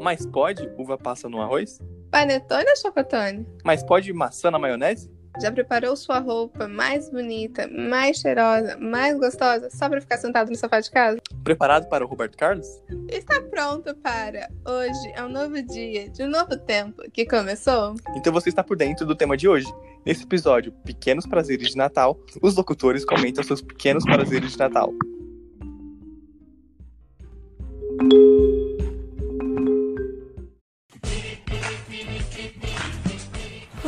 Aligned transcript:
Mas 0.00 0.24
pode 0.26 0.68
uva 0.76 0.96
passa 0.96 1.28
no 1.28 1.40
arroz? 1.40 1.80
Panetone 2.10 2.64
ou 2.68 2.76
chocotone? 2.76 3.46
Mas 3.64 3.82
pode 3.82 4.12
maçã 4.12 4.50
na 4.50 4.58
maionese? 4.58 5.10
Já 5.40 5.52
preparou 5.52 5.94
sua 5.94 6.18
roupa 6.18 6.66
mais 6.66 7.08
bonita, 7.10 7.68
mais 7.68 8.16
cheirosa, 8.16 8.76
mais 8.78 9.16
gostosa, 9.16 9.70
só 9.70 9.88
pra 9.88 10.00
ficar 10.00 10.18
sentado 10.18 10.50
no 10.50 10.56
sofá 10.56 10.80
de 10.80 10.90
casa? 10.90 11.20
Preparado 11.44 11.88
para 11.88 12.04
o 12.04 12.08
Roberto 12.08 12.36
Carlos? 12.36 12.66
Está 13.08 13.40
pronto 13.42 13.94
para 13.96 14.48
hoje 14.66 15.12
é 15.14 15.22
um 15.22 15.28
novo 15.28 15.62
dia, 15.62 16.08
de 16.10 16.24
um 16.24 16.28
novo 16.28 16.56
tempo 16.56 17.02
que 17.12 17.24
começou? 17.24 17.94
Então 18.16 18.32
você 18.32 18.48
está 18.48 18.64
por 18.64 18.76
dentro 18.76 19.06
do 19.06 19.14
tema 19.14 19.36
de 19.36 19.48
hoje. 19.48 19.72
Nesse 20.04 20.24
episódio, 20.24 20.72
Pequenos 20.84 21.26
Prazeres 21.26 21.68
de 21.68 21.76
Natal, 21.76 22.18
os 22.42 22.56
locutores 22.56 23.04
comentam 23.04 23.44
seus 23.44 23.62
pequenos 23.62 24.04
prazeres 24.04 24.52
de 24.52 24.58
Natal. 24.58 24.92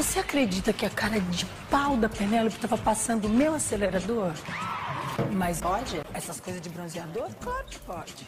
Você 0.00 0.18
acredita 0.18 0.72
que 0.72 0.86
a 0.86 0.88
cara 0.88 1.20
de 1.20 1.44
pau 1.70 1.94
da 1.94 2.08
Penélope 2.08 2.56
estava 2.56 2.78
passando 2.78 3.26
o 3.26 3.28
meu 3.28 3.52
acelerador? 3.52 4.32
Mas 5.30 5.60
pode? 5.60 6.00
Essas 6.14 6.40
coisas 6.40 6.62
de 6.62 6.70
bronzeador? 6.70 7.28
Claro 7.38 7.66
que 7.66 7.78
pode. 7.80 8.26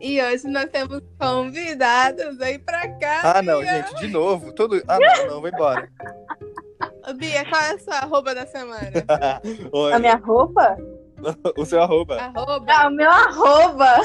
E 0.00 0.20
hoje 0.20 0.48
nós 0.48 0.68
temos 0.70 1.02
convidados 1.20 2.40
aí 2.40 2.58
pra 2.58 2.88
cá. 2.98 3.36
Ah, 3.36 3.42
não, 3.42 3.60
Bia. 3.60 3.74
gente, 3.74 3.94
de 4.00 4.08
novo. 4.08 4.52
Todo... 4.52 4.82
Ah, 4.88 4.98
não, 4.98 5.34
não, 5.34 5.40
vai 5.40 5.52
embora. 5.52 5.88
Bia, 7.16 7.48
qual 7.48 7.62
é 7.62 7.74
a 7.74 7.78
sua 7.78 7.94
arroba 7.98 8.34
da 8.34 8.44
semana? 8.44 8.90
A 9.94 9.98
minha 10.00 10.16
roupa? 10.16 10.76
o 11.56 11.64
seu 11.64 11.82
arroba. 11.82 12.16
arroba? 12.16 12.72
Ah, 12.72 12.86
o 12.88 12.90
meu 12.90 13.10
arroba. 13.10 14.00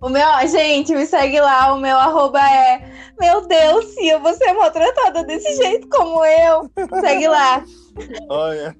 O 0.00 0.08
meu, 0.08 0.26
gente, 0.48 0.94
me 0.94 1.06
segue 1.06 1.40
lá. 1.40 1.72
O 1.74 1.78
meu 1.80 1.96
arroba 1.96 2.40
é. 2.40 2.92
Meu 3.18 3.46
Deus, 3.46 3.86
Cia, 3.94 4.18
você 4.18 4.44
é 4.48 4.52
maltratada 4.52 5.24
desse 5.24 5.54
jeito 5.56 5.88
como 5.88 6.24
eu. 6.24 6.70
Segue 7.00 7.28
lá. 7.28 7.64
Olha. 8.28 8.76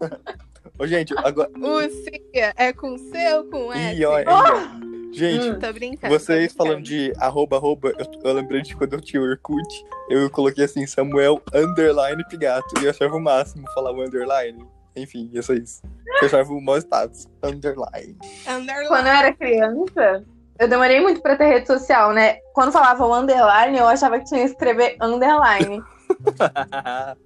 Ô, 0.78 0.86
gente, 0.86 1.14
agora. 1.18 1.50
O 1.56 1.80
Cia 1.88 2.52
é 2.56 2.72
com 2.72 2.98
C 2.98 3.34
ou 3.36 3.44
com 3.44 3.72
S? 3.72 3.96
Ih, 3.96 4.04
olha, 4.04 4.24
olha. 4.28 4.84
Gente, 5.12 5.48
Hum. 5.48 5.58
Tô 5.60 5.72
brincando. 5.72 6.12
vocês 6.12 6.52
tô 6.52 6.64
falando 6.64 6.82
brincando. 6.82 7.12
de 7.12 7.24
arroba, 7.24 7.56
arroba, 7.56 7.92
eu, 7.96 8.06
eu 8.24 8.32
lembrei 8.34 8.62
de 8.62 8.74
quando 8.74 8.94
eu 8.94 9.00
tinha 9.00 9.22
o 9.22 9.24
Orkut, 9.24 9.84
eu 10.10 10.28
coloquei 10.28 10.64
assim, 10.64 10.84
Samuel 10.88 11.40
underline 11.54 12.20
Pigato, 12.28 12.66
e 12.80 12.84
eu 12.84 12.90
achava 12.90 13.14
o 13.14 13.20
máximo 13.20 13.64
falar 13.72 13.92
o 13.92 14.02
underline. 14.02 14.66
Enfim, 14.96 15.30
isso 15.32 15.52
é 15.52 15.56
isso. 15.56 15.82
Eu 16.20 16.26
achava 16.26 16.52
o 16.52 16.60
mau 16.60 16.76
status. 16.78 17.26
Underline. 17.42 18.16
Underline. 18.46 18.88
Quando 18.88 19.06
eu 19.06 19.12
era 19.12 19.32
criança, 19.32 20.24
eu 20.58 20.68
demorei 20.68 21.00
muito 21.00 21.20
pra 21.20 21.36
ter 21.36 21.46
rede 21.46 21.66
social, 21.66 22.12
né? 22.12 22.36
Quando 22.54 22.70
falava 22.72 23.04
o 23.04 23.14
underline, 23.14 23.76
eu 23.76 23.86
achava 23.88 24.18
que 24.18 24.26
tinha 24.26 24.40
que 24.44 24.50
escrever 24.52 24.96
underline. 25.00 25.82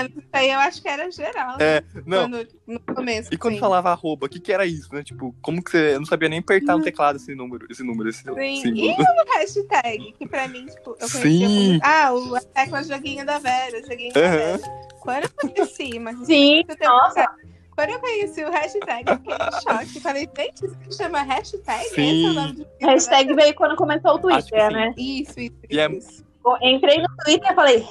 Isso 0.00 0.28
aí 0.32 0.50
eu 0.50 0.58
acho 0.60 0.80
que 0.82 0.88
era 0.88 1.10
geral. 1.10 1.58
né? 1.58 1.76
é, 1.78 1.84
não. 2.06 2.30
Quando- 2.30 2.48
no 2.66 2.80
começo. 2.80 3.28
E 3.32 3.36
quando 3.36 3.54
sim. 3.54 3.60
falava 3.60 3.90
arroba, 3.90 4.26
o 4.26 4.28
que 4.28 4.38
que 4.38 4.52
era 4.52 4.64
isso, 4.64 4.94
né? 4.94 5.02
Tipo, 5.02 5.34
como 5.42 5.62
que 5.62 5.70
você. 5.70 5.94
Eu 5.94 5.98
não 6.00 6.06
sabia 6.06 6.28
nem 6.28 6.38
apertar 6.38 6.76
no 6.76 6.84
teclado 6.84 7.16
esse 7.16 7.34
número, 7.34 7.66
esse 7.68 7.82
número, 7.82 8.08
esse. 8.08 8.22
Sim. 8.22 8.62
símbolo. 8.62 8.86
E 8.86 8.92
o 8.92 9.38
hashtag, 9.38 10.12
que 10.12 10.28
pra 10.28 10.46
mim, 10.46 10.66
tipo, 10.66 10.90
eu 10.90 11.10
conhecia 11.10 11.48
Sim. 11.48 11.78
como... 11.80 11.92
Ah, 11.92 12.12
o 12.12 12.32
hashtag 12.34 12.74
é 12.74 12.80
o 12.80 12.84
joguinho 12.84 13.26
da 13.26 13.38
Vera, 13.38 13.82
joguinho 13.82 14.12
da 14.12 14.20
Aham. 14.20 14.30
Vera. 14.36 14.60
Quando 15.00 15.24
eu 15.24 15.30
conheci, 15.30 15.98
mas... 15.98 16.18
Sim, 16.26 16.62
eu 16.68 16.76
tenho- 16.76 16.90
nossa. 16.90 17.26
Quando 17.74 17.90
eu 17.90 18.00
conheci 18.00 18.44
o 18.44 18.50
hashtag, 18.50 19.04
eu 19.10 19.16
fiquei 19.16 19.34
em 19.34 19.60
choque. 19.62 20.00
Falei, 20.00 20.28
gente, 20.36 20.66
isso 20.66 20.76
se 20.90 20.96
chama 21.02 21.22
hashtag? 21.22 21.84
Sim. 21.86 22.02
Esse 22.02 22.26
é 22.26 22.30
o 22.30 22.32
nome 22.34 22.52
do 22.52 22.66
Hashtag 22.80 23.34
veio 23.34 23.54
quando 23.54 23.76
começou 23.76 24.12
o 24.12 24.14
que 24.16 24.22
Twitter, 24.28 24.70
né? 24.70 24.94
Isso, 24.98 25.40
isso, 25.40 25.54
E 25.70 25.80
é- 25.80 25.90
isso. 25.90 26.22
Eu 26.22 26.29
Entrei 26.62 26.98
no 26.98 27.08
Twitter 27.24 27.50
e 27.50 27.54
falei. 27.54 27.86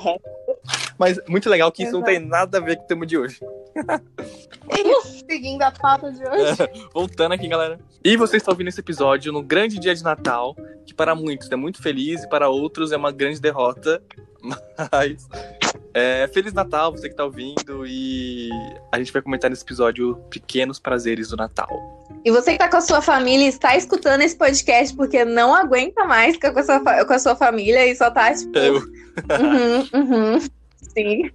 Mas 0.98 1.20
muito 1.28 1.50
legal 1.50 1.72
que 1.72 1.84
isso 1.84 1.94
não 1.94 2.00
Exato. 2.00 2.20
tem 2.20 2.28
nada 2.28 2.58
a 2.58 2.62
ver 2.62 2.78
com 2.78 2.84
o 2.84 2.88
tema 2.88 3.06
de 3.06 3.18
hoje. 3.18 3.40
Seguindo 5.30 5.62
a 5.62 5.72
pauta 5.72 6.12
de 6.12 6.22
hoje, 6.28 6.90
Voltando 6.94 7.34
aqui, 7.34 7.48
galera. 7.48 7.80
E 8.04 8.18
você 8.18 8.38
está 8.38 8.52
ouvindo 8.52 8.68
esse 8.68 8.80
episódio 8.80 9.32
no 9.32 9.44
grande 9.44 9.80
dia 9.80 9.94
de 9.94 10.04
Natal, 10.04 10.56
que 10.86 10.94
para 10.94 11.14
muitos 11.16 11.50
é 11.52 11.56
muito 11.56 11.82
feliz 11.82 12.24
e 12.24 12.30
para 12.30 12.50
outros 12.50 12.92
é 12.92 12.98
uma 12.98 13.12
grande 13.12 13.40
derrota. 13.40 14.02
Mas. 14.92 15.28
É, 15.94 16.28
Feliz 16.28 16.54
Natal, 16.54 16.92
você 16.92 17.08
que 17.08 17.14
está 17.14 17.26
ouvindo, 17.26 17.86
e 17.86 18.50
a 18.92 18.98
gente 18.98 19.12
vai 19.12 19.22
comentar 19.22 19.50
nesse 19.50 19.64
episódio 19.64 20.16
pequenos 20.30 20.80
prazeres 20.80 21.30
do 21.30 21.36
Natal. 21.36 21.99
E 22.25 22.31
você 22.31 22.53
que 22.53 22.57
tá 22.57 22.69
com 22.69 22.78
a 22.78 22.81
sua 22.81 23.02
família 23.02 23.46
e 23.46 23.50
está 23.50 23.75
escutando 23.75 24.22
esse 24.22 24.38
podcast 24.38 24.96
porque 24.96 25.24
não 25.24 25.53
aguenta 25.56 26.06
mais 26.06 26.35
ficar 26.35 26.52
com 26.52 26.59
a 26.59 26.63
sua, 26.63 27.06
com 27.06 27.13
a 27.13 27.19
sua 27.19 27.35
família 27.35 27.85
e 27.88 27.96
só 27.96 28.12
tá 28.12 28.34
tipo. 28.34 28.57
Eu, 28.57 28.81
Uhum, 29.30 29.90
uhum. 29.94 30.40
Sim. 30.94 31.29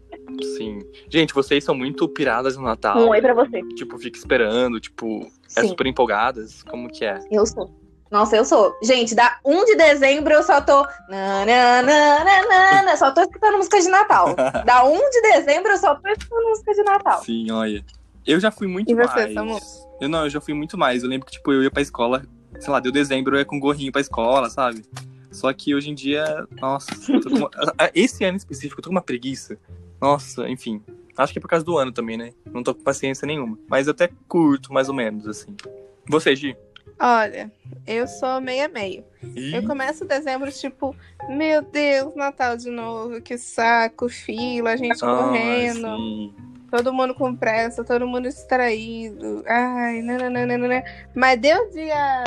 sim. 0.56 0.78
Gente, 1.10 1.34
vocês 1.34 1.62
são 1.64 1.74
muito 1.74 2.08
piradas 2.08 2.56
no 2.56 2.62
Natal. 2.62 2.98
Um 2.98 3.08
oi 3.10 3.20
pra 3.20 3.34
você. 3.34 3.60
Tipo, 3.74 3.98
fica 3.98 4.16
esperando, 4.18 4.80
tipo, 4.80 5.30
é 5.56 5.62
Sim. 5.62 5.68
super 5.68 5.86
empolgadas. 5.86 6.62
Como 6.64 6.88
que 6.88 7.04
é? 7.04 7.20
Eu 7.30 7.46
sou. 7.46 7.70
Nossa, 8.10 8.36
eu 8.36 8.44
sou. 8.44 8.76
Gente, 8.82 9.14
da 9.14 9.38
1 9.44 9.64
de 9.64 9.76
dezembro 9.76 10.32
eu 10.32 10.42
só 10.42 10.60
tô. 10.60 10.82
na, 11.08 11.44
na, 11.44 11.82
na, 11.82 12.24
na, 12.24 12.48
na, 12.48 12.82
na, 12.84 12.96
só 12.96 13.10
tô 13.10 13.22
escutando 13.22 13.56
música 13.56 13.80
de 13.80 13.88
Natal. 13.88 14.34
Da 14.64 14.84
1 14.84 15.10
de 15.10 15.20
dezembro 15.22 15.72
eu 15.72 15.78
só 15.78 15.94
tô 15.94 16.08
escutando 16.08 16.48
música 16.48 16.72
de 16.74 16.82
Natal. 16.84 17.22
Sim, 17.22 17.50
olha. 17.50 17.84
Eu 18.26 18.40
já 18.40 18.50
fui 18.50 18.66
muito 18.66 18.90
E 18.90 18.94
você, 18.94 19.14
mais. 19.14 19.34
Samu? 19.34 19.58
Eu 20.00 20.08
não, 20.08 20.24
eu 20.24 20.30
já 20.30 20.40
fui 20.40 20.54
muito 20.54 20.76
mais. 20.76 21.02
Eu 21.02 21.08
lembro 21.08 21.26
que, 21.26 21.32
tipo, 21.32 21.52
eu 21.52 21.62
ia 21.62 21.70
pra 21.70 21.82
escola, 21.82 22.22
sei 22.58 22.70
lá, 22.72 22.80
deu 22.80 22.92
dezembro, 22.92 23.34
eu 23.36 23.38
ia 23.40 23.44
com 23.44 23.58
gorrinho 23.60 23.92
pra 23.92 24.00
escola, 24.00 24.48
sabe? 24.50 24.82
Só 25.30 25.52
que 25.52 25.74
hoje 25.74 25.90
em 25.90 25.94
dia, 25.94 26.46
nossa, 26.60 26.88
eu 27.08 27.20
tô 27.20 27.30
com 27.30 27.36
uma- 27.38 27.50
esse 27.94 28.24
ano 28.24 28.34
em 28.34 28.36
específico, 28.36 28.80
eu 28.80 28.82
tô 28.84 28.90
com 28.90 28.94
uma 28.94 29.02
preguiça. 29.02 29.58
Nossa, 30.00 30.48
enfim. 30.48 30.82
Acho 31.16 31.32
que 31.32 31.38
é 31.38 31.42
por 31.42 31.48
causa 31.48 31.64
do 31.64 31.78
ano 31.78 31.92
também, 31.92 32.16
né? 32.16 32.32
Não 32.52 32.62
tô 32.62 32.74
com 32.74 32.82
paciência 32.82 33.24
nenhuma. 33.26 33.58
Mas 33.68 33.86
eu 33.86 33.92
até 33.92 34.08
curto, 34.28 34.72
mais 34.72 34.88
ou 34.88 34.94
menos, 34.94 35.26
assim. 35.26 35.56
Você, 36.08 36.34
Gi? 36.36 36.56
olha, 37.00 37.50
eu 37.86 38.06
sou 38.06 38.40
meia-meio. 38.40 39.04
Ih, 39.34 39.56
Eu 39.56 39.62
começo 39.66 40.04
dezembro, 40.04 40.50
tipo, 40.52 40.94
meu 41.28 41.62
Deus, 41.62 42.14
Natal 42.14 42.56
de 42.56 42.70
novo, 42.70 43.20
que 43.20 43.36
saco, 43.38 44.08
fila, 44.08 44.72
a 44.72 44.76
gente 44.76 45.04
ah, 45.04 45.16
correndo. 45.16 45.96
sim. 45.96 46.34
Todo 46.74 46.92
mundo 46.92 47.14
com 47.14 47.36
pressa, 47.36 47.84
todo 47.84 48.04
mundo 48.04 48.28
distraído. 48.28 49.44
Ai, 49.46 50.02
nananana. 50.02 50.82
Mas 51.14 51.40
deu 51.40 51.70
dia 51.70 52.24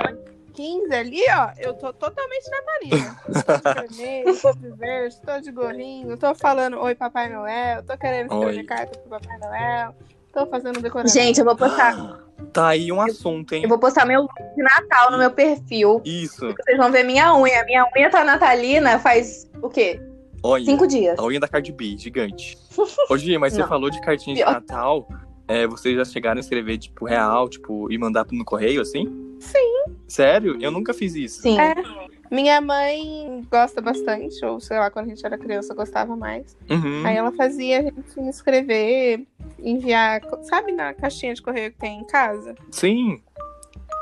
15 0.53 0.95
ali, 0.95 1.19
ó, 1.29 1.51
eu 1.57 1.73
tô 1.73 1.91
totalmente 1.91 2.49
natalina. 2.49 3.19
Tô 3.25 3.87
de 3.87 3.97
vermelho, 3.97 4.41
tô 4.41 4.53
de 4.53 4.71
verde, 4.71 5.15
tô 5.21 5.41
de 5.41 5.51
gorrinho, 5.51 6.15
tô 6.15 6.33
falando 6.33 6.79
oi 6.79 6.95
Papai 6.95 7.27
Noel, 7.27 7.83
tô 7.83 7.97
querendo 7.97 8.31
escrever 8.31 8.57
Oi. 8.59 8.63
carta 8.63 8.97
pro 8.97 9.19
Papai 9.19 9.37
Noel, 9.37 9.93
tô 10.31 10.47
fazendo 10.47 10.81
decoração. 10.81 11.21
Gente, 11.21 11.39
eu 11.39 11.45
vou 11.45 11.55
postar. 11.57 11.97
Tá 12.53 12.67
aí 12.69 12.91
um 12.91 13.01
assunto, 13.01 13.53
hein? 13.53 13.63
Eu 13.63 13.69
vou 13.69 13.79
postar 13.79 14.05
meu 14.05 14.21
look 14.21 14.33
de 14.55 14.63
Natal 14.63 15.11
no 15.11 15.17
meu 15.17 15.31
perfil. 15.31 16.01
Isso. 16.05 16.53
Vocês 16.55 16.77
vão 16.77 16.91
ver 16.91 17.03
minha 17.03 17.35
unha. 17.35 17.65
Minha 17.65 17.83
unha 17.95 18.09
tá 18.11 18.23
natalina 18.23 18.99
faz 18.99 19.49
o 19.61 19.69
quê? 19.69 19.99
Olha. 20.47 20.65
Cinco 20.65 20.87
dias. 20.87 21.17
A 21.19 21.23
unha 21.23 21.39
da 21.39 21.47
Cardi 21.47 21.71
B, 21.71 21.97
gigante. 21.97 22.57
Ô, 23.09 23.17
Gi, 23.17 23.37
mas 23.37 23.53
você 23.53 23.61
Não. 23.61 23.67
falou 23.67 23.89
de 23.89 23.99
cartinha 24.01 24.35
de 24.35 24.41
Pior. 24.43 24.53
Natal. 24.53 25.07
É, 25.47 25.65
vocês 25.67 25.95
já 25.95 26.05
chegaram 26.05 26.37
a 26.37 26.41
escrever, 26.41 26.77
tipo, 26.77 27.05
real, 27.05 27.47
tipo, 27.49 27.91
e 27.91 27.97
mandar 27.97 28.25
no 28.31 28.43
correio, 28.45 28.81
assim? 28.81 29.35
Sim. 29.39 29.83
Sério? 30.07 30.57
Eu 30.61 30.71
nunca 30.71 30.93
fiz 30.93 31.15
isso. 31.15 31.41
Sim. 31.41 31.59
É. 31.59 31.73
Minha 32.29 32.59
mãe 32.59 33.41
gosta 33.49 33.79
bastante, 33.81 34.43
ou 34.45 34.59
sei 34.59 34.77
lá, 34.77 34.91
quando 34.91 35.05
a 35.05 35.09
gente 35.09 35.25
era 35.25 35.37
criança, 35.37 35.73
gostava 35.73 36.15
mais. 36.17 36.57
Uhum. 36.69 37.05
Aí 37.05 37.15
ela 37.15 37.31
fazia 37.31 37.79
a 37.79 37.83
gente 37.83 38.19
escrever, 38.29 39.25
enviar, 39.59 40.21
sabe 40.43 40.73
na 40.73 40.93
caixinha 40.93 41.33
de 41.33 41.41
correio 41.41 41.71
que 41.71 41.77
tem 41.77 42.01
em 42.01 42.05
casa? 42.07 42.53
Sim, 42.69 43.21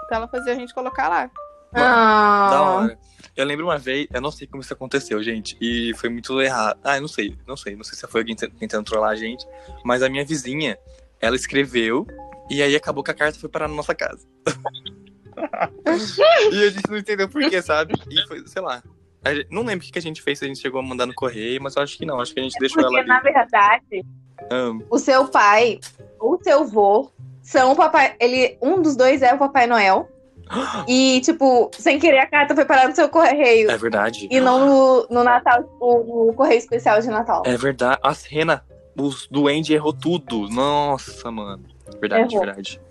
Então 0.06 0.18
ela 0.18 0.27
fazia 0.27 0.53
a 0.53 0.56
gente 0.56 0.74
colocar 0.74 1.07
lá. 1.09 1.30
Ah. 1.75 2.48
da 2.51 2.62
hora. 2.63 3.00
Eu 3.36 3.45
lembro 3.45 3.66
uma 3.66 3.77
vez, 3.77 4.07
eu 4.13 4.22
não 4.22 4.31
sei 4.31 4.48
como 4.48 4.62
isso 4.62 4.74
aconteceu, 4.74 5.22
gente, 5.22 5.57
e 5.60 5.94
foi 5.95 6.10
muito 6.10 6.39
errado. 6.42 6.80
Ah, 6.83 6.95
eu 6.98 7.01
não 7.01 7.07
sei, 7.10 7.36
não 7.45 7.57
sei, 7.57 7.75
não 7.75 7.83
sei 7.83 7.98
se 7.98 8.07
foi 8.07 8.22
alguém 8.22 8.36
te- 8.36 8.48
tentando 8.48 8.86
trollar 8.86 9.12
a 9.12 9.16
gente, 9.16 9.45
mas 9.83 10.01
a 10.01 10.07
minha 10.10 10.24
vizinha, 10.24 10.77
ela 11.19 11.36
escreveu, 11.36 12.07
e 12.50 12.63
aí 12.63 12.74
acabou 12.75 13.04
que 13.04 13.12
a 13.12 13.13
carta 13.13 13.38
foi 13.38 13.50
parar 13.50 13.68
na 13.68 13.75
nossa 13.75 13.94
casa. 13.94 14.25
e 16.51 16.63
a 16.63 16.69
gente 16.69 16.89
não 16.89 16.98
entendeu 16.98 17.27
por 17.27 17.42
quê, 17.50 17.62
sabe? 17.62 17.94
E 18.10 18.25
foi, 18.28 18.48
sei 18.48 18.62
lá. 18.62 18.81
Gente- 19.25 19.48
não 19.51 19.63
lembro 19.63 19.86
o 19.86 19.92
que 19.92 20.00
a 20.00 20.01
gente 20.01 20.21
fez, 20.21 20.39
se 20.39 20.45
a 20.45 20.48
gente 20.48 20.62
chegou 20.62 20.80
a 20.80 20.83
mandar 20.83 21.06
no 21.06 21.13
correio, 21.13 21.62
mas 21.62 21.75
eu 21.75 21.83
acho 21.83 21.98
que 21.98 22.06
não, 22.06 22.19
acho 22.21 22.33
que 22.33 22.39
a 22.39 22.44
gente 22.44 22.57
deixou 22.60 22.81
ela 22.81 22.92
Porque, 22.92 23.04
na 23.06 23.19
verdade, 23.19 24.06
Ah, 24.50 24.71
o 24.89 24.98
seu 25.00 25.28
pai 25.28 25.80
ou 26.19 26.36
o 26.36 26.44
seu 26.44 26.66
vô 26.66 27.12
são 27.42 27.71
o 27.71 27.75
papai. 27.75 28.16
Ele, 28.19 28.57
um 28.62 28.81
dos 28.81 28.95
dois 28.95 29.21
é 29.21 29.33
o 29.33 29.38
Papai 29.38 29.68
Noel. 29.68 30.10
E, 30.88 31.21
tipo, 31.21 31.71
sem 31.74 32.00
querer 32.00 32.19
a 32.19 32.27
carta 32.27 32.56
foi 32.56 32.65
parar 32.65 32.88
no 32.88 32.95
seu 32.95 33.09
correio. 33.09 33.69
é 33.69 33.77
verdade. 33.77 34.27
E 34.30 34.39
não 34.39 34.65
no, 34.65 35.07
no 35.09 35.24
Natal, 35.24 35.63
tipo, 35.63 36.27
no 36.27 36.33
correio 36.33 36.59
especial 36.59 37.00
de 37.01 37.07
Natal. 37.07 37.44
É 37.45 37.57
verdade. 37.57 38.00
As 38.03 38.24
Rena, 38.24 38.63
os 38.95 39.27
duende 39.27 39.74
errou 39.74 39.94
tudo. 39.94 40.47
Nossa, 40.50 41.31
mano. 41.31 41.63
Verdade, 42.00 42.33
Errou. 42.33 42.45
verdade. 42.45 42.81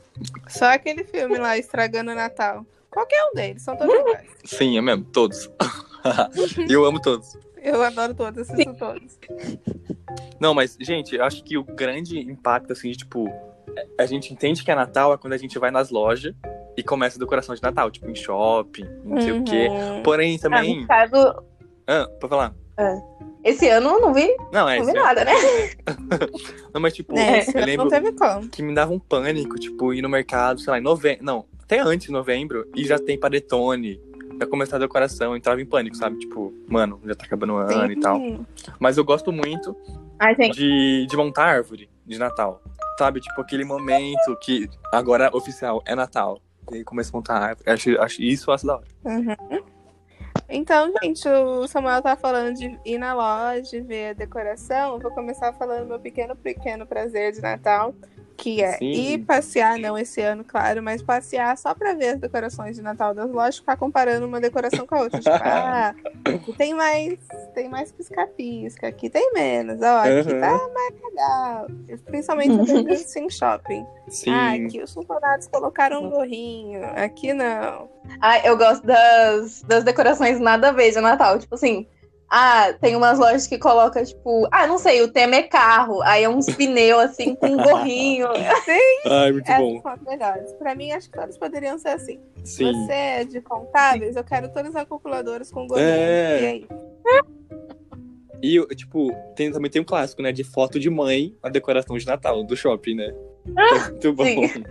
Só 0.49 0.67
aquele 0.67 1.05
filme 1.05 1.39
lá, 1.39 1.59
Estragando 1.59 2.13
o 2.13 2.15
Natal. 2.15 2.65
Qualquer 2.91 3.25
um 3.25 3.35
deles, 3.35 3.63
são 3.63 3.77
todos 3.77 3.93
iguais. 3.93 4.29
Sim, 4.45 4.79
é 4.79 4.81
mesmo, 4.81 5.05
todos. 5.05 5.51
eu 6.71 6.85
amo 6.85 7.01
todos. 7.01 7.37
Eu 7.61 7.83
adoro 7.83 8.15
todos, 8.15 8.49
assisto 8.49 8.75
todos. 8.75 9.19
Não, 10.39 10.55
mas, 10.55 10.77
gente, 10.81 11.17
eu 11.17 11.25
acho 11.25 11.43
que 11.43 11.59
o 11.59 11.65
grande 11.65 12.21
impacto, 12.21 12.73
assim, 12.73 12.91
de, 12.91 12.99
tipo, 12.99 13.29
a 13.99 14.07
gente 14.07 14.33
entende 14.33 14.63
que 14.63 14.71
é 14.71 14.75
Natal 14.75 15.13
é 15.13 15.17
quando 15.19 15.33
a 15.33 15.37
gente 15.39 15.59
vai 15.59 15.71
nas 15.71 15.91
lojas 15.91 16.35
e 16.77 16.83
começa 16.83 17.17
a 17.19 17.21
decoração 17.21 17.55
de 17.55 17.63
Natal, 17.63 17.91
tipo, 17.91 18.09
em 18.11 18.15
shopping, 18.15 18.87
não 19.05 19.21
sei 19.21 19.33
o 19.33 19.45
quê. 19.45 19.69
Uhum. 19.69 20.03
Porém, 20.03 20.37
Ah, 20.37 20.43
também. 20.43 20.81
no 20.83 20.87
caso, 20.87 21.43
Ah, 21.87 22.09
pra 22.19 22.29
falar. 22.29 22.55
esse 23.45 23.69
ano 23.69 23.91
eu 23.91 24.01
não 24.01 24.13
vi, 24.15 24.35
Não, 24.53 24.69
é 24.69 24.79
não 24.79 24.85
vi 24.87 24.91
é- 24.91 24.95
nada, 24.95 25.25
né? 25.25 25.33
Não, 26.75 26.81
mas, 26.81 26.93
tipo, 26.95 27.17
É, 27.17 27.41
eu 27.49 27.65
lembro 27.65 27.85
não 27.85 27.89
teve 27.91 28.13
como. 28.13 28.49
que 28.49 28.63
me 28.63 28.75
dava 28.75 28.93
um 28.93 28.99
pânico, 28.99 29.57
tipo, 29.59 29.93
ir 29.95 30.03
no 30.03 30.09
mercado, 30.09 30.61
sei 30.61 30.71
lá, 30.73 30.79
em 30.79 30.83
novembro. 30.83 31.25
Não, 31.25 31.45
até 31.63 31.79
antes 31.81 32.07
de 32.09 32.13
novembro, 32.13 32.67
e 32.75 32.85
já 32.85 32.99
tem 32.99 33.19
panetone. 33.19 34.01
Já 34.41 34.47
começar 34.49 34.77
a 34.77 34.81
decoração, 34.81 35.31
eu 35.31 35.37
entrava 35.37 35.63
em 35.63 35.67
pânico, 35.67 35.97
sabe? 35.97 36.19
Tipo, 36.19 36.53
mano, 36.69 37.01
já 37.05 37.15
tá 37.15 37.25
acabando 37.25 37.53
o 37.53 37.57
ano 37.59 37.93
e 37.93 38.01
tal. 38.01 38.17
Sim. 38.17 38.45
Mas 38.81 38.97
eu 38.99 39.05
gosto 39.05 39.31
muito 39.31 39.77
Ai, 40.19 40.35
de, 40.35 41.07
de 41.09 41.17
montar 41.17 41.45
árvore 41.45 41.89
de 42.05 42.19
Natal. 42.19 42.61
Sabe? 42.99 43.21
Tipo, 43.21 43.41
aquele 43.43 43.65
momento 43.65 44.37
que 44.41 44.69
agora 44.93 45.31
oficial 45.33 45.81
é 45.87 45.95
Natal. 45.95 46.41
E 46.71 46.77
aí 46.77 46.85
começa 46.85 47.11
a 47.11 47.17
montar 47.17 47.39
árvore. 47.39 47.71
Acho, 47.71 48.01
acho 48.01 48.23
isso 48.23 48.51
acho 48.51 48.67
da 48.67 48.77
hora. 48.77 48.87
Uhum. 49.05 49.65
Então, 50.49 50.93
gente, 51.03 51.27
o 51.29 51.67
Samuel 51.67 52.03
tá 52.03 52.17
falando 52.17 52.55
de 52.55 52.79
ir 52.85 52.99
na 52.99 53.15
loja, 53.15 53.83
ver 53.83 54.11
a 54.11 54.13
decoração. 54.13 54.99
Vou 54.99 55.11
começar 55.11 55.53
falando 55.55 55.89
meu 55.89 55.99
pequeno, 55.99 56.37
pequeno 56.37 56.87
prazer 56.87 57.33
de 57.33 57.41
Natal, 57.41 57.95
que 58.37 58.63
é 58.63 58.73
Sim. 58.79 58.91
ir 58.91 59.19
passear, 59.21 59.79
não 59.79 59.97
esse 59.97 60.21
ano, 60.21 60.45
claro, 60.45 60.83
mas 60.83 61.01
passear 61.03 61.57
só 61.57 61.75
pra 61.75 61.95
ver 61.95 62.09
as 62.15 62.21
decorações 62.21 62.77
de 62.77 62.83
Natal 62.83 63.15
das 63.15 63.31
lojas, 63.31 63.59
ficar 63.59 63.77
comparando 63.77 64.27
uma 64.27 64.41
decoração 64.41 64.87
com 64.87 64.97
a 64.97 65.01
outra. 65.03 65.19
Tipo, 65.21 65.31
ah, 65.37 65.95
aqui 66.27 66.53
tem 66.53 66.75
mais, 66.75 67.19
tem 67.55 67.69
mais 67.69 67.93
pisca-pisca, 67.93 68.89
aqui 68.89 69.09
tem 69.09 69.33
menos, 69.33 69.81
ó, 69.81 69.99
aqui 70.01 70.33
Uhum. 70.33 70.41
tá 70.41 70.69
mais 70.75 70.95
legal. 71.03 71.67
Principalmente 72.07 72.51
no 72.51 72.97
Sim 72.97 73.31
Shopping. 73.31 73.87
Sim. 74.09 74.31
Ah, 74.31 74.53
aqui 74.55 74.83
os 74.83 74.93
funcionários 74.93 75.47
colocaram 75.47 76.05
um 76.05 76.11
gorrinho, 76.11 76.85
aqui 76.97 77.33
não. 77.33 77.89
ai, 78.21 78.43
eu 78.45 78.57
gosto 78.57 78.85
das, 78.87 79.63
das 79.63 79.85
decorações 79.85 80.39
nada 80.41 80.69
a 80.69 80.73
ver 80.73 80.91
de 80.91 81.01
Natal. 81.01 81.39
Tipo 81.39 81.55
assim, 81.55 81.87
ah, 82.37 82.73
tem 82.81 82.97
umas 82.97 83.17
lojas 83.17 83.47
que 83.47 83.57
coloca, 83.57 84.05
tipo, 84.05 84.49
ah, 84.51 84.67
não 84.67 84.77
sei, 84.77 85.01
o 85.03 85.09
tema 85.09 85.37
é 85.37 85.45
carro. 85.45 86.03
Aí 86.03 86.25
é 86.25 86.29
uns 86.29 86.47
pneus, 86.47 87.05
assim, 87.05 87.37
com 87.37 87.47
um 87.47 87.57
gorrinho. 87.57 88.27
Ai, 89.09 89.31
muito 89.31 89.49
Essas 89.49 89.61
bom. 89.61 89.81
são 89.81 89.97
melhores. 90.05 90.53
Pra 90.55 90.75
mim, 90.75 90.91
acho 90.91 91.09
que 91.09 91.17
todas 91.17 91.39
poderiam 91.39 91.79
ser 91.79 91.91
assim. 91.91 92.19
Sim. 92.43 92.73
Você 92.73 92.93
é 92.93 93.25
de 93.25 93.41
contábeis, 93.41 94.17
eu 94.17 94.25
quero 94.25 94.49
todas 94.49 94.75
as 94.75 94.89
calculadoras 94.89 95.53
com 95.53 95.65
gorrinho. 95.69 95.87
É. 95.87 96.41
E 96.43 96.47
aí? 96.47 96.67
E, 98.43 98.67
tipo, 98.75 99.15
tem, 99.37 99.53
também 99.53 99.71
tem 99.71 99.81
um 99.81 99.85
clássico, 99.85 100.21
né? 100.21 100.33
De 100.33 100.43
foto 100.43 100.81
de 100.81 100.91
mãe 100.91 101.37
a 101.41 101.49
decoração 101.49 101.97
de 101.97 102.05
Natal 102.05 102.43
do 102.43 102.57
shopping, 102.57 102.97
né? 102.97 103.15
É 103.57 103.91
muito 103.91 104.13
bom. 104.13 104.25
Sim. 104.25 104.65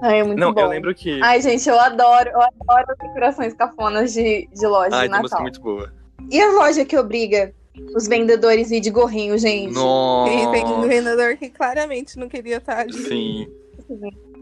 Ai, 0.00 0.20
é 0.20 0.24
muito 0.24 0.38
Não, 0.38 0.54
bom. 0.54 0.62
eu 0.62 0.68
lembro 0.68 0.94
que. 0.94 1.20
Ai, 1.22 1.42
gente, 1.42 1.68
eu 1.68 1.78
adoro, 1.78 2.30
eu 2.30 2.40
adoro 2.40 2.96
decorações 2.98 3.52
cafonas 3.52 4.14
de, 4.14 4.48
de 4.50 4.66
loja 4.66 4.96
Ai, 4.96 5.06
de 5.06 5.12
tem 5.12 5.20
música 5.20 5.36
Natal. 5.36 5.42
muito 5.42 5.60
boa. 5.60 6.01
E 6.30 6.40
a 6.40 6.52
loja 6.52 6.84
que 6.84 6.96
obriga 6.96 7.52
os 7.94 8.06
vendedores 8.06 8.70
a 8.70 8.76
ir 8.76 8.80
de 8.80 8.90
gorrinho, 8.90 9.36
gente? 9.38 9.70
E 9.70 10.46
tem 10.50 10.64
um 10.66 10.76
Nossa. 10.76 10.88
vendedor 10.88 11.36
que 11.36 11.50
claramente 11.50 12.18
não 12.18 12.28
queria 12.28 12.56
estar 12.58 12.80
ali. 12.80 12.92
Sim. 12.92 13.46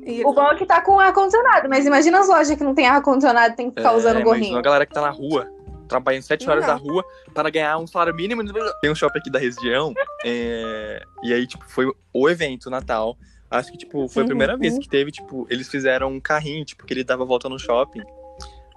E 0.04 0.24
O 0.24 0.32
bom 0.32 0.50
é 0.50 0.56
que 0.56 0.66
tá 0.66 0.80
com 0.80 0.98
ar-condicionado, 0.98 1.68
mas 1.68 1.86
imagina 1.86 2.20
as 2.20 2.28
lojas 2.28 2.56
que 2.56 2.64
não 2.64 2.74
tem 2.74 2.86
ar-condicionado 2.86 3.54
tem 3.54 3.70
que 3.70 3.76
ficar 3.76 3.92
usando 3.94 4.18
É, 4.18 4.22
gorrinho. 4.22 4.44
Imagina 4.44 4.58
a 4.58 4.62
galera 4.62 4.86
que 4.86 4.94
tá 4.94 5.00
na 5.02 5.10
rua, 5.10 5.46
trabalhando 5.88 6.22
sete 6.22 6.48
horas 6.48 6.66
Não. 6.66 6.74
da 6.74 6.80
rua 6.80 7.04
para 7.34 7.50
ganhar 7.50 7.76
um 7.78 7.86
salário 7.86 8.14
mínimo. 8.14 8.42
Tem 8.80 8.90
um 8.90 8.94
shopping 8.94 9.18
aqui 9.18 9.30
da 9.30 9.38
região, 9.38 9.92
é, 10.24 11.02
e 11.22 11.32
aí, 11.34 11.46
tipo, 11.46 11.64
foi 11.68 11.86
o 12.14 12.28
evento 12.28 12.70
Natal. 12.70 13.16
Acho 13.50 13.72
que, 13.72 13.78
tipo, 13.78 14.08
foi 14.08 14.22
a 14.22 14.24
Uhum. 14.24 14.28
primeira 14.28 14.56
vez 14.56 14.78
que 14.78 14.88
teve, 14.88 15.10
tipo, 15.10 15.46
eles 15.50 15.68
fizeram 15.68 16.08
um 16.12 16.20
carrinho, 16.20 16.64
tipo, 16.64 16.84
que 16.86 16.94
ele 16.94 17.02
dava 17.04 17.24
volta 17.24 17.48
no 17.48 17.58
shopping, 17.58 18.00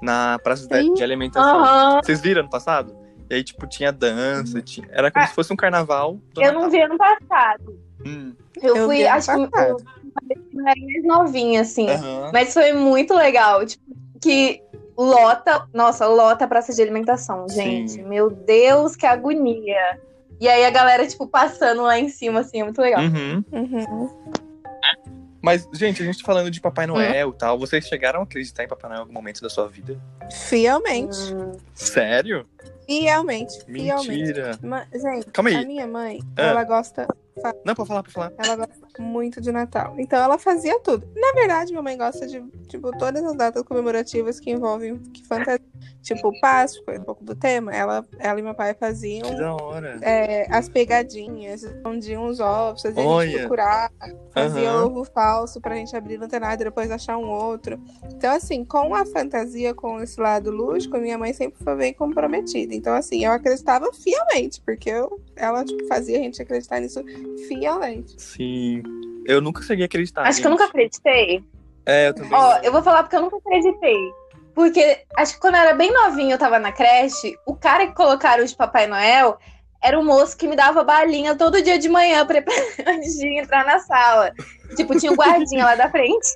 na 0.04 0.38
praça 0.40 0.68
de, 0.68 0.94
de 0.94 1.04
alimentação. 1.04 1.64
Aham. 1.64 2.02
Vocês 2.04 2.22
viram 2.22 2.42
ano 2.42 2.50
passado? 2.50 2.96
E 3.30 3.36
aí, 3.36 3.44
tipo, 3.44 3.66
tinha 3.66 3.92
dança, 3.92 4.62
tinha... 4.62 4.88
era 4.92 5.10
como 5.10 5.24
Ah, 5.24 5.28
se 5.28 5.34
fosse 5.34 5.52
um 5.52 5.56
carnaval. 5.56 6.20
Eu 6.36 6.42
Natal. 6.44 6.62
não 6.62 6.70
vi 6.70 6.82
ano 6.82 6.98
passado. 6.98 7.80
Hum, 8.06 8.34
Eu, 8.62 8.76
Eu 8.76 8.86
fui, 8.86 9.08
acho 9.08 9.32
que 9.34 9.48
passado. 9.48 9.70
eu 9.70 9.78
eu 10.56 10.68
era 10.68 10.76
mais 10.82 11.04
novinha, 11.04 11.62
assim. 11.62 11.90
aham. 11.90 12.30
Mas 12.34 12.54
foi 12.54 12.74
muito 12.74 13.14
legal. 13.16 13.66
Tipo, 13.66 13.84
que 14.22 14.62
lota. 14.98 15.68
Nossa, 15.74 16.06
lota 16.06 16.46
a 16.46 16.48
praça 16.48 16.74
de 16.74 16.82
alimentação, 16.82 17.48
gente. 17.50 17.94
Sim. 17.94 18.04
Meu 18.04 18.30
Deus, 18.30 18.96
que 18.96 19.06
agonia. 19.06 20.00
E 20.40 20.48
aí 20.48 20.66
a 20.66 20.70
galera, 20.70 21.08
tipo, 21.08 21.26
passando 21.26 21.82
lá 21.84 21.98
em 21.98 22.10
cima, 22.10 22.42
assim, 22.42 22.60
é 22.60 22.64
muito 22.64 22.82
legal. 22.82 23.02
Uhum. 23.02 23.44
Uhum. 23.52 24.10
Mas, 25.44 25.68
gente, 25.74 26.02
a 26.02 26.06
gente 26.06 26.20
tá 26.20 26.26
falando 26.26 26.50
de 26.50 26.60
Hum. 26.60 26.62
Papai 26.62 26.88
Noel 26.88 27.30
e 27.32 27.34
tal. 27.38 27.60
Vocês 27.60 27.86
chegaram 27.86 28.22
a 28.22 28.24
acreditar 28.24 28.64
em 28.64 28.68
Papai 28.68 28.90
Noel 28.90 29.00
em 29.00 29.02
algum 29.02 29.14
momento 29.14 29.42
da 29.42 29.50
sua 29.50 29.68
vida? 29.68 30.00
Fielmente. 30.48 31.18
Hum, 31.34 31.52
Sério? 31.76 32.48
Fielmente. 32.88 33.64
Fielmente. 33.66 34.08
Mentira. 34.10 34.58
Ma- 34.64 34.86
gente, 34.94 35.30
Calma 35.32 35.50
a 35.50 35.58
aí. 35.60 35.66
minha 35.66 35.86
mãe, 35.86 36.20
Ah. 36.38 36.42
ela 36.44 36.64
gosta 36.64 37.08
Não, 37.66 37.74
pode 37.76 37.88
falar, 37.88 38.04
pode 38.04 38.14
falar. 38.14 38.32
Ela 38.38 38.56
gosta 38.56 38.74
muito 39.00 39.42
de 39.42 39.52
Natal. 39.52 39.96
Então 39.98 40.20
ela 40.22 40.38
fazia 40.38 40.80
tudo. 40.80 41.08
Na 41.16 41.32
verdade, 41.34 41.72
minha 41.72 41.82
mãe 41.82 41.98
gosta 41.98 42.28
de, 42.28 42.42
tipo, 42.68 42.92
todas 42.98 43.24
as 43.24 43.36
datas 43.36 43.64
comemorativas 43.64 44.40
que 44.40 44.52
envolvem 44.52 44.98
que 45.00 45.26
fantasia. 45.26 45.62
Tipo, 46.02 46.38
Páscoa, 46.42 46.96
um 47.00 47.04
pouco 47.04 47.24
do 47.24 47.34
tema. 47.34 47.74
Ela, 47.74 48.06
ela 48.20 48.40
e 48.40 48.44
meu 48.44 48.54
pai 48.54 48.74
faziam 48.74 49.30
Que 49.30 49.36
da 49.36 49.56
hora. 49.56 50.00
é, 50.02 50.48
as 50.54 50.68
pegadinhas, 50.68 51.64
escondiam 51.64 52.26
os 52.28 52.42
ovos, 52.42 52.82
faziam 52.82 53.18
a 53.20 53.26
gente 53.26 53.40
procurar, 53.40 53.92
fazia 54.34 54.70
Aham. 54.70 54.86
ovo 54.88 55.06
falso 55.06 55.62
pra 55.62 55.76
gente 55.76 55.96
abrir 55.96 56.18
no 56.18 56.26
antenado 56.26 56.62
e 56.62 56.66
depois 56.66 56.92
achar 56.92 57.18
um 57.18 57.30
outro. 57.30 57.80
Então, 58.06 58.34
assim, 58.36 58.66
com 58.66 58.94
a 58.94 59.06
fantasia, 59.06 59.74
com 59.74 60.02
esse 60.02 60.20
lado 60.20 60.52
lúdico, 60.52 60.98
minha 60.98 61.18
mãe 61.18 61.32
sempre 61.34 61.64
foi 61.64 61.76
bem 61.76 61.94
comprometida. 61.94 62.74
Então, 62.76 62.94
assim, 62.94 63.24
eu 63.24 63.32
acreditava 63.32 63.90
fielmente, 63.94 64.62
porque 64.62 64.90
eu, 64.90 65.22
ela 65.38 65.64
tipo, 65.64 65.88
fazia 65.88 66.18
a 66.18 66.22
gente 66.22 66.42
acreditar 66.42 66.82
nisso 66.82 67.02
fielmente. 67.48 68.22
Sim. 68.22 68.82
Eu 69.26 69.42
nunca 69.42 69.62
cheguei 69.62 69.86
a 69.86 69.88
acreditar. 69.88 70.24
acho 70.24 70.42
que 70.42 70.48
eu 70.48 70.52
gente. 70.52 70.60
nunca 70.60 70.70
acreditei. 70.70 71.44
É, 71.86 72.10
eu 72.10 72.14
também. 72.14 72.32
Ó, 72.34 72.58
eu 72.64 72.72
vou 72.72 72.82
falar 72.84 73.04
porque 73.04 73.16
eu 73.16 73.22
nunca 73.22 73.38
acreditei. 73.38 73.98
Porque 74.54 75.00
acho 75.18 75.34
que 75.36 75.40
quando 75.40 75.56
eu 75.56 75.62
era 75.62 75.74
bem 75.74 75.92
novinha, 75.92 76.36
eu 76.36 76.40
tava 76.40 76.60
na 76.60 76.72
creche, 76.72 77.36
o 77.46 77.56
cara 77.56 77.88
que 77.88 77.94
colocaram 77.96 78.44
de 78.46 78.56
Papai 78.56 78.86
Noel 78.88 79.38
era 79.82 80.00
o 80.00 80.04
moço 80.06 80.38
que 80.38 80.48
me 80.48 80.56
dava 80.56 80.84
balinha 80.84 81.36
todo 81.36 81.62
dia 81.62 81.78
de 81.80 81.90
manhã 81.90 82.24
pra, 82.28 82.44
antes 82.88 83.18
de 83.18 83.28
entrar 83.40 83.66
na 83.66 83.80
sala. 83.80 84.32
Tipo, 84.76 84.98
tinha 85.00 85.12
o 85.12 85.16
guardinha 85.16 85.66
lá 85.66 85.76
da 85.76 85.90
frente. 85.90 86.28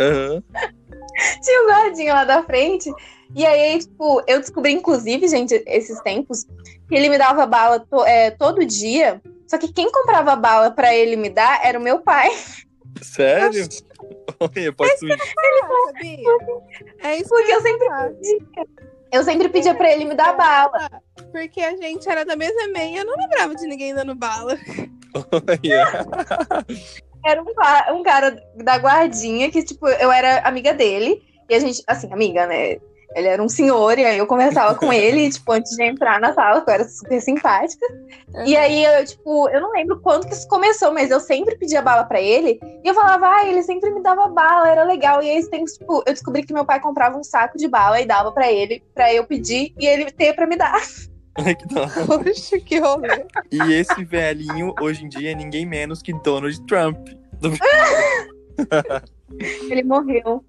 Aham. 0.00 0.42
tinha 1.42 1.62
o 1.62 1.66
guardinha 1.68 2.14
lá 2.14 2.24
da 2.24 2.42
frente. 2.42 2.90
E 3.36 3.46
aí, 3.46 3.78
tipo, 3.78 4.22
eu 4.26 4.40
descobri, 4.40 4.72
inclusive, 4.72 5.28
gente, 5.28 5.62
esses 5.66 6.00
tempos, 6.00 6.44
que 6.88 6.94
ele 6.96 7.08
me 7.08 7.18
dava 7.18 7.46
bala 7.46 7.78
to- 7.80 8.04
é, 8.04 8.30
todo 8.32 8.64
dia. 8.64 9.20
Só 9.50 9.58
que 9.58 9.72
quem 9.72 9.90
comprava 9.90 10.36
bala 10.36 10.70
pra 10.70 10.94
ele 10.94 11.16
me 11.16 11.28
dar 11.28 11.66
era 11.66 11.76
o 11.76 11.82
meu 11.82 11.98
pai. 11.98 12.30
Sério? 13.02 13.68
Olha, 14.38 14.72
pode 14.72 14.96
subir. 14.96 15.12
Ah, 15.12 15.86
sabia? 15.86 16.28
É 17.02 17.16
isso 17.16 17.28
Porque 17.30 17.46
que 17.46 17.52
eu 17.52 17.60
sempre 17.60 17.88
pedia. 17.88 18.66
Eu 19.12 19.24
sempre 19.24 19.48
pedia 19.48 19.74
pra 19.74 19.90
ele 19.90 20.04
me 20.04 20.14
dar 20.14 20.36
bala. 20.36 21.02
Porque 21.32 21.60
a 21.62 21.76
gente 21.76 22.08
era 22.08 22.24
da 22.24 22.36
mesma 22.36 22.68
meia, 22.68 22.98
eu 22.98 23.04
não 23.04 23.16
lembrava 23.16 23.56
de 23.56 23.66
ninguém 23.66 23.92
dando 23.92 24.14
bala. 24.14 24.56
Era 27.26 27.42
um, 27.42 27.98
um 27.98 28.02
cara 28.04 28.40
da 28.54 28.78
guardinha 28.78 29.50
que, 29.50 29.64
tipo, 29.64 29.88
eu 29.88 30.12
era 30.12 30.46
amiga 30.46 30.72
dele. 30.72 31.20
E 31.48 31.54
a 31.56 31.58
gente, 31.58 31.82
assim, 31.88 32.12
amiga, 32.12 32.46
né? 32.46 32.78
Ele 33.14 33.26
era 33.26 33.42
um 33.42 33.48
senhor, 33.48 33.98
e 33.98 34.04
aí 34.04 34.18
eu 34.18 34.26
conversava 34.26 34.74
com 34.76 34.90
ele, 34.94 35.28
tipo, 35.30 35.50
antes 35.52 35.74
de 35.76 35.82
entrar 35.82 36.20
na 36.20 36.32
sala, 36.32 36.60
que 36.62 36.70
eu 36.70 36.74
era 36.74 36.84
super 36.88 37.20
simpática. 37.20 37.84
E 38.46 38.56
aí, 38.56 38.84
eu, 38.84 39.04
tipo, 39.04 39.48
eu 39.48 39.60
não 39.60 39.72
lembro 39.72 40.00
quando 40.00 40.26
que 40.28 40.34
isso 40.34 40.46
começou, 40.48 40.92
mas 40.92 41.10
eu 41.10 41.18
sempre 41.18 41.56
pedia 41.56 41.82
bala 41.82 42.04
pra 42.04 42.20
ele. 42.20 42.60
E 42.84 42.88
eu 42.88 42.94
falava, 42.94 43.26
ah, 43.28 43.46
ele 43.46 43.62
sempre 43.64 43.90
me 43.90 44.00
dava 44.02 44.28
bala, 44.28 44.68
era 44.68 44.84
legal. 44.84 45.20
E 45.22 45.28
aí, 45.28 45.42
tipo, 45.42 46.04
eu 46.06 46.12
descobri 46.12 46.44
que 46.44 46.52
meu 46.54 46.64
pai 46.64 46.78
comprava 46.80 47.18
um 47.18 47.24
saco 47.24 47.58
de 47.58 47.66
bala 47.66 48.00
e 48.00 48.06
dava 48.06 48.30
pra 48.30 48.50
ele, 48.50 48.82
pra 48.94 49.12
eu 49.12 49.24
pedir, 49.24 49.74
e 49.78 49.86
ele 49.86 50.10
ter 50.10 50.32
pra 50.34 50.46
me 50.46 50.56
dar. 50.56 50.80
Ai, 51.38 51.54
que 51.54 51.78
hora. 51.78 51.90
Poxa, 52.06 52.58
que 52.60 52.78
rolê. 52.78 53.24
E 53.50 53.72
esse 53.72 54.04
velhinho, 54.04 54.74
hoje 54.80 55.04
em 55.04 55.08
dia, 55.08 55.30
é 55.32 55.34
ninguém 55.34 55.64
menos 55.66 56.02
que 56.02 56.12
Donald 56.12 56.60
Trump. 56.66 56.96
Do- 57.40 57.52
Ele 59.70 59.82
morreu. 59.84 60.44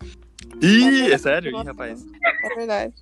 Ih, 0.61 1.11
é 1.11 1.17
sério? 1.17 1.51
Ih, 1.59 1.63
rapaz. 1.63 2.05
É 2.43 2.55
verdade. 2.55 2.93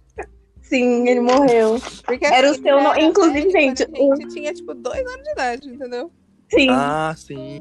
Sim, 0.62 1.08
ele 1.08 1.20
morreu. 1.20 1.80
Porque, 2.06 2.26
Era 2.26 2.48
o 2.48 2.52
assim, 2.52 2.62
seu 2.62 2.78
ele 2.78 2.88
no- 2.88 2.92
era 2.94 3.02
inclusive, 3.02 3.50
gente, 3.50 3.84
A 3.84 4.16
gente 4.16 4.28
tinha, 4.34 4.54
tipo, 4.54 4.74
dois 4.76 5.00
anos 5.00 5.24
de 5.24 5.32
idade, 5.32 5.68
entendeu? 5.70 6.12
Sim. 6.52 6.70
Ah, 6.72 7.14
sim. 7.18 7.60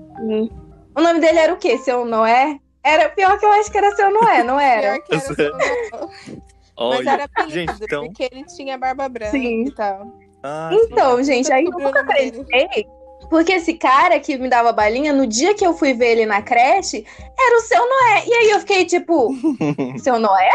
O 0.97 1.01
nome 1.01 1.21
dele 1.21 1.39
era 1.39 1.53
o 1.55 1.57
quê? 1.57 1.79
Seu 1.79 2.05
Noé? 2.05 2.59
Era 2.83 3.09
pior 3.09 3.39
que 3.39 3.45
eu 3.45 3.51
acho 3.53 3.71
que 3.71 3.79
era 3.79 3.95
seu 3.97 4.11
Noé, 4.13 4.43
não 4.45 4.59
era? 4.61 4.95
Pior 4.99 5.03
que 5.05 5.15
era 5.15 5.35
seu 5.35 5.51
Noel. 5.51 6.11
Mas 6.81 6.99
Olha, 7.01 7.11
era 7.11 7.25
apelido, 7.25 7.53
gente, 7.55 7.73
então. 7.83 8.05
porque 8.07 8.29
ele 8.31 8.45
tinha 8.45 8.79
barba 8.79 9.09
branca 9.09 9.33
Sim. 9.33 9.65
e 9.65 9.71
tal. 9.73 10.07
Ah, 10.45 10.71
Então, 10.73 11.21
gente, 11.25 11.53
aí 11.53 11.65
eu 11.65 11.71
o 11.71 11.79
nunca 11.79 12.01
acreditei. 12.01 12.87
Porque 13.29 13.53
esse 13.53 13.75
cara 13.75 14.19
que 14.21 14.39
me 14.39 14.49
dava 14.49 14.73
balinha, 14.73 15.13
no 15.13 15.27
dia 15.27 15.55
que 15.55 15.67
eu 15.67 15.75
fui 15.75 15.93
ver 15.93 16.13
ele 16.13 16.27
na 16.27 16.41
creche, 16.41 17.05
era 17.39 17.59
o 17.59 17.61
seu 17.61 17.81
Noé. 17.81 18.25
E 18.27 18.35
aí 18.35 18.51
eu 18.51 18.61
fiquei 18.61 18.85
tipo, 18.87 19.31
seu 19.99 20.19
Noé? 20.19 20.49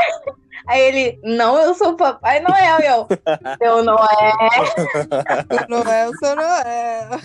Aí 0.68 0.82
ele, 0.82 1.20
não, 1.24 1.58
eu 1.58 1.74
sou 1.76 1.90
o 1.90 1.98
Papai 1.98 2.40
Noel. 2.40 2.80
E 2.80 2.86
eu, 2.86 3.08
seu 3.58 3.84
Noé. 3.84 4.32
Seu 5.50 5.68
Noel, 5.70 6.12
seu 6.18 6.36
Noel. 6.36 7.20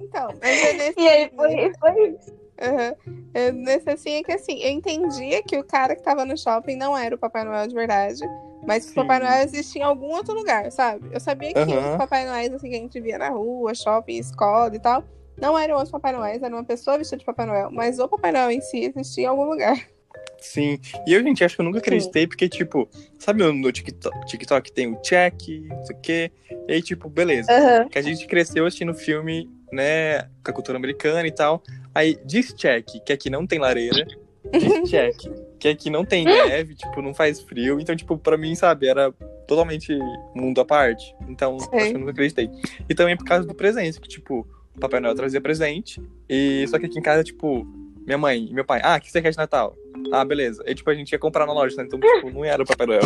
Então, 0.00 0.28
mas 0.40 0.62
é 0.62 0.72
nesse, 0.74 1.00
E 1.00 1.08
aí 1.08 1.30
foi, 1.34 1.72
foi 1.80 2.08
isso. 2.08 2.34
Aham. 2.60 2.94
É 3.34 3.52
nesse 3.52 3.90
assim 3.90 4.14
é 4.16 4.22
que 4.22 4.32
assim, 4.32 4.60
eu 4.62 4.70
entendia 4.70 5.42
que 5.42 5.58
o 5.58 5.64
cara 5.64 5.96
que 5.96 6.02
tava 6.02 6.24
no 6.24 6.38
shopping 6.38 6.76
não 6.76 6.96
era 6.96 7.14
o 7.14 7.18
Papai 7.18 7.44
Noel 7.44 7.66
de 7.66 7.74
verdade. 7.74 8.20
Mas 8.66 8.84
que 8.84 8.90
o 8.90 8.94
Sim. 8.94 9.00
Papai 9.00 9.20
Noel 9.20 9.44
existia 9.44 9.82
em 9.82 9.84
algum 9.84 10.06
outro 10.14 10.34
lugar, 10.34 10.70
sabe? 10.72 11.08
Eu 11.12 11.20
sabia 11.20 11.52
que 11.52 11.58
Aham. 11.58 11.92
os 11.92 11.96
Papai 11.96 12.26
Noéis 12.26 12.52
assim, 12.52 12.68
que 12.70 12.76
a 12.76 12.78
gente 12.78 13.00
via 13.00 13.18
na 13.18 13.28
rua, 13.30 13.74
shopping, 13.74 14.16
escola 14.16 14.74
e 14.74 14.78
tal, 14.78 15.04
não 15.40 15.58
eram 15.58 15.82
os 15.82 15.90
Papai 15.90 16.12
Noéis, 16.12 16.42
era 16.42 16.54
uma 16.54 16.64
pessoa 16.64 16.96
vestida 16.98 17.18
de 17.18 17.24
Papai 17.24 17.46
Noel. 17.46 17.70
Mas 17.70 17.98
o 17.98 18.08
Papai 18.08 18.32
Noel 18.32 18.50
em 18.50 18.60
si 18.60 18.84
existia 18.84 19.24
em 19.24 19.26
algum 19.28 19.44
lugar. 19.44 19.76
Sim. 20.38 20.78
E 21.06 21.12
eu, 21.14 21.22
gente, 21.22 21.42
acho 21.42 21.54
que 21.56 21.60
eu 21.62 21.64
nunca 21.64 21.78
acreditei, 21.78 22.26
porque, 22.26 22.48
tipo, 22.48 22.88
sabe 23.18 23.42
no- 23.42 23.72
TikTok, 23.72 24.26
TikTok 24.26 24.72
tem 24.72 24.86
o 24.92 24.96
check, 25.00 25.34
não 25.68 25.84
sei 25.84 25.96
o 25.96 26.00
quê. 26.00 26.32
E 26.68 26.72
aí, 26.74 26.82
tipo, 26.82 27.08
beleza. 27.08 27.50
Aham. 27.50 27.88
Que 27.88 27.98
a 27.98 28.02
gente 28.02 28.26
cresceu 28.26 28.66
assistindo 28.66 28.92
filme, 28.94 29.48
né, 29.72 30.22
com 30.44 30.50
a 30.50 30.52
cultura 30.52 30.76
americana 30.76 31.26
e 31.26 31.32
tal. 31.32 31.62
Aí 31.94 32.18
diz 32.26 32.52
check, 32.54 32.86
que 33.04 33.12
aqui 33.12 33.30
não 33.30 33.46
tem 33.46 33.58
lareira. 33.58 34.06
Diz 34.52 34.82
check, 34.90 35.16
que 35.58 35.68
aqui 35.68 35.88
não 35.90 36.04
tem 36.04 36.24
neve, 36.24 36.74
tipo, 36.76 37.00
não 37.02 37.14
faz 37.14 37.40
frio. 37.40 37.80
Então, 37.80 37.94
tipo, 37.96 38.16
pra 38.18 38.36
mim, 38.36 38.54
sabe, 38.54 38.86
era 38.86 39.12
totalmente 39.46 39.96
mundo 40.34 40.60
à 40.60 40.64
parte. 40.64 41.14
Então, 41.28 41.58
Sei. 41.58 41.78
acho 41.78 41.88
que 41.90 41.94
eu 41.96 42.00
nunca 42.00 42.12
acreditei. 42.12 42.50
E 42.88 42.94
também 42.94 43.16
por 43.16 43.24
causa 43.24 43.46
do 43.46 43.54
presente, 43.54 44.00
que, 44.00 44.08
tipo, 44.08 44.46
o 44.76 44.80
Papai 44.80 45.00
Noel 45.00 45.14
trazia 45.14 45.40
presente. 45.40 46.02
E 46.28 46.66
só 46.68 46.78
que 46.78 46.86
aqui 46.86 46.98
em 46.98 47.02
casa, 47.02 47.22
tipo, 47.24 47.64
minha 48.04 48.18
mãe 48.18 48.46
e 48.50 48.52
meu 48.52 48.64
pai, 48.64 48.80
ah, 48.82 48.96
o 48.96 49.00
que 49.00 49.10
você 49.10 49.22
quer 49.22 49.30
de 49.30 49.36
Natal? 49.38 49.74
Ah, 50.12 50.24
beleza. 50.24 50.62
E, 50.66 50.74
tipo, 50.74 50.90
a 50.90 50.94
gente 50.94 51.12
ia 51.12 51.18
comprar 51.18 51.46
na 51.46 51.52
loja, 51.52 51.76
né? 51.76 51.84
Então, 51.86 51.98
tipo, 51.98 52.30
não 52.30 52.44
era 52.44 52.62
o 52.62 52.66
Papai 52.66 52.86
Noel. 52.86 53.00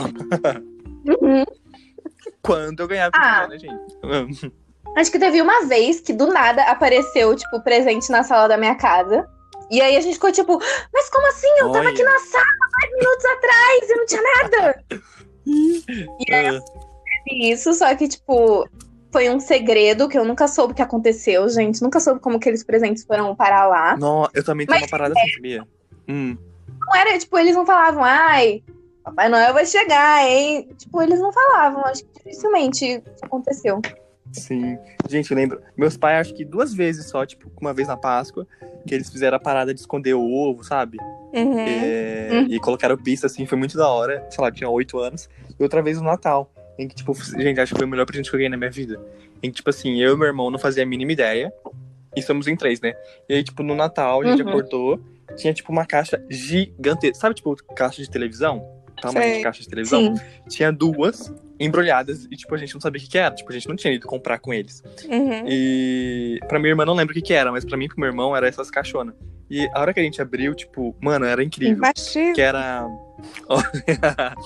Uhum. 1.07 1.45
Quando 2.43 2.81
eu 2.81 2.88
ganhava, 2.88 3.12
Ah. 3.14 3.47
né, 3.49 3.59
gente? 3.59 4.52
Acho 4.97 5.12
que 5.12 5.19
teve 5.19 5.40
uma 5.40 5.67
vez 5.67 6.00
que 6.00 6.12
do 6.12 6.26
nada 6.28 6.62
apareceu, 6.64 7.35
tipo, 7.37 7.61
presente 7.62 8.11
na 8.11 8.23
sala 8.23 8.49
da 8.49 8.57
minha 8.57 8.75
casa. 8.75 9.28
E 9.70 9.80
aí 9.80 9.96
a 9.96 10.00
gente 10.00 10.14
ficou 10.14 10.32
tipo, 10.32 10.58
mas 10.92 11.10
como 11.10 11.26
assim? 11.28 11.48
Eu 11.58 11.72
tava 11.72 11.80
Olha. 11.80 11.90
aqui 11.90 12.02
na 12.02 12.18
sala 12.18 12.44
dez 12.80 12.94
minutos 12.94 13.25
atrás 13.25 13.90
e 13.90 13.94
não 13.94 14.06
tinha 14.06 14.22
nada. 14.22 14.84
E 15.50 16.34
aí 16.34 16.56
Ah, 16.56 16.60
isso, 17.30 17.72
só 17.72 17.94
que, 17.94 18.06
tipo, 18.06 18.68
foi 19.10 19.30
um 19.30 19.40
segredo 19.40 20.08
que 20.08 20.18
eu 20.18 20.25
nunca 20.25 20.46
soube 20.46 20.72
o 20.72 20.76
que 20.76 20.82
aconteceu, 20.82 21.48
gente. 21.48 21.80
Nunca 21.82 22.00
soube 22.00 22.20
como 22.20 22.37
aqueles 22.37 22.62
presentes 22.62 23.04
foram 23.04 23.34
parar 23.34 23.66
lá. 23.66 23.96
Não, 23.96 24.28
eu 24.34 24.44
também 24.44 24.66
tenho 24.66 24.80
Mas 24.80 24.90
uma 24.90 24.90
parada 24.90 25.14
assim, 25.18 25.32
sabia? 25.32 25.66
Hum. 26.06 26.37
Não 26.87 26.96
era, 26.96 27.18
tipo, 27.18 27.38
eles 27.38 27.56
não 27.56 27.64
falavam, 27.64 28.04
ai, 28.04 28.62
Papai 29.02 29.28
Noel 29.28 29.54
vai 29.54 29.64
chegar, 29.64 30.26
hein? 30.26 30.68
Tipo, 30.76 31.02
eles 31.02 31.18
não 31.18 31.32
falavam. 31.32 31.84
Acho 31.87 32.04
que 32.04 32.18
dificilmente 32.18 32.84
isso 32.84 33.25
aconteceu. 33.25 33.80
Sim. 34.38 34.78
Gente, 35.09 35.30
eu 35.30 35.37
lembro. 35.37 35.61
Meus 35.76 35.97
pais, 35.97 36.21
acho 36.21 36.35
que 36.35 36.45
duas 36.45 36.73
vezes 36.73 37.07
só, 37.07 37.25
tipo, 37.26 37.50
uma 37.61 37.73
vez 37.75 37.88
na 37.88 37.97
Páscoa, 37.97 38.47
que 38.87 38.95
eles 38.95 39.11
fizeram 39.11 39.37
a 39.37 39.40
parada 39.40 39.75
de 39.75 39.80
esconder 39.80 40.14
o 40.14 40.23
ovo, 40.33 40.62
sabe? 40.64 40.99
Uhum. 41.33 41.59
É, 41.59 42.28
Uhum. 42.33 42.47
E 42.49 42.59
colocaram 42.61 42.97
pista, 42.97 43.26
assim, 43.26 43.45
foi 43.47 43.59
muito 43.59 43.76
da 43.76 43.88
hora. 43.88 44.25
Sei 44.30 44.42
lá, 44.42 44.50
tinha 44.50 44.68
oito 44.71 44.99
anos. 44.99 45.28
E 45.59 45.62
outra 45.62 45.83
vez 45.83 45.99
no 45.99 46.04
Natal. 46.04 46.50
Em 46.78 46.87
que, 46.87 46.95
tipo, 46.95 47.12
gente, 47.14 47.59
acho 47.61 47.73
que 47.75 47.78
foi 47.78 47.87
o 47.87 47.90
melhor 47.90 48.07
presente 48.07 48.30
que 48.30 48.37
eu 48.37 48.38
ganhei 48.38 48.49
na 48.50 48.57
minha 48.57 48.71
vida. 48.71 49.00
Em 49.42 49.50
que, 49.50 49.57
tipo 49.57 49.68
assim, 49.71 50.00
eu 50.00 50.14
e 50.14 50.16
meu 50.16 50.26
irmão 50.28 50.50
não 50.50 50.59
fazia 50.59 50.83
a 50.83 50.87
mínima 50.87 51.12
ideia. 51.12 51.52
E 52.16 52.23
somos 52.23 52.47
em 52.47 52.57
três, 52.57 52.80
né? 52.80 52.95
E 53.28 53.35
aí, 53.35 53.42
tipo, 53.45 53.62
no 53.62 53.75
Natal, 53.75 54.23
a 54.23 54.25
gente 54.26 54.42
Uhum. 54.42 54.49
acordou, 54.49 55.00
tinha, 55.37 55.52
tipo, 55.52 55.71
uma 55.73 55.85
caixa 55.85 56.23
gigantesca. 56.30 57.18
Sabe, 57.18 57.35
tipo, 57.35 57.54
caixa 57.75 58.00
de 58.02 58.11
televisão? 58.11 58.64
Tamanho 59.00 59.37
de 59.37 59.43
caixa 59.43 59.62
de 59.62 59.69
televisão? 59.69 60.17
Sim. 60.17 60.23
Tinha 60.49 60.73
duas 60.73 61.33
embrulhadas 61.59 62.26
e, 62.31 62.37
tipo, 62.37 62.55
a 62.55 62.59
gente 62.59 62.75
não 62.75 62.81
sabia 62.81 63.00
o 63.00 63.02
que, 63.05 63.11
que 63.11 63.19
era. 63.19 63.35
Tipo, 63.35 63.50
a 63.50 63.52
gente 63.52 63.69
não 63.69 63.76
tinha 63.76 63.93
ido 63.93 64.07
comprar 64.07 64.38
com 64.38 64.52
eles. 64.52 64.83
Uhum. 65.09 65.45
E 65.49 66.38
pra 66.49 66.59
minha 66.59 66.71
irmã 66.71 66.85
não 66.85 66.95
lembro 66.95 67.12
o 67.12 67.14
que, 67.14 67.23
que 67.23 67.33
era, 67.33 67.50
mas 67.50 67.64
pra 67.64 67.76
mim 67.76 67.87
e 67.87 67.88
pro 67.88 68.00
meu 68.00 68.09
irmão 68.09 68.37
era 68.37 68.47
essas 68.47 68.71
caixonas. 68.71 69.14
E 69.50 69.67
a 69.75 69.81
hora 69.81 69.95
que 69.95 70.00
a 70.00 70.02
gente 70.02 70.21
abriu, 70.21 70.55
tipo, 70.55 70.95
mano, 71.00 71.25
era 71.25 71.43
incrível. 71.43 71.76
Imbatível. 71.76 72.35
Que 72.35 72.43
era. 72.43 72.87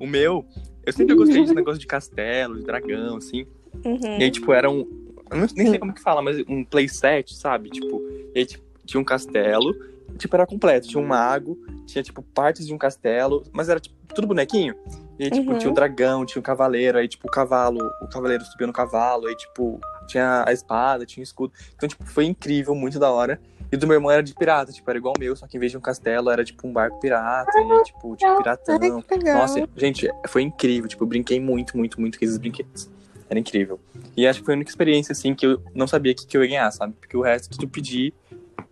o 0.00 0.06
meu, 0.06 0.44
eu 0.84 0.92
sempre 0.92 1.14
gostei 1.14 1.40
desse 1.42 1.54
negócio 1.54 1.78
de 1.78 1.86
castelo, 1.86 2.56
de 2.58 2.64
dragão, 2.64 3.16
assim. 3.16 3.46
Uhum. 3.84 4.18
E 4.18 4.24
aí, 4.24 4.30
tipo, 4.30 4.52
era 4.52 4.70
um. 4.70 4.86
Eu 5.30 5.36
nem 5.54 5.68
sei 5.68 5.78
como 5.78 5.92
que 5.92 6.00
fala, 6.00 6.22
mas 6.22 6.42
um 6.48 6.64
playset, 6.64 7.34
sabe? 7.34 7.68
Tipo, 7.68 8.00
e 8.34 8.38
aí, 8.38 8.46
tipo, 8.46 8.64
tinha 8.86 8.98
um 8.98 9.04
castelo, 9.04 9.76
tipo, 10.18 10.34
era 10.36 10.46
completo. 10.46 10.88
Tinha 10.88 11.02
um 11.02 11.06
mago, 11.06 11.56
tinha, 11.86 12.02
tipo, 12.02 12.22
partes 12.22 12.66
de 12.66 12.74
um 12.74 12.78
castelo, 12.78 13.42
mas 13.52 13.68
era, 13.68 13.80
tipo, 13.80 13.96
tudo 14.14 14.26
bonequinho. 14.26 14.74
E 15.18 15.24
aí, 15.24 15.30
tipo, 15.30 15.50
Uhum. 15.52 15.58
tinha 15.58 15.70
um 15.70 15.74
dragão, 15.74 16.24
tinha 16.26 16.38
um 16.40 16.42
cavaleiro, 16.42 16.98
aí, 16.98 17.08
tipo, 17.08 17.26
o 17.26 17.30
cavalo, 17.30 17.78
o 18.02 18.08
cavaleiro 18.08 18.44
subia 18.44 18.66
no 18.66 18.72
cavalo, 18.72 19.26
aí, 19.26 19.36
tipo, 19.36 19.80
tinha 20.06 20.44
a 20.46 20.52
espada, 20.52 21.04
tinha 21.06 21.22
o 21.22 21.24
escudo. 21.24 21.52
Então, 21.74 21.88
tipo, 21.88 22.04
foi 22.04 22.24
incrível, 22.24 22.74
muito 22.74 22.98
da 22.98 23.10
hora. 23.10 23.40
E 23.70 23.76
o 23.76 23.78
do 23.78 23.86
meu 23.86 23.96
irmão 23.96 24.10
era 24.10 24.22
de 24.22 24.32
pirata, 24.34 24.72
tipo, 24.72 24.88
era 24.88 24.98
igual 24.98 25.12
o 25.16 25.20
meu, 25.20 25.34
só 25.36 25.46
que 25.46 25.56
em 25.56 25.60
vez 25.60 25.72
de 25.72 25.76
um 25.78 25.80
castelo, 25.80 26.30
era, 26.30 26.44
tipo, 26.44 26.66
um 26.66 26.72
barco 26.72 26.98
pirata, 27.00 27.50
e, 27.58 27.82
tipo, 27.84 28.16
tipo, 28.16 28.36
piratão. 28.38 28.78
Ai. 29.10 29.32
Nossa, 29.34 29.68
gente, 29.76 30.08
foi 30.26 30.42
incrível. 30.42 30.88
Tipo, 30.88 31.04
eu 31.04 31.08
brinquei 31.08 31.38
muito, 31.40 31.76
muito, 31.76 32.00
muito 32.00 32.18
com 32.18 32.24
esses 32.24 32.38
brinquedos. 32.38 32.88
Era 33.28 33.38
incrível. 33.38 33.78
E 34.16 34.26
acho 34.26 34.38
que 34.40 34.46
foi 34.46 34.54
a 34.54 34.56
única 34.56 34.70
experiência, 34.70 35.12
assim, 35.12 35.34
que 35.34 35.44
eu 35.44 35.62
não 35.74 35.86
sabia 35.86 36.14
que, 36.14 36.26
que 36.26 36.34
eu 36.34 36.42
ia 36.42 36.48
ganhar, 36.48 36.70
sabe? 36.70 36.94
Porque 36.98 37.14
o 37.14 37.20
resto 37.20 37.50
tudo 37.50 37.68
pedi. 37.68 38.14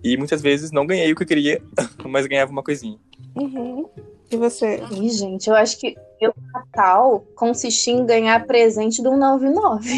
E 0.02 0.16
muitas 0.16 0.40
vezes 0.42 0.70
não 0.70 0.86
ganhei 0.86 1.12
o 1.12 1.16
que 1.16 1.22
eu 1.22 1.26
queria, 1.26 1.62
mas 2.04 2.26
ganhava 2.26 2.50
uma 2.52 2.62
coisinha. 2.62 2.98
Uhum. 3.34 3.88
E 4.30 4.36
você? 4.36 4.82
Ih, 4.90 5.10
gente, 5.10 5.48
eu 5.48 5.54
acho 5.54 5.78
que 5.78 5.94
meu 6.20 6.32
Natal 6.52 7.24
consistia 7.36 7.92
em 7.94 8.04
ganhar 8.04 8.44
presente 8.46 9.02
do 9.02 9.16
99. 9.16 9.88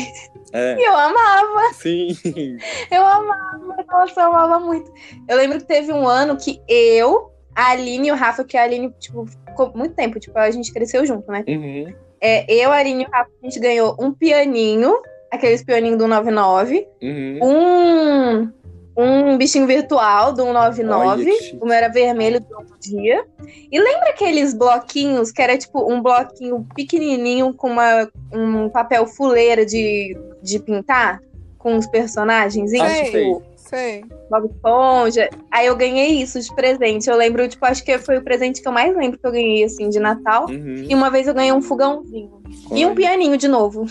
É, 0.52 0.76
E 0.80 0.84
eu 0.84 0.96
amava, 0.96 1.72
sim. 1.74 2.08
eu 2.90 3.06
amava, 3.06 3.84
nossa, 3.90 4.20
eu 4.20 4.26
amava 4.26 4.60
muito. 4.60 4.92
Eu 5.28 5.36
lembro 5.36 5.58
que 5.58 5.64
teve 5.66 5.92
um 5.92 6.06
ano 6.06 6.36
que 6.36 6.60
eu, 6.68 7.30
a 7.54 7.70
Aline 7.70 8.08
e 8.08 8.12
o 8.12 8.14
Rafa, 8.16 8.44
que 8.44 8.56
a 8.56 8.64
Aline, 8.64 8.92
tipo, 8.98 9.26
ficou 9.26 9.72
muito 9.74 9.94
tempo, 9.94 10.20
tipo, 10.20 10.38
a 10.38 10.50
gente 10.50 10.72
cresceu 10.72 11.06
junto, 11.06 11.30
né? 11.30 11.44
Uhum. 11.48 11.94
É, 12.20 12.52
eu, 12.52 12.70
a 12.70 12.76
Aline 12.76 13.04
e 13.04 13.06
o 13.06 13.10
Rafa, 13.10 13.30
a 13.42 13.46
gente 13.46 13.60
ganhou 13.60 13.96
um 13.98 14.12
pianinho, 14.12 14.94
aqueles 15.30 15.62
pianinhos 15.64 15.98
do 15.98 16.06
99, 16.06 16.86
Uhum. 17.02 17.38
um, 17.42 18.52
um 18.98 19.38
bichinho 19.38 19.64
virtual 19.64 20.32
do 20.32 20.42
199. 20.42 21.06
Olha 21.06 21.24
que 21.24 21.32
chique. 21.44 21.58
O 21.60 21.66
meu 21.66 21.74
era 21.74 21.88
vermelho 21.88 22.40
do 22.40 22.56
outro 22.56 22.76
dia. 22.80 23.24
E 23.70 23.78
lembra 23.78 24.10
aqueles 24.10 24.52
bloquinhos 24.52 25.30
que 25.30 25.40
era 25.40 25.56
tipo 25.56 25.90
um 25.90 26.02
bloquinho 26.02 26.66
pequenininho 26.74 27.54
com 27.54 27.70
uma, 27.70 28.10
um 28.32 28.68
papel 28.68 29.06
fuleira 29.06 29.64
de, 29.64 30.18
de 30.42 30.58
pintar? 30.58 31.20
Com 31.56 31.76
os 31.76 31.86
personagens? 31.86 32.72
Acho 32.72 33.04
que 33.04 33.10
tipo, 33.10 33.42
Sei. 33.56 34.04
Bob 34.30 34.46
Esponja. 34.46 35.28
Aí 35.50 35.66
eu 35.66 35.76
ganhei 35.76 36.22
isso 36.22 36.40
de 36.40 36.54
presente. 36.54 37.08
Eu 37.08 37.16
lembro, 37.16 37.46
tipo, 37.46 37.64
acho 37.66 37.84
que 37.84 37.98
foi 37.98 38.18
o 38.18 38.22
presente 38.22 38.62
que 38.62 38.68
eu 38.68 38.72
mais 38.72 38.96
lembro 38.96 39.18
que 39.18 39.26
eu 39.26 39.32
ganhei, 39.32 39.64
assim, 39.64 39.90
de 39.90 40.00
Natal. 40.00 40.46
Uhum. 40.48 40.86
E 40.88 40.94
uma 40.94 41.10
vez 41.10 41.26
eu 41.26 41.34
ganhei 41.34 41.52
um 41.52 41.60
fogãozinho. 41.60 42.42
E 42.72 42.86
um 42.86 42.94
pianinho 42.94 43.36
de 43.36 43.46
novo. 43.46 43.86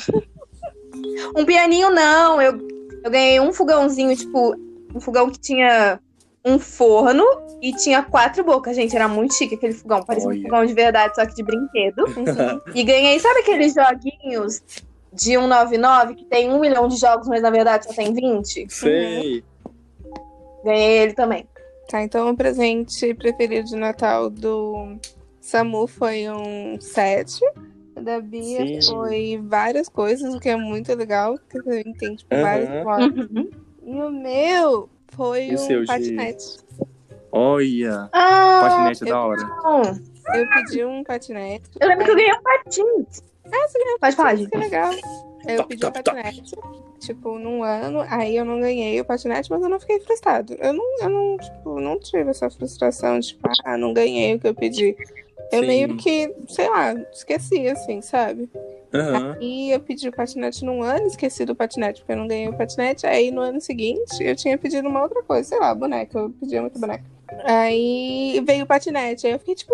um 1.35 1.45
pianinho 1.45 1.91
não, 1.91 2.41
eu, 2.41 2.57
eu 3.03 3.11
ganhei 3.11 3.39
um 3.39 3.53
fogãozinho, 3.53 4.15
tipo, 4.15 4.55
um 4.97 4.99
fogão 4.99 5.29
que 5.29 5.39
tinha 5.39 5.99
um 6.43 6.57
forno 6.57 7.23
e 7.61 7.73
tinha 7.73 8.01
quatro 8.01 8.43
bocas, 8.43 8.75
gente, 8.75 8.95
era 8.95 9.07
muito 9.07 9.33
chique 9.33 9.55
aquele 9.55 9.73
fogão, 9.73 10.03
parecia 10.03 10.29
um 10.29 10.41
fogão 10.41 10.65
de 10.65 10.73
verdade, 10.73 11.15
só 11.15 11.25
que 11.25 11.35
de 11.35 11.43
brinquedo. 11.43 12.03
Uhum. 12.05 12.61
E 12.73 12.83
ganhei, 12.83 13.19
sabe 13.19 13.39
aqueles 13.39 13.73
joguinhos 13.73 14.61
de 15.13 15.37
199 15.37 16.15
que 16.15 16.25
tem 16.25 16.51
um 16.51 16.59
milhão 16.59 16.87
de 16.87 16.97
jogos, 16.97 17.27
mas 17.27 17.41
na 17.41 17.49
verdade 17.49 17.85
só 17.85 17.93
tem 17.93 18.13
20? 18.13 18.67
Sei. 18.69 19.43
Ganhei 20.63 20.97
ele 20.99 21.13
também. 21.13 21.47
Tá, 21.89 22.01
então 22.01 22.29
o 22.29 22.35
presente 22.35 23.13
preferido 23.13 23.69
de 23.69 23.75
Natal 23.75 24.29
do 24.29 24.97
Samu 25.39 25.87
foi 25.87 26.29
um 26.29 26.79
set. 26.79 27.39
Da 27.95 28.21
Bia 28.21 28.67
Sim. 28.67 28.81
foi 28.81 29.41
várias 29.43 29.89
coisas, 29.89 30.35
o 30.35 30.39
que 30.39 30.49
é 30.49 30.55
muito 30.55 30.93
legal, 30.93 31.35
porque 31.37 31.61
você 31.61 31.83
tem 31.97 32.15
tipo, 32.15 32.35
Aham. 32.35 32.41
vários 32.43 32.83
modos. 32.83 33.29
Uhum. 33.31 33.49
E 33.87 34.01
o 34.01 34.09
meu 34.11 34.89
foi 35.13 35.45
E 35.47 35.51
o 35.51 35.53
um 35.55 35.57
seu, 35.57 35.85
patinete. 35.85 36.57
Olha. 37.31 38.09
Ah, 38.11 38.59
Patinete 38.69 39.03
é 39.03 39.07
da 39.07 39.21
hora. 39.21 39.43
não. 39.43 39.81
Eu 40.35 40.49
pedi 40.49 40.83
um 40.83 41.03
patinete. 41.05 41.69
eu 41.79 41.87
lembro 41.87 42.03
que 42.05 42.11
eu 42.11 42.15
ganhei 42.15 42.33
um 42.33 42.41
patins. 42.43 43.23
Pode 44.01 44.15
falar, 44.15 44.33
Isso 44.33 44.43
gente. 44.43 44.51
que 44.51 44.57
legal. 44.57 44.91
Eu 45.47 45.55
Top, 45.57 45.69
pedi 45.69 45.85
o 45.85 45.91
top, 45.91 46.03
top. 46.03 46.21
patinete, 46.21 46.55
tipo, 46.99 47.39
num 47.39 47.63
ano, 47.63 48.03
aí 48.09 48.35
eu 48.35 48.43
não 48.43 48.59
ganhei 48.59 48.99
o 48.99 49.05
patinete, 49.05 49.49
mas 49.49 49.61
eu 49.61 49.69
não 49.69 49.79
fiquei 49.79 50.01
frustrado. 50.01 50.53
Eu 50.59 50.73
não, 50.73 50.83
eu 51.01 51.09
não, 51.09 51.37
tipo, 51.37 51.79
não 51.79 51.97
tive 51.97 52.29
essa 52.29 52.49
frustração, 52.49 53.19
tipo, 53.21 53.47
ah, 53.63 53.77
não 53.77 53.93
ganhei 53.93 54.35
o 54.35 54.39
que 54.39 54.47
eu 54.49 54.53
pedi. 54.53 54.97
Eu 55.53 55.61
Sim. 55.61 55.67
meio 55.67 55.95
que, 55.95 56.35
sei 56.49 56.69
lá, 56.69 56.93
esqueci, 57.13 57.65
assim, 57.69 58.01
sabe? 58.01 58.49
Aham. 58.93 59.37
E 59.41 59.71
eu 59.71 59.79
pedi 59.79 60.07
o 60.07 60.11
patinete 60.11 60.63
num 60.63 60.81
ano, 60.81 61.07
esqueci 61.07 61.45
do 61.45 61.55
patinete, 61.55 62.01
porque 62.01 62.13
eu 62.13 62.17
não 62.17 62.27
ganhei 62.27 62.47
o 62.47 62.53
patinete. 62.53 63.05
Aí 63.05 63.31
no 63.31 63.41
ano 63.41 63.59
seguinte 63.59 64.21
eu 64.21 64.35
tinha 64.35 64.57
pedido 64.57 64.87
uma 64.87 65.03
outra 65.03 65.21
coisa, 65.23 65.47
sei 65.47 65.59
lá, 65.59 65.73
boneca. 65.75 66.17
Eu 66.17 66.29
pedia 66.29 66.61
muito 66.61 66.79
boneca. 66.79 67.03
Aí 67.43 68.41
veio 68.45 68.63
o 68.63 68.67
patinete. 68.67 69.27
Aí 69.27 69.33
eu 69.33 69.39
fiquei 69.39 69.55
tipo, 69.55 69.73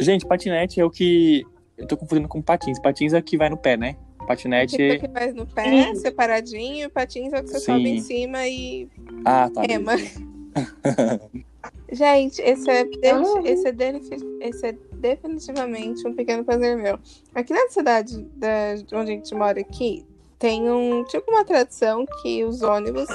Gente, 0.00 0.26
patinete 0.26 0.80
é 0.80 0.84
o 0.84 0.90
que. 0.90 1.44
Eu 1.76 1.86
tô 1.86 1.96
confundindo 1.96 2.28
com 2.28 2.42
patins. 2.42 2.78
Patins 2.80 3.12
é 3.12 3.18
o 3.18 3.22
que 3.22 3.36
vai 3.36 3.48
no 3.48 3.56
pé, 3.56 3.76
né? 3.76 3.96
Patinete. 4.26 4.76
tipo 4.76 5.06
que 5.06 5.12
faz 5.12 5.34
no 5.34 5.46
pé, 5.46 5.94
separadinho, 5.94 6.86
e 6.86 6.88
patins 6.88 7.32
é 7.32 7.38
o 7.38 7.44
que 7.44 7.50
você 7.50 7.60
Sim. 7.60 7.66
sobe 7.66 7.88
em 7.90 8.00
cima 8.00 8.46
e 8.48 8.88
Ah, 9.24 9.48
tá. 9.52 9.62
rema. 9.62 9.92
Gente, 11.90 12.42
esse 12.42 12.68
é, 12.68 12.82
Eu 13.02 13.44
esse, 13.44 13.68
é 13.68 14.48
esse 14.48 14.66
é 14.66 14.72
definitivamente 14.92 16.06
um 16.06 16.14
pequeno 16.14 16.44
prazer 16.44 16.76
meu. 16.76 16.98
Aqui 17.34 17.52
na 17.52 17.68
cidade 17.68 18.20
da, 18.34 18.74
de 18.74 18.94
onde 18.94 19.12
a 19.12 19.14
gente 19.14 19.34
mora 19.34 19.60
aqui, 19.60 20.04
tem 20.38 20.70
um 20.70 21.04
tipo 21.04 21.30
uma 21.30 21.44
tradição 21.44 22.04
que 22.22 22.44
os 22.44 22.62
ônibus 22.62 23.08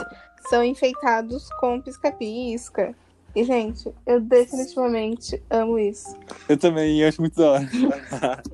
são 0.49 0.63
enfeitados 0.63 1.49
com 1.59 1.81
pisca-pisca. 1.81 2.95
E, 3.33 3.43
gente, 3.45 3.93
eu 4.05 4.19
definitivamente 4.19 5.41
amo 5.49 5.79
isso. 5.79 6.17
Eu 6.49 6.57
também 6.57 7.03
acho 7.05 7.21
muito 7.21 7.35
da 7.35 7.51
hora. 7.51 7.69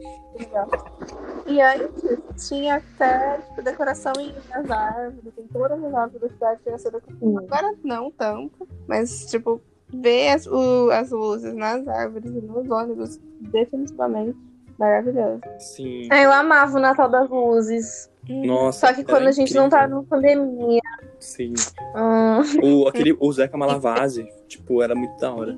E 1.48 1.62
antes 1.62 2.48
tinha 2.50 2.76
até 2.76 3.38
tipo, 3.38 3.64
decoração 3.64 4.14
em 4.20 4.34
nas 4.50 4.70
árvores, 4.70 5.34
em 5.38 5.48
todas 5.48 5.84
as 5.84 5.94
árvores 5.94 6.22
da 6.22 6.30
cidade 6.30 6.62
tinha 6.62 6.76
essa 6.76 6.92
decoração. 6.92 7.38
Agora 7.38 7.76
não 7.84 8.12
tanto, 8.12 8.68
mas 8.86 9.26
tipo, 9.32 9.62
ver 9.94 10.30
as, 10.30 10.46
o- 10.48 10.90
as 10.92 11.12
luzes 11.12 11.54
nas 11.54 11.88
árvores 11.88 12.30
e 12.32 12.42
nos 12.42 12.70
ônibus, 12.70 13.20
definitivamente 13.40 14.38
maravilhoso. 14.78 15.42
Sim. 15.60 16.08
Ah, 16.12 16.22
Eu 16.22 16.32
amava 16.32 16.78
o 16.78 16.82
Natal 16.82 17.10
das 17.10 17.30
Luzes. 17.30 18.10
Nossa. 18.30 18.88
Só 18.88 18.94
que 18.94 19.04
quando 19.04 19.28
a 19.28 19.32
gente 19.32 19.54
não 19.56 19.70
tava 19.70 19.88
na 19.88 20.04
pandemia. 20.04 20.82
Sim. 21.20 21.54
hum, 21.96 22.84
O, 22.84 22.88
aquele, 22.88 23.16
o 23.20 23.32
Zeca 23.32 23.58
Malavase, 23.58 24.28
tipo, 24.48 24.84
era 24.84 24.94
muito 24.94 25.18
da 25.18 25.34
hora. 25.34 25.58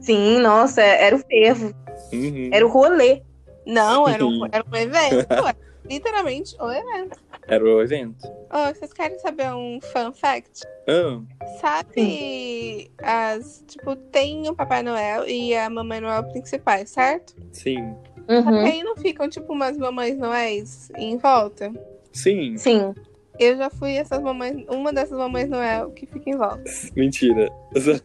sim, 0.00 0.40
nossa, 0.40 0.80
era 0.82 1.14
o 1.14 1.18
fervo. 1.18 1.74
Uhum. 2.12 2.50
Era 2.52 2.66
o 2.66 2.70
rolê. 2.70 3.22
Não, 3.66 4.08
era 4.08 4.24
um, 4.26 4.46
era 4.50 4.64
um 4.66 4.76
evento. 4.76 5.26
Era 5.84 5.94
literalmente 5.94 6.56
o 6.60 6.70
evento. 6.70 7.18
Era 7.46 7.64
o 7.64 7.82
evento. 7.82 8.28
Oh, 8.52 8.74
vocês 8.74 8.92
querem 8.92 9.18
saber 9.18 9.52
um 9.52 9.80
fun 9.80 10.12
fact? 10.12 10.62
Ah, 10.88 11.20
Sabe 11.60 12.90
as. 13.02 13.64
Tipo, 13.66 13.96
tem 13.96 14.48
o 14.48 14.54
Papai 14.54 14.82
Noel 14.82 15.26
e 15.28 15.54
a 15.54 15.68
Mamãe 15.70 16.00
Noel 16.00 16.24
principais, 16.24 16.90
certo? 16.90 17.34
sim. 17.52 17.76
Só 17.76 18.10
Uhum, 18.32 18.60
aí 18.64 18.80
não 18.84 18.94
ficam, 18.94 19.28
tipo, 19.28 19.52
umas 19.52 19.76
mamães 19.76 20.16
noéis 20.16 20.88
em 20.96 21.16
volta? 21.18 21.72
Sim. 22.12 22.56
Sim. 22.56 22.94
Eu 23.40 23.56
já 23.56 23.68
fui 23.70 23.94
essas 23.96 24.20
mamães, 24.22 24.64
uma 24.68 24.92
dessas 24.92 25.18
mamães 25.18 25.48
Noel 25.48 25.90
que 25.90 26.06
fica 26.06 26.30
em 26.30 26.36
volta. 26.36 26.62
Mentira. 26.94 27.48
Juro, 27.74 28.00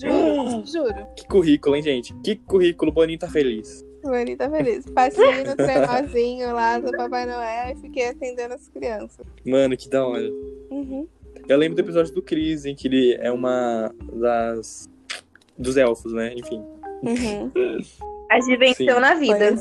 juro, 0.00 0.66
juro. 0.66 1.06
que 1.16 1.26
currículo, 1.26 1.76
hein, 1.76 1.82
gente? 1.82 2.14
Que 2.22 2.36
currículo, 2.36 2.92
Boninho 2.92 3.18
tá 3.18 3.28
feliz. 3.28 3.84
O 4.04 4.08
Ani 4.12 4.36
tá 4.36 4.50
feliz. 4.50 4.84
Passei 4.90 5.44
no 5.44 5.54
trenózinho 5.56 6.52
lá 6.52 6.78
do 6.78 6.90
Papai 6.92 7.24
Noel 7.26 7.72
e 7.72 7.80
fiquei 7.80 8.08
atendendo 8.08 8.54
as 8.54 8.68
crianças. 8.68 9.24
Mano, 9.46 9.76
que 9.76 9.88
da 9.88 10.06
hora. 10.06 10.28
Uhum. 10.70 11.06
Eu 11.48 11.56
lembro 11.58 11.76
do 11.76 11.80
episódio 11.80 12.12
do 12.14 12.22
Chris, 12.22 12.64
em 12.64 12.74
que 12.74 12.88
ele 12.88 13.14
é 13.20 13.30
uma 13.30 13.92
das. 14.12 14.88
dos 15.56 15.76
elfos, 15.76 16.12
né? 16.12 16.34
Enfim. 16.34 16.64
Uhum. 17.02 17.50
A 18.30 18.40
gente 18.40 18.56
venceu 18.56 18.94
Sim. 18.94 19.00
na 19.00 19.14
vida. 19.14 19.56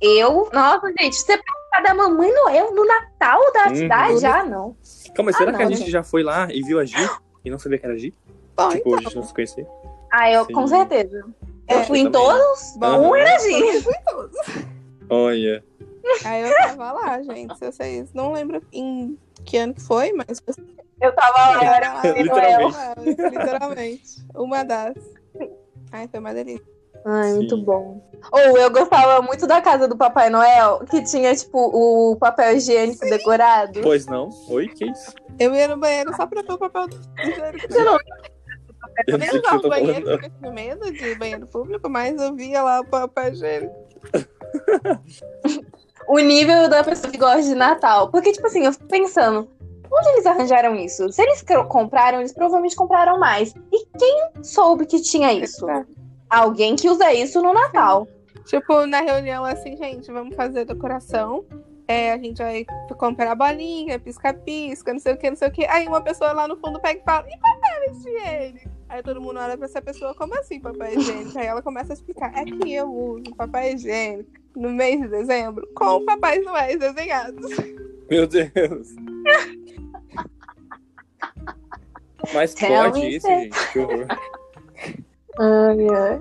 Eu, 0.00 0.48
nossa, 0.52 0.88
gente, 1.00 1.16
você 1.16 1.36
participar 1.38 1.82
da 1.84 1.94
Mamãe 1.94 2.32
Noel 2.34 2.74
no 2.74 2.84
Natal 2.86 3.40
da 3.52 3.68
Uhum. 3.68 3.74
cidade? 3.76 4.18
Já 4.20 4.44
não. 4.44 4.76
Calma, 5.14 5.32
será 5.32 5.50
Ah, 5.52 5.54
que 5.56 5.62
a 5.62 5.68
não, 5.70 5.74
gente 5.76 5.90
já 5.90 6.02
foi 6.02 6.22
lá 6.22 6.48
e 6.52 6.62
viu 6.62 6.78
a 6.78 6.84
Gi 6.84 6.96
e 7.44 7.50
não 7.50 7.58
sabia 7.58 7.78
que 7.78 7.86
era 7.86 7.94
a 7.94 7.98
Gi? 7.98 8.12
Bom, 8.54 8.68
Tipo, 8.70 8.88
então. 8.90 8.98
a 8.98 9.02
gente 9.02 9.16
não 9.16 9.22
se 9.22 9.32
conhecia? 9.34 9.66
Ah, 10.12 10.30
eu 10.30 10.44
Sim. 10.44 10.52
com 10.52 10.66
certeza. 10.66 11.24
Eu 11.68 11.78
É, 11.78 11.84
fui 11.84 11.98
em 12.00 12.10
todos, 12.10 12.74
Bom, 12.76 13.08
um 13.10 13.16
era 13.16 13.34
eu 13.34 13.40
Gi. 13.40 13.82
fui 13.82 13.94
todos. 14.08 14.36
Olha. 15.10 15.64
Aí 16.24 16.42
eu 16.42 16.56
tava 16.56 16.92
lá, 16.92 17.22
gente. 17.22 17.56
Se 17.58 17.64
vocês 17.72 18.12
não 18.14 18.32
lembram 18.32 18.60
em 18.72 19.18
que 19.44 19.56
ano 19.56 19.74
que 19.74 19.82
foi, 19.82 20.12
mas 20.12 20.40
Eu 21.00 21.12
tava 21.14 21.38
lá, 21.50 21.64
eu 21.64 21.72
era 21.72 21.92
lá, 21.94 22.02
Literalmente. 22.06 22.76
Noel. 22.76 23.30
Literalmente. 23.30 24.02
Uma 24.34 24.62
das. 24.64 24.94
Ai, 25.92 26.08
foi 26.08 26.20
uma 26.20 26.32
delícia. 26.32 26.64
Ai, 27.04 27.30
Sim. 27.30 27.34
muito 27.36 27.56
bom. 27.62 28.00
Ou 28.32 28.58
eu 28.58 28.70
gostava 28.70 29.20
muito 29.22 29.46
da 29.46 29.60
casa 29.60 29.86
do 29.86 29.96
Papai 29.96 30.30
Noel, 30.30 30.84
que 30.90 31.02
tinha, 31.02 31.34
tipo, 31.36 31.58
o 31.58 32.16
papel 32.16 32.56
higiênico 32.56 33.04
decorado. 33.08 33.80
Pois 33.82 34.06
não? 34.06 34.30
Oi, 34.48 34.68
que 34.68 34.86
isso? 34.90 35.12
Eu 35.38 35.54
ia 35.54 35.68
no 35.68 35.76
banheiro 35.76 36.14
só 36.16 36.26
pra 36.26 36.42
ver 36.42 36.52
o 36.52 36.58
papel 36.58 36.88
do 36.88 36.96
higiênico. 37.20 37.66
Você 37.72 37.84
não- 37.84 37.98
Eu 39.06 39.18
não 39.18 39.24
Eu 39.26 39.30
sei 39.30 39.38
o 39.38 39.42
que 39.42 39.48
usava 39.48 39.60
você 39.60 39.66
o 39.66 39.68
tá 39.68 39.68
banheiro 39.68 40.06
falando. 40.06 40.20
porque 40.20 40.26
eu 40.26 40.38
tinha 40.38 40.52
medo 40.52 40.92
de 40.92 41.14
banheiro 41.16 41.46
público, 41.46 41.90
mas 41.90 42.20
eu 42.20 42.34
via 42.34 42.62
lá 42.62 42.80
o 42.80 42.86
papel 42.86 43.32
higiênico. 43.32 43.74
o 46.08 46.18
nível 46.18 46.68
da 46.68 46.84
pessoa 46.84 47.10
que 47.10 47.18
gosta 47.18 47.42
de 47.42 47.54
Natal. 47.54 48.10
Porque, 48.10 48.32
tipo 48.32 48.46
assim, 48.46 48.64
eu 48.64 48.72
fico 48.72 48.86
pensando, 48.86 49.48
onde 49.92 50.08
eles 50.10 50.26
arranjaram 50.26 50.74
isso? 50.76 51.10
Se 51.12 51.22
eles 51.22 51.44
compraram, 51.68 52.20
eles 52.20 52.32
provavelmente 52.32 52.76
compraram 52.76 53.18
mais. 53.18 53.54
E 53.72 53.86
quem 53.98 54.30
soube 54.42 54.86
que 54.86 55.00
tinha 55.00 55.32
isso? 55.32 55.66
Alguém 56.30 56.76
que 56.76 56.88
usa 56.88 57.12
isso 57.12 57.42
no 57.42 57.52
Natal. 57.52 58.06
Tipo, 58.44 58.86
na 58.86 59.00
reunião, 59.00 59.44
assim, 59.44 59.76
gente, 59.76 60.10
vamos 60.12 60.36
fazer 60.36 60.64
decoração. 60.64 61.44
É, 61.88 62.12
a 62.12 62.18
gente 62.18 62.42
vai 62.42 62.64
comprar 62.98 63.34
bolinha, 63.34 63.98
pisca-pisca, 63.98 64.92
não 64.92 65.00
sei 65.00 65.14
o 65.14 65.16
que, 65.16 65.30
não 65.30 65.36
sei 65.36 65.48
o 65.48 65.52
que. 65.52 65.64
Aí 65.66 65.86
uma 65.86 66.00
pessoa 66.00 66.32
lá 66.32 66.48
no 66.48 66.56
fundo 66.56 66.80
pega 66.80 67.00
e 67.00 67.04
fala, 67.04 67.26
e 67.28 67.38
papel 67.38 67.92
higiênico? 67.92 68.75
Aí 68.96 69.02
todo 69.02 69.20
mundo 69.20 69.38
olha 69.38 69.58
pra 69.58 69.66
essa 69.66 69.82
pessoa, 69.82 70.14
como 70.14 70.34
assim 70.38 70.58
papel 70.58 70.98
higiênico? 70.98 71.38
Aí 71.38 71.44
ela 71.46 71.60
começa 71.60 71.92
a 71.92 71.94
explicar, 71.94 72.32
é 72.34 72.44
que 72.46 72.72
eu 72.72 72.90
uso 72.90 73.24
papel 73.36 73.74
higiênico 73.74 74.30
no 74.56 74.70
mês 74.70 74.98
de 75.02 75.08
dezembro 75.08 75.68
com 75.74 76.02
papéis 76.06 76.42
noéis 76.42 76.78
desenhados. 76.78 77.50
Meu 78.10 78.26
Deus. 78.26 78.88
Mas 82.32 82.54
Tell 82.54 82.90
pode 82.90 83.06
isso, 83.16 83.26
gente. 83.26 83.72
Que 83.72 83.78
horror. 83.80 84.06
Ai, 85.38 85.76
ai. 85.90 86.20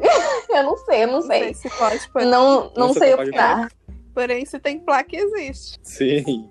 Eu 0.50 0.64
não 0.64 0.78
sei, 0.78 1.04
eu 1.04 1.08
não 1.08 1.14
Não 1.14 1.22
sei 1.22 1.54
sei. 1.54 1.54
se 1.54 1.78
pode, 1.78 2.10
porém, 2.12 2.28
Não, 2.28 2.64
não 2.76 2.88
Nossa, 2.88 3.00
sei 3.00 3.14
opinar. 3.14 3.72
porém 4.14 4.46
se 4.46 4.60
tem 4.60 4.80
placa, 4.80 5.16
existe. 5.16 5.80
Sim. 5.82 6.50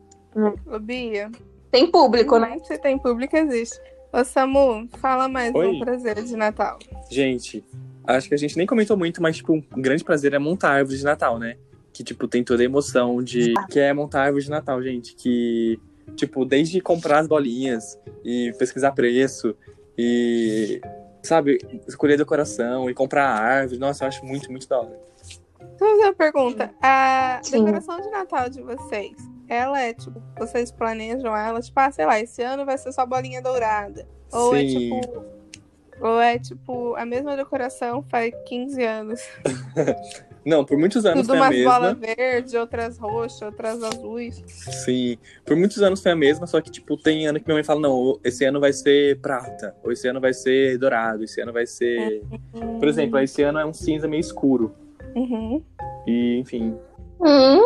Ô, 0.66 0.78
Bia, 0.78 1.30
Tem 1.70 1.86
público, 1.90 2.38
né? 2.38 2.58
se 2.64 2.78
tem 2.78 2.98
público, 2.98 3.36
existe. 3.36 3.78
Ô, 4.14 4.24
Samu, 4.24 4.88
fala 4.98 5.26
mais 5.28 5.52
Oi. 5.52 5.66
um 5.66 5.80
prazer 5.80 6.22
de 6.22 6.36
Natal. 6.36 6.78
Gente, 7.10 7.64
acho 8.06 8.28
que 8.28 8.34
a 8.34 8.38
gente 8.38 8.56
nem 8.56 8.64
comentou 8.64 8.96
muito, 8.96 9.20
mas, 9.20 9.38
tipo, 9.38 9.54
um 9.54 9.82
grande 9.82 10.04
prazer 10.04 10.32
é 10.34 10.38
montar 10.38 10.68
a 10.68 10.74
árvore 10.74 10.96
de 10.96 11.02
Natal, 11.02 11.36
né? 11.36 11.56
Que, 11.92 12.04
tipo, 12.04 12.28
tem 12.28 12.44
toda 12.44 12.62
a 12.62 12.64
emoção 12.64 13.20
de. 13.20 13.54
Que 13.68 13.80
é 13.80 13.92
montar 13.92 14.20
a 14.20 14.24
árvore 14.26 14.44
de 14.44 14.50
Natal, 14.50 14.80
gente. 14.80 15.16
Que, 15.16 15.80
tipo, 16.14 16.44
desde 16.44 16.80
comprar 16.80 17.18
as 17.18 17.26
bolinhas 17.26 17.98
e 18.24 18.54
pesquisar 18.56 18.92
preço 18.92 19.52
e. 19.98 20.80
Sabe, 21.20 21.58
escolher 21.88 22.16
decoração 22.16 22.88
e 22.88 22.94
comprar 22.94 23.26
a 23.26 23.36
árvore. 23.36 23.80
Nossa, 23.80 24.04
eu 24.04 24.08
acho 24.08 24.24
muito, 24.24 24.48
muito 24.48 24.68
da 24.68 24.78
hora. 24.78 24.96
Deixa 25.26 25.40
eu 25.80 25.88
fazer 25.88 26.02
uma 26.04 26.14
pergunta. 26.14 26.74
A 26.80 27.40
Sim. 27.42 27.64
decoração 27.64 28.00
de 28.00 28.10
Natal 28.10 28.48
de 28.48 28.62
vocês, 28.62 29.16
ela 29.48 29.80
é 29.80 29.92
tipo, 29.92 30.22
vocês 30.38 30.70
planejam 30.70 31.36
ela, 31.36 31.60
tipo, 31.60 31.78
ah, 31.78 31.90
sei 31.90 32.06
lá, 32.06 32.20
esse 32.20 32.42
ano 32.42 32.64
vai 32.64 32.78
ser 32.78 32.92
só 32.92 33.04
bolinha 33.04 33.42
dourada. 33.42 34.06
Ou 34.32 34.54
é 34.54 34.60
Sim. 34.60 35.00
tipo. 35.00 35.24
Ou 36.00 36.20
é 36.20 36.38
tipo, 36.38 36.94
a 36.96 37.06
mesma 37.06 37.36
decoração 37.36 38.02
faz 38.10 38.34
15 38.46 38.82
anos. 38.82 39.20
Não, 40.44 40.62
por 40.62 40.76
muitos 40.76 41.06
anos 41.06 41.26
Tudo 41.26 41.38
foi 41.38 41.38
a 41.38 41.48
umas 41.48 41.64
bolas 41.64 41.98
mesma. 41.98 42.14
verdes, 42.16 42.52
outras 42.52 42.98
roxas, 42.98 43.40
outras 43.40 43.82
azuis. 43.82 44.42
Sim. 44.84 45.16
Por 45.44 45.56
muitos 45.56 45.80
anos 45.82 46.02
foi 46.02 46.12
a 46.12 46.16
mesma, 46.16 46.46
só 46.46 46.60
que, 46.60 46.70
tipo, 46.70 46.98
tem 46.98 47.26
ano 47.26 47.40
que 47.40 47.46
minha 47.46 47.54
mãe 47.54 47.64
fala, 47.64 47.80
não, 47.80 48.20
esse 48.22 48.44
ano 48.44 48.60
vai 48.60 48.72
ser 48.72 49.18
prata, 49.20 49.74
ou 49.82 49.90
esse 49.90 50.06
ano 50.06 50.20
vai 50.20 50.34
ser 50.34 50.76
dourado, 50.76 51.24
esse 51.24 51.40
ano 51.40 51.52
vai 51.52 51.66
ser. 51.66 52.22
Por 52.78 52.86
exemplo, 52.86 53.18
esse 53.20 53.42
ano 53.42 53.58
é 53.58 53.64
um 53.64 53.72
cinza 53.72 54.06
meio 54.06 54.20
escuro. 54.20 54.74
Uhum. 55.14 55.62
E, 56.06 56.38
enfim. 56.38 56.76
Hum, 57.20 57.62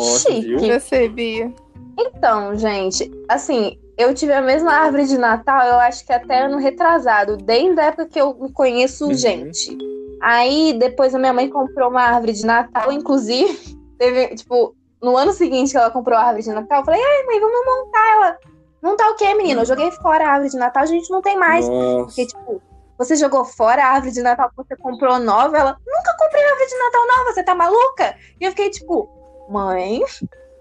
Chique. 0.00 0.64
E 0.64 0.78
você, 0.80 1.08
Bia? 1.08 1.52
então, 1.98 2.56
gente, 2.56 3.10
assim, 3.28 3.78
eu 3.98 4.14
tive 4.14 4.32
a 4.32 4.40
mesma 4.40 4.72
árvore 4.72 5.06
de 5.06 5.18
Natal, 5.18 5.66
eu 5.66 5.78
acho 5.80 6.04
que 6.06 6.12
até 6.12 6.44
ano 6.44 6.56
retrasado, 6.58 7.36
desde 7.36 7.78
a 7.80 7.84
época 7.84 8.06
que 8.06 8.20
eu 8.20 8.34
me 8.34 8.50
conheço 8.52 9.06
Uhum. 9.06 9.14
gente. 9.14 9.76
Aí 10.22 10.72
depois 10.78 11.14
a 11.14 11.18
minha 11.18 11.32
mãe 11.32 11.48
comprou 11.48 11.90
uma 11.90 12.02
árvore 12.02 12.32
de 12.32 12.46
Natal, 12.46 12.90
inclusive, 12.92 13.76
teve, 13.98 14.34
tipo, 14.36 14.74
no 15.02 15.16
ano 15.16 15.32
seguinte 15.32 15.72
que 15.72 15.76
ela 15.76 15.90
comprou 15.90 16.16
a 16.16 16.22
árvore 16.22 16.44
de 16.44 16.50
Natal, 16.50 16.80
eu 16.80 16.84
falei, 16.84 17.00
ai, 17.02 17.26
mãe, 17.26 17.40
vamos 17.40 17.66
montar 17.66 18.12
ela. 18.14 18.38
Montar 18.82 19.10
o 19.10 19.16
quê, 19.16 19.32
menina? 19.34 19.62
Eu 19.62 19.66
joguei 19.66 19.90
fora 19.92 20.24
a 20.24 20.30
árvore 20.30 20.50
de 20.50 20.56
Natal, 20.56 20.82
a 20.82 20.86
gente 20.86 21.08
não 21.10 21.22
tem 21.22 21.36
mais. 21.38 21.68
Nossa. 21.68 22.06
Porque, 22.06 22.26
tipo, 22.26 22.60
você 22.98 23.14
jogou 23.16 23.44
fora 23.44 23.82
a 23.84 23.88
árvore 23.90 24.12
de 24.12 24.22
Natal 24.22 24.48
que 24.50 24.56
você 24.56 24.76
comprou 24.76 25.18
nova, 25.20 25.56
ela, 25.56 25.76
nunca 25.86 26.16
comprei 26.18 26.42
árvore 26.44 26.66
de 26.66 26.78
Natal 26.78 27.06
nova, 27.06 27.32
você 27.32 27.42
tá 27.44 27.54
maluca? 27.54 28.16
E 28.40 28.44
eu 28.44 28.50
fiquei, 28.50 28.70
tipo, 28.70 29.08
mãe, 29.48 30.00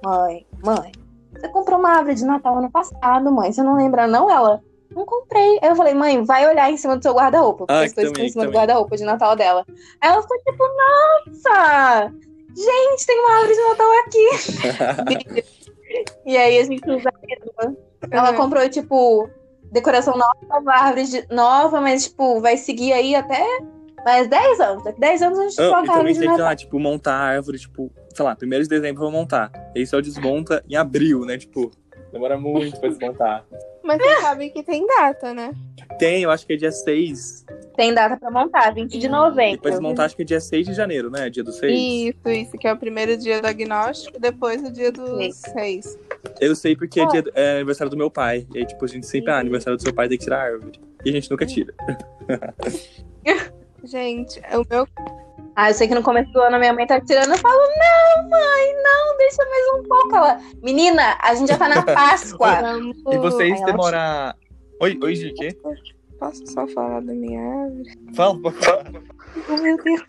mãe, 0.04 0.46
mãe, 0.64 0.92
você 1.34 1.48
comprou 1.50 1.80
uma 1.80 1.92
árvore 1.98 2.16
de 2.16 2.26
Natal 2.26 2.58
ano 2.58 2.72
passado, 2.72 3.32
mãe, 3.32 3.52
você 3.52 3.64
não 3.64 3.76
lembra 3.76 4.08
não? 4.08 4.30
Ela, 4.30 4.62
não 4.96 5.06
comprei. 5.06 5.60
Aí 5.62 5.70
eu 5.70 5.76
falei, 5.76 5.94
mãe, 5.94 6.24
vai 6.24 6.48
olhar 6.48 6.70
em 6.72 6.78
cima 6.78 6.98
do 6.98 7.02
seu 7.04 7.14
guarda-roupa, 7.14 7.66
Ah, 7.70 7.82
as 7.82 7.94
coisas 7.94 8.12
também, 8.12 8.12
estão 8.12 8.26
em 8.26 8.30
cima 8.30 8.46
do 8.46 8.52
guarda-roupa 8.58 8.98
de 8.98 9.04
Natal 9.04 9.36
dela. 9.36 9.66
Aí 10.02 10.10
ela 10.10 10.22
ficou, 10.22 10.38
tipo, 10.40 10.64
nossa, 10.68 12.14
gente, 12.56 13.06
tem 13.06 13.20
uma 13.20 13.34
árvore 13.36 13.54
de 13.56 13.64
Natal 13.70 13.92
aqui. 14.06 15.46
e 16.26 16.38
aí 16.38 16.60
a 16.60 16.64
gente 16.66 16.90
usa 16.90 17.12
ela. 17.62 17.76
Ela 18.10 18.32
Uhum. 18.32 18.38
comprou, 18.38 18.68
tipo, 18.70 19.30
decoração 19.72 20.16
nova, 20.18 20.72
árvore 20.72 21.06
de- 21.06 21.28
nova, 21.34 21.80
mas, 21.80 22.06
tipo, 22.06 22.42
vai 22.42 22.58
seguir 22.58 22.92
aí 22.94 23.16
até 23.16 23.42
mais 24.06 24.28
10 24.28 24.60
anos. 24.60 24.84
Daqui 24.84 25.00
10 25.00 25.22
anos 25.22 25.40
a 25.40 25.44
gente 25.44 25.62
Ah, 25.62 25.68
troca 25.70 25.86
e 25.86 25.90
a 25.90 25.94
árvore 25.94 26.14
de 26.14 26.20
tem 26.20 26.28
que, 26.28 26.32
Natal. 26.32 26.46
lá, 26.46 26.56
tipo, 26.56 26.80
montar 26.80 27.14
a 27.14 27.20
árvore, 27.20 27.60
tipo, 27.60 27.92
sei 28.14 28.26
lá, 28.26 28.36
primeiro 28.36 28.64
de 28.64 28.70
dezembro 28.70 29.04
eu 29.04 29.12
vou 29.12 29.20
montar. 29.20 29.52
Aí 29.76 29.86
só 29.86 30.00
desmonta 30.02 30.64
em 30.70 30.76
abril, 30.76 31.26
né? 31.26 31.38
Tipo, 31.38 31.72
demora 32.12 32.38
muito 32.38 32.80
pra 32.80 32.90
desmontar. 32.90 33.46
Mas 33.84 33.98
você 34.02 34.22
sabe 34.22 34.50
que 34.52 34.62
tem 34.64 34.86
data, 34.86 35.34
né? 35.34 35.54
Tem, 35.98 36.24
eu 36.24 36.30
acho 36.32 36.46
que 36.46 36.54
é 36.54 36.56
dia 36.56 36.72
6. 36.72 37.46
Tem 37.76 37.94
data 37.94 38.16
pra 38.18 38.30
montar, 38.30 38.74
20 38.74 38.98
de 39.00 39.08
novembro. 39.08 39.54
Depois 39.58 39.76
de 39.76 39.82
montar, 39.82 40.06
acho 40.06 40.16
que 40.16 40.22
é 40.22 40.26
dia 40.26 40.40
6 40.40 40.68
de 40.68 40.74
janeiro, 40.74 41.10
né? 41.10 41.30
Dia 41.30 41.44
do 41.44 41.52
6. 41.52 41.72
Isso, 41.72 42.30
isso, 42.30 42.52
que 42.58 42.68
é 42.68 42.74
o 42.74 42.78
primeiro 42.78 43.18
dia 43.18 43.42
do 43.42 43.48
agnóstico, 43.48 44.20
depois 44.20 44.62
o 44.64 44.72
dia 44.72 44.92
dos 44.92 45.36
Sim. 45.36 45.52
reis. 45.56 45.98
Eu 46.40 46.56
sei 46.56 46.76
porque 46.76 47.00
é, 47.00 47.06
dia, 47.08 47.24
é 47.34 47.56
aniversário 47.56 47.90
do 47.90 47.98
meu 47.98 48.12
pai. 48.12 48.46
E 48.54 48.60
aí, 48.60 48.66
tipo, 48.66 48.84
a 48.86 48.88
gente 48.88 49.08
sempre, 49.08 49.32
ah, 49.32 49.40
aniversário 49.40 49.78
do 49.78 49.82
seu 49.82 49.94
pai 49.94 50.08
tem 50.08 50.18
que 50.18 50.24
tirar 50.24 50.40
a 50.42 50.44
árvore. 50.44 50.80
E 51.04 51.10
a 51.10 51.14
gente 51.14 51.32
nunca 51.32 51.46
tira. 51.46 51.74
Gente, 53.84 54.40
o 54.40 54.66
meu 54.70 54.88
Ah, 55.56 55.70
eu 55.70 55.74
sei 55.74 55.88
que 55.88 55.96
no 55.96 56.04
começo 56.04 56.32
do 56.32 56.42
ano 56.42 56.56
a 56.56 56.60
minha 56.60 56.74
mãe 56.74 56.86
tá 56.88 57.00
tirando. 57.02 57.32
Eu 57.32 57.38
falo, 57.38 57.58
não, 57.58 58.30
mãe, 58.30 58.84
não, 58.84 59.18
deixa 59.18 59.44
mais 59.46 59.66
um 59.76 59.84
pouco. 59.88 60.16
Ela, 60.16 60.42
menina, 60.62 61.18
a 61.22 61.34
gente 61.34 61.50
já 61.50 61.58
tá 61.58 61.68
na 61.68 61.82
Páscoa. 61.84 62.60
E 63.12 63.18
vocês 63.18 63.54
Aí 63.54 63.58
ela 63.58 63.66
demoram. 63.66 64.34
Oi, 64.80 65.00
oi, 65.02 65.16
Gi, 65.16 65.34
quê? 65.34 65.58
Posso 66.20 66.46
só 66.48 66.68
falar 66.68 67.02
da 67.02 67.14
minha 67.14 67.42
árvore? 67.42 67.92
Fala, 68.14 68.52
fala. 68.52 69.04
Oh, 69.50 69.58
meu 69.58 69.78
Deus. 69.84 70.04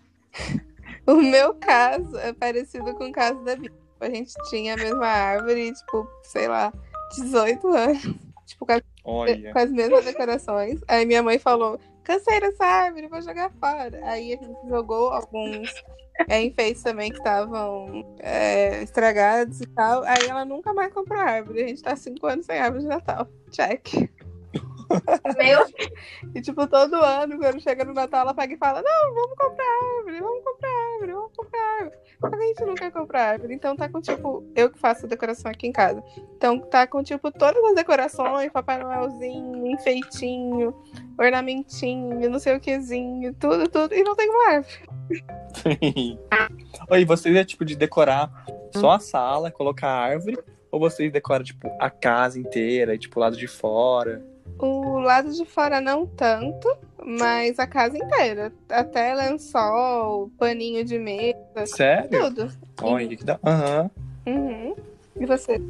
O 1.05 1.15
meu 1.15 1.53
caso 1.55 2.17
é 2.19 2.31
parecido 2.31 2.93
com 2.93 3.05
o 3.07 3.11
caso 3.11 3.43
da 3.43 3.55
Bia. 3.55 3.71
A 3.99 4.09
gente 4.09 4.33
tinha 4.49 4.73
a 4.73 4.77
mesma 4.77 5.07
árvore, 5.07 5.73
tipo, 5.73 6.07
sei 6.23 6.47
lá, 6.47 6.71
18 7.15 7.67
anos. 7.67 8.03
Tipo, 8.45 8.65
com 8.65 8.79
Olha. 9.05 9.53
com 9.53 9.59
as 9.59 9.71
mesmas 9.71 10.05
decorações. 10.05 10.79
Aí 10.87 11.05
minha 11.05 11.23
mãe 11.23 11.39
falou: 11.39 11.79
cansei 12.03 12.39
dessa 12.39 12.65
árvore, 12.65 13.07
vou 13.07 13.21
jogar 13.21 13.51
fora. 13.59 13.99
Aí 14.03 14.33
a 14.33 14.37
gente 14.37 14.67
jogou 14.67 15.09
alguns 15.09 15.69
é, 16.27 16.41
enfeites 16.41 16.83
também 16.83 17.11
que 17.11 17.17
estavam 17.17 18.15
é, 18.19 18.83
estragados 18.83 19.61
e 19.61 19.67
tal. 19.67 20.03
Aí 20.03 20.27
ela 20.29 20.45
nunca 20.45 20.73
mais 20.73 20.93
comprou 20.93 21.19
árvore. 21.19 21.63
A 21.63 21.67
gente 21.67 21.81
tá 21.81 21.95
cinco 21.95 22.27
anos 22.27 22.45
sem 22.45 22.59
árvore 22.59 22.83
de 22.83 22.89
Natal. 22.89 23.27
Check. 23.51 24.09
Meu, 25.37 25.65
E, 26.35 26.41
tipo, 26.41 26.67
todo 26.67 26.95
ano, 26.95 27.37
quando 27.37 27.61
chega 27.61 27.83
no 27.83 27.93
Natal, 27.93 28.21
ela 28.21 28.33
pega 28.33 28.53
e 28.53 28.57
fala: 28.57 28.81
Não, 28.81 29.13
vamos 29.13 29.37
comprar 29.37 29.65
árvore, 29.97 30.19
vamos 30.19 30.43
comprar 30.43 30.69
árvore, 30.93 31.13
vamos 31.13 31.31
comprar 31.35 31.79
árvore. 31.79 31.97
Que 32.23 32.35
a 32.35 32.47
gente 32.47 32.65
não 32.65 32.75
quer 32.75 32.91
comprar 32.91 33.29
árvore. 33.31 33.53
Então 33.53 33.75
tá 33.75 33.89
com, 33.89 34.01
tipo, 34.01 34.43
eu 34.55 34.71
que 34.71 34.79
faço 34.79 35.05
a 35.05 35.09
decoração 35.09 35.51
aqui 35.51 35.67
em 35.67 35.71
casa. 35.71 36.03
Então 36.37 36.59
tá 36.59 36.87
com, 36.87 37.03
tipo, 37.03 37.31
todas 37.31 37.63
as 37.63 37.75
decorações: 37.75 38.51
Papai 38.51 38.81
Noelzinho, 38.81 39.67
enfeitinho, 39.67 40.73
ornamentinho, 41.19 42.29
não 42.29 42.39
sei 42.39 42.55
o 42.55 42.59
quezinho, 42.59 43.33
tudo, 43.35 43.67
tudo. 43.69 43.93
E 43.93 44.03
não 44.03 44.15
tem 44.15 44.29
uma 44.29 44.51
árvore. 44.51 44.89
Oi, 46.89 47.05
vocês 47.05 47.35
é 47.35 47.43
tipo 47.43 47.63
de 47.63 47.75
decorar 47.75 48.31
só 48.73 48.91
a 48.91 48.99
sala, 48.99 49.51
colocar 49.51 49.89
a 49.89 50.01
árvore? 50.01 50.37
Ou 50.71 50.79
vocês 50.79 51.11
decoram, 51.11 51.43
tipo, 51.43 51.69
a 51.79 51.91
casa 51.91 52.39
inteira, 52.39 52.95
e, 52.95 52.97
tipo, 52.97 53.19
o 53.19 53.21
lado 53.21 53.37
de 53.37 53.47
fora? 53.47 54.25
O 54.59 54.99
lado 54.99 55.31
de 55.31 55.45
fora 55.45 55.81
não 55.81 56.05
tanto, 56.05 56.67
mas 57.05 57.59
a 57.59 57.67
casa 57.67 57.97
inteira. 57.97 58.51
Até 58.69 59.13
lençol, 59.13 60.31
paninho 60.37 60.85
de 60.85 60.97
mesa, 60.97 61.65
Sério? 61.65 62.09
tudo. 62.09 62.51
Olha, 62.81 63.15
que 63.15 63.23
dá. 63.23 63.39
Aham. 63.43 63.91
Uhum. 64.25 64.75
E 65.19 65.25
você? 65.25 65.61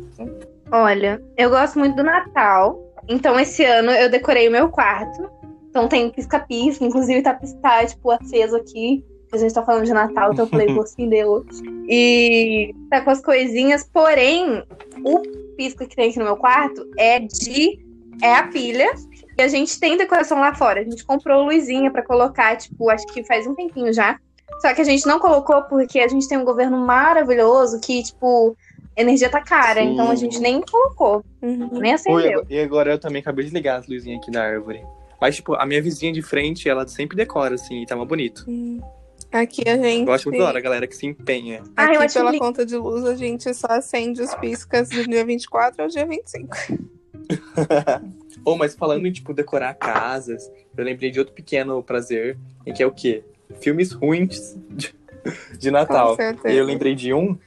olha, 0.72 1.22
eu 1.38 1.50
gosto 1.50 1.80
muito 1.80 1.96
do 1.96 2.04
Natal. 2.04 2.80
Então, 3.08 3.40
esse 3.40 3.66
ano 3.66 3.92
eu 3.92 4.10
decorei 4.10 4.48
o 4.48 4.52
meu 4.52 4.70
quarto. 4.70 5.30
Então 5.74 5.88
tem 5.88 6.12
pisca-pisca, 6.12 6.86
inclusive 6.86 7.24
tá, 7.24 7.34
tá 7.60 7.84
tipo, 7.84 8.12
aceso 8.12 8.56
aqui. 8.56 9.04
A 9.32 9.38
gente 9.38 9.56
tá 9.56 9.64
falando 9.64 9.86
de 9.86 9.92
Natal, 9.92 10.32
então 10.32 10.46
eu 10.46 10.50
falei, 10.50 10.68
vou 10.68 10.84
acender 10.86 11.26
hoje. 11.26 11.64
E 11.90 12.76
tá 12.92 13.02
com 13.02 13.10
as 13.10 13.20
coisinhas, 13.20 13.84
porém, 13.92 14.64
o 15.04 15.20
pisca 15.58 15.88
que 15.88 15.96
tem 15.96 16.12
aqui 16.12 16.20
no 16.20 16.26
meu 16.26 16.38
quarto 16.38 16.88
é 16.96 17.20
de. 17.20 17.83
É 18.22 18.36
a 18.36 18.48
pilha. 18.48 18.92
E 19.38 19.42
a 19.42 19.48
gente 19.48 19.80
tem 19.80 19.98
decoração 19.98 20.40
lá 20.40 20.54
fora. 20.54 20.82
A 20.82 20.84
gente 20.84 21.04
comprou 21.06 21.44
luzinha 21.46 21.92
pra 21.92 22.04
colocar, 22.04 22.56
tipo, 22.56 22.90
acho 22.90 23.06
que 23.08 23.24
faz 23.24 23.48
um 23.48 23.56
tempinho 23.56 23.92
já. 23.92 24.20
Só 24.62 24.74
que 24.74 24.82
a 24.82 24.84
gente 24.86 25.06
não 25.08 25.20
colocou 25.20 25.64
porque 25.64 26.00
a 26.00 26.08
gente 26.08 26.28
tem 26.28 26.38
um 26.38 26.46
governo 26.46 26.78
maravilhoso 26.78 27.80
que, 27.80 28.04
tipo, 28.04 28.56
a 28.96 29.02
energia 29.02 29.30
tá 29.30 29.42
cara. 29.42 29.82
Sim. 29.82 29.94
Então 29.94 30.12
a 30.12 30.16
gente 30.16 30.40
nem 30.40 30.62
colocou, 30.62 31.24
Uhum. 31.42 31.70
nem 31.74 31.92
Oi, 31.92 31.96
acendeu. 31.96 32.20
agora- 32.40 32.46
e 32.50 32.60
agora 32.60 32.92
eu 32.92 33.00
também 33.00 33.22
acabei 33.22 33.46
de 33.46 33.52
ligar 33.52 33.80
as 33.80 33.88
luzinhas 33.88 34.22
aqui 34.22 34.30
da 34.30 34.44
árvore. 34.44 34.84
Mas, 35.20 35.36
tipo, 35.38 35.56
a 35.56 35.66
minha 35.66 35.82
vizinha 35.82 36.12
de 36.14 36.22
frente, 36.22 36.70
ela 36.70 36.88
sempre 36.88 37.16
decora, 37.18 37.56
assim, 37.56 37.82
e 37.82 37.86
tava 37.88 38.06
bonito. 38.06 38.46
Hum. 38.48 38.80
Aqui 39.32 39.64
a 39.68 39.76
gente. 39.78 40.08
Eu 40.08 40.14
acho 40.14 40.30
muito 40.30 40.40
da 40.42 40.48
hora 40.50 40.60
a 40.60 40.62
galera 40.62 40.86
que 40.86 40.96
se 40.96 41.08
empenha. 41.08 41.64
Ah, 41.76 41.86
eu 41.86 41.94
Aqui 41.94 42.04
acho 42.06 42.14
pela 42.14 42.30
li- 42.32 42.38
conta 42.40 42.64
de 42.64 42.76
luz 42.78 43.04
a 43.06 43.16
gente 43.16 43.52
só 43.56 43.68
acende 43.72 44.22
os 44.22 44.36
piscas 44.36 44.90
do 44.90 45.08
dia 45.08 45.26
24 45.26 45.82
ao 45.82 45.88
dia 45.88 46.06
25. 46.06 46.56
Ou, 48.46 48.58
mas 48.58 48.76
falando 48.76 49.08
em, 49.08 49.12
tipo, 49.12 49.34
decorar 49.34 49.74
casas, 49.76 50.52
eu 50.76 50.84
lembrei 50.84 51.12
de 51.12 51.20
outro 51.20 51.34
pequeno 51.34 51.82
prazer, 51.82 52.38
em 52.66 52.74
que 52.74 52.84
é 52.84 52.86
o 52.86 52.92
quê? 52.92 53.24
Filmes 53.62 53.92
ruins 53.92 54.58
de, 54.70 54.94
de 55.58 55.72
Natal. 55.72 56.18
E 56.46 56.56
eu 56.56 56.66
lembrei 56.66 56.96
de 56.96 57.14
um 57.14 57.38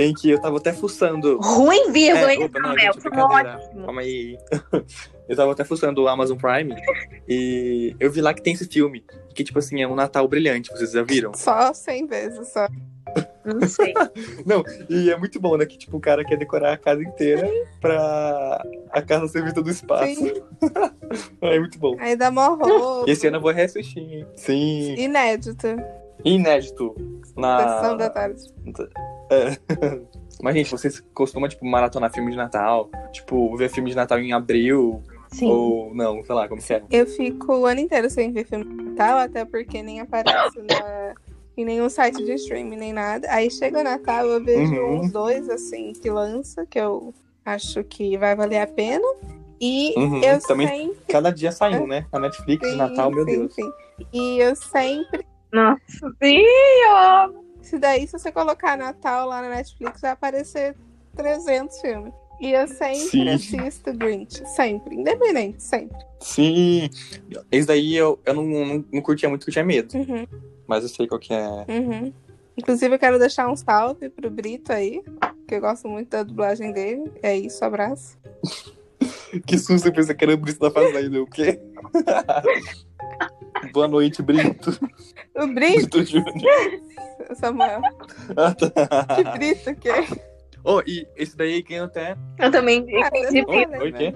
em 0.00 0.12
que 0.14 0.30
eu 0.30 0.40
tava 0.40 0.58
até 0.58 0.72
fuçando. 0.72 1.38
Ruim, 1.38 1.90
vírgula, 1.92 2.32
É, 2.32 2.34
hein, 2.34 2.50
Samuel? 2.50 2.94
Calma 3.84 4.00
aí. 4.00 4.38
Eu 5.28 5.36
tava 5.36 5.52
até 5.52 5.64
fuçando 5.64 6.02
o 6.02 6.08
Amazon 6.08 6.36
Prime 6.36 6.74
e 7.26 7.96
eu 7.98 8.10
vi 8.10 8.20
lá 8.20 8.34
que 8.34 8.42
tem 8.42 8.52
esse 8.52 8.66
filme, 8.66 9.02
que, 9.34 9.44
tipo 9.44 9.58
assim, 9.58 9.80
é 9.80 9.88
um 9.88 9.94
Natal 9.94 10.26
brilhante, 10.28 10.70
vocês 10.70 10.90
já 10.90 11.02
viram? 11.02 11.32
Só 11.32 11.72
100 11.72 12.06
vezes 12.06 12.52
só. 12.52 12.66
Não 13.44 13.60
sei. 13.68 13.92
Não, 14.46 14.62
e 14.88 15.10
é 15.10 15.16
muito 15.16 15.40
bom, 15.40 15.56
né? 15.56 15.66
Que, 15.66 15.76
tipo, 15.76 15.96
o 15.96 16.00
cara 16.00 16.24
quer 16.24 16.36
decorar 16.36 16.72
a 16.74 16.76
casa 16.76 17.02
inteira 17.02 17.48
pra 17.80 18.64
a 18.90 19.02
casa 19.02 19.26
ser 19.28 19.42
vista 19.42 19.62
do 19.62 19.70
espaço. 19.70 20.14
Sim. 20.14 20.32
É 21.42 21.58
muito 21.58 21.78
bom. 21.78 21.94
Aí 21.98 22.16
dá 22.16 22.30
mó 22.30 22.54
roubo. 22.54 23.04
E 23.06 23.10
esse 23.10 23.26
ano 23.26 23.36
eu 23.36 23.40
vou 23.42 23.50
reassistir, 23.52 24.02
hein? 24.02 24.26
Sim. 24.34 24.94
Inédito. 24.94 25.66
Inédito. 26.24 26.94
Sessão 27.24 27.42
Na... 27.42 27.94
da 27.94 28.08
tarde. 28.10 28.40
É. 29.30 29.58
Mas, 30.42 30.54
gente, 30.54 30.70
vocês 30.70 31.00
costumam, 31.12 31.48
tipo, 31.48 31.66
maratonar 31.66 32.12
filme 32.12 32.30
de 32.30 32.36
Natal? 32.36 32.88
Tipo, 33.12 33.54
ver 33.56 33.68
filme 33.68 33.90
de 33.90 33.96
Natal 33.96 34.18
em 34.18 34.32
abril? 34.32 35.02
Sim. 35.28 35.50
Ou 35.50 35.94
não, 35.94 36.24
sei 36.24 36.34
lá, 36.34 36.48
como 36.48 36.60
que 36.60 36.72
é? 36.72 36.82
Eu 36.90 37.06
fico 37.06 37.52
o 37.54 37.66
ano 37.66 37.80
inteiro 37.80 38.08
sem 38.08 38.32
ver 38.32 38.46
filme 38.46 38.64
de 38.64 38.82
Natal, 38.90 39.18
até 39.18 39.44
porque 39.44 39.82
nem 39.82 40.00
aparece 40.00 40.58
na- 40.62 41.14
em 41.56 41.64
nenhum 41.64 41.88
site 41.88 42.22
de 42.24 42.32
streaming 42.34 42.76
nem 42.76 42.92
nada. 42.92 43.28
Aí 43.30 43.50
chega 43.50 43.80
o 43.80 43.84
Natal, 43.84 44.26
eu 44.26 44.42
vejo 44.42 44.72
Uhum. 44.74 45.00
uns 45.00 45.12
dois, 45.12 45.48
assim, 45.50 45.92
que 45.92 46.10
lança, 46.10 46.64
que 46.66 46.78
eu 46.78 47.12
acho 47.44 47.82
que 47.84 48.16
vai 48.16 48.34
valer 48.34 48.60
a 48.60 48.66
pena. 48.66 49.06
E 49.60 49.94
Uhum, 49.96 50.22
eu 50.24 50.40
também 50.42 50.66
sempre. 50.68 50.96
Cada 51.12 51.30
dia 51.30 51.52
sai 51.52 51.78
um, 51.78 51.86
né? 51.86 52.06
Na 52.12 52.18
Netflix 52.18 52.68
de 52.68 52.76
Natal, 52.76 53.10
meu 53.10 53.24
sim, 53.24 53.30
Deus. 53.38 53.54
sim. 53.54 53.70
E 54.12 54.38
eu 54.38 54.56
sempre. 54.56 55.24
Nossa, 55.52 56.12
sim, 56.22 56.44
ó. 56.88 57.30
Se 57.60 57.78
daí, 57.78 58.06
se 58.06 58.12
você 58.18 58.32
colocar 58.32 58.76
Natal 58.76 59.28
lá 59.28 59.40
na 59.40 59.48
Netflix, 59.50 60.00
vai 60.00 60.10
aparecer 60.10 60.74
300 61.16 61.80
filmes. 61.80 62.12
E 62.40 62.50
eu 62.50 62.66
sempre 62.66 62.96
Sim. 62.96 63.28
assisto 63.28 63.92
Grinch. 63.92 64.42
Sempre. 64.48 64.96
Independente, 64.96 65.62
sempre. 65.62 65.96
Sim. 66.20 66.90
Esse 67.52 67.68
daí 67.68 67.94
eu, 67.94 68.18
eu 68.24 68.34
não, 68.34 68.42
não, 68.44 68.84
não 68.92 69.00
curtia 69.00 69.28
muito, 69.28 69.44
que 69.44 69.50
eu 69.50 69.52
tinha 69.52 69.64
medo. 69.64 69.96
Uhum, 69.96 70.26
Mas 70.66 70.82
eu 70.82 70.88
sei 70.88 71.06
qual 71.06 71.20
que 71.20 71.32
é. 71.32 71.46
uhum. 71.68 72.12
Inclusive, 72.56 72.94
eu 72.94 72.98
quero 72.98 73.18
deixar 73.18 73.48
um 73.50 73.56
salve 73.56 74.10
pro 74.10 74.30
Brito 74.30 74.72
aí, 74.72 75.02
que 75.48 75.54
eu 75.54 75.60
gosto 75.60 75.88
muito 75.88 76.10
da 76.10 76.22
dublagem 76.22 76.72
dele. 76.72 77.10
É 77.22 77.36
isso, 77.36 77.64
abraço. 77.64 78.18
Que 79.46 79.58
susto, 79.58 79.88
eu 79.88 79.92
pensei 79.92 80.14
que 80.14 80.24
era 80.24 80.34
o 80.34 80.36
Brito 80.36 80.60
da 80.60 80.70
Fazenda. 80.70 81.20
O 81.20 81.26
quê? 81.26 81.58
Boa 83.72 83.88
noite, 83.88 84.22
Brito. 84.22 84.78
O 85.34 85.46
Brito, 85.48 85.88
Brito 85.88 86.04
Júnior. 86.04 86.80
Samuel. 87.34 87.80
Ah, 88.36 88.54
tá. 88.54 89.16
Que 89.16 89.24
Brito 89.24 89.74
que 89.76 89.88
é. 89.88 90.06
Oh, 90.62 90.80
e 90.86 91.06
esse 91.16 91.36
daí 91.36 91.62
ganhou 91.62 91.86
até. 91.86 92.16
Eu 92.38 92.50
também 92.50 92.86
Ah, 93.02 93.10
eu 93.14 93.80
oi, 93.80 93.90
né? 93.90 93.98
quê? 93.98 94.14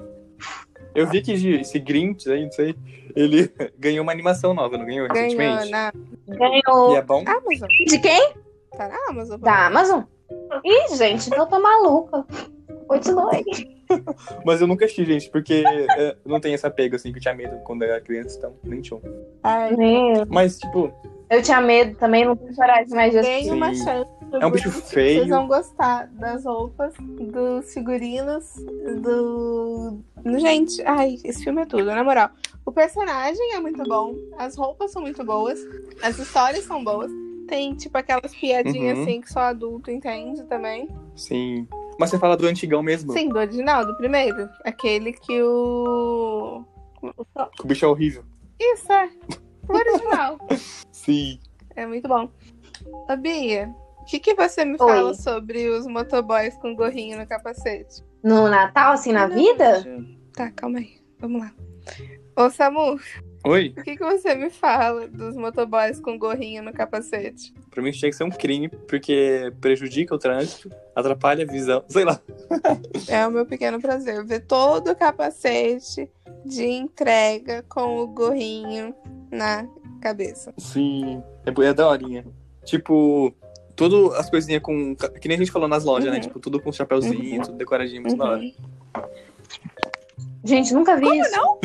Eu 0.96 1.06
vi 1.08 1.22
que 1.22 1.32
esse 1.32 1.78
Grinch 1.78 2.30
aí, 2.30 2.44
não 2.44 2.52
sei, 2.52 2.74
ele 3.14 3.50
ganhou 3.78 4.02
uma 4.02 4.12
animação 4.12 4.54
nova, 4.54 4.76
não 4.78 4.86
ganhou 4.86 5.06
Ganhou 5.08 5.24
recentemente? 5.36 5.70
na 5.70 5.92
Ganhou 6.28 6.92
E 6.92 6.96
é 6.96 7.02
bom? 7.02 7.22
Amazon. 7.26 7.68
de 7.86 7.98
quem? 7.98 8.32
Tá 8.76 8.88
na 8.88 8.96
Amazon. 9.10 9.40
Da 9.40 9.66
Amazon? 9.66 10.02
Ih, 10.64 10.96
gente, 10.96 11.28
então 11.28 11.40
eu 11.40 11.46
tô 11.46 11.60
maluca. 11.60 12.24
Continue. 12.88 13.44
Mas 14.44 14.60
eu 14.60 14.66
nunca 14.66 14.84
assisti, 14.84 15.04
gente, 15.04 15.30
porque 15.30 15.62
é, 15.96 16.16
não 16.24 16.40
tem 16.40 16.54
esse 16.54 16.66
apego, 16.66 16.96
assim, 16.96 17.12
que 17.12 17.18
eu 17.18 17.22
tinha 17.22 17.34
medo 17.34 17.56
quando 17.64 17.82
eu 17.82 17.90
era 17.90 18.00
criança, 18.00 18.36
então 18.38 18.54
nem 18.64 18.80
tinha. 18.80 18.98
um. 18.98 19.02
Ai, 19.44 19.74
Meu, 19.76 20.26
Mas, 20.28 20.58
tipo, 20.58 20.92
Eu 21.30 21.42
tinha 21.42 21.60
medo 21.60 21.96
também, 21.96 22.24
não 22.24 22.34
tenho 22.36 22.54
coragem 22.54 22.90
mais 22.94 23.12
de 23.12 23.20
Tem 23.20 23.34
assistir. 23.36 23.52
uma 23.52 23.72
Sim. 23.74 23.84
chance. 23.84 24.10
É 24.32 24.46
um 24.46 24.50
bicho 24.50 24.70
Vocês 24.70 24.90
feio. 24.90 25.28
vão 25.28 25.46
gostar 25.46 26.06
das 26.08 26.44
roupas, 26.44 26.92
dos 26.98 27.72
figurinos, 27.72 28.54
do. 29.02 30.00
Gente, 30.38 30.82
ai, 30.82 31.16
esse 31.24 31.44
filme 31.44 31.62
é 31.62 31.66
tudo, 31.66 31.84
na 31.86 32.02
moral. 32.04 32.30
O 32.64 32.72
personagem 32.72 33.54
é 33.54 33.60
muito 33.60 33.82
bom, 33.84 34.14
as 34.38 34.56
roupas 34.56 34.90
são 34.90 35.00
muito 35.02 35.24
boas, 35.24 35.58
as 36.02 36.18
histórias 36.18 36.64
são 36.64 36.82
boas. 36.82 37.10
Tem, 37.46 37.74
tipo, 37.76 37.96
aquelas 37.96 38.34
piadinhas 38.34 38.96
Uhum. 38.98 39.02
assim 39.04 39.20
que 39.20 39.32
só 39.32 39.38
adulto 39.40 39.88
entende 39.90 40.42
também. 40.44 40.88
Sim. 41.14 41.68
Mas 41.98 42.10
você 42.10 42.18
fala 42.18 42.36
do 42.36 42.46
antigão 42.46 42.82
mesmo? 42.82 43.12
Sim, 43.12 43.28
do 43.28 43.38
original, 43.38 43.86
do 43.86 43.96
primeiro. 43.96 44.48
Aquele 44.64 45.12
que 45.12 45.40
o. 45.42 46.64
O 47.02 47.66
bicho 47.66 47.84
é 47.84 47.88
horrível. 47.88 48.24
Isso 48.58 48.92
é. 48.92 49.08
O 49.68 49.72
original. 49.74 50.38
Sim. 50.90 51.38
É 51.76 51.86
muito 51.86 52.08
bom. 52.08 52.28
Ô, 53.08 53.16
Bia, 53.16 53.72
o 54.06 54.08
que, 54.08 54.20
que 54.20 54.34
você 54.36 54.64
me 54.64 54.76
Oi. 54.78 54.78
fala 54.78 55.14
sobre 55.14 55.68
os 55.68 55.84
motoboys 55.84 56.56
com 56.58 56.76
gorrinho 56.76 57.18
no 57.18 57.26
capacete? 57.26 58.04
No 58.22 58.48
Natal, 58.48 58.92
assim, 58.92 59.10
na 59.10 59.26
Não, 59.26 59.34
vida? 59.34 59.84
Tá, 60.32 60.48
calma 60.52 60.78
aí. 60.78 61.00
Vamos 61.18 61.40
lá. 61.40 61.52
Ô, 62.36 62.48
Samu, 62.48 63.00
Oi? 63.44 63.74
o 63.76 63.82
que, 63.82 63.96
que 63.96 64.04
você 64.04 64.36
me 64.36 64.48
fala 64.48 65.08
dos 65.08 65.34
motoboys 65.34 65.98
com 65.98 66.16
gorrinho 66.16 66.62
no 66.62 66.72
capacete? 66.72 67.52
Pra 67.68 67.82
mim 67.82 67.90
tinha 67.90 68.08
que 68.08 68.16
ser 68.16 68.22
um 68.22 68.30
crime, 68.30 68.68
porque 68.68 69.52
prejudica 69.60 70.14
o 70.14 70.18
trânsito, 70.18 70.70
atrapalha 70.94 71.44
a 71.44 71.52
visão, 71.52 71.82
sei 71.90 72.04
lá. 72.04 72.20
É 73.08 73.26
o 73.26 73.32
meu 73.32 73.44
pequeno 73.44 73.80
prazer 73.80 74.24
ver 74.24 74.46
todo 74.46 74.92
o 74.92 74.96
capacete 74.96 76.08
de 76.44 76.64
entrega 76.64 77.64
com 77.68 77.96
o 77.98 78.06
gorrinho 78.06 78.94
na 79.32 79.66
cabeça. 80.00 80.54
Sim. 80.58 81.20
É, 81.44 81.64
é 81.64 81.74
daorinha. 81.74 82.24
Tipo, 82.64 83.34
tudo 83.76 84.12
as 84.14 84.28
coisinhas 84.30 84.62
com. 84.62 84.96
Que 84.96 85.28
nem 85.28 85.36
a 85.36 85.38
gente 85.38 85.52
falou 85.52 85.68
nas 85.68 85.84
lojas, 85.84 86.10
né? 86.10 86.16
Uhum. 86.16 86.22
Tipo, 86.22 86.40
tudo 86.40 86.60
com 86.60 86.72
chapéuzinho, 86.72 87.42
tudo 87.42 87.58
decoradinho, 87.58 88.02
muito 88.02 88.16
da 88.16 88.24
hora. 88.24 88.40
Uhum. 88.40 88.52
Gente, 90.44 90.72
nunca 90.74 90.96
vi 90.96 91.18
isso. 91.18 91.30
não? 91.32 91.60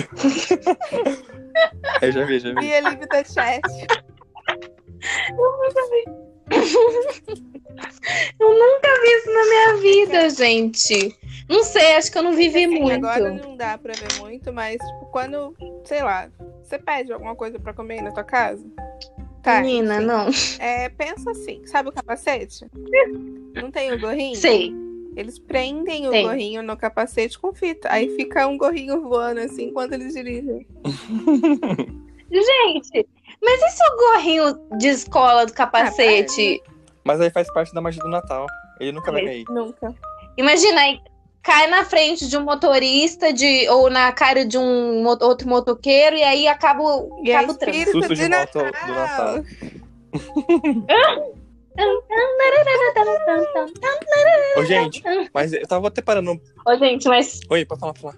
É, 2.01 2.11
já 2.11 2.25
vi, 2.25 2.39
já 2.39 2.49
vi. 2.49 2.55
Bia 2.55 2.81
Live 2.81 3.07
the 3.07 3.23
Chat. 3.23 3.61
Eu 8.39 8.49
nunca 8.49 9.01
vi 9.01 9.07
isso 9.07 9.33
na 9.33 9.43
minha 9.45 9.77
vida, 9.77 10.29
gente. 10.29 11.17
Não 11.49 11.63
sei, 11.63 11.95
acho 11.95 12.11
que 12.11 12.17
eu 12.17 12.23
não 12.23 12.33
vivi 12.33 12.65
Assim, 12.65 12.79
muito. 12.79 13.05
Agora 13.05 13.33
não 13.33 13.55
dá 13.55 13.77
pra 13.77 13.93
ver 13.93 14.19
muito, 14.19 14.51
mas 14.53 14.77
tipo, 14.77 15.05
quando, 15.11 15.55
sei 15.83 16.01
lá, 16.01 16.29
você 16.63 16.79
pede 16.79 17.11
alguma 17.11 17.35
coisa 17.35 17.59
pra 17.59 17.73
comer 17.73 17.95
aí 17.95 18.01
na 18.01 18.11
tua 18.11 18.23
casa? 18.23 18.65
Tá, 19.41 19.61
Menina, 19.61 19.97
enfim. 19.97 20.05
não. 20.05 20.29
É, 20.59 20.89
pensa 20.89 21.31
assim, 21.31 21.65
sabe 21.65 21.89
o 21.89 21.91
capacete? 21.91 22.65
Não 23.55 23.71
tem 23.71 23.91
o 23.93 23.99
gorrinho? 23.99 24.35
Sei. 24.35 24.73
Eles 25.15 25.37
prendem 25.37 26.07
o 26.07 26.11
Tem. 26.11 26.25
gorrinho 26.25 26.63
no 26.63 26.77
capacete 26.77 27.37
com 27.37 27.53
fita. 27.53 27.91
Aí 27.91 28.15
fica 28.15 28.47
um 28.47 28.57
gorrinho 28.57 29.01
voando 29.01 29.41
assim 29.41 29.65
enquanto 29.65 29.93
eles 29.93 30.13
dirigem. 30.13 30.65
Gente, 32.31 33.07
mas 33.41 33.61
e 33.61 33.69
se 33.71 33.83
o 33.83 33.97
gorrinho 33.97 34.77
de 34.77 34.87
escola 34.87 35.45
do 35.45 35.53
capacete? 35.53 36.61
Mas 37.03 37.19
aí 37.19 37.29
faz 37.29 37.51
parte 37.53 37.73
da 37.73 37.81
magia 37.81 38.01
do 38.01 38.09
Natal. 38.09 38.47
Ele 38.79 38.93
nunca 38.93 39.11
vai 39.11 39.25
cair. 39.25 39.45
Nunca. 39.49 39.93
Imagina 40.37 40.79
aí, 40.79 40.99
cai 41.43 41.67
na 41.67 41.83
frente 41.85 42.27
de 42.27 42.37
um 42.37 42.43
motorista 42.43 43.31
de, 43.33 43.67
ou 43.69 43.89
na 43.89 44.11
cara 44.11 44.45
de 44.45 44.57
um 44.57 45.05
outro 45.05 45.47
motoqueiro 45.47 46.15
e 46.15 46.23
aí 46.23 46.47
acaba, 46.47 46.81
o- 46.83 47.21
E 47.23 47.31
é 47.31 47.35
acaba 47.37 47.51
o 47.53 47.55
trânsito. 47.57 47.91
Susto 47.91 48.15
de 48.15 48.21
de 48.23 48.29
moto 48.29 48.57
Natal. 48.59 48.71
do 48.87 48.93
Natal. 48.93 49.43
Ô, 54.57 54.65
gente, 54.65 55.01
mas 55.33 55.53
eu 55.53 55.65
tava 55.67 55.87
até 55.87 56.01
parando. 56.01 56.39
Ô, 56.65 56.75
gente, 56.75 57.07
mas. 57.07 57.39
Oi, 57.49 57.65
pode 57.65 57.79
falar, 57.79 57.93
pode 57.93 58.01
falar. 58.01 58.17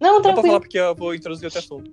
Não, 0.00 0.14
Não, 0.14 0.22
pode 0.22 0.22
tranquilo. 0.34 0.46
falar 0.48 0.60
porque 0.60 0.78
eu 0.78 0.94
vou 0.94 1.14
introduzir 1.14 1.46
outro 1.46 1.58
assunto. 1.60 1.90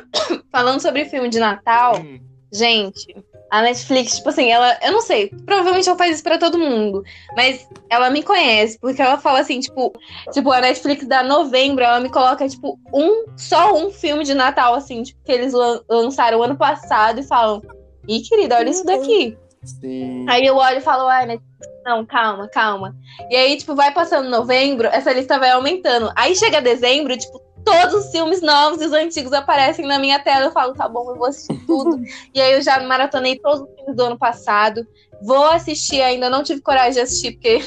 Falando 0.50 0.80
sobre 0.80 1.04
filme 1.04 1.28
de 1.28 1.38
Natal, 1.38 1.98
Hum, 2.00 2.18
gente, 2.52 3.14
a 3.50 3.62
Netflix, 3.62 4.16
tipo 4.16 4.28
assim, 4.28 4.50
ela. 4.50 4.76
Eu 4.82 4.92
não 4.92 5.00
sei, 5.00 5.30
provavelmente 5.44 5.88
ela 5.88 5.96
faz 5.98 6.14
isso 6.16 6.22
pra 6.22 6.38
todo 6.38 6.58
mundo. 6.58 7.02
Mas 7.36 7.68
ela 7.88 8.10
me 8.10 8.22
conhece, 8.22 8.78
porque 8.78 9.00
ela 9.00 9.18
fala 9.18 9.40
assim, 9.40 9.60
tipo, 9.60 9.92
tipo, 10.32 10.50
a 10.50 10.60
Netflix 10.60 11.06
dá 11.06 11.22
novembro, 11.22 11.84
ela 11.84 12.00
me 12.00 12.08
coloca, 12.10 12.48
tipo, 12.48 12.78
um, 12.92 13.26
só 13.36 13.74
um 13.74 13.90
filme 13.90 14.24
de 14.24 14.34
Natal, 14.34 14.74
assim, 14.74 15.02
tipo, 15.02 15.20
que 15.24 15.32
eles 15.32 15.52
lan- 15.52 15.80
lançaram 15.88 16.42
ano 16.42 16.56
passado 16.56 17.20
e 17.20 17.22
falam. 17.22 17.62
Ih, 18.08 18.20
querida, 18.22 18.56
olha 18.56 18.70
isso 18.70 18.84
daqui. 18.84 19.36
sim. 19.64 20.24
Aí 20.28 20.46
eu 20.46 20.56
olho 20.56 20.78
e 20.78 20.80
falo, 20.82 21.08
ai, 21.08 21.26
né? 21.26 21.38
Não, 21.84 22.04
calma, 22.04 22.48
calma. 22.48 22.94
E 23.30 23.36
aí, 23.36 23.56
tipo, 23.56 23.74
vai 23.74 23.92
passando 23.92 24.28
novembro, 24.28 24.88
essa 24.88 25.12
lista 25.12 25.38
vai 25.38 25.50
aumentando. 25.50 26.12
Aí 26.16 26.34
chega 26.34 26.60
dezembro, 26.60 27.16
tipo, 27.16 27.40
todos 27.66 28.06
os 28.06 28.10
filmes 28.12 28.40
novos 28.40 28.80
e 28.80 28.86
os 28.86 28.92
antigos 28.92 29.32
aparecem 29.32 29.84
na 29.84 29.98
minha 29.98 30.20
tela. 30.20 30.44
Eu 30.46 30.52
falo, 30.52 30.72
tá 30.72 30.88
bom, 30.88 31.10
eu 31.10 31.16
vou 31.16 31.26
assistir 31.26 31.58
tudo. 31.66 32.00
e 32.32 32.40
aí 32.40 32.52
eu 32.52 32.62
já 32.62 32.80
maratonei 32.80 33.38
todos 33.40 33.62
os 33.62 33.74
filmes 33.74 33.96
do 33.96 34.04
ano 34.04 34.16
passado. 34.16 34.86
Vou 35.20 35.44
assistir 35.46 36.00
ainda, 36.00 36.30
não 36.30 36.44
tive 36.44 36.60
coragem 36.60 36.92
de 36.92 37.00
assistir, 37.00 37.32
porque 37.32 37.58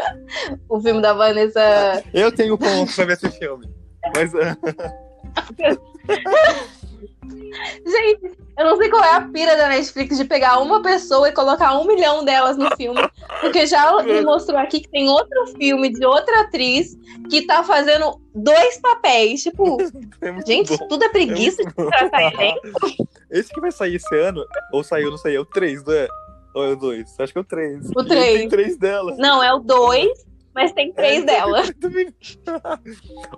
o 0.66 0.80
filme 0.80 1.02
da 1.02 1.12
Vanessa. 1.12 2.02
Eu 2.14 2.32
tenho 2.34 2.56
ponto 2.56 2.94
pra 2.94 3.04
ver 3.04 3.12
esse 3.12 3.30
filme. 3.32 3.68
Mas 4.16 4.32
Gente, 7.86 8.38
eu 8.56 8.64
não 8.64 8.76
sei 8.76 8.88
qual 8.88 9.02
é 9.04 9.14
a 9.16 9.20
pira 9.20 9.56
da 9.56 9.68
Netflix 9.68 10.16
de 10.16 10.24
pegar 10.24 10.58
uma 10.60 10.80
pessoa 10.82 11.28
e 11.28 11.32
colocar 11.32 11.78
um 11.78 11.84
milhão 11.86 12.24
delas 12.24 12.56
no 12.56 12.74
filme. 12.76 13.00
Porque 13.40 13.66
já 13.66 14.02
me 14.02 14.20
mostrou 14.22 14.58
aqui 14.58 14.80
que 14.80 14.88
tem 14.88 15.08
outro 15.08 15.46
filme 15.56 15.92
de 15.92 16.04
outra 16.06 16.42
atriz 16.42 16.96
que 17.28 17.46
tá 17.46 17.64
fazendo 17.64 18.20
dois 18.34 18.78
papéis. 18.80 19.42
Tipo, 19.42 19.78
é 20.22 20.46
gente, 20.46 20.76
bom. 20.76 20.88
tudo 20.88 21.04
é 21.04 21.08
preguiça 21.08 21.62
É 21.62 21.66
de 21.66 21.72
muito 21.76 21.90
tratar 21.90 22.30
bom. 22.30 22.40
elenco. 22.40 23.08
Esse 23.30 23.52
que 23.52 23.60
vai 23.60 23.72
sair 23.72 23.96
esse 23.96 24.14
ano, 24.16 24.44
ou 24.72 24.84
saiu, 24.84 25.10
não 25.10 25.18
sei, 25.18 25.34
é 25.34 25.40
o 25.40 25.44
3, 25.44 25.82
não 25.84 25.92
é? 25.92 26.06
Ou 26.54 26.64
é 26.64 26.68
o 26.68 26.76
2? 26.76 27.18
Acho 27.18 27.32
que 27.32 27.38
é 27.38 27.40
o 27.40 27.44
3. 27.44 27.90
O 27.96 28.04
três. 28.04 28.38
Tem 28.38 28.48
três 28.48 28.76
delas. 28.78 29.18
Não, 29.18 29.42
é 29.42 29.52
o 29.52 29.58
dois, 29.58 30.24
mas 30.54 30.70
tem 30.72 30.92
três 30.92 31.22
É, 31.24 31.26
dela. 31.26 31.62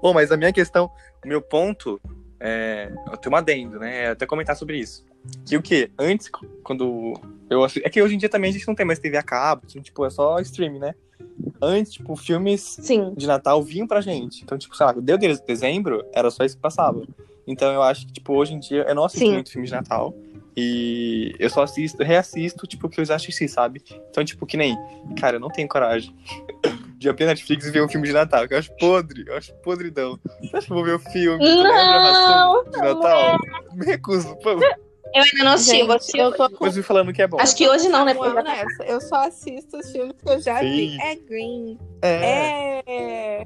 Ô, 0.02 0.12
mas 0.12 0.31
a 0.31 0.37
minha 0.37 0.52
questão, 0.52 0.90
o 1.24 1.29
meu 1.29 1.40
ponto, 1.40 1.98
é, 2.40 2.92
eu 3.11 3.16
tenho 3.16 3.35
um 3.35 3.38
adendo, 3.38 3.79
né? 3.79 4.05
É 4.05 4.09
até 4.11 4.27
comentar 4.27 4.57
sobre 4.57 4.79
isso. 4.79 5.05
Que 5.44 5.57
o 5.57 5.62
quê? 5.62 5.90
Antes, 5.99 6.31
quando 6.62 7.14
eu. 7.49 7.64
É 7.83 7.90
que 7.90 8.03
hoje 8.03 8.14
em 8.14 8.18
dia 8.18 8.29
também 8.29 8.51
a 8.51 8.53
gente 8.53 8.66
não 8.66 8.75
tem 8.75 8.87
mais 8.87 8.99
TV 8.99 9.16
a 9.16 9.22
cabo, 9.22 9.62
assim, 9.66 9.81
tipo, 9.81 10.05
é 10.05 10.11
só 10.11 10.38
streaming, 10.40 10.79
né? 10.79 10.94
Antes, 11.61 11.94
tipo, 11.94 12.14
filmes 12.16 12.61
Sim. 12.81 13.14
de 13.16 13.27
Natal 13.27 13.62
vinham 13.62 13.87
pra 13.87 14.01
gente. 14.01 14.42
Então, 14.42 14.59
tipo, 14.59 14.77
sei 14.77 14.87
lá, 14.87 14.92
deu 14.92 15.16
de 15.16 15.40
dezembro, 15.42 16.05
era 16.12 16.31
só 16.31 16.44
isso 16.44 16.57
que 16.57 16.62
passava. 16.62 17.03
Então 17.46 17.72
eu 17.72 17.83
acho 17.83 18.07
que, 18.07 18.12
tipo, 18.12 18.35
hoje 18.35 18.55
em 18.55 18.59
dia 18.59 18.85
eu 18.88 18.94
não 18.94 19.05
assisto 19.05 19.27
Sim. 19.27 19.33
muito 19.35 19.51
filme 19.51 19.66
de 19.66 19.72
Natal. 19.72 20.14
E 20.59 21.35
eu 21.38 21.51
só 21.51 21.62
assisto, 21.62 22.03
reassisto, 22.03 22.66
tipo, 22.66 22.87
o 22.87 22.90
que 22.90 23.01
eu 23.01 23.05
já 23.05 23.16
assisti, 23.16 23.46
sabe? 23.46 23.83
Então, 24.11 24.25
tipo, 24.25 24.46
que 24.46 24.57
nem, 24.57 24.75
cara, 25.20 25.37
eu 25.37 25.40
não 25.40 25.51
tenho 25.51 25.68
coragem 25.68 26.14
de 26.98 27.09
abrir 27.09 27.24
a 27.24 27.28
Netflix 27.28 27.66
e 27.66 27.70
ver 27.70 27.82
um 27.82 27.88
filme 27.88 28.06
de 28.06 28.12
Natal, 28.12 28.46
que 28.48 28.54
eu 28.54 28.59
acho 28.59 28.74
podre, 28.76 29.24
eu 29.26 29.37
acho 29.37 29.54
podridão. 29.62 30.18
Você 30.40 30.56
acha 30.56 30.66
que 30.66 30.72
eu 30.72 30.76
vou 30.76 30.85
ver 30.85 30.94
o 30.94 30.98
filme? 30.98 31.44
lembra 31.44 31.72
a 31.72 32.12
Não, 32.30 32.64
de 32.64 32.78
Natal? 32.78 33.38
Me 33.74 33.87
recuso, 33.87 34.37
pô. 34.37 34.50
Eu 35.14 35.22
ainda 35.22 35.44
não 35.44 35.52
assisti, 35.52 35.82
vou 35.85 35.96
assistir. 35.96 36.18
eu 36.18 36.32
tô 36.32 36.50
com 36.50 36.82
falando 36.82 37.12
que 37.12 37.22
é 37.22 37.26
bom. 37.26 37.38
Acho 37.40 37.56
que 37.56 37.68
hoje 37.68 37.88
não, 37.88 38.04
né? 38.04 38.14
Já- 38.14 38.42
nessa. 38.42 38.82
Eu 38.85 39.00
só 39.00 39.26
assisto 39.26 39.78
os 39.78 39.90
filmes 39.90 40.14
que 40.20 40.28
eu 40.28 40.40
já 40.40 40.61
vi. 40.61 40.90
Sim. 40.90 41.00
É 41.00 41.14
Green. 41.14 41.78
É. 42.02 42.82
É. 42.87 43.44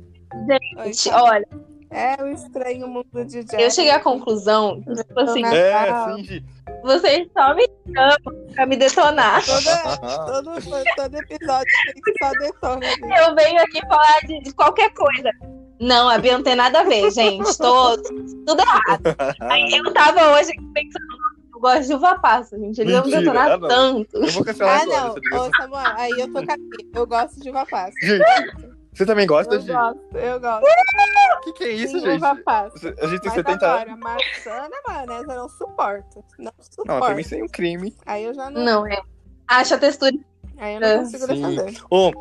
Gente, 0.85 1.11
olha, 1.11 1.47
É 1.91 2.23
o 2.23 2.29
estranho 2.29 2.87
mundo 2.87 3.25
de 3.25 3.43
Jack. 3.43 3.61
eu 3.63 3.71
cheguei 3.71 3.91
à 3.91 3.99
conclusão, 4.01 4.81
que, 4.83 4.95
tipo 4.95 5.21
assim, 5.21 5.45
É, 5.45 5.91
vocês 6.85 7.29
só 7.37 7.53
me 7.55 7.69
chamam 7.93 8.47
pra 8.55 8.65
me 8.67 8.77
detonar. 8.77 9.45
Toda, 9.45 9.97
todo, 9.99 10.51
todo 10.97 11.15
episódio 11.17 11.67
tem 11.93 12.03
que 12.03 12.25
só 12.25 12.31
detona. 12.33 12.87
Eu 13.19 13.35
venho 13.35 13.61
aqui 13.61 13.81
falar 13.89 14.21
de, 14.27 14.41
de 14.41 14.53
qualquer 14.55 14.93
coisa. 14.95 15.31
Não, 15.81 16.09
a 16.09 16.19
Bia 16.19 16.37
não 16.37 16.45
tem 16.45 16.55
nada 16.55 16.81
a 16.81 16.85
ver, 16.85 17.11
gente. 17.11 17.57
Tô 17.59 17.97
tudo 17.97 18.61
errado. 18.61 19.03
Aí 19.41 19.73
eu 19.73 19.93
tava 19.93 20.33
hoje 20.39 20.53
pensando, 20.75 21.05
eu 21.55 21.61
gosto 21.61 21.87
de 21.89 21.95
uva 21.95 22.19
passa, 22.19 22.59
gente. 22.59 22.81
Eles 22.83 22.93
vão 23.01 23.11
detonar 23.11 23.51
ah, 23.53 23.57
não. 23.59 23.69
tanto. 23.69 24.17
Eu 24.17 24.29
vou 24.29 24.45
cancelar 24.45 24.81
Ah, 24.81 24.83
agora. 24.83 25.21
não. 25.31 25.41
Ô, 25.41 25.51
Samuel, 25.57 25.93
aí 25.97 26.11
eu 26.13 26.27
tô 26.33 26.45
com 26.47 26.53
a 26.53 26.57
Bia. 26.57 26.87
Eu 26.95 27.07
gosto 27.07 27.41
de 27.41 27.51
uva 27.51 27.67
passa. 27.67 27.95
Gente, 28.03 28.23
você 28.93 29.07
também 29.07 29.27
gosta 29.27 29.55
Eu 29.55 29.59
de. 29.61 29.73
gosto, 29.73 30.17
eu 30.17 30.41
gosto. 30.41 30.65
O 30.65 31.41
que, 31.45 31.53
que 31.53 31.65
é 31.65 31.73
isso, 31.73 32.01
Sim, 32.01 32.01
gente? 32.01 32.25
A 32.25 33.07
gente 33.07 33.21
tem 33.21 33.31
Mas 33.31 33.35
70 33.35 33.67
agora, 33.67 33.91
anos. 33.93 34.01
maçã 34.01 34.69
na 34.69 34.93
maionese 34.93 35.31
eu 35.31 35.37
não 35.37 35.49
suporto. 35.49 36.25
Não 36.39 36.53
suporto. 36.61 36.89
Não, 36.89 37.01
também 37.01 37.25
sem 37.25 37.43
um 37.43 37.49
crime. 37.49 37.95
Aí 38.05 38.25
eu 38.25 38.35
já 38.35 38.51
não. 38.51 38.65
Não, 38.65 38.87
é. 38.87 39.01
Acha 39.47 39.77
a 39.77 39.79
textura. 39.79 40.17
Aí 40.59 40.75
eu 40.75 40.81
não 40.81 40.99
consigo 40.99 41.27
Sim. 41.27 41.57
defender. 41.57 41.83
Ô, 41.91 42.13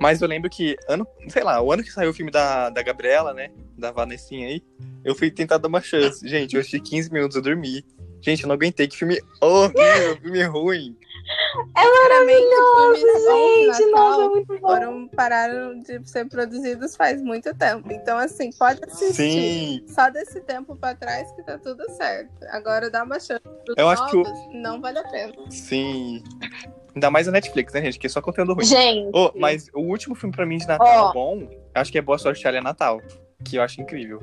mas 0.00 0.22
eu 0.22 0.28
lembro 0.28 0.48
que, 0.48 0.76
ano, 0.88 1.06
sei 1.28 1.42
lá, 1.42 1.60
o 1.60 1.72
ano 1.72 1.82
que 1.82 1.90
saiu 1.92 2.10
o 2.10 2.14
filme 2.14 2.30
da, 2.30 2.70
da 2.70 2.82
Gabriela, 2.82 3.34
né? 3.34 3.50
Da 3.76 3.90
Vanessinha 3.90 4.48
aí, 4.48 4.62
eu 5.04 5.14
fui 5.14 5.30
tentar 5.30 5.58
dar 5.58 5.68
uma 5.68 5.80
chance. 5.80 6.26
Gente, 6.26 6.54
eu 6.54 6.60
assisti 6.60 6.80
15 6.80 7.12
minutos, 7.12 7.36
eu 7.36 7.42
dormi. 7.42 7.84
Gente, 8.20 8.42
eu 8.42 8.48
não 8.48 8.54
aguentei. 8.54 8.88
Que 8.88 8.96
filme 8.96 9.20
horrível, 9.40 10.16
filme 10.20 10.42
ruim. 10.44 10.96
Filmes 11.76 12.34
bons 12.58 12.98
de 12.98 13.00
Gente, 13.00 13.90
Natal 13.90 14.10
nossa, 14.10 14.28
muito 14.30 14.58
bom. 14.60 14.68
foram 14.68 15.08
pararam 15.08 15.78
de 15.80 16.08
ser 16.08 16.26
produzidos 16.28 16.96
faz 16.96 17.20
muito 17.22 17.54
tempo. 17.54 17.90
Então, 17.92 18.18
assim, 18.18 18.50
pode 18.58 18.80
assistir. 18.84 19.14
Sim. 19.14 19.84
Só 19.88 20.10
desse 20.10 20.40
tempo 20.40 20.74
pra 20.76 20.94
trás 20.94 21.30
que 21.32 21.42
tá 21.42 21.58
tudo 21.58 21.88
certo. 21.92 22.30
Agora 22.50 22.90
dá 22.90 23.02
uma 23.04 23.18
chance 23.20 23.42
pros 23.64 23.76
Eu 23.76 23.88
acho 23.88 24.06
que 24.08 24.16
o- 24.16 24.22
novos, 24.22 24.54
não 24.54 24.80
vale 24.80 24.98
a 24.98 25.04
pena. 25.08 25.32
Sim. 25.50 26.22
Ainda 26.94 27.10
mais 27.10 27.28
a 27.28 27.30
Netflix, 27.32 27.72
né, 27.72 27.82
gente? 27.82 27.98
Que 27.98 28.06
é 28.06 28.10
só 28.10 28.20
conteúdo 28.20 28.54
ruim. 28.54 28.64
Gente, 28.64 29.10
Ô, 29.16 29.30
mas 29.36 29.68
o 29.74 29.80
último 29.80 30.14
filme 30.14 30.34
pra 30.34 30.46
mim 30.46 30.58
de 30.58 30.66
Natal 30.66 31.06
Ó. 31.06 31.12
bom, 31.12 31.48
acho 31.74 31.92
que 31.92 31.98
é 31.98 32.02
Boa 32.02 32.18
Sorte 32.18 32.40
Charlie 32.42 32.60
é 32.60 32.62
Natal. 32.64 33.00
Que 33.44 33.56
eu 33.56 33.62
acho 33.62 33.80
incrível. 33.80 34.20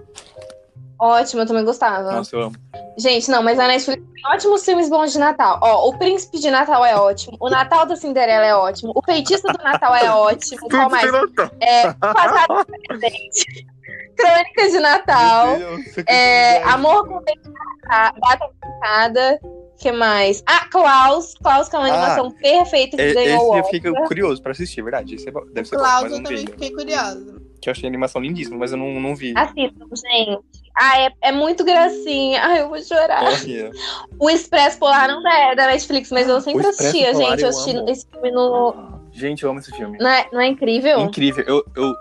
Ótimo, 1.00 1.42
eu 1.42 1.46
também 1.46 1.64
gostava. 1.66 2.12
Nossa, 2.14 2.36
eu 2.36 2.42
amo. 2.44 2.56
Gente, 2.98 3.30
não, 3.30 3.44
mas 3.44 3.60
a 3.60 3.68
Netflix 3.68 4.02
tem 4.14 4.24
ótimos 4.34 4.64
filmes 4.64 4.90
bons 4.90 5.12
de 5.12 5.20
Natal. 5.20 5.60
Ó, 5.62 5.90
O 5.90 5.98
Príncipe 5.98 6.40
de 6.40 6.50
Natal 6.50 6.86
é 6.86 6.96
ótimo. 6.96 7.36
O 7.42 7.50
Natal 7.50 7.86
da 7.86 7.96
Cinderela 7.96 8.46
é 8.46 8.56
ótimo. 8.56 8.94
O 8.96 9.02
Feitiço 9.04 9.44
do 9.48 9.62
Natal 9.64 9.94
é 9.96 10.10
ótimo. 10.12 10.70
Qual 10.70 10.90
mais? 10.90 11.12
É, 11.60 11.92
Passado 11.94 12.66
Presente. 12.88 13.68
Crônicas 14.16 14.72
de 14.72 14.80
Natal. 14.80 15.58
Deus, 15.58 15.82
É, 16.08 16.64
Amor 16.64 17.06
com 17.06 17.22
Data 17.22 18.50
Pintada. 18.62 19.40
que 19.78 19.92
mais? 19.92 20.42
Ah, 20.48 20.66
Klaus. 20.72 21.34
Klaus, 21.44 21.68
que 21.68 21.76
é 21.76 21.80
uma 21.80 21.90
Ah, 21.90 21.92
animação 21.94 22.32
perfeita 22.32 22.96
que 22.96 23.04
É, 23.04 23.14
ganhou 23.14 23.34
o 23.34 23.36
esse 23.36 23.46
eu 23.46 23.50
Oscar. 23.56 23.72
fiquei 23.72 23.92
curioso 24.08 24.42
pra 24.42 24.54
assistir, 24.54 24.80
é 24.80 24.84
verdade. 24.84 25.16
Esse 25.16 25.28
é 25.28 25.32
bom- 25.34 25.46
deve 25.52 25.68
ser 25.68 25.76
bom, 25.76 25.82
Klaus, 25.84 26.04
mas 26.04 26.12
eu 26.14 26.24
também 26.24 26.46
vi. 26.46 26.52
fiquei 26.52 26.72
curiosa. 26.72 27.35
Que 27.66 27.70
eu 27.70 27.72
achei 27.72 27.88
a 27.88 27.90
animação 27.90 28.22
lindíssima, 28.22 28.60
mas 28.60 28.72
eu 28.74 28.78
não, 28.78 29.00
não 29.02 29.16
vi. 29.16 29.34
Assistam, 29.36 29.88
gente. 29.96 30.40
Ah, 30.78 31.02
é, 31.02 31.10
é 31.24 31.32
muito 31.32 31.66
gracinha. 31.66 32.40
Ai, 32.44 32.62
eu 32.62 32.70
vou 32.70 32.80
chorar. 32.80 33.24
Olha. 33.24 33.72
O 34.20 34.30
Expresso 34.30 34.78
Polar 34.78 35.08
não 35.08 35.28
é 35.28 35.56
da 35.56 35.66
Netflix, 35.66 36.12
mas 36.12 36.30
eu 36.30 36.40
sempre 36.42 36.64
O 36.64 36.70
assistia, 36.70 37.12
Polar 37.12 37.30
gente. 37.32 37.42
eu 37.42 37.46
Eu 37.48 37.50
assisti 37.50 37.76
amo. 37.76 37.90
esse 37.90 38.08
filme 38.08 38.30
no. 38.32 39.00
Gente, 39.12 39.44
eu 39.44 39.50
amo 39.50 39.60
esse 39.62 39.72
filme. 39.76 39.98
Não 39.98 40.08
é, 40.12 40.30
não 40.32 40.42
é 40.42 40.46
incrível? 40.46 41.00
Incrível. 41.00 41.44
Eu, 41.48 41.66
eu 41.76 41.92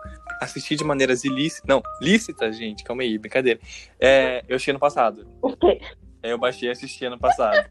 assisti 0.42 0.76
de 0.76 0.84
maneiras 0.84 1.24
ilícitas. 1.24 1.66
Não, 1.66 1.82
lícitas, 1.98 2.58
gente. 2.58 2.84
Calma 2.84 3.00
aí, 3.00 3.16
brincadeira. 3.16 3.58
É, 3.98 4.44
eu 4.46 4.56
assisti 4.56 4.68
ano 4.70 4.78
passado. 4.80 5.26
O 5.40 5.56
quê? 5.56 5.80
É, 6.22 6.30
eu 6.32 6.36
baixei 6.36 6.68
e 6.68 6.72
assisti 6.72 7.06
ano 7.06 7.18
passado. 7.18 7.66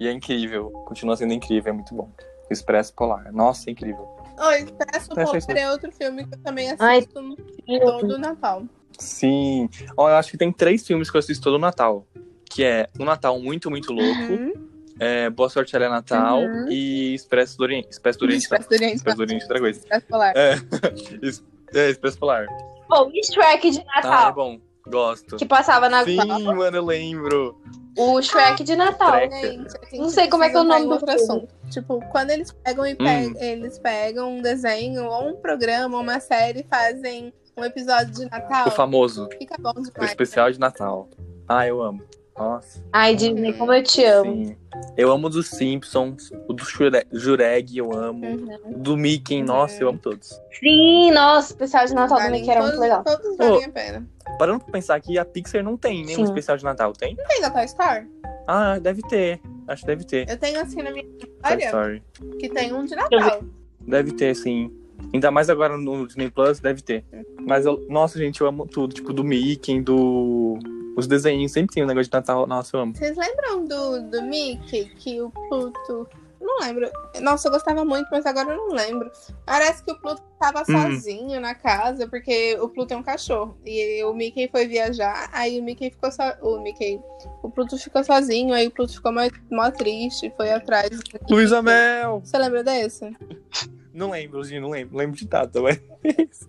e 0.00 0.08
é 0.08 0.10
incrível. 0.10 0.70
Continua 0.88 1.16
sendo 1.16 1.32
incrível, 1.32 1.70
é 1.70 1.76
muito 1.76 1.94
bom. 1.94 2.10
Expresso 2.50 2.92
Polar. 2.92 3.32
Nossa, 3.32 3.70
é 3.70 3.72
incrível. 3.72 4.15
Oi, 4.38 4.58
Expresso 4.62 5.08
Polar 5.08 5.56
é 5.56 5.70
outro 5.70 5.90
filme 5.92 6.26
que 6.26 6.34
eu 6.34 6.38
também 6.40 6.74
Ai, 6.78 6.98
assisto 6.98 7.36
todo 7.66 8.18
Natal. 8.18 8.64
Sim. 8.98 9.68
Ó, 9.96 10.08
eu 10.08 10.16
acho 10.16 10.30
que 10.30 10.38
tem 10.38 10.52
três 10.52 10.86
filmes 10.86 11.10
que 11.10 11.16
eu 11.16 11.18
assisto 11.18 11.42
todo 11.44 11.58
Natal. 11.58 12.06
Que 12.48 12.64
é 12.64 12.88
Um 12.98 13.04
Natal 13.04 13.38
Muito, 13.40 13.70
Muito 13.70 13.92
Louco. 13.92 14.32
Uhum. 14.32 14.52
É, 14.98 15.28
Boa 15.28 15.48
Sorte 15.50 15.76
Ela 15.76 15.86
é 15.86 15.88
Natal. 15.88 16.40
Uhum. 16.40 16.68
E 16.70 17.14
Expresso 17.14 17.56
do 17.58 17.62
Oriente. 17.64 17.88
Expresso 17.90 18.18
do 18.18 18.24
Oriente. 18.24 18.42
Expresso 18.44 18.68
do 18.68 18.74
Oriente, 18.74 18.96
Expresso 18.96 19.16
do 19.16 19.22
Oriente, 19.22 19.42
outra 19.42 19.58
coisa. 19.60 19.78
Expresso 19.80 20.06
Polar. 20.06 20.32
É. 20.36 20.54
É, 21.74 21.90
Expresso 21.90 22.16
Polar. 22.18 22.46
Bom, 22.88 23.10
e 23.12 23.20
Shrek 23.26 23.70
de 23.70 23.80
Ah, 23.80 23.98
é 23.98 24.02
Natal. 24.02 24.32
bom. 24.34 24.60
Gosto. 24.86 25.36
que 25.36 25.44
passava 25.46 25.88
na. 25.88 26.04
Sim, 26.04 26.16
mano, 26.16 26.76
eu 26.76 26.84
lembro. 26.84 27.60
O 27.98 28.20
Shrek 28.20 28.62
de 28.62 28.76
Natal. 28.76 29.12
Shrek. 29.14 29.40
Gente, 29.40 29.98
Não 29.98 30.08
sei 30.10 30.28
como 30.28 30.44
é 30.44 30.50
que 30.50 30.56
é 30.56 30.60
o 30.60 30.64
nome 30.64 30.86
do 30.98 31.10
assunto. 31.10 31.48
Tipo, 31.70 32.00
quando 32.10 32.30
eles 32.30 32.52
pegam 32.52 32.86
e 32.86 32.92
Hum. 32.92 33.34
eles 33.40 33.78
pegam 33.78 34.36
um 34.36 34.42
desenho 34.42 35.06
ou 35.06 35.30
um 35.30 35.36
programa, 35.36 35.98
uma 35.98 36.20
série 36.20 36.60
e 36.60 36.66
fazem 36.68 37.32
um 37.56 37.64
episódio 37.64 38.12
de 38.12 38.26
Natal, 38.30 38.68
O 38.68 38.70
famoso. 38.70 39.28
fica 39.38 39.56
bom 39.58 39.70
O 39.70 39.82
demais. 39.82 40.10
especial 40.10 40.50
de 40.52 40.60
Natal. 40.60 41.08
Ah, 41.48 41.66
eu 41.66 41.82
amo. 41.82 42.02
Nossa. 42.38 42.84
Ai, 42.92 43.14
Disney, 43.16 43.52
como 43.54 43.72
eu 43.72 43.82
te 43.82 44.04
amo. 44.04 44.44
Sim. 44.46 44.56
Eu 44.96 45.10
amo 45.10 45.30
dos 45.30 45.48
Simpsons. 45.48 46.30
O 46.48 46.52
do 46.52 46.64
Jure- 46.64 47.06
Jureg, 47.12 47.78
eu 47.78 47.92
amo. 47.92 48.26
Uhum. 48.26 48.58
O 48.74 48.78
do 48.78 48.96
Mickey, 48.96 49.42
nossa, 49.42 49.82
eu 49.82 49.88
amo 49.88 49.98
todos. 49.98 50.38
Sim, 50.60 51.10
nossa, 51.12 51.48
o 51.48 51.52
especial 51.52 51.86
de 51.86 51.94
Natal 51.94 52.18
também 52.18 52.42
que 52.44 52.50
era 52.50 52.60
todos, 52.60 52.76
muito 52.76 52.82
legal. 52.82 53.04
Todos 53.04 53.36
valem 53.36 53.64
a 53.64 53.68
pena. 53.70 54.06
Parando 54.38 54.60
pra 54.64 54.72
pensar 54.72 55.00
que 55.00 55.18
a 55.18 55.24
Pixar 55.24 55.62
não 55.62 55.76
tem 55.76 56.04
nenhum 56.04 56.16
Sim. 56.18 56.24
especial 56.24 56.56
de 56.58 56.64
Natal, 56.64 56.92
tem? 56.92 57.14
Não 57.16 57.24
tem 57.26 57.40
da 57.40 57.50
Toy 57.50 57.64
Story? 57.64 58.06
Ah, 58.46 58.78
deve 58.78 59.00
ter. 59.02 59.40
Acho 59.66 59.82
que 59.82 59.86
deve 59.86 60.04
ter. 60.04 60.28
Eu 60.28 60.36
tenho 60.38 60.60
assim 60.60 60.82
na 60.82 60.90
minha 60.90 61.04
Toy 61.04 61.56
memória 61.56 61.64
Story. 61.66 62.02
que 62.38 62.48
tem 62.50 62.72
um 62.72 62.84
de 62.84 62.94
Natal. 62.94 63.40
Deve 63.80 64.12
ter, 64.12 64.34
sim. 64.36 64.70
Ainda 65.12 65.30
mais 65.30 65.48
agora 65.48 65.76
no 65.78 66.06
Disney 66.06 66.30
Plus, 66.30 66.58
deve 66.60 66.82
ter. 66.82 67.04
Mas, 67.40 67.64
eu, 67.66 67.84
nossa, 67.88 68.18
gente, 68.18 68.40
eu 68.40 68.46
amo 68.46 68.66
tudo. 68.66 68.94
Tipo, 68.94 69.12
do 69.12 69.22
Mickey, 69.22 69.80
do... 69.80 70.58
Os 70.96 71.06
desenhos. 71.06 71.52
Sempre 71.52 71.74
tem 71.74 71.84
um 71.84 71.86
negócio 71.86 72.10
de 72.10 72.16
Natal. 72.16 72.46
Nossa, 72.46 72.76
eu 72.76 72.80
amo. 72.80 72.96
Vocês 72.96 73.16
lembram 73.16 73.64
do, 73.64 74.10
do 74.10 74.22
Mickey 74.22 74.86
que 74.96 75.20
o 75.20 75.30
Pluto. 75.30 76.08
Não 76.40 76.58
lembro. 76.60 76.88
Nossa, 77.20 77.48
eu 77.48 77.52
gostava 77.52 77.84
muito, 77.84 78.08
mas 78.10 78.24
agora 78.24 78.50
eu 78.52 78.56
não 78.56 78.68
lembro. 78.68 79.10
Parece 79.44 79.82
que 79.82 79.90
o 79.90 79.98
Pluto 80.00 80.22
tava 80.38 80.62
Hum. 80.62 80.64
sozinho 80.94 81.40
na 81.40 81.54
casa, 81.54 82.06
porque 82.06 82.56
o 82.60 82.68
Pluto 82.68 82.92
é 82.92 82.96
um 82.96 83.02
cachorro. 83.02 83.56
E 83.66 84.02
o 84.04 84.14
Mickey 84.14 84.48
foi 84.48 84.66
viajar, 84.68 85.28
aí 85.32 85.58
o 85.58 85.62
Mickey 85.62 85.90
ficou 85.90 86.12
só. 86.12 86.34
O 86.40 86.60
Mickey. 86.62 87.00
O 87.42 87.50
Pluto 87.50 87.76
ficou 87.76 88.04
sozinho, 88.04 88.54
aí 88.54 88.68
o 88.68 88.70
Pluto 88.70 88.92
ficou 88.92 89.12
mó, 89.12 89.20
mó 89.50 89.70
triste, 89.72 90.32
foi 90.36 90.52
atrás. 90.52 90.90
Luísa 91.28 91.60
Mel! 91.62 92.20
Você 92.24 92.38
lembra 92.38 92.62
desse? 92.62 93.10
Não 93.92 94.10
lembro, 94.10 94.44
Gi, 94.44 94.60
não 94.60 94.68
lembro. 94.68 94.94
Lembro 94.96 95.16
de 95.16 95.26
data, 95.26 95.58
mas... 95.62 95.80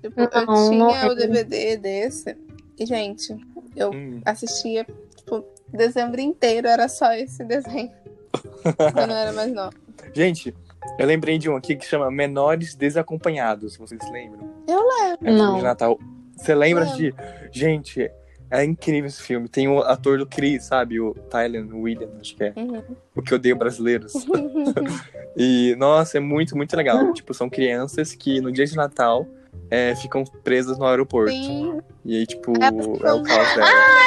Tipo, 0.00 0.20
eu 0.20 0.46
Não, 0.46 0.70
não 0.70 0.70
tinha 0.70 0.84
o 0.86 1.08
lembro. 1.10 1.14
DVD 1.16 1.76
desse. 1.76 2.36
E, 2.78 2.86
gente, 2.86 3.34
eu 3.76 3.90
Hum. 3.90 4.20
assistia, 4.24 4.86
tipo, 5.16 5.44
dezembro 5.72 6.20
inteiro 6.20 6.68
era 6.68 6.88
só 6.88 7.12
esse 7.12 7.44
desenho. 7.44 7.90
Quando 8.76 9.10
eu 9.10 9.16
era 9.16 9.32
mais 9.32 9.52
nova. 9.52 9.72
Gente, 10.14 10.54
eu 10.98 11.06
lembrei 11.06 11.38
de 11.38 11.48
um 11.50 11.56
aqui 11.56 11.74
que 11.76 11.84
chama 11.84 12.10
Menores 12.10 12.74
Desacompanhados. 12.74 13.76
Vocês 13.76 14.00
lembram? 14.10 14.48
Eu 14.66 14.78
É 14.78 15.14
um 15.14 15.18
filme 15.18 15.36
Não. 15.38 15.56
de 15.58 15.62
Natal. 15.62 15.98
Você 16.36 16.54
lembra 16.54 16.84
Lembro. 16.84 16.96
de. 16.98 17.14
Gente, 17.50 18.10
é 18.50 18.64
incrível 18.64 19.08
esse 19.08 19.20
filme. 19.20 19.48
Tem 19.48 19.66
o 19.66 19.80
ator 19.80 20.18
do 20.18 20.26
Chris, 20.26 20.64
sabe? 20.64 21.00
O 21.00 21.14
Tyler 21.14 21.66
William, 21.74 22.08
acho 22.20 22.36
que 22.36 22.44
é. 22.44 22.52
Uhum. 22.56 22.82
O 23.16 23.20
que 23.22 23.34
odeio 23.34 23.56
brasileiros. 23.56 24.12
E, 25.40 25.76
nossa, 25.76 26.16
é 26.16 26.20
muito, 26.20 26.56
muito 26.56 26.76
legal. 26.76 27.12
tipo, 27.12 27.32
são 27.32 27.48
crianças 27.48 28.12
que 28.12 28.40
no 28.40 28.50
dia 28.50 28.66
de 28.66 28.74
Natal 28.74 29.24
é, 29.70 29.94
ficam 29.96 30.24
presas 30.44 30.78
no 30.78 30.84
aeroporto. 30.86 31.30
Sim. 31.32 31.80
E 32.04 32.16
aí, 32.16 32.26
tipo, 32.26 32.52
É, 32.62 32.66
é 32.68 33.12
o 33.12 33.22
caos 33.22 33.54
dela. 33.54 33.66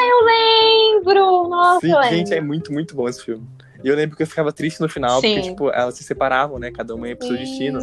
Eu 0.09 0.25
lembro! 0.25 1.47
Nossa, 1.49 1.79
Sim, 1.81 1.91
eu 1.93 1.99
lembro. 1.99 2.15
gente, 2.17 2.33
é 2.33 2.41
muito, 2.41 2.71
muito 2.73 2.95
bom 2.95 3.07
esse 3.07 3.23
filme. 3.23 3.45
E 3.83 3.87
eu 3.87 3.95
lembro 3.95 4.15
que 4.15 4.21
eu 4.21 4.27
ficava 4.27 4.51
triste 4.53 4.79
no 4.79 4.87
final, 4.87 5.19
Sim. 5.21 5.33
porque, 5.33 5.49
tipo, 5.49 5.69
elas 5.71 5.95
se 5.95 6.03
separavam, 6.03 6.59
né? 6.59 6.69
Cada 6.69 6.93
uma 6.93 7.07
ia 7.07 7.15
pro 7.15 7.27
seu 7.27 7.35
destino. 7.35 7.79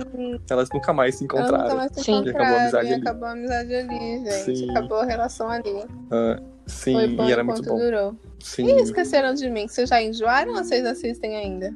Elas 0.49 0.69
nunca 0.73 0.93
mais 0.93 1.17
se 1.17 1.23
nunca 1.23 1.38
encontraram. 1.38 1.77
mais 1.77 1.93
se 1.93 2.05
Sim. 2.05 2.23
E 2.25 2.31
acabou 2.31 2.47
a 2.55 2.61
amizade 2.61 2.87
e 2.88 2.93
ali. 2.93 3.03
acabou 3.03 3.25
a 3.29 3.33
amizade 3.33 3.75
ali, 3.75 3.99
gente. 4.25 4.31
Sim. 4.57 4.71
Acabou 4.71 4.99
a 4.99 5.05
relação 5.05 5.51
ali. 5.51 5.85
Ah, 6.12 6.41
sim, 6.67 6.93
Foi 6.95 7.09
bom 7.09 7.29
e 7.29 7.33
era 7.33 7.43
muito 7.43 7.62
bom. 7.64 7.77
durou. 7.79 8.17
Sim. 8.38 8.67
E 8.67 8.81
esqueceram 8.83 9.35
de 9.35 9.50
mim? 9.50 9.67
Vocês 9.67 9.88
já 9.88 10.00
enjoaram 10.00 10.52
ou 10.52 10.59
vocês 10.59 10.85
assistem 10.87 11.37
ainda? 11.37 11.75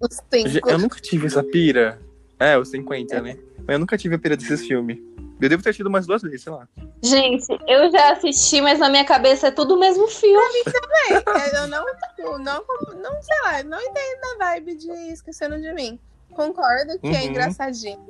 Os 0.00 0.18
cinco. 0.32 0.70
Eu 0.70 0.78
nunca 0.78 0.98
tive 0.98 1.26
essa 1.26 1.42
pira. 1.42 1.98
É, 2.38 2.56
os 2.58 2.68
50, 2.70 3.20
né? 3.20 3.36
Mas 3.66 3.74
eu 3.74 3.78
nunca 3.78 3.98
tive 3.98 4.14
a 4.14 4.18
pira 4.18 4.36
desses 4.36 4.66
filmes. 4.66 4.98
Eu 5.40 5.48
devo 5.48 5.62
ter 5.62 5.74
tido 5.74 5.86
umas 5.88 6.06
duas 6.06 6.22
vezes, 6.22 6.42
sei 6.42 6.52
lá. 6.52 6.66
Gente, 7.02 7.46
eu 7.68 7.90
já 7.92 8.12
assisti, 8.12 8.60
mas 8.60 8.78
na 8.78 8.88
minha 8.88 9.04
cabeça 9.04 9.48
é 9.48 9.50
tudo 9.50 9.74
o 9.74 9.78
mesmo 9.78 10.08
filme. 10.08 10.62
É, 11.10 11.62
Eu 11.62 11.68
não, 11.68 11.84
tipo, 12.16 12.38
não, 12.38 12.64
não, 13.02 13.22
sei 13.22 13.36
lá, 13.44 13.62
não 13.62 13.78
entendo 13.80 14.20
a 14.34 14.38
vibe 14.46 14.76
de 14.76 14.90
esqueceram 15.12 15.60
de 15.60 15.72
mim. 15.74 16.00
Concordo 16.34 16.98
que 16.98 17.06
é 17.08 17.20
Uhum. 17.20 17.26
engraçadinho. 17.26 18.06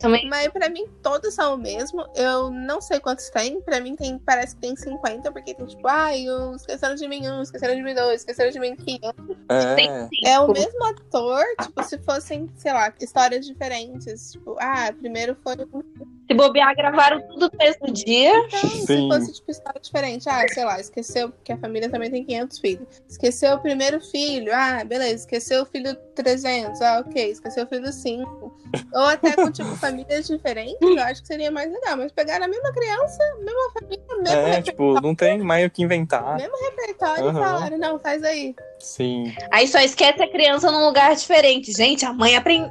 Também. 0.00 0.26
Mas 0.28 0.48
pra 0.48 0.68
mim 0.70 0.86
todos 1.02 1.34
são 1.34 1.54
o 1.54 1.58
mesmo. 1.58 2.06
Eu 2.16 2.50
não 2.50 2.80
sei 2.80 2.98
quantos 2.98 3.28
tem. 3.28 3.60
Pra 3.60 3.80
mim 3.80 3.94
tem, 3.94 4.18
parece 4.18 4.54
que 4.54 4.62
tem 4.62 4.74
50, 4.74 5.30
porque 5.30 5.54
tem 5.54 5.66
tipo, 5.66 5.86
ai, 5.86 6.28
o 6.28 6.54
esqueceram 6.56 6.94
de 6.94 7.06
mim 7.06 7.28
um, 7.28 7.42
esqueceram 7.42 7.74
de 7.74 7.82
mim 7.82 7.94
dois, 7.94 8.22
esqueceram 8.22 8.50
de 8.50 8.58
mim 8.58 8.74
500. 8.74 9.36
É. 9.50 10.08
É 10.24 10.40
o 10.40 10.50
mesmo 10.50 10.84
ator, 10.86 11.44
tipo, 11.62 11.82
se 11.84 11.98
fossem, 11.98 12.50
sei 12.56 12.72
lá, 12.72 12.92
histórias 13.00 13.46
diferentes. 13.46 14.32
Tipo, 14.32 14.56
ah, 14.58 14.92
primeiro 14.98 15.36
foi. 15.44 15.52
Então, 15.54 15.84
Se 16.28 16.34
bobear, 16.34 16.74
gravaram 16.74 17.20
tudo 17.28 17.50
no 17.52 17.58
mesmo 17.58 17.92
dia. 17.92 18.32
se 18.50 18.86
Sim. 18.86 19.08
fosse, 19.10 19.32
tipo, 19.34 19.50
história 19.50 19.80
diferente. 19.80 20.28
Ah, 20.28 20.46
sei 20.48 20.64
lá, 20.64 20.80
esqueceu, 20.80 21.30
porque 21.30 21.52
a 21.52 21.58
família 21.58 21.90
também 21.90 22.10
tem 22.10 22.24
500 22.24 22.58
filhos. 22.58 23.02
Esqueceu 23.08 23.54
o 23.54 23.58
primeiro 23.58 24.00
filho. 24.00 24.50
Ah, 24.54 24.82
beleza. 24.84 25.16
Esqueceu 25.16 25.62
o 25.62 25.66
filho 25.66 25.94
300. 26.14 26.80
Ah, 26.80 27.04
ok. 27.06 27.30
Esqueceu 27.30 27.64
o 27.64 27.66
filho 27.66 27.92
5. 27.92 28.58
Ou 28.94 29.02
até 29.02 29.34
com, 29.34 29.50
tipo, 29.50 29.74
famílias 29.90 30.26
diferentes, 30.26 30.76
eu 30.80 31.02
acho 31.02 31.20
que 31.22 31.28
seria 31.28 31.50
mais 31.50 31.70
legal. 31.70 31.96
Mas 31.96 32.12
pegar 32.12 32.40
a 32.42 32.48
mesma 32.48 32.72
criança, 32.72 33.18
mesma 33.38 33.70
família, 33.72 34.04
mesmo 34.22 34.38
É, 34.48 34.62
tipo, 34.62 35.00
não 35.00 35.14
tem 35.14 35.38
mais 35.38 35.66
o 35.66 35.70
que 35.70 35.82
inventar. 35.82 36.36
Mesmo 36.36 36.56
repertório 36.64 37.24
e 37.24 37.28
Aham. 37.28 37.40
falaram, 37.40 37.78
não, 37.78 37.98
faz 37.98 38.22
aí. 38.22 38.54
Sim. 38.78 39.34
Aí 39.50 39.66
só 39.68 39.78
esquece 39.80 40.22
a 40.22 40.30
criança 40.30 40.70
num 40.70 40.84
lugar 40.86 41.14
diferente. 41.14 41.72
Gente, 41.72 42.04
a 42.04 42.12
mãe 42.12 42.36
aprendeu. 42.36 42.70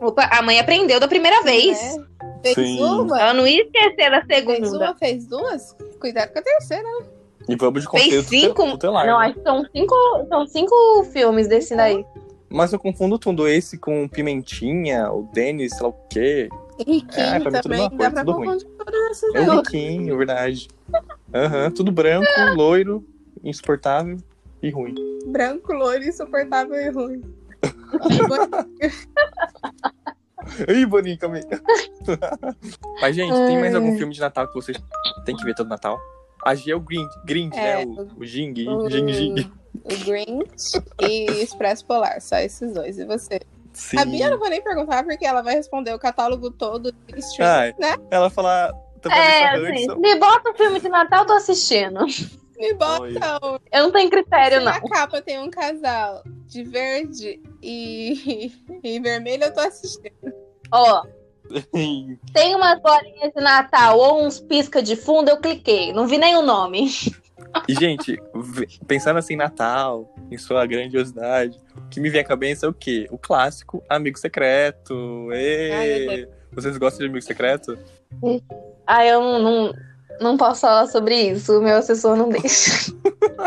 Opa, 0.00 0.28
a 0.30 0.42
mãe 0.42 0.58
aprendeu 0.60 1.00
da 1.00 1.08
primeira 1.08 1.42
vez. 1.42 1.78
Né? 1.96 2.04
Fez 2.42 2.54
Sim. 2.54 2.82
uma, 2.82 3.20
Ela 3.20 3.34
não 3.34 3.46
ia 3.46 3.62
esquecer 3.64 4.10
da 4.10 4.24
fez 4.24 4.38
segunda. 4.44 4.76
uma, 4.78 4.96
fez 4.96 5.26
duas. 5.26 5.76
Cuidado 6.00 6.32
com 6.32 6.38
a 6.38 6.42
terceira. 6.42 6.84
né? 6.84 7.06
E 7.48 7.56
vamos 7.56 7.82
de 7.82 7.90
Fez 7.90 8.04
conceito 8.04 8.28
cinco? 8.28 8.70
tutelar. 8.72 9.06
Não, 9.06 9.18
né? 9.18 9.26
acho 9.26 9.34
que 9.34 9.42
são 9.42 9.64
cinco, 9.74 9.94
são 10.28 10.46
cinco 10.46 11.04
filmes 11.12 11.48
desse 11.48 11.74
daí. 11.74 12.04
Mas 12.50 12.72
eu 12.72 12.78
confundo 12.78 13.18
tudo 13.18 13.46
esse 13.46 13.76
com 13.76 14.08
Pimentinha, 14.08 15.10
o 15.12 15.28
Denis, 15.32 15.72
sei 15.74 15.82
lá 15.82 15.88
o 15.88 15.92
quê. 16.08 16.48
Riquinho 16.78 17.26
É, 17.26 17.40
pra 17.40 17.50
tudo 17.50 17.62
também. 17.62 17.90
Dá 17.90 18.10
pra 18.10 18.24
confundir 18.24 18.66
todos 18.68 19.10
esses 19.10 19.34
É 19.34 19.40
o. 19.40 19.56
Riquinho, 19.56 20.16
verdade. 20.16 20.68
Aham, 21.34 21.70
tudo 21.70 21.92
branco, 21.92 22.26
loiro, 22.54 23.04
insuportável 23.44 24.16
e 24.62 24.70
ruim. 24.70 24.94
Branco, 25.26 25.72
loiro, 25.72 26.04
insuportável 26.04 26.74
e 26.74 26.90
ruim. 26.90 27.22
Ih, 30.68 30.86
Boninho, 30.86 31.18
calma 31.18 31.36
aí. 31.36 31.42
Mas, 33.02 33.14
gente, 33.14 33.34
tem 33.46 33.58
mais 33.58 33.74
algum 33.74 33.96
filme 33.98 34.14
de 34.14 34.20
Natal 34.20 34.48
que 34.48 34.54
vocês 34.54 34.78
têm 35.24 35.36
que 35.36 35.44
ver 35.44 35.54
todo 35.54 35.68
Natal? 35.68 35.98
A 36.44 36.54
G 36.54 36.70
é 36.72 36.76
o 36.76 36.80
Grinch, 36.80 37.12
Grinch 37.24 37.56
É, 37.58 37.84
né? 37.84 37.84
O, 37.86 38.20
o 38.20 38.24
Jing, 38.26 38.52
o- 38.68 38.88
Jing, 38.88 39.12
Jing. 39.12 39.50
o 39.84 40.04
Grinch 40.04 40.82
e 41.00 41.24
Expresso 41.42 41.84
Polar, 41.86 42.20
só 42.20 42.36
esses 42.38 42.72
dois. 42.72 42.98
E 42.98 43.04
você? 43.04 43.40
Sim. 43.72 43.98
A 43.98 44.04
Bia 44.04 44.26
eu 44.26 44.30
não 44.32 44.38
vou 44.38 44.48
nem 44.48 44.62
perguntar, 44.62 45.04
porque 45.04 45.24
ela 45.26 45.42
vai 45.42 45.54
responder 45.54 45.92
o 45.94 45.98
catálogo 45.98 46.50
todo 46.50 46.90
do 46.92 47.18
stream, 47.18 47.48
Ah, 47.48 47.74
né? 47.78 47.96
Ela 48.10 48.30
fala... 48.30 48.72
Tô 49.00 49.08
É, 49.10 49.54
assim, 49.54 49.86
me 50.00 50.16
bota 50.16 50.50
um 50.50 50.54
filme 50.54 50.80
de 50.80 50.88
Natal, 50.88 51.24
tô 51.24 51.32
assistindo. 51.34 52.00
Me 52.58 52.74
bota 52.74 53.38
um 53.44 53.56
Eu 53.70 53.84
não 53.84 53.92
tenho 53.92 54.10
critério, 54.10 54.58
Se 54.58 54.64
não. 54.64 54.72
na 54.72 54.80
capa 54.80 55.22
tem 55.22 55.38
um 55.38 55.48
casal 55.48 56.24
de 56.48 56.64
verde 56.64 57.40
e, 57.62 58.50
e 58.82 58.98
vermelho, 58.98 59.44
eu 59.44 59.54
tô 59.54 59.60
assistindo. 59.60 60.10
Ó, 60.72 61.04
tem 62.32 62.54
umas 62.54 62.80
bolinhas 62.80 63.32
de 63.34 63.40
Natal 63.40 63.98
ou 63.98 64.24
uns 64.24 64.40
pisca 64.40 64.82
de 64.82 64.96
fundo, 64.96 65.28
eu 65.28 65.38
cliquei. 65.38 65.92
Não 65.92 66.06
vi 66.06 66.18
nem 66.18 66.36
o 66.36 66.42
nome. 66.42 66.88
E, 67.68 67.74
gente, 67.74 68.20
pensando 68.86 69.18
assim 69.18 69.34
em 69.34 69.38
Natal, 69.38 70.14
em 70.30 70.36
sua 70.36 70.66
grandiosidade, 70.66 71.58
o 71.76 71.88
que 71.88 72.00
me 72.00 72.10
vem 72.10 72.20
à 72.20 72.24
cabeça 72.24 72.66
é 72.66 72.68
o 72.68 72.74
quê? 72.74 73.06
O 73.10 73.18
clássico 73.18 73.82
Amigo 73.88 74.18
Secreto. 74.18 75.28
Ai, 75.32 76.28
Vocês 76.52 76.76
gostam 76.76 77.00
de 77.00 77.10
Amigo 77.10 77.24
Secreto? 77.24 77.78
Ah, 78.90 79.04
eu 79.04 79.20
não, 79.20 79.38
não, 79.38 79.74
não 80.18 80.36
posso 80.38 80.62
falar 80.62 80.86
sobre 80.86 81.14
isso. 81.14 81.58
O 81.58 81.62
meu 81.62 81.76
assessor 81.76 82.16
não 82.16 82.30
deixa. 82.30 82.90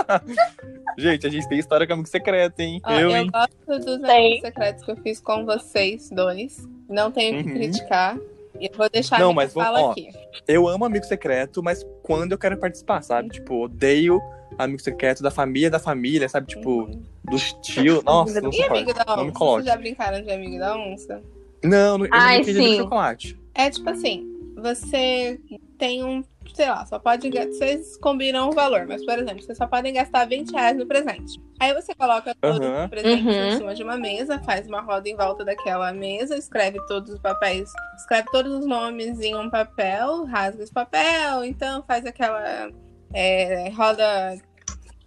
Gente, 0.95 1.25
a 1.25 1.29
gente 1.31 1.49
tem 1.49 1.57
história 1.57 1.87
com 1.87 1.93
Amigo 1.93 2.07
Secreto, 2.07 2.59
hein? 2.59 2.79
Ó, 2.83 2.91
eu, 2.91 3.09
eu 3.09 3.17
hein? 3.17 3.31
gosto 3.31 3.85
dos 3.85 4.03
amigos 4.03 4.41
secretos 4.41 4.85
que 4.85 4.91
eu 4.91 4.97
fiz 4.97 5.19
com 5.19 5.45
vocês 5.45 6.11
dois. 6.11 6.67
Não 6.91 7.11
tenho 7.11 7.39
o 7.39 7.43
que 7.43 7.49
Uhum. 7.49 7.55
criticar. 7.55 8.17
E 8.59 8.65
eu 8.71 8.77
vou 8.77 8.89
deixar 8.89 9.19
Não, 9.19 9.33
mas 9.33 9.53
fala 9.53 9.81
ó, 9.81 9.91
aqui. 9.91 10.09
Eu 10.47 10.67
amo 10.67 10.85
Amigo 10.85 11.05
Secreto, 11.05 11.63
mas 11.63 11.85
quando 12.03 12.33
eu 12.33 12.37
quero 12.37 12.57
participar, 12.57 13.01
sabe? 13.01 13.29
Tipo, 13.29 13.63
odeio 13.63 14.21
Amigo 14.57 14.81
Secreto 14.81 15.23
da 15.23 15.31
família 15.31 15.69
da 15.69 15.79
família, 15.79 16.27
sabe? 16.27 16.47
Tipo, 16.47 16.87
dos 17.23 17.53
tios. 17.63 18.03
Nossa, 18.03 18.41
não 18.41 18.51
E 18.51 18.63
amigo 18.63 18.93
da 18.93 19.05
Não 19.07 19.23
me 19.23 19.29
onça? 19.29 19.39
coloque. 19.39 19.63
Vocês 19.63 19.73
já 19.73 19.77
brincaram 19.79 20.21
de 20.21 20.29
amigo 20.31 20.59
da 20.59 20.77
onça? 20.77 21.23
Não, 21.63 21.97
não- 21.97 22.05
eu 22.05 22.11
Ai, 22.13 22.37
não 22.37 22.43
sim. 22.43 22.77
chocolate. 22.77 23.39
É 23.55 23.69
tipo 23.69 23.89
assim, 23.89 24.27
você 24.57 25.39
tem 25.77 26.03
um, 26.03 26.23
sei 26.53 26.69
lá, 26.69 26.85
só 26.85 26.99
pode 26.99 27.29
vocês 27.29 27.97
combinam 27.97 28.49
o 28.49 28.53
valor, 28.53 28.85
mas 28.87 29.03
por 29.05 29.17
exemplo, 29.17 29.41
vocês 29.41 29.57
só 29.57 29.67
podem 29.67 29.93
gastar 29.93 30.25
20 30.25 30.51
reais 30.51 30.77
no 30.77 30.85
presente. 30.85 31.39
Aí 31.59 31.73
você 31.73 31.93
coloca 31.95 32.35
todos 32.35 32.59
Aham. 32.59 32.83
os 32.83 32.89
presentes 32.89 33.25
Uhum. 33.25 33.47
em 33.47 33.57
cima 33.57 33.75
de 33.75 33.83
uma 33.83 33.97
mesa, 33.97 34.39
faz 34.39 34.67
uma 34.67 34.81
roda 34.81 35.07
em 35.07 35.15
volta 35.15 35.45
daquela 35.45 35.93
mesa, 35.93 36.35
escreve 36.37 36.79
todos 36.87 37.13
os 37.13 37.19
papéis, 37.19 37.71
escreve 37.97 38.27
todos 38.31 38.51
os 38.53 38.65
nomes 38.65 39.19
em 39.21 39.35
um 39.35 39.49
papel, 39.49 40.25
rasga 40.25 40.63
esse 40.63 40.73
papel, 40.73 41.45
então 41.45 41.83
faz 41.87 42.05
aquela 42.05 42.69
é, 43.13 43.69
roda, 43.69 44.37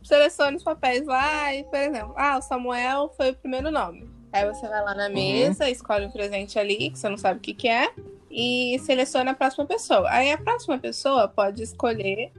seleciona 0.03 0.57
os 0.57 0.63
papéis 0.63 1.07
lá 1.07 1.55
e, 1.55 1.65
por 1.65 1.79
exemplo, 1.79 2.15
ah, 2.17 2.39
o 2.39 2.43
Samuel 2.43 3.13
foi 3.17 3.31
o 3.31 3.37
primeiro 3.37 3.71
nome. 3.71 4.09
Aí 4.33 4.45
você 4.53 4.67
vai 4.69 4.83
lá 4.83 4.95
na 4.95 5.09
mesa, 5.09 5.71
escolhe 5.71 6.07
um 6.07 6.11
presente 6.11 6.59
ali, 6.59 6.91
que 6.91 6.99
você 6.99 7.09
não 7.09 7.17
sabe 7.17 7.39
o 7.39 7.41
que, 7.41 7.55
que 7.55 7.69
é, 7.69 7.89
e 8.35 8.79
seleciona 8.81 9.31
a 9.31 9.35
próxima 9.35 9.65
pessoa. 9.65 10.09
Aí 10.11 10.33
a 10.33 10.39
próxima 10.39 10.77
pessoa 10.79 11.29
pode 11.29 11.63
escolher 11.63 12.33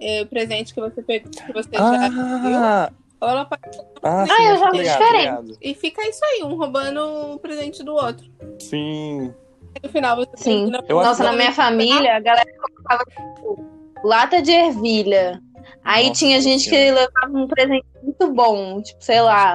eh, 0.00 0.22
o 0.22 0.26
presente 0.26 0.72
que 0.72 0.80
você 0.80 1.02
pegou, 1.02 1.30
que 1.30 1.52
você 1.52 1.68
já 1.72 2.08
viu, 2.08 2.56
Ah, 2.56 2.90
ou 3.20 3.28
ela 3.28 3.44
pode... 3.44 3.62
ah, 4.02 4.22
Ah, 4.22 4.26
sim, 4.26 4.46
eu 4.46 4.56
ligado, 4.72 4.98
diferente. 4.98 5.58
E 5.60 5.74
fica 5.74 6.08
isso 6.08 6.24
aí, 6.24 6.42
um 6.44 6.54
roubando 6.56 7.00
o 7.34 7.38
presente 7.40 7.82
do 7.82 7.94
outro. 7.94 8.24
Sim. 8.60 9.34
Aí 9.74 9.80
no 9.82 9.88
final 9.90 10.16
você 10.16 10.30
Sim. 10.36 10.70
termina 10.70 10.82
Nossa, 10.88 11.24
na 11.24 11.32
minha 11.32 11.52
família, 11.52 12.16
a 12.16 12.20
galera 12.20 12.48
colocava 12.60 13.04
tipo, 13.04 13.64
lata 14.04 14.40
de 14.40 14.52
ervilha. 14.52 15.42
Aí 15.82 16.08
Nossa 16.08 16.18
tinha 16.20 16.40
gente 16.40 16.68
que 16.70 16.76
levava 16.90 17.28
um 17.32 17.46
presente 17.48 17.84
muito 18.02 18.32
bom, 18.32 18.80
tipo, 18.82 19.02
sei 19.02 19.20
lá, 19.20 19.54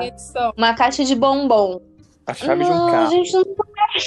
uma 0.57 0.73
caixa 0.73 1.03
de 1.05 1.15
bombom. 1.15 1.79
A 2.27 2.33
chave 2.33 2.63
de 2.63 2.69
não, 2.69 2.85
um 2.85 2.87
a 2.87 2.91
carro. 2.91 3.09
gente 3.11 3.33
não 3.33 3.41
A 3.41 3.99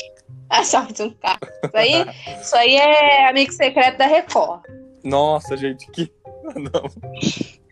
de 0.95 1.03
um 1.03 1.11
carro. 1.11 1.41
Isso 1.65 1.77
aí, 1.77 2.07
isso 2.41 2.57
aí 2.57 2.77
é 2.77 3.29
amigo 3.29 3.53
secreto 3.53 3.99
da 3.99 4.07
Record. 4.07 4.63
Nossa, 5.03 5.57
gente, 5.57 5.91
que. 5.91 6.13
Não. 6.57 6.85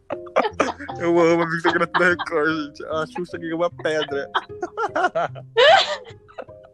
Eu 0.98 1.18
amo 1.18 1.42
Amigo 1.42 1.60
Secreto 1.60 1.92
da 1.92 2.08
Record, 2.10 2.66
gente. 2.66 2.84
A 2.86 3.06
Xuxa 3.06 3.38
ganhou 3.38 3.58
uma 3.58 3.70
pedra. 3.70 4.30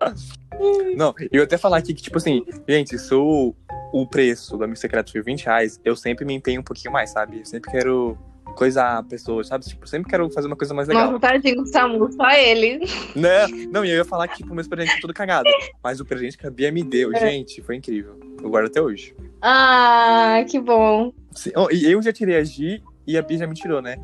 Não, 0.97 1.15
eu 1.19 1.41
ia 1.41 1.45
até 1.45 1.57
falar 1.57 1.79
aqui 1.79 1.93
que, 1.95 2.03
tipo 2.03 2.19
assim, 2.19 2.45
gente, 2.69 2.99
se 2.99 3.15
o, 3.15 3.55
o 3.93 4.07
preço 4.07 4.57
do 4.57 4.65
Amigo 4.65 4.79
Secreto 4.79 5.13
for 5.13 5.23
20 5.23 5.45
reais, 5.45 5.81
eu 5.85 5.97
sempre 5.97 6.25
me 6.25 6.35
empenho 6.35 6.61
um 6.61 6.65
pouquinho 6.65 6.93
mais, 6.93 7.11
sabe? 7.11 7.41
Eu 7.41 7.45
sempre 7.45 7.71
quero 7.71 8.19
coisar 8.55 8.99
a 8.99 9.03
pessoa, 9.03 9.43
sabe? 9.45 9.65
Tipo, 9.65 9.87
sempre 9.87 10.11
quero 10.11 10.29
fazer 10.31 10.47
uma 10.47 10.57
coisa 10.57 10.75
mais 10.75 10.89
legal. 10.89 11.07
Nossa, 11.07 11.21
tadinho 11.21 11.57
do 11.57 11.67
Samu, 11.67 12.13
só 12.13 12.31
ele. 12.31 12.81
Né? 13.15 13.47
Não, 13.71 13.85
e 13.85 13.91
eu 13.91 13.97
ia 13.97 14.05
falar 14.05 14.27
que, 14.29 14.39
tipo, 14.39 14.55
meus 14.55 14.67
presentes 14.69 14.95
são 14.95 15.01
tudo 15.03 15.15
cagado. 15.15 15.49
Mas 15.83 16.01
o 16.01 16.05
presente 16.05 16.37
que 16.37 16.47
a 16.47 16.51
Bia 16.51 16.71
me 16.73 16.83
deu, 16.83 17.13
É. 17.15 17.21
gente, 17.21 17.63
foi 17.63 17.77
incrível. 17.77 18.19
Eu 18.43 18.51
guardo 18.51 18.67
até 18.67 18.81
hoje. 18.83 19.15
Ah, 19.43 20.45
que 20.49 20.59
bom. 20.61 21.13
Sim, 21.33 21.51
oh, 21.57 21.69
e 21.71 21.91
eu 21.91 22.03
já 22.03 22.13
tirei 22.13 22.37
a 22.37 22.45
Gi 22.45 22.83
e 23.07 23.17
a 23.17 23.23
Bia 23.23 23.39
já 23.39 23.47
me 23.47 23.55
tirou, 23.55 23.81
né? 23.81 23.97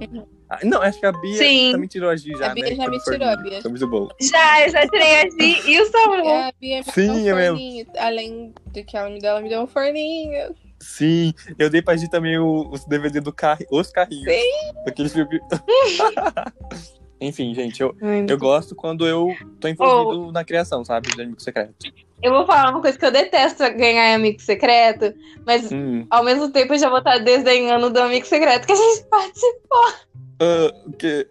Ah, 0.48 0.58
não, 0.62 0.80
acho 0.82 1.00
que 1.00 1.06
a 1.06 1.12
Bia 1.12 1.36
Sim. 1.36 1.72
também 1.72 1.88
tirou 1.88 2.08
a 2.10 2.16
Gi 2.16 2.30
já, 2.38 2.50
A 2.50 2.54
Bia 2.54 2.64
né? 2.70 2.74
já 2.76 2.88
me 2.88 2.98
tirou, 3.00 3.28
a. 3.28 3.36
Bia. 3.36 3.60
Foi 3.62 3.70
muito 3.70 3.88
bom. 3.88 4.08
Já, 4.20 4.62
eu 4.66 4.70
já 4.70 4.86
tirei 4.88 5.20
a 5.20 5.22
Gi 5.30 5.70
e 5.70 5.80
o 5.80 5.86
Samu. 5.90 6.14
E 6.16 6.30
a 6.32 6.52
Bia 6.60 6.76
me 6.78 6.84
Sim, 6.92 7.06
deu 7.06 7.34
um 7.34 7.38
é 7.38 7.42
mesmo. 7.42 7.56
forninho. 7.56 7.86
Além 7.98 8.54
do 8.72 8.84
que 8.84 8.96
ela 8.96 9.10
me 9.10 9.18
deu, 9.20 9.30
ela 9.30 9.40
me 9.40 9.48
deu 9.48 9.62
um 9.62 9.66
forninho. 9.66 10.54
Sim, 10.80 11.32
eu 11.58 11.70
dei 11.70 11.80
pra 11.82 11.96
Gi 11.96 12.08
também 12.10 12.38
o- 12.38 12.68
os 12.70 12.84
DVD 12.84 13.20
do 13.20 13.32
carro, 13.32 13.64
os 13.70 13.90
carrinhos. 13.90 14.32
Sim. 14.32 14.72
Daquele 14.84 15.08
filme. 15.08 15.40
Enfim, 17.20 17.54
gente, 17.54 17.80
eu, 17.80 17.96
eu 18.28 18.36
gosto 18.36 18.74
quando 18.74 19.06
eu 19.06 19.34
tô 19.60 19.68
envolvido 19.68 20.30
na 20.32 20.44
criação, 20.44 20.84
sabe? 20.84 21.08
De 21.14 21.22
Amigo 21.22 21.40
Secreto. 21.40 21.74
Eu 22.22 22.32
vou 22.32 22.44
falar 22.46 22.70
uma 22.70 22.80
coisa 22.82 22.98
que 22.98 23.04
eu 23.06 23.10
detesto 23.10 23.62
ganhar 23.76 24.10
em 24.10 24.14
amigo 24.14 24.40
secreto, 24.42 25.14
mas 25.46 25.70
Hum. 25.72 26.06
ao 26.10 26.24
mesmo 26.24 26.50
tempo 26.50 26.74
eu 26.74 26.78
já 26.78 26.88
vou 26.88 26.98
estar 26.98 27.18
desdenhando 27.18 27.88
do 27.90 28.00
amigo 28.00 28.26
secreto 28.26 28.66
que 28.66 28.72
a 28.72 28.76
gente 28.76 29.04
participou. 29.08 29.92
Ah, 30.40 30.72
o 30.86 30.92
quê? 30.92 31.26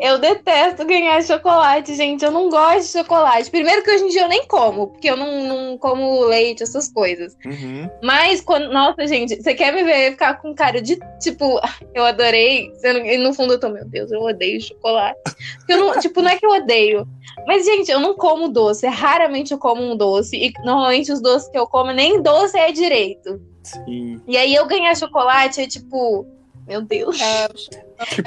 Eu 0.00 0.18
detesto 0.18 0.84
ganhar 0.84 1.22
chocolate, 1.22 1.94
gente. 1.94 2.24
Eu 2.24 2.30
não 2.30 2.48
gosto 2.48 2.80
de 2.80 2.98
chocolate. 2.98 3.50
Primeiro 3.50 3.82
que 3.82 3.90
hoje 3.90 4.04
em 4.04 4.08
dia 4.08 4.22
eu 4.22 4.28
nem 4.28 4.46
como, 4.46 4.88
porque 4.88 5.08
eu 5.08 5.16
não, 5.16 5.44
não 5.44 5.78
como 5.78 6.24
leite, 6.24 6.62
essas 6.62 6.88
coisas. 6.88 7.36
Uhum. 7.44 7.88
Mas 8.02 8.40
quando. 8.40 8.72
Nossa, 8.72 9.06
gente, 9.06 9.40
você 9.40 9.54
quer 9.54 9.72
me 9.72 9.84
ver 9.84 10.12
ficar 10.12 10.40
com 10.40 10.54
cara 10.54 10.80
de 10.80 10.98
tipo, 11.20 11.60
eu 11.94 12.04
adorei. 12.04 12.72
E 12.82 13.18
no 13.18 13.32
fundo 13.34 13.54
eu 13.54 13.60
tô, 13.60 13.68
meu 13.68 13.84
Deus, 13.84 14.10
eu 14.10 14.20
odeio 14.22 14.60
chocolate. 14.60 15.20
Porque 15.58 15.72
eu 15.72 15.78
não, 15.78 16.00
tipo, 16.00 16.22
não 16.22 16.30
é 16.30 16.36
que 16.36 16.46
eu 16.46 16.50
odeio. 16.50 17.06
Mas, 17.46 17.64
gente, 17.64 17.90
eu 17.90 18.00
não 18.00 18.14
como 18.14 18.48
doce. 18.48 18.86
Raramente 18.86 19.52
eu 19.52 19.58
como 19.58 19.82
um 19.82 19.96
doce. 19.96 20.36
E 20.36 20.52
normalmente 20.64 21.12
os 21.12 21.20
doces 21.20 21.48
que 21.48 21.58
eu 21.58 21.66
como, 21.66 21.92
nem 21.92 22.20
doce 22.20 22.58
é 22.58 22.72
direito. 22.72 23.40
Sim. 23.62 24.20
E 24.26 24.36
aí 24.36 24.54
eu 24.54 24.66
ganhar 24.66 24.96
chocolate 24.96 25.60
é 25.60 25.66
tipo, 25.66 26.26
meu 26.66 26.82
Deus. 26.82 27.20
É, 27.20 27.48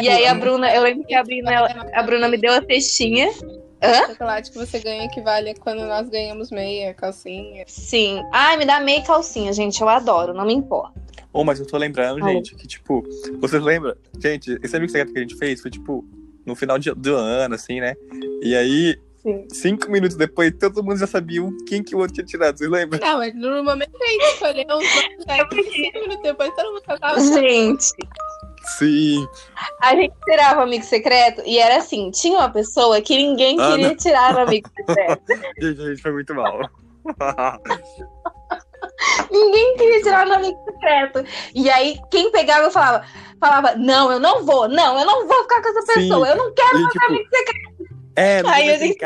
E 0.02 0.10
aí 0.10 0.26
a 0.28 0.34
Bruna, 0.34 0.74
eu 0.74 0.82
lembro 0.84 1.06
que 1.06 1.14
a 1.14 1.24
Bruna, 1.24 1.52
a 1.94 2.04
Bruna 2.04 2.28
me 2.28 2.38
deu 2.38 2.54
a 2.54 2.62
cestinha. 2.66 3.30
o 3.32 4.08
chocolate 4.12 4.52
que 4.52 4.58
você 4.58 4.80
ganha 4.80 5.06
equivale 5.06 5.50
a 5.52 5.56
quando 5.56 5.86
nós 5.86 6.10
ganhamos 6.10 6.50
meia, 6.52 6.94
calcinha. 6.94 7.64
Sim. 7.68 8.22
Ai, 8.34 8.58
me 8.58 8.66
dá 8.66 8.80
meia 8.80 9.04
calcinha, 9.04 9.52
gente. 9.54 9.82
Eu 9.82 9.90
adoro, 9.90 10.34
não 10.34 10.46
me 10.46 10.54
importa. 10.54 10.94
Oh, 11.32 11.44
mas 11.44 11.60
eu 11.60 11.68
tô 11.68 11.78
lembrando, 11.78 12.24
gente, 12.26 12.56
que 12.56 12.66
tipo, 12.66 13.04
vocês 13.42 13.62
lembram? 13.62 13.94
Gente, 14.20 14.58
esse 14.64 14.76
amigo 14.76 14.90
secreto 14.92 15.12
que 15.12 15.20
a 15.20 15.22
gente 15.22 15.36
fez 15.36 15.62
foi 15.62 15.70
tipo 15.70 16.06
no 16.46 16.56
final 16.56 16.78
de- 16.80 16.94
do 16.94 17.16
ano, 17.16 17.56
assim, 17.56 17.82
né? 17.82 17.94
E 18.42 18.56
aí, 18.56 18.96
Sim. 19.26 19.47
cinco 19.51 19.89
minutos 19.89 20.15
depois, 20.15 20.53
todo 20.59 20.84
mundo 20.84 20.97
já 20.99 21.07
sabia 21.07 21.41
quem 21.67 21.82
que 21.84 21.95
o 21.95 21.97
outro 21.99 22.13
tinha 22.13 22.26
tirado, 22.26 22.57
vocês 22.59 22.69
lembram? 22.69 22.99
Não, 22.99 23.17
mas 23.17 23.34
no 23.34 23.63
momento 23.63 23.91
que 23.91 24.03
a 24.03 24.07
gente 24.07 24.23
escolheu 24.34 24.65
os 24.67 24.69
nomes, 24.69 25.26
aí, 25.28 25.39
cinco 25.73 25.99
minutos 26.01 26.21
depois 26.21 26.53
todo 26.55 26.71
mundo 26.73 26.84
já 26.88 26.97
tava. 26.99 27.19
Gente, 27.19 27.86
Sim. 28.78 29.28
a 29.82 29.95
gente 29.95 30.13
tirava 30.26 30.59
o 30.59 30.63
amigo 30.63 30.84
secreto 30.86 31.41
e 31.45 31.57
era 31.57 31.78
assim: 31.78 32.11
tinha 32.11 32.38
uma 32.38 32.49
pessoa 32.51 33.01
que 33.01 33.15
ninguém 33.17 33.59
Ah, 33.59 33.71
queria 33.71 33.88
não. 33.89 33.95
tirar 33.97 34.34
no 34.34 34.39
amigo 34.41 34.69
secreto. 34.78 35.23
Gente, 35.59 35.82
a 35.82 35.86
gente 35.88 36.01
foi 36.03 36.11
muito 36.11 36.36
mal. 36.36 36.59
ninguém 39.32 39.76
queria 39.78 40.01
tirar 40.01 40.26
no 40.26 40.34
amigo 40.34 40.57
secreto. 40.65 41.23
E 41.53 41.69
aí, 41.69 41.99
quem 42.11 42.32
pegava 42.32 42.69
falava, 42.71 43.05
falava: 43.39 43.76
Não, 43.76 44.11
eu 44.11 44.19
não 44.19 44.43
vou, 44.45 44.67
não, 44.67 44.99
eu 44.99 45.05
não 45.05 45.28
vou 45.28 45.41
ficar 45.43 45.61
com 45.61 45.69
essa 45.69 45.82
Sim. 45.82 45.93
pessoa, 46.01 46.28
eu 46.30 46.36
não 46.36 46.53
quero 46.53 46.78
E, 46.80 46.88
tipo, 46.89 47.05
amigo 47.05 47.30
secreto. 47.30 47.74
É, 48.16 48.41
não 48.43 48.49
Aí 48.49 48.70
a 48.70 48.78
gente. 48.78 48.97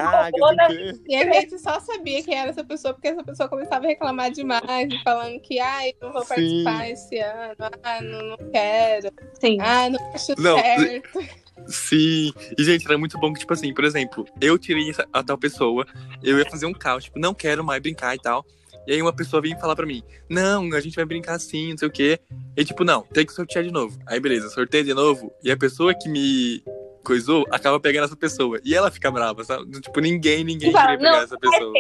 E 1.08 1.16
a 1.16 1.34
gente 1.34 1.60
só 1.60 1.80
sabia 1.80 2.24
quem 2.24 2.38
era 2.38 2.50
essa 2.50 2.64
pessoa, 2.64 2.94
porque 2.94 3.08
essa 3.08 3.24
pessoa 3.24 3.50
começava 3.50 3.86
a 3.86 3.88
reclamar 3.90 4.32
demais, 4.32 4.94
falando 5.04 5.40
que, 5.42 5.60
ai, 5.60 5.94
não 6.02 6.12
vou 6.14 6.22
Sim. 6.24 6.64
participar 6.64 6.90
esse 6.90 7.18
ano, 7.20 7.56
ah, 7.84 8.02
não, 8.02 8.22
não 8.30 8.52
quero, 8.52 9.12
Sim. 9.40 9.58
ah, 9.62 9.90
não 9.90 10.14
acho 10.14 10.34
Não, 10.38 10.58
certo. 10.60 11.20
Sim. 11.68 12.32
E, 12.58 12.64
gente, 12.64 12.86
era 12.86 12.98
muito 12.98 13.20
bom 13.20 13.34
que, 13.34 13.40
tipo 13.40 13.54
assim, 13.54 13.74
por 13.74 13.84
exemplo, 13.84 14.26
eu 14.40 14.58
tirei 14.58 14.90
essa- 14.90 15.08
a 15.12 15.22
tal 15.24 15.38
pessoa, 15.38 15.86
eu 16.24 16.38
ia 16.38 16.50
fazer 16.50 16.66
um 16.66 16.74
caos, 16.74 17.04
tipo, 17.06 17.20
não 17.20 17.34
quero 17.34 17.64
mais 17.64 17.82
brincar 17.82 18.16
e 18.16 18.20
tal. 18.20 18.46
E 18.88 18.94
aí 18.94 19.02
uma 19.02 19.14
pessoa 19.14 19.42
vinha 19.42 19.58
falar 19.60 19.76
pra 19.76 19.86
mim, 19.86 20.02
não, 20.30 20.74
a 20.74 20.80
gente 20.80 20.96
vai 20.96 21.06
brincar 21.06 21.36
assim, 21.36 21.72
não 21.72 21.78
sei 21.78 21.88
o 21.88 21.92
quê. 21.92 22.20
E 22.58 22.64
tipo, 22.66 22.84
não, 22.84 23.02
tem 23.04 23.26
que 23.26 23.34
sortear 23.34 23.64
de 23.64 23.72
novo. 23.72 24.00
Aí 24.08 24.20
beleza, 24.20 24.50
sorteio 24.50 24.84
de 24.84 24.94
novo. 24.94 25.32
E 25.44 25.52
a 25.52 25.58
pessoa 25.58 25.94
que 25.94 26.10
me 26.10 26.64
coisou 27.04 27.46
acaba 27.52 27.80
pegando 27.80 28.06
essa 28.06 28.16
pessoa. 28.16 28.60
E 28.64 28.76
ela 28.76 28.92
fica 28.92 29.12
brava, 29.12 29.44
sabe? 29.44 29.70
Tipo, 29.80 30.00
ninguém, 30.00 30.44
ninguém 30.44 30.72
queria 30.72 30.98
pegar 30.98 31.12
"Não, 31.12 31.22
essa 31.22 31.38
pessoa. 31.38 31.74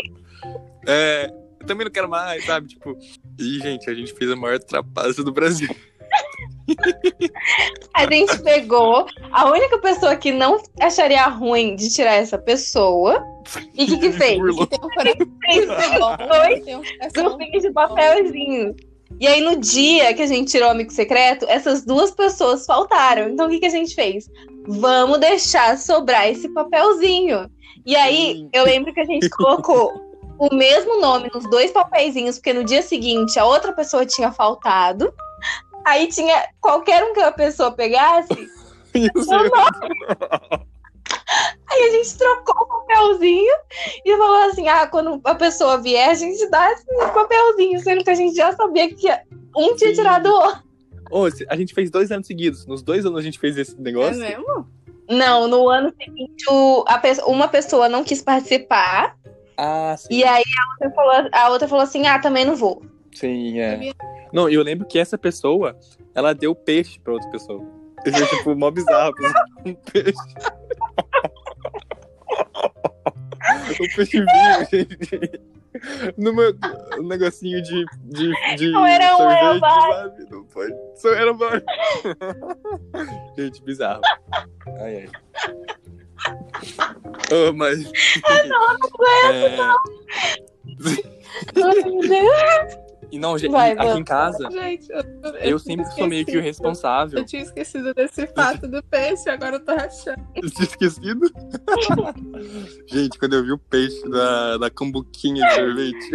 É, 0.87 1.31
eu 1.59 1.67
também 1.67 1.85
não 1.85 1.91
quero 1.91 2.09
mais, 2.09 2.45
sabe? 2.45 2.67
Tipo, 2.67 2.97
e 3.39 3.59
gente, 3.59 3.89
a 3.89 3.93
gente 3.93 4.13
fez 4.13 4.31
a 4.31 4.35
maior 4.35 4.59
trapaça 4.59 5.23
do 5.23 5.31
Brasil. 5.31 5.69
A 7.93 8.05
gente 8.11 8.41
pegou 8.43 9.05
a 9.31 9.51
única 9.51 9.77
pessoa 9.79 10.15
que 10.15 10.31
não 10.31 10.61
acharia 10.79 11.27
ruim 11.27 11.75
de 11.75 11.89
tirar 11.89 12.13
essa 12.13 12.37
pessoa. 12.37 13.23
E 13.75 13.83
o 13.85 13.87
que, 13.87 13.97
que 13.97 14.11
fez? 14.13 14.37
Burlou. 14.37 14.65
Tem 14.67 14.79
um 14.79 14.89
coração 14.89 16.17
Foi 16.27 16.59
tem 16.61 16.75
um 16.77 16.83
coração 16.83 17.23
grupinho 17.25 17.61
de 17.61 17.71
papelzinho. 17.71 18.75
E 19.19 19.27
aí, 19.27 19.41
no 19.41 19.59
dia 19.59 20.13
que 20.13 20.21
a 20.21 20.27
gente 20.27 20.51
tirou 20.51 20.67
o 20.67 20.71
amigo 20.71 20.91
secreto, 20.91 21.45
essas 21.49 21.83
duas 21.83 22.11
pessoas 22.11 22.65
faltaram. 22.65 23.29
Então, 23.29 23.47
o 23.47 23.49
que, 23.49 23.59
que 23.59 23.65
a 23.65 23.71
gente 23.71 23.95
fez? 23.95 24.29
Vamos 24.67 25.19
deixar 25.19 25.77
sobrar 25.77 26.27
esse 26.27 26.49
papelzinho. 26.49 27.49
E 27.85 27.95
aí, 27.95 28.47
eu 28.53 28.65
lembro 28.65 28.93
que 28.93 28.99
a 28.99 29.05
gente 29.05 29.29
colocou 29.29 30.09
o 30.37 30.53
mesmo 30.53 30.99
nome 31.01 31.29
nos 31.33 31.49
dois 31.49 31.71
papeizinhos, 31.71 32.37
porque 32.37 32.53
no 32.53 32.63
dia 32.63 32.81
seguinte 32.81 33.37
a 33.39 33.45
outra 33.45 33.73
pessoa 33.73 34.05
tinha 34.05 34.31
faltado. 34.31 35.13
Aí 35.85 36.07
tinha 36.07 36.47
qualquer 36.61 37.03
um 37.03 37.13
que 37.13 37.21
a 37.21 37.31
pessoa 37.31 37.71
pegasse, 37.71 38.49
Aí 41.71 41.83
a 41.83 41.91
gente 41.91 42.17
trocou 42.17 42.63
o 42.63 42.67
papelzinho 42.67 43.53
e 44.03 44.17
falou 44.17 44.49
assim: 44.49 44.67
ah, 44.67 44.87
quando 44.87 45.21
a 45.23 45.35
pessoa 45.35 45.77
vier, 45.77 46.09
a 46.09 46.13
gente 46.15 46.49
dá 46.49 46.71
esse 46.71 46.85
papelzinho, 47.13 47.79
sendo 47.79 48.03
que 48.03 48.09
a 48.09 48.15
gente 48.15 48.35
já 48.35 48.51
sabia 48.53 48.93
que 48.93 49.07
um 49.55 49.75
tinha 49.75 49.93
tirado 49.93 50.27
o 50.27 50.33
outro. 50.33 50.68
Ô, 51.09 51.29
se- 51.31 51.45
a 51.49 51.55
gente 51.55 51.73
fez 51.73 51.89
dois 51.89 52.11
anos 52.11 52.27
seguidos. 52.27 52.65
Nos 52.65 52.81
dois 52.81 53.05
anos 53.05 53.19
a 53.19 53.21
gente 53.21 53.39
fez 53.39 53.57
esse 53.57 53.75
É 53.77 53.81
negócio. 53.81 54.19
mesmo? 54.19 54.67
Não, 55.09 55.47
no 55.47 55.67
ano 55.69 55.93
seguinte, 55.99 56.45
o- 56.49 56.83
a 56.87 56.97
pe- 56.99 57.21
uma 57.25 57.47
pessoa 57.47 57.89
não 57.89 58.03
quis 58.03 58.21
participar, 58.21 59.17
Ah, 59.57 59.95
sim. 59.97 60.07
e 60.11 60.23
aí 60.23 60.43
a 60.43 60.71
outra 60.85 60.91
falou, 60.95 61.29
a 61.31 61.49
outra 61.49 61.67
falou 61.67 61.83
assim: 61.83 62.05
ah, 62.05 62.19
também 62.19 62.45
não 62.45 62.55
vou. 62.55 62.83
Sim, 63.13 63.59
é. 63.59 63.71
Sabia? 63.71 63.93
Não, 64.31 64.47
e 64.47 64.53
eu 64.53 64.61
lembro 64.61 64.85
que 64.87 64.99
essa 64.99 65.17
pessoa, 65.17 65.75
ela 66.13 66.33
deu 66.33 66.53
peixe 66.53 66.99
pra 66.99 67.13
outra 67.13 67.27
pessoa. 67.31 67.65
Isso 68.05 68.23
é 68.23 68.27
tipo 68.27 68.55
mó 68.55 68.69
bizarro. 68.69 69.13
Um 69.65 69.73
peixe. 69.73 70.13
um 73.81 73.95
peixe 73.95 74.19
vinho, 74.19 74.67
gente. 74.71 75.41
No 76.17 76.33
meu 76.33 76.55
um 76.99 77.07
negocinho 77.07 77.61
de, 77.61 77.85
de, 78.03 78.55
de 78.55 78.71
Não 78.71 78.85
era 78.85 79.13
um, 79.13 79.17
sorvete, 79.17 79.61
sabe? 79.61 80.27
Não 80.29 80.45
foi. 80.45 80.73
Só 80.95 81.09
era 81.13 81.33
vários. 81.33 81.63
gente, 83.37 83.63
bizarro. 83.63 84.01
Ai, 84.79 84.97
ai. 84.97 85.09
Oh, 87.31 87.53
mas. 87.53 87.85
é... 87.85 89.57
Ai, 91.55 91.83
meu 91.83 91.99
Deus. 92.01 92.88
E 93.11 93.17
não, 93.17 93.37
gente, 93.37 93.51
Vai, 93.51 93.71
aqui 93.71 93.99
em 93.99 94.03
casa, 94.03 94.49
Gente, 94.51 94.87
eu, 94.91 95.03
eu 95.41 95.59
sempre 95.59 95.85
sou 95.91 96.07
meio 96.07 96.25
que 96.25 96.37
o 96.37 96.41
responsável. 96.41 97.19
Eu 97.19 97.25
tinha 97.25 97.41
esquecido 97.41 97.93
desse 97.93 98.27
fato 98.27 98.67
do 98.67 98.83
peixe, 98.83 99.29
agora 99.29 99.55
eu 99.55 99.65
tô 99.65 99.75
rachando. 99.75 100.21
Eu 100.35 100.49
tinha 100.49 100.65
esquecido. 100.65 101.31
Gente, 102.87 103.17
quando 103.17 103.33
eu 103.33 103.43
vi 103.43 103.51
o 103.51 103.57
peixe 103.57 104.07
da, 104.09 104.57
da 104.57 104.69
cambuquinha 104.69 105.47
de 105.47 105.55
sorvete. 105.55 106.11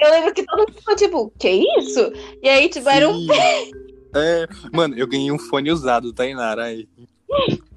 Eu 0.00 0.10
lembro 0.10 0.34
que 0.34 0.44
todo 0.44 0.58
mundo 0.58 0.72
ficou 0.72 0.96
tipo: 0.96 1.32
que 1.38 1.64
isso? 1.78 2.12
E 2.42 2.48
aí, 2.48 2.68
tipo, 2.68 2.88
era 2.88 3.08
um. 3.08 3.18
Sim. 3.18 3.70
É, 4.16 4.46
mano, 4.72 4.96
eu 4.96 5.06
ganhei 5.06 5.30
um 5.30 5.38
fone 5.38 5.70
usado, 5.70 6.12
Tainara. 6.12 6.64
Aí. 6.64 6.88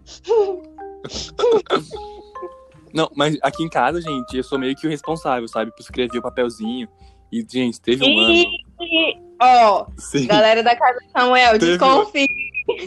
Não, 2.93 3.09
mas 3.15 3.38
aqui 3.41 3.63
em 3.63 3.70
casa, 3.70 4.01
gente, 4.01 4.36
eu 4.36 4.43
sou 4.43 4.57
meio 4.57 4.76
que 4.76 4.88
o 4.88 4.89
responsável, 4.89 5.47
sabe? 5.47 5.72
Por 5.72 5.82
escrever 5.82 6.18
o 6.18 6.22
papelzinho. 6.22 6.88
E, 7.32 7.45
gente, 7.49 7.80
teve 7.82 8.03
um 8.05 8.19
ano. 8.19 8.34
E, 8.80 9.17
ó, 9.41 9.86
Sim. 9.97 10.28
galera 10.28 10.63
da 10.63 10.75
casa 10.75 10.99
de 10.99 11.11
Samuel, 11.11 11.59
Teve- 11.59 11.78
desconfie. 11.78 12.28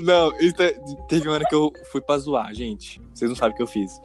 Não, 0.03 0.31
é- 0.33 0.73
teve 1.09 1.27
um 1.29 1.33
ano 1.33 1.45
que 1.49 1.55
eu 1.55 1.73
fui 1.91 2.01
pra 2.03 2.19
zoar, 2.19 2.55
gente. 2.55 3.01
Vocês 3.15 3.29
não 3.31 3.37
sabem 3.37 3.55
o 3.55 3.57
que 3.57 3.63
eu 3.63 3.67
fiz. 3.67 3.99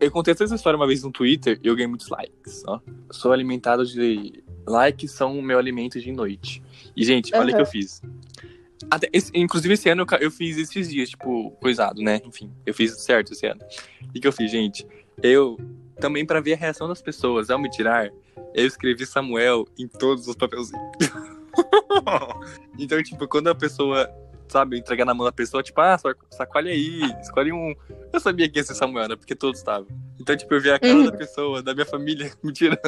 Eu 0.00 0.10
contei 0.10 0.32
essa 0.34 0.54
história 0.54 0.76
uma 0.76 0.86
vez 0.86 1.02
no 1.02 1.10
Twitter 1.10 1.58
e 1.62 1.66
eu 1.68 1.74
ganhei 1.74 1.86
muitos 1.88 2.08
likes, 2.08 2.62
ó. 2.66 2.80
Sou 3.10 3.32
alimentado 3.32 3.84
de. 3.86 4.42
Likes 4.66 5.10
são 5.12 5.36
o 5.38 5.42
meu 5.42 5.58
alimento 5.58 5.98
de 6.00 6.12
noite. 6.12 6.62
E, 6.96 7.02
gente, 7.04 7.34
olha 7.34 7.52
o 7.52 7.56
que 7.56 7.62
eu 7.62 7.66
fiz. 7.66 8.00
Até 8.90 9.08
esse- 9.12 9.32
inclusive, 9.34 9.74
esse 9.74 9.88
ano 9.88 10.04
eu, 10.10 10.18
eu 10.18 10.30
fiz 10.30 10.56
esses 10.58 10.88
dias, 10.88 11.10
tipo, 11.10 11.50
coisado, 11.60 12.00
né? 12.02 12.20
Enfim, 12.24 12.50
eu 12.66 12.72
fiz 12.74 12.92
certo 13.02 13.32
esse 13.32 13.46
ano. 13.46 13.60
O 14.14 14.20
que 14.20 14.26
eu 14.26 14.32
fiz, 14.32 14.50
gente? 14.50 14.86
Eu, 15.22 15.58
também 15.98 16.26
pra 16.26 16.40
ver 16.40 16.52
a 16.54 16.56
reação 16.56 16.86
das 16.88 17.00
pessoas 17.02 17.48
ao 17.50 17.58
me 17.58 17.70
tirar, 17.70 18.10
eu 18.54 18.66
escrevi 18.66 19.04
Samuel 19.06 19.66
em 19.78 19.86
todos 19.88 20.26
os 20.28 20.34
papelzinhos. 20.36 20.82
então, 22.78 23.02
tipo, 23.02 23.26
quando 23.28 23.48
a 23.48 23.54
pessoa 23.54 24.08
sabe, 24.48 24.78
entregar 24.78 25.06
na 25.06 25.14
mão 25.14 25.24
da 25.24 25.32
pessoa, 25.32 25.62
tipo, 25.62 25.80
ah, 25.80 25.96
sac- 25.96 26.18
sacolhe 26.30 26.70
aí, 26.70 27.00
escolhe 27.22 27.50
um. 27.52 27.74
Eu 28.12 28.20
sabia 28.20 28.46
que 28.50 28.58
ia 28.58 28.64
ser 28.64 28.74
Samuel, 28.74 29.08
né? 29.08 29.16
Porque 29.16 29.34
todos 29.34 29.58
estavam. 29.60 29.88
Então, 30.20 30.36
tipo, 30.36 30.52
eu 30.52 30.60
vi 30.60 30.70
a 30.70 30.78
cara 30.78 30.92
Uhum. 30.94 31.06
da 31.06 31.12
pessoa, 31.12 31.62
da 31.62 31.72
minha 31.72 31.86
família, 31.86 32.30
me 32.44 32.52
tirando. 32.52 32.78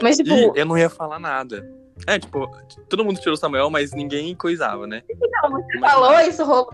Mas, 0.00 0.18
tipo, 0.18 0.30
E 0.32 0.52
eu 0.54 0.64
não 0.64 0.78
ia 0.78 0.88
falar 0.88 1.18
nada. 1.18 1.68
É, 2.06 2.18
tipo, 2.20 2.48
todo 2.88 3.04
mundo 3.04 3.20
tirou 3.20 3.36
Samuel, 3.36 3.68
mas 3.68 3.92
ninguém 3.92 4.32
coisava, 4.34 4.86
né? 4.86 5.02
não, 5.42 5.50
você 5.50 5.78
falou, 5.80 6.20
isso 6.20 6.44
rolou. 6.44 6.70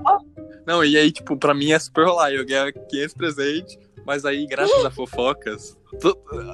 Não, 0.67 0.85
e 0.85 0.97
aí, 0.99 1.11
tipo, 1.11 1.35
pra 1.37 1.55
mim 1.55 1.73
é 1.73 1.79
super 1.79 2.05
rolar. 2.05 2.31
Eu 2.31 2.45
ganhei 2.45 2.71
500 2.73 3.15
presentes, 3.15 3.79
mas 4.09 4.25
aí, 4.25 4.47
graças 4.47 4.83
a 4.87 4.91
fofocas, 4.91 5.77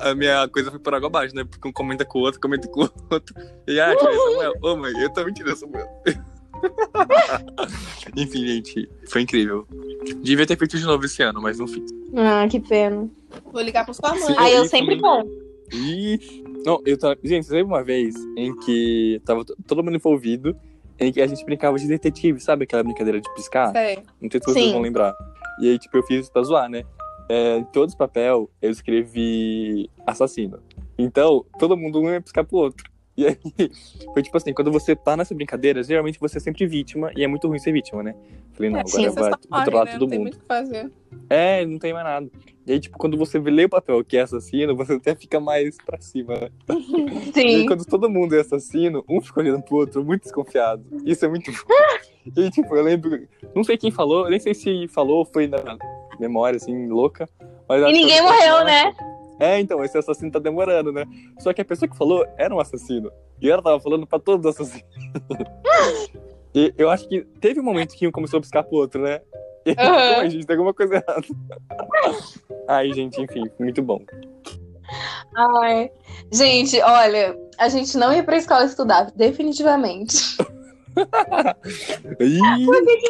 a 0.02 0.12
minha 0.12 0.48
coisa 0.48 0.72
foi 0.72 0.80
por 0.80 0.92
água 0.92 1.06
abaixo, 1.06 1.32
né? 1.36 1.44
Porque 1.44 1.68
um 1.68 1.72
comenta 1.72 2.04
com 2.04 2.18
o 2.18 2.22
outro, 2.22 2.40
comenta 2.40 2.66
com 2.66 2.82
o 2.82 2.90
outro. 3.08 3.32
E 3.68 3.78
ah, 3.78 3.94
tirei 3.94 4.16
Samuel. 4.16 4.54
Ô, 4.60 4.76
mãe, 4.76 4.92
eu 5.00 5.08
também 5.12 5.32
tirei 5.32 5.54
Samuel. 5.54 5.86
Enfim, 8.16 8.44
gente, 8.44 8.90
foi 9.08 9.22
incrível. 9.22 9.68
Devia 10.20 10.44
ter 10.44 10.58
feito 10.58 10.76
de 10.76 10.84
novo 10.84 11.04
esse 11.04 11.22
ano, 11.22 11.40
mas 11.40 11.56
não 11.56 11.68
fiz. 11.68 11.84
Ah, 12.16 12.44
que 12.50 12.58
pena. 12.58 13.08
Vou 13.52 13.62
ligar 13.62 13.84
pra 13.84 13.94
sua 13.94 14.10
mãe. 14.10 14.22
Sim. 14.22 14.34
Aí 14.36 14.52
eu 14.52 14.62
isso 14.62 14.72
sempre 14.72 14.96
bom. 14.96 15.22
E. 15.72 16.42
Não, 16.66 16.80
eu 16.84 16.98
tava. 16.98 17.16
Gente, 17.22 17.46
teve 17.46 17.62
uma 17.62 17.84
vez 17.84 18.16
em 18.36 18.52
que 18.62 19.22
tava 19.24 19.44
todo 19.44 19.80
mundo 19.80 19.94
envolvido, 19.94 20.56
em 20.98 21.12
que 21.12 21.22
a 21.22 21.26
gente 21.28 21.44
brincava 21.44 21.78
de 21.78 21.86
detetive, 21.86 22.40
sabe 22.40 22.64
aquela 22.64 22.82
brincadeira 22.82 23.20
de 23.20 23.32
piscar? 23.32 23.70
Sei. 23.70 24.00
Não 24.20 24.28
sei 24.28 24.40
se 24.40 24.46
vocês 24.46 24.64
Sim. 24.64 24.72
vão 24.72 24.82
lembrar. 24.82 25.14
E 25.60 25.70
aí, 25.70 25.78
tipo, 25.78 25.96
eu 25.96 26.02
fiz 26.02 26.22
isso 26.22 26.32
pra 26.32 26.42
zoar, 26.42 26.68
né? 26.68 26.84
É, 27.28 27.56
em 27.58 27.64
todos 27.64 27.94
os 27.94 27.98
papel, 27.98 28.50
eu 28.60 28.70
escrevi 28.70 29.88
assassino. 30.06 30.58
Então, 30.98 31.44
todo 31.58 31.76
mundo 31.76 32.00
um 32.00 32.10
ia 32.10 32.20
piscar 32.20 32.44
pro 32.44 32.58
outro. 32.58 32.92
E 33.16 33.26
aí, 33.26 33.38
foi 34.12 34.22
tipo 34.22 34.36
assim, 34.36 34.52
quando 34.52 34.72
você 34.72 34.94
tá 34.96 35.16
nessa 35.16 35.34
brincadeira, 35.34 35.82
geralmente 35.82 36.18
você 36.18 36.38
é 36.38 36.40
sempre 36.40 36.66
vítima, 36.66 37.12
e 37.16 37.22
é 37.22 37.28
muito 37.28 37.46
ruim 37.46 37.58
ser 37.58 37.72
vítima, 37.72 38.02
né? 38.02 38.14
Falei, 38.52 38.70
não, 38.70 38.78
É, 38.78 38.82
agora 38.82 38.90
sim, 38.90 39.08
vai 39.10 39.30
controlar 39.30 39.84
né? 39.84 39.92
todo 39.92 40.00
Não 40.02 40.08
tem 40.08 40.18
mundo. 40.18 40.24
muito 40.24 40.36
o 40.36 40.40
que 40.40 40.46
fazer. 40.46 40.90
É, 41.30 41.64
não 41.64 41.78
tem 41.78 41.92
mais 41.92 42.04
nada. 42.04 42.28
E 42.66 42.72
aí, 42.72 42.80
tipo, 42.80 42.98
quando 42.98 43.16
você 43.16 43.38
lê 43.38 43.64
o 43.66 43.68
papel 43.68 44.02
que 44.04 44.16
é 44.16 44.22
assassino, 44.22 44.74
você 44.74 44.94
até 44.94 45.14
fica 45.14 45.38
mais 45.38 45.76
pra 45.84 46.00
cima, 46.00 46.34
né? 46.34 46.50
E 47.36 47.40
aí, 47.40 47.60
Sim. 47.60 47.66
quando 47.66 47.84
todo 47.84 48.10
mundo 48.10 48.34
é 48.34 48.40
assassino, 48.40 49.04
um 49.08 49.20
fica 49.20 49.40
olhando 49.40 49.62
pro 49.62 49.76
outro, 49.76 50.04
muito 50.04 50.22
desconfiado. 50.22 50.84
Isso 51.04 51.24
é 51.24 51.28
muito. 51.28 51.50
E 52.36 52.40
aí, 52.40 52.50
tipo, 52.50 52.74
eu 52.74 52.82
lembro. 52.82 53.28
Não 53.54 53.62
sei 53.62 53.76
quem 53.76 53.90
falou, 53.90 54.30
nem 54.30 54.40
sei 54.40 54.54
se 54.54 54.88
falou 54.88 55.18
ou 55.18 55.24
foi 55.26 55.46
na 55.46 55.58
memória, 56.18 56.56
assim, 56.56 56.86
louca. 56.88 57.28
Mas 57.68 57.82
E 57.82 57.92
ninguém 57.92 58.22
morreu, 58.22 58.52
"Nossa, 58.52 58.64
né? 58.64 58.94
É, 59.40 59.58
então, 59.58 59.82
esse 59.84 59.98
assassino 59.98 60.30
tá 60.30 60.38
demorando, 60.38 60.92
né? 60.92 61.04
Só 61.40 61.52
que 61.52 61.60
a 61.60 61.64
pessoa 61.64 61.88
que 61.88 61.96
falou 61.96 62.24
era 62.38 62.54
um 62.54 62.60
assassino. 62.60 63.10
E 63.40 63.50
ela 63.50 63.60
tava 63.62 63.80
falando 63.80 64.06
pra 64.06 64.18
todos 64.18 64.46
os 64.46 64.54
assassinos. 64.54 64.88
e 66.54 66.72
eu 66.78 66.88
acho 66.88 67.08
que 67.08 67.22
teve 67.40 67.58
um 67.60 67.64
momento 67.64 67.94
que 67.94 68.06
um 68.06 68.12
começou 68.12 68.38
a 68.38 68.40
piscar 68.40 68.62
pro 68.62 68.76
outro, 68.76 69.02
né? 69.02 69.20
E 69.66 69.72
Aham. 69.72 70.14
"Pô, 70.22 70.28
gente, 70.28 70.46
tem 70.46 70.54
alguma 70.56 70.72
coisa 70.74 70.94
errada. 70.94 71.26
Aí, 72.68 72.92
gente, 72.92 73.20
enfim, 73.20 73.42
muito 73.58 73.82
bom. 73.82 74.00
Ai. 75.36 75.90
Gente, 76.32 76.80
olha, 76.80 77.36
a 77.58 77.68
gente 77.68 77.96
não 77.96 78.12
ia 78.12 78.22
pra 78.22 78.36
escola 78.36 78.64
estudar, 78.64 79.10
definitivamente. 79.16 80.36
Ih, 82.20 82.38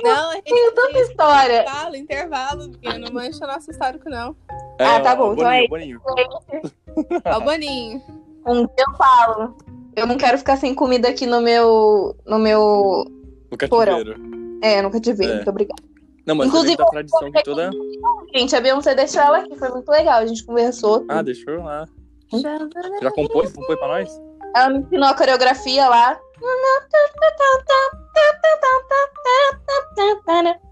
Não, 0.02 0.30
a 0.30 0.34
gente 0.34 0.44
Tenho 0.44 0.72
tanta 0.72 0.98
história. 1.00 1.60
intervalo, 1.62 1.96
intervalo, 1.96 2.70
porque 2.70 2.98
não 2.98 3.12
mancha 3.12 3.46
nosso 3.46 3.70
histórico, 3.70 4.08
não. 4.08 4.36
Ah, 4.78 5.00
tá 5.00 5.14
bom, 5.16 5.32
então 5.34 5.50
é 5.50 5.66
Boninho, 5.68 5.96
isso. 5.98 6.04
Boninho. 6.04 7.20
Ó, 7.24 7.38
o 7.38 7.40
Boninho. 7.40 8.02
Um 8.46 8.66
dia 8.66 8.84
eu 8.88 8.96
falo. 8.96 9.56
Eu 9.96 10.06
não 10.06 10.16
quero 10.16 10.36
ficar 10.38 10.56
sem 10.56 10.74
comida 10.74 11.08
aqui 11.08 11.26
no 11.26 11.40
meu. 11.40 12.16
No 12.26 12.38
meu. 12.38 13.04
No 13.50 13.56
cativeiro. 13.56 14.14
É, 14.62 14.82
nunca 14.82 15.00
te 15.00 15.12
vi, 15.12 15.26
É. 15.26 15.34
muito 15.36 15.50
obrigada. 15.50 15.82
Não, 16.26 16.34
mas 16.34 16.48
Inclusive, 16.48 16.72
Inclusive, 16.72 16.76
da 16.78 16.86
tradição 16.86 17.30
que 17.32 17.42
toda. 17.42 17.70
Gente, 18.34 18.56
a 18.56 18.60
Beyoncé 18.60 18.94
deixou 18.94 19.20
ela 19.20 19.38
aqui, 19.38 19.54
foi 19.56 19.68
muito 19.68 19.88
legal. 19.90 20.20
A 20.20 20.26
gente 20.26 20.44
conversou. 20.44 21.04
Ah, 21.08 21.22
deixou 21.22 21.62
lá. 21.62 21.86
Já 23.02 23.10
compôs? 23.12 23.52
Compôs 23.52 23.78
pra 23.78 23.88
nós? 23.88 24.08
Ela 24.56 24.70
me 24.70 24.78
ensinou 24.80 25.08
a 25.08 25.14
coreografia 25.14 25.86
lá. 25.88 26.18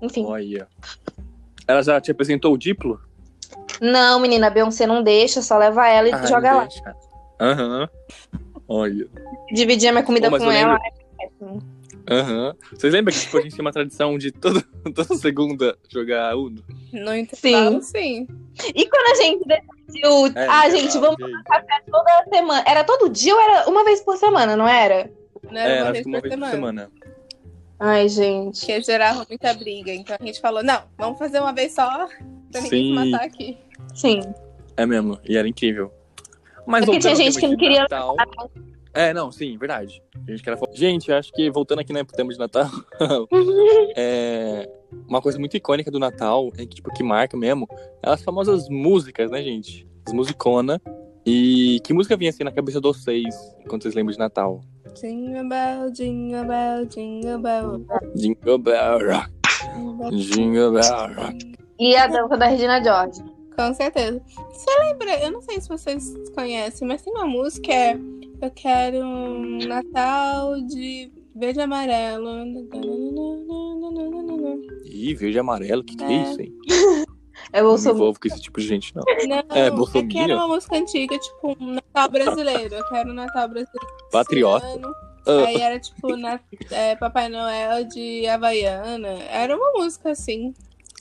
Enfim. 0.00 0.26
Olha. 0.26 0.68
Ela 1.66 1.82
já 1.82 2.00
te 2.00 2.10
apresentou 2.10 2.52
o 2.52 2.58
diplo? 2.58 3.00
Não, 3.80 4.20
menina, 4.20 4.48
a 4.48 4.50
Beyoncé 4.50 4.86
não 4.86 5.02
deixa, 5.02 5.40
só 5.40 5.56
leva 5.56 5.86
ela 5.88 6.08
e 6.08 6.12
Ah, 6.12 6.26
joga 6.26 6.52
lá. 6.52 6.68
Aham. 7.40 7.88
Olha. 8.68 9.08
Dividir 9.52 9.88
a 9.88 9.92
minha 9.92 10.04
comida 10.04 10.28
com 10.28 10.50
ela. 10.50 10.78
Aham. 12.10 12.54
Vocês 12.72 12.92
lembram 12.92 13.14
que 13.14 13.20
tipo, 13.20 13.38
a 13.38 13.42
gente 13.42 13.54
tem 13.54 13.64
uma 13.64 13.72
tradição 13.72 14.18
de 14.18 14.32
todo, 14.32 14.62
toda 14.94 15.14
segunda 15.16 15.78
jogar 15.88 16.36
Uno? 16.36 16.62
No 16.92 17.16
intervalo, 17.16 17.80
Sim. 17.80 18.26
sim. 18.26 18.72
E 18.74 18.86
quando 18.88 19.10
a 19.18 19.22
gente 19.22 19.44
decidiu. 19.46 20.26
É, 20.34 20.46
ah, 20.48 20.68
gente, 20.68 20.98
vamos 20.98 21.16
gente. 21.18 21.44
café 21.44 21.80
toda 21.90 22.24
semana. 22.28 22.64
Era 22.66 22.82
todo 22.84 23.08
dia 23.08 23.34
ou 23.34 23.40
era 23.40 23.70
uma 23.70 23.84
vez 23.84 24.00
por 24.00 24.16
semana, 24.16 24.56
não 24.56 24.66
era? 24.66 25.10
Não 25.52 25.60
era 25.60 25.70
É, 25.70 25.76
uma 25.76 25.82
acho 25.84 25.92
vez 25.92 26.02
que 26.04 26.08
uma 26.08 26.20
por 26.20 26.28
vez 26.28 26.40
por 26.40 26.50
semana. 26.50 26.90
Ai, 27.78 28.08
gente. 28.08 28.60
Porque 28.60 28.80
gerava 28.82 29.26
muita 29.28 29.54
briga. 29.54 29.92
Então 29.92 30.16
a 30.18 30.24
gente 30.24 30.40
falou, 30.40 30.62
não, 30.62 30.82
vamos 30.96 31.18
fazer 31.18 31.40
uma 31.40 31.52
vez 31.52 31.74
só 31.74 32.06
pra 32.50 32.60
ninguém 32.60 32.96
se 32.96 33.10
matar 33.10 33.26
aqui. 33.26 33.58
Sim. 33.94 34.20
É 34.76 34.86
mesmo. 34.86 35.18
E 35.24 35.36
era 35.36 35.48
incrível. 35.48 35.92
Mas 36.66 36.82
É 36.82 36.86
porque 36.86 37.00
tinha 37.00 37.14
gente 37.16 37.38
que 37.38 37.46
não 37.46 37.56
queria 37.56 37.82
Natal- 37.82 38.16
É, 38.94 39.12
não, 39.12 39.32
sim, 39.32 39.56
verdade. 39.58 40.02
A 40.26 40.30
gente, 40.30 40.42
quer... 40.42 40.56
gente, 40.72 41.10
eu 41.10 41.16
acho 41.16 41.32
que 41.32 41.50
voltando 41.50 41.80
aqui 41.80 41.92
né, 41.92 42.04
pro 42.04 42.14
tema 42.14 42.32
de 42.32 42.38
Natal, 42.38 42.70
é, 43.96 44.68
uma 45.08 45.20
coisa 45.20 45.38
muito 45.38 45.56
icônica 45.56 45.90
do 45.90 45.98
Natal, 45.98 46.52
é 46.56 46.66
que, 46.66 46.76
tipo, 46.76 46.92
que 46.92 47.02
marca 47.02 47.36
mesmo, 47.36 47.66
é 48.02 48.10
as 48.10 48.22
famosas 48.22 48.68
músicas, 48.68 49.30
né, 49.30 49.42
gente? 49.42 49.86
As 50.06 50.12
musicona. 50.12 50.80
E 51.24 51.80
que 51.84 51.92
música 51.92 52.16
vinha 52.16 52.30
assim 52.30 52.42
na 52.44 52.50
cabeça 52.50 52.80
de 52.80 52.88
vocês 52.88 53.34
quando 53.68 53.82
vocês 53.82 53.94
lembram 53.94 54.12
de 54.12 54.18
Natal? 54.18 54.60
Jingle 55.00 55.48
bell, 55.48 55.90
jingle 55.92 56.44
bell, 56.44 56.84
jingle 56.86 57.38
bell. 57.38 57.86
Jingle 58.16 58.58
Bell 58.58 58.98
Rock, 59.08 60.16
Jingle 60.16 60.72
Bell 60.72 61.14
Rock. 61.14 61.52
E 61.78 61.96
a 61.96 62.06
dança 62.06 62.36
da 62.36 62.46
Regina 62.46 62.82
George. 62.82 63.22
Com 63.56 63.72
certeza. 63.74 64.20
Você 64.50 64.70
lembra, 64.80 65.22
eu 65.24 65.30
não 65.30 65.40
sei 65.42 65.60
se 65.60 65.68
vocês 65.68 66.12
conhecem, 66.34 66.86
mas 66.88 67.02
tem 67.02 67.12
uma 67.12 67.26
música 67.26 67.62
que 67.66 67.72
é 67.72 67.98
Eu 68.40 68.50
quero 68.50 68.98
um 68.98 69.58
Natal 69.66 70.60
de 70.62 71.10
verde 71.34 71.60
e 71.60 71.62
amarelo. 71.62 72.28
Ih, 74.84 75.14
verde 75.14 75.36
e 75.36 75.38
amarelo, 75.38 75.84
que 75.84 75.96
que 75.96 76.04
é 76.04 76.12
É. 76.12 76.22
isso, 76.22 76.40
hein? 76.40 76.52
É 77.52 77.58
Não 77.60 77.64
me 77.64 77.68
Bolsonaro. 77.70 77.96
envolvo 77.98 78.20
com 78.20 78.28
esse 78.28 78.40
tipo 78.40 78.60
de 78.60 78.66
gente, 78.66 78.94
não. 78.96 79.02
Não, 79.28 79.56
É, 79.56 79.66
é, 79.66 79.70
Bolsominion? 79.70 80.08
que 80.08 80.18
era 80.18 80.34
uma 80.36 80.48
música 80.48 80.76
antiga, 80.76 81.18
tipo, 81.18 81.56
um 81.60 81.74
Natal 81.74 82.08
brasileiro. 82.08 82.74
Eu 82.74 82.84
quero 82.88 83.10
um 83.10 83.14
Natal 83.14 83.48
brasileiro. 83.48 83.86
Patriota. 84.10 84.66
Ah, 85.26 85.44
Aí 85.46 85.60
era 85.60 85.78
tipo 85.78 86.16
na, 86.16 86.40
é, 86.70 86.96
Papai 86.96 87.28
Noel 87.28 87.84
de 87.84 88.26
Havaiana. 88.26 89.08
Era 89.30 89.56
uma 89.56 89.72
música 89.72 90.10
assim. 90.10 90.52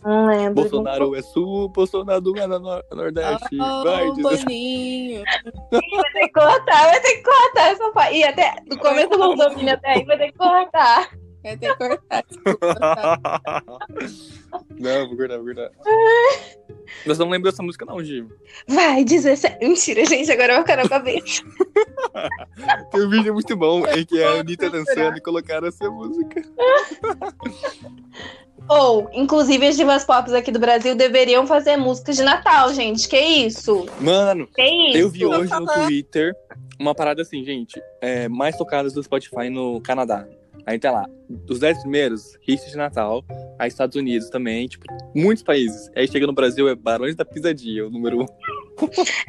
Não 0.03 0.27
lembro. 0.27 0.63
Bolsonaro 0.63 1.15
é 1.15 1.21
sul, 1.21 1.69
Bolsonaro 1.69 2.37
é 2.37 2.47
no 2.47 2.59
nor- 2.59 2.83
Nordeste. 2.91 3.55
vai 3.57 4.07
Oh, 4.09 4.13
dizer. 4.13 4.45
Boninho. 4.45 5.23
Vai 5.71 6.11
ter 6.13 6.27
que 6.27 6.31
cortar, 6.33 6.85
vai 6.87 6.99
ter 7.01 7.17
que 7.17 7.23
cortar 7.23 7.67
essa 7.71 7.91
parte. 7.91 8.17
E 8.17 8.23
até 8.23 8.55
do 8.67 8.77
começo 8.77 9.09
do 9.09 9.17
Bolsonaro 9.17 9.69
até 9.69 9.89
aí 9.89 10.05
vai 10.05 10.17
ter 10.17 10.31
que 10.31 10.37
cortar. 10.37 11.09
Vai 11.43 11.57
ter 11.57 11.75
que 11.75 11.77
cortar. 11.77 12.23
não, 14.79 15.07
vou 15.07 15.17
guardar, 15.17 15.37
vou 15.37 15.45
guardar. 15.45 15.71
Nós 17.05 17.17
não 17.17 17.29
lembro 17.29 17.49
dessa 17.49 17.63
música, 17.63 17.85
não, 17.85 18.03
Gi. 18.03 18.25
Vai, 18.67 19.03
17. 19.03 19.65
Mentira, 19.65 20.05
gente, 20.05 20.31
agora 20.31 20.55
vou 20.55 20.63
ficar 20.63 20.77
na 20.77 20.89
cabeça. 20.89 21.43
Tem 22.91 23.01
um 23.01 23.09
vídeo 23.09 23.33
muito 23.33 23.55
bom 23.55 23.85
em 23.87 24.05
que 24.05 24.21
a 24.21 24.39
Anitta 24.39 24.69
dançando 24.69 25.17
e 25.17 25.21
colocaram 25.21 25.67
essa 25.67 25.89
música. 25.89 26.41
Ou, 28.69 29.09
inclusive, 29.13 29.67
as 29.67 29.75
divas 29.75 30.05
pop 30.05 30.33
aqui 30.35 30.51
do 30.51 30.59
Brasil 30.59 30.95
deveriam 30.95 31.47
fazer 31.47 31.77
músicas 31.77 32.15
de 32.15 32.23
Natal, 32.23 32.73
gente. 32.73 33.07
Que 33.07 33.19
isso? 33.19 33.85
Mano, 33.99 34.47
Que 34.47 34.63
isso? 34.63 34.97
eu 34.97 35.09
vi 35.09 35.25
hoje 35.25 35.51
no. 35.51 35.65
Twitter 35.65 36.33
uma 36.79 36.95
parada 36.95 37.21
assim, 37.21 37.43
gente. 37.43 37.81
É, 38.01 38.27
mais 38.27 38.57
tocadas 38.57 38.93
do 38.93 39.03
Spotify 39.03 39.49
no 39.49 39.79
Canadá. 39.81 40.27
Aí 40.65 40.77
tá 40.79 40.91
lá, 40.91 41.05
os 41.49 41.59
10 41.59 41.79
primeiros, 41.81 42.37
hits 42.47 42.69
de 42.71 42.77
Natal. 42.77 43.23
Aí 43.59 43.67
Estados 43.67 43.95
Unidos 43.95 44.29
também, 44.29 44.67
tipo, 44.67 44.85
muitos 45.15 45.43
países. 45.43 45.89
Aí 45.95 46.07
chega 46.07 46.27
no 46.27 46.33
Brasil, 46.33 46.67
é 46.69 46.75
Barões 46.75 47.15
da 47.15 47.25
Pisadinha, 47.25 47.85
o 47.85 47.89
número 47.89 48.21
um. 48.21 48.25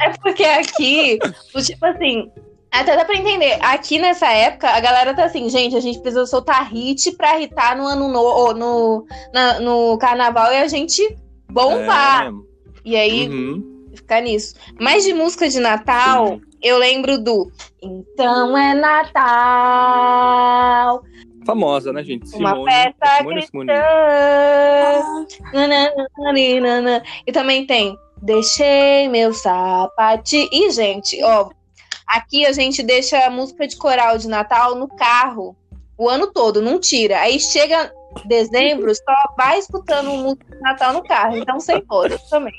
É 0.00 0.10
porque 0.22 0.44
aqui, 0.44 1.18
tipo 1.66 1.86
assim, 1.86 2.30
até 2.70 2.96
dá 2.96 3.04
pra 3.04 3.16
entender. 3.16 3.58
Aqui 3.60 3.98
nessa 3.98 4.26
época, 4.32 4.68
a 4.70 4.80
galera 4.80 5.12
tá 5.14 5.24
assim, 5.24 5.48
gente, 5.50 5.76
a 5.76 5.80
gente 5.80 5.98
precisa 6.00 6.24
soltar 6.26 6.66
hit 6.72 7.12
pra 7.16 7.40
hitar 7.40 7.76
no 7.76 7.86
ano 7.86 8.08
novo, 8.08 8.54
no, 8.54 9.06
na- 9.32 9.60
no 9.60 9.98
carnaval 9.98 10.52
e 10.52 10.56
a 10.56 10.68
gente 10.68 11.16
bombar. 11.50 12.28
É. 12.28 12.32
E 12.84 12.96
aí, 12.96 13.28
Uhum. 13.28 13.88
ficar 13.94 14.20
nisso. 14.22 14.54
Mas 14.80 15.04
de 15.04 15.12
música 15.12 15.48
de 15.48 15.60
Natal, 15.60 16.28
Sim. 16.28 16.40
eu 16.62 16.78
lembro 16.78 17.18
do 17.22 17.50
Então 17.82 18.56
é 18.56 18.72
Natal, 20.12 21.02
Famosa, 21.44 21.92
né, 21.92 22.02
gente? 22.04 22.24
uma 22.36 22.50
Simone, 22.50 22.70
festa 22.72 23.16
Simone, 23.18 23.42
Simone. 23.46 23.68
cristã. 23.68 25.26
Nananana. 25.52 27.02
E 27.26 27.32
também 27.32 27.66
tem 27.66 27.96
Deixei 28.22 29.08
meu 29.08 29.34
sapatinho. 29.34 30.48
E, 30.52 30.70
gente, 30.70 31.20
ó, 31.24 31.50
aqui 32.06 32.46
a 32.46 32.52
gente 32.52 32.80
deixa 32.80 33.18
a 33.26 33.30
música 33.30 33.66
de 33.66 33.76
coral 33.76 34.16
de 34.16 34.28
Natal 34.28 34.76
no 34.76 34.86
carro 34.86 35.56
o 35.98 36.08
ano 36.08 36.28
todo, 36.32 36.62
não 36.62 36.78
tira. 36.78 37.20
Aí 37.20 37.38
chega 37.40 37.92
dezembro, 38.24 38.94
só 38.94 39.14
vai 39.36 39.58
escutando 39.58 40.10
música 40.10 40.54
de 40.54 40.60
Natal 40.62 40.92
no 40.92 41.02
carro. 41.02 41.36
Então, 41.36 41.58
sem 41.60 41.80
todas 41.84 42.22
também. 42.28 42.54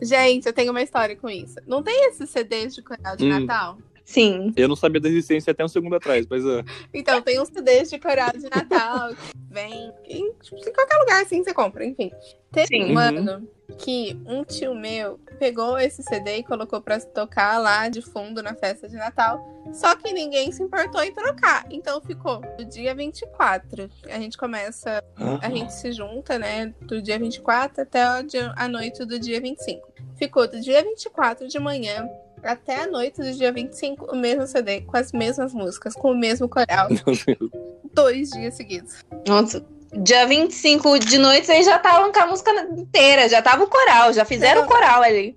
Gente, 0.00 0.46
eu 0.46 0.52
tenho 0.52 0.70
uma 0.70 0.82
história 0.82 1.14
com 1.14 1.28
isso. 1.28 1.56
Não 1.66 1.82
tem 1.82 2.08
esses 2.08 2.28
CDs 2.30 2.74
de 2.74 2.82
coral 2.82 3.14
de 3.16 3.24
Hum. 3.24 3.40
Natal? 3.40 3.76
Sim. 4.12 4.52
Eu 4.56 4.68
não 4.68 4.76
sabia 4.76 5.00
da 5.00 5.08
existência 5.08 5.50
até 5.52 5.64
um 5.64 5.68
segundo 5.68 5.96
atrás, 5.96 6.26
mas. 6.28 6.44
ah, 6.44 6.62
Então, 6.92 7.22
tem 7.22 7.40
uns 7.40 7.48
CDs 7.48 7.88
de 7.88 7.98
coral 7.98 8.30
de 8.32 8.42
Natal 8.42 9.08
que 9.14 9.38
vem 9.50 9.90
em, 10.04 10.32
tipo, 10.34 10.56
em 10.56 10.72
qualquer 10.72 10.98
lugar 10.98 11.22
assim 11.22 11.42
você 11.42 11.54
compra, 11.54 11.82
enfim. 11.82 12.10
Teve 12.52 12.66
Sim. 12.66 12.92
um 12.92 12.98
ano 12.98 13.48
que 13.78 14.20
um 14.26 14.44
tio 14.44 14.74
meu 14.74 15.18
pegou 15.38 15.78
esse 15.78 16.02
CD 16.02 16.36
e 16.36 16.42
colocou 16.44 16.82
pra 16.82 17.00
tocar 17.00 17.56
lá 17.56 17.88
de 17.88 18.02
fundo 18.02 18.42
na 18.42 18.54
festa 18.54 18.86
de 18.86 18.96
Natal. 18.96 19.42
Só 19.72 19.96
que 19.96 20.12
ninguém 20.12 20.52
se 20.52 20.62
importou 20.62 21.02
em 21.02 21.14
trocar. 21.14 21.64
Então 21.70 21.98
ficou 22.02 22.42
do 22.58 22.66
dia 22.66 22.94
24. 22.94 23.88
A 24.10 24.18
gente 24.18 24.36
começa, 24.36 25.02
a 25.40 25.48
gente 25.48 25.72
se 25.72 25.90
junta, 25.92 26.38
né? 26.38 26.74
Do 26.82 27.00
dia 27.00 27.18
24 27.18 27.82
até 27.82 28.02
a 28.02 28.68
noite 28.68 29.06
do 29.06 29.18
dia 29.18 29.40
25. 29.40 29.90
Ficou 30.16 30.46
do 30.46 30.60
dia 30.60 30.82
24 30.82 31.48
de 31.48 31.58
manhã 31.58 32.06
até 32.42 32.82
a 32.82 32.86
noite 32.86 33.20
do 33.20 33.32
dia 33.32 33.52
25 33.52 34.12
o 34.12 34.16
mesmo 34.16 34.46
CD, 34.46 34.80
com 34.82 34.96
as 34.96 35.12
mesmas 35.12 35.52
músicas, 35.54 35.94
com 35.94 36.12
o 36.12 36.16
mesmo 36.16 36.48
coral, 36.48 36.88
Meu 36.90 37.04
Deus. 37.04 37.50
dois 37.92 38.30
dias 38.30 38.54
seguidos. 38.54 38.94
Nossa. 39.26 39.64
Dia 39.94 40.26
25 40.26 40.98
de 41.00 41.18
noite, 41.18 41.44
vocês 41.46 41.66
já 41.66 41.76
estavam 41.76 42.10
com 42.10 42.18
a 42.18 42.26
música 42.26 42.50
inteira, 42.78 43.28
já 43.28 43.42
tava 43.42 43.64
o 43.64 43.66
coral, 43.66 44.10
já 44.14 44.24
fizeram 44.24 44.62
o 44.62 44.66
coral 44.66 45.02
ali. 45.02 45.36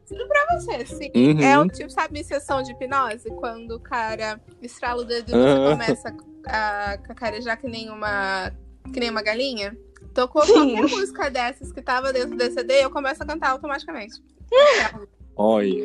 Você, 0.54 0.86
sim. 0.86 1.12
Uhum. 1.14 1.42
É 1.42 1.60
o 1.60 1.68
tipo, 1.68 1.90
sabe, 1.90 2.24
sessão 2.24 2.64
de 2.64 2.72
hipnose? 2.72 3.30
Quando 3.32 3.72
o 3.72 3.80
cara 3.82 4.40
estrala 4.62 5.02
o 5.02 5.04
dedo 5.04 5.30
e 5.30 5.34
você 5.34 5.38
Aham. 5.38 5.72
começa 5.72 6.16
a 6.48 6.98
cacarejar 7.00 7.60
que 7.60 7.68
nem 7.68 7.90
uma, 7.90 8.50
que 8.94 9.00
nem 9.02 9.10
uma 9.10 9.22
galinha. 9.22 9.76
Tocou 10.14 10.46
Sim. 10.46 10.54
qualquer 10.54 10.82
música 10.84 11.30
dessas 11.30 11.74
que 11.74 11.82
tava 11.82 12.14
dentro 12.14 12.38
desse 12.38 12.54
CD, 12.54 12.86
eu 12.86 12.90
começo 12.90 13.22
a 13.22 13.26
cantar 13.26 13.50
automaticamente. 13.50 14.24
Olha. 15.36 15.84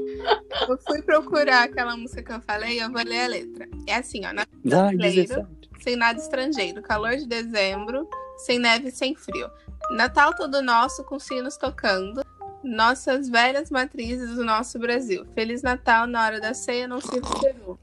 Eu 0.69 0.79
fui 0.87 1.03
procurar 1.03 1.65
aquela 1.65 1.97
música 1.97 2.23
que 2.23 2.33
eu 2.33 2.41
falei, 2.43 2.83
eu 2.83 2.91
vou 2.91 3.03
ler 3.03 3.25
a 3.25 3.27
letra. 3.27 3.69
É 3.87 3.97
assim, 3.97 4.23
ó. 4.25 4.29
Ai, 4.29 4.97
Brasileiro. 4.97 5.29
17. 5.29 5.71
sem 5.81 5.97
nada 5.97 6.19
estrangeiro. 6.19 6.83
Calor 6.83 7.17
de 7.17 7.27
dezembro, 7.27 8.09
sem 8.39 8.59
neve 8.59 8.89
e 8.89 8.93
sem 8.93 9.15
frio. 9.15 9.51
Natal 9.93 10.35
todo 10.35 10.63
nosso 10.63 11.03
com 11.05 11.19
sinos 11.19 11.57
tocando. 11.57 12.25
Nossas 12.63 13.29
velhas 13.29 13.71
matrizes 13.71 14.35
do 14.35 14.45
nosso 14.45 14.79
Brasil. 14.79 15.25
Feliz 15.35 15.63
Natal 15.63 16.07
na 16.07 16.25
hora 16.25 16.41
da 16.41 16.53
ceia, 16.53 16.87
não 16.87 17.01
sirva 17.01 17.29
o 17.29 17.41
peru. 17.41 17.79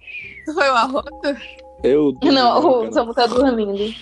Foi 0.46 0.70
o 0.70 0.76
arroto? 0.76 1.36
Eu. 1.84 2.14
Não, 2.24 2.88
o 2.88 2.92
Samu 2.92 3.14
tá 3.14 3.28
dormindo. 3.28 3.94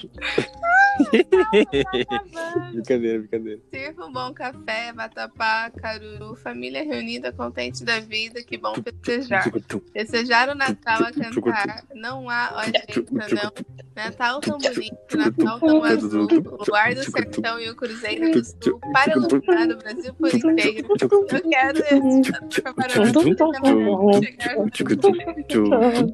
brincadeira, 2.71 3.19
brincadeira. 3.19 3.59
Sirva 3.69 4.05
um 4.05 4.11
bom 4.11 4.33
café, 4.33 4.93
vatapá, 4.93 5.69
caruru, 5.71 6.35
família 6.35 6.83
reunida, 6.83 7.33
contente 7.33 7.83
da 7.83 7.99
vida, 7.99 8.41
que 8.43 8.57
bom 8.57 8.73
festejar. 8.75 9.51
Desejar 9.93 10.49
o 10.49 10.55
Natal 10.55 11.03
a 11.03 11.11
cantar, 11.11 11.83
não 11.93 12.29
há, 12.29 12.63
gente, 12.65 13.05
não. 13.11 13.51
Natal 13.95 14.41
tão 14.41 14.57
bonito, 14.57 15.17
Natal 15.17 15.59
tão 15.59 15.83
azul, 15.83 16.27
o 16.27 16.65
luar 16.67 16.93
do 16.93 17.03
sertão 17.03 17.59
e 17.59 17.69
o 17.69 17.75
cruzeiro 17.75 18.31
do 18.31 18.43
sul, 18.43 18.79
para 18.91 19.13
iluminar 19.13 19.69
o 19.69 19.77
Brasil 19.77 20.13
por 20.13 20.33
inteiro. 20.33 20.87
Eu 21.01 21.41
quero 21.49 21.79
esse 21.79 22.31
para 22.61 22.89
chegar 22.89 23.35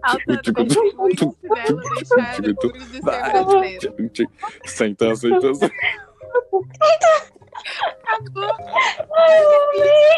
altamente 0.03 0.51
belo 1.53 1.81
deixar 1.95 2.15
o 2.15 2.47
orgulho 2.47 2.85
de 2.85 2.91
ser 2.91 3.01
brasileiro. 3.01 3.95
Senta, 4.65 5.15
senta, 5.15 5.53
senta. 5.55 5.71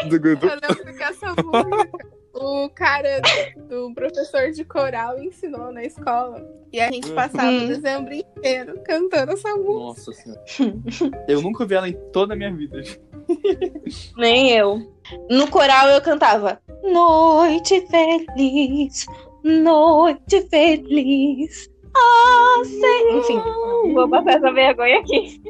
Eu 0.04 0.20
lembro 0.20 0.94
que 0.96 1.02
essa 1.02 1.28
música, 1.28 1.98
o 2.34 2.68
cara 2.70 3.20
do 3.68 3.92
professor 3.94 4.50
de 4.50 4.64
coral 4.64 5.18
ensinou 5.18 5.72
na 5.72 5.82
escola. 5.84 6.44
E 6.72 6.80
a 6.80 6.90
gente 6.90 7.10
passava 7.12 7.50
Hum. 7.50 7.64
o 7.64 7.68
dezembro 7.68 8.12
inteiro 8.14 8.80
cantando 8.84 9.32
essa 9.32 9.48
música. 9.54 9.72
Nossa 9.72 10.12
senhora. 10.12 10.42
Eu 11.28 11.40
nunca 11.40 11.62
ouvi 11.62 11.74
ela 11.74 11.88
em 11.88 11.96
toda 12.12 12.34
a 12.34 12.36
minha 12.36 12.52
vida. 12.52 12.82
Nem 14.16 14.50
eu. 14.50 14.92
No 15.30 15.48
coral 15.48 15.88
eu 15.88 16.00
cantava 16.02 16.60
Noite 16.82 17.86
feliz, 17.86 19.06
noite 19.44 20.40
feliz. 20.48 21.70
Ah, 21.94 22.62
sei. 22.64 23.18
Enfim, 23.18 23.40
vou 23.92 24.08
passar 24.08 24.38
essa 24.38 24.52
vergonha 24.52 24.98
aqui. 24.98 25.40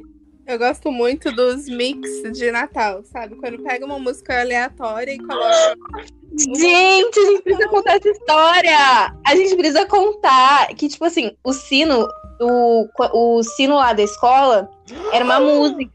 Eu 0.47 0.59
gosto 0.59 0.93
muito 0.93 1.33
dos 1.33 1.67
mix 1.71 2.07
de 2.33 2.51
Natal, 2.51 3.03
sabe? 3.05 3.35
Quando 3.37 3.63
pega 3.63 3.87
uma 3.87 3.99
música 3.99 4.43
aleatória 4.43 5.13
e 5.13 5.19
coloca. 5.19 6.05
Gente, 6.37 7.19
a 7.19 7.25
gente 7.31 7.43
precisa 7.43 7.69
contar 7.69 7.97
essa 7.97 8.11
história. 8.11 9.15
A 9.27 9.37
gente 9.37 9.57
precisa 9.57 9.87
contar 9.87 10.67
que, 10.75 10.89
tipo 10.89 11.05
assim, 11.05 11.31
o 11.43 11.53
sino, 11.53 12.07
o, 12.41 12.87
o 13.15 13.43
sino 13.43 13.77
lá 13.77 13.95
da 13.95 14.03
escola 14.03 14.69
era 15.13 15.25
uma 15.25 15.39
música. 15.41 15.91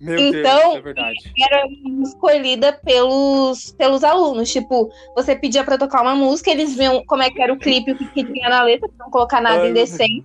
Meu 0.00 0.18
Então- 0.18 0.80
Deus, 0.80 0.96
é 0.96 1.44
era 1.44 1.66
escolhida 2.02 2.72
pelos, 2.72 3.72
pelos 3.72 4.04
alunos. 4.04 4.50
Tipo, 4.50 4.90
você 5.16 5.34
pedia 5.34 5.64
pra 5.64 5.76
tocar 5.76 6.02
uma 6.02 6.14
música, 6.14 6.50
eles 6.50 6.76
viam 6.76 7.04
como 7.06 7.22
é 7.22 7.30
que 7.30 7.42
era 7.42 7.52
o 7.52 7.58
clipe, 7.58 7.92
o 7.92 7.96
que, 7.96 8.24
tinha 8.24 8.48
na 8.48 8.62
letra, 8.62 8.88
pra 8.88 9.06
não 9.06 9.10
colocar 9.10 9.40
nada 9.40 9.62
Ai, 9.62 9.70
indecente. 9.70 10.24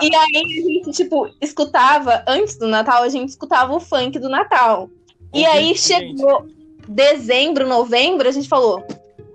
E 0.00 0.14
aí 0.16 0.36
a 0.36 0.48
gente, 0.48 0.90
tipo, 0.92 1.28
escutava, 1.40 2.24
antes 2.26 2.56
do 2.56 2.66
Natal, 2.66 3.02
a 3.02 3.08
gente 3.08 3.28
escutava 3.28 3.74
o 3.74 3.80
funk 3.80 4.18
do 4.18 4.28
Natal. 4.28 4.88
E 5.32 5.44
aí 5.46 5.74
Gente, 5.74 5.80
chegou 5.80 6.46
dezembro, 6.88 7.66
novembro, 7.68 8.28
a 8.28 8.32
gente 8.32 8.48
falou: 8.48 8.82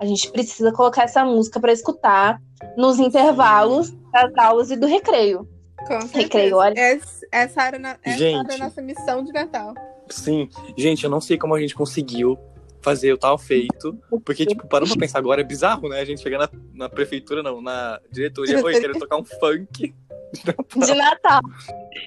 a 0.00 0.04
gente 0.04 0.30
precisa 0.30 0.72
colocar 0.72 1.04
essa 1.04 1.24
música 1.24 1.58
pra 1.60 1.72
escutar 1.72 2.40
nos 2.76 2.98
intervalos 2.98 3.92
das 4.12 4.36
aulas 4.36 4.70
e 4.70 4.76
do 4.76 4.86
recreio. 4.86 5.48
Com 5.86 6.00
certeza. 6.02 6.18
Recreio, 6.18 6.56
olha. 6.56 6.78
Essa, 6.78 7.26
essa, 7.32 7.62
era, 7.66 7.78
na- 7.78 7.98
essa 8.02 8.18
Gente. 8.18 8.44
era 8.46 8.54
a 8.54 8.66
nossa 8.66 8.82
missão 8.82 9.24
de 9.24 9.32
Natal. 9.32 9.74
Sim. 10.08 10.48
Gente, 10.76 11.04
eu 11.04 11.10
não 11.10 11.20
sei 11.20 11.36
como 11.38 11.54
a 11.54 11.60
gente 11.60 11.74
conseguiu 11.74 12.38
fazer 12.80 13.12
o 13.12 13.18
tal 13.18 13.36
feito. 13.38 13.96
Porque, 14.24 14.46
tipo, 14.46 14.66
parando 14.66 14.90
pra 14.92 15.00
pensar 15.00 15.18
agora, 15.18 15.40
é 15.40 15.44
bizarro, 15.44 15.88
né? 15.88 16.00
A 16.00 16.04
gente 16.04 16.22
chegar 16.22 16.38
na, 16.38 16.48
na 16.74 16.88
prefeitura, 16.88 17.42
não, 17.42 17.60
na 17.60 18.00
diretoria, 18.10 18.62
oi, 18.64 18.80
querer 18.80 18.98
tocar 18.98 19.16
um 19.16 19.24
funk. 19.24 19.94
De 20.32 20.94
Natal. 20.94 21.40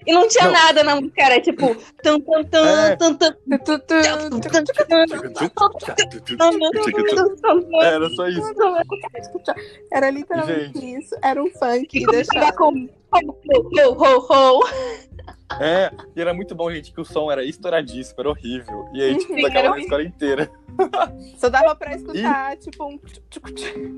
E 0.05 0.13
não 0.13 0.27
tinha 0.27 0.45
Não. 0.45 0.51
nada 0.53 0.83
na 0.83 0.95
música, 0.95 1.21
era 1.23 1.41
tipo. 1.41 1.75
Tum, 2.03 2.19
tum, 2.19 2.43
tum, 2.43 2.57
É. 2.65 2.95
tum, 2.95 3.15
tum, 3.15 3.31
Tu, 3.49 3.79
tu, 3.79 3.79
tu, 3.79 3.93
Era 7.81 8.09
só 8.09 8.27
isso. 8.27 8.53
Era 9.91 10.09
literalmente 10.09 10.97
isso. 10.97 11.15
Era 11.21 11.41
um 11.43 11.49
funk 11.51 11.87
e 11.97 12.01
Tava 12.05 12.11
deixava. 12.17 12.51
com 12.53 12.89
ho, 13.13 13.35
ho, 13.97 14.27
ho. 14.29 14.63
É, 15.61 15.91
e 16.15 16.21
era 16.21 16.33
muito 16.33 16.55
bom, 16.55 16.71
gente, 16.71 16.91
que 16.91 17.01
o 17.01 17.05
som 17.05 17.31
era 17.31 17.43
estouradíssimo, 17.43 18.19
era 18.19 18.29
horrível. 18.29 18.87
E 18.93 19.01
aí, 19.01 19.17
tipo, 19.17 19.33
Sim, 19.35 19.41
tocava 19.41 19.69
na 19.69 19.79
escola 19.79 20.03
inteira. 20.03 20.51
Só 21.37 21.49
dava 21.49 21.75
pra 21.75 21.93
escutar, 21.95 22.57
tipo, 22.57 22.85
um. 22.85 22.99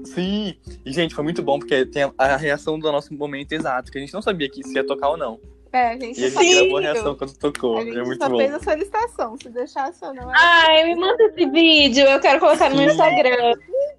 Sim. 0.06 0.56
E, 0.86 0.92
gente, 0.92 1.14
foi 1.14 1.24
muito 1.24 1.42
bom, 1.42 1.60
porque 1.60 1.86
tem 1.86 2.12
a, 2.18 2.36
reação 2.36 2.78
do 2.80 2.92
nosso 2.92 3.14
momento 3.14 3.52
exato, 3.54 3.92
que 3.92 3.98
a 3.98 4.02
gente 4.02 4.14
não 4.14 4.22
sabia 4.22 4.50
que 4.50 4.64
se 4.64 4.76
ia 4.76 4.86
tocar 4.86 5.10
ou 5.10 5.18
não. 5.18 5.40
É, 5.72 5.90
a 5.90 5.94
gente 5.94 6.22
E 6.22 6.26
a 6.26 6.30
gente 6.30 6.44
Sim. 6.44 6.56
gravou 6.56 6.78
a 6.78 6.82
reação 6.82 7.16
quando 7.16 7.34
tocou. 7.36 7.78
A 7.78 7.84
gente 7.84 7.98
É 7.98 8.04
muito 8.04 8.24
só 8.24 8.30
bom. 8.30 8.38
fez 8.38 8.54
a 8.54 8.60
solicitação. 8.60 9.36
Se 9.42 9.50
deixasse 9.50 10.06
ou 10.06 10.14
não, 10.14 10.30
era 10.30 10.40
Ai, 10.40 10.84
me 10.84 10.96
manda 10.96 11.24
esse 11.24 11.50
vídeo, 11.50 12.06
eu 12.06 12.20
quero 12.20 12.40
colocar 12.40 12.70
no 12.70 12.76
meu 12.76 12.90
Sim. 12.90 12.92
Instagram. 12.92 13.54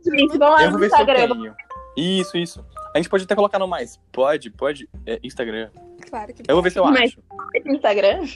Gente, 0.04 0.38
vão 0.38 0.50
lá 0.50 0.64
Eu 0.64 0.70
vou 0.70 0.78
no 0.78 0.86
Instagram. 0.86 1.54
Isso, 1.96 2.36
isso. 2.36 2.64
A 2.94 2.98
gente 2.98 3.08
pode 3.08 3.24
até 3.24 3.34
colocar 3.34 3.58
no 3.58 3.66
mais. 3.66 3.98
Pode, 4.12 4.50
pode. 4.52 4.88
É, 5.04 5.18
Instagram. 5.24 5.68
Claro 6.04 6.32
que 6.34 6.42
Eu 6.46 6.54
vou 6.56 6.62
ver 6.62 6.70
se 6.70 6.78
eu 6.78 6.84
Mas- 6.84 7.12
acho. 7.12 7.18
no 7.64 7.74
Instagram. 7.74 8.26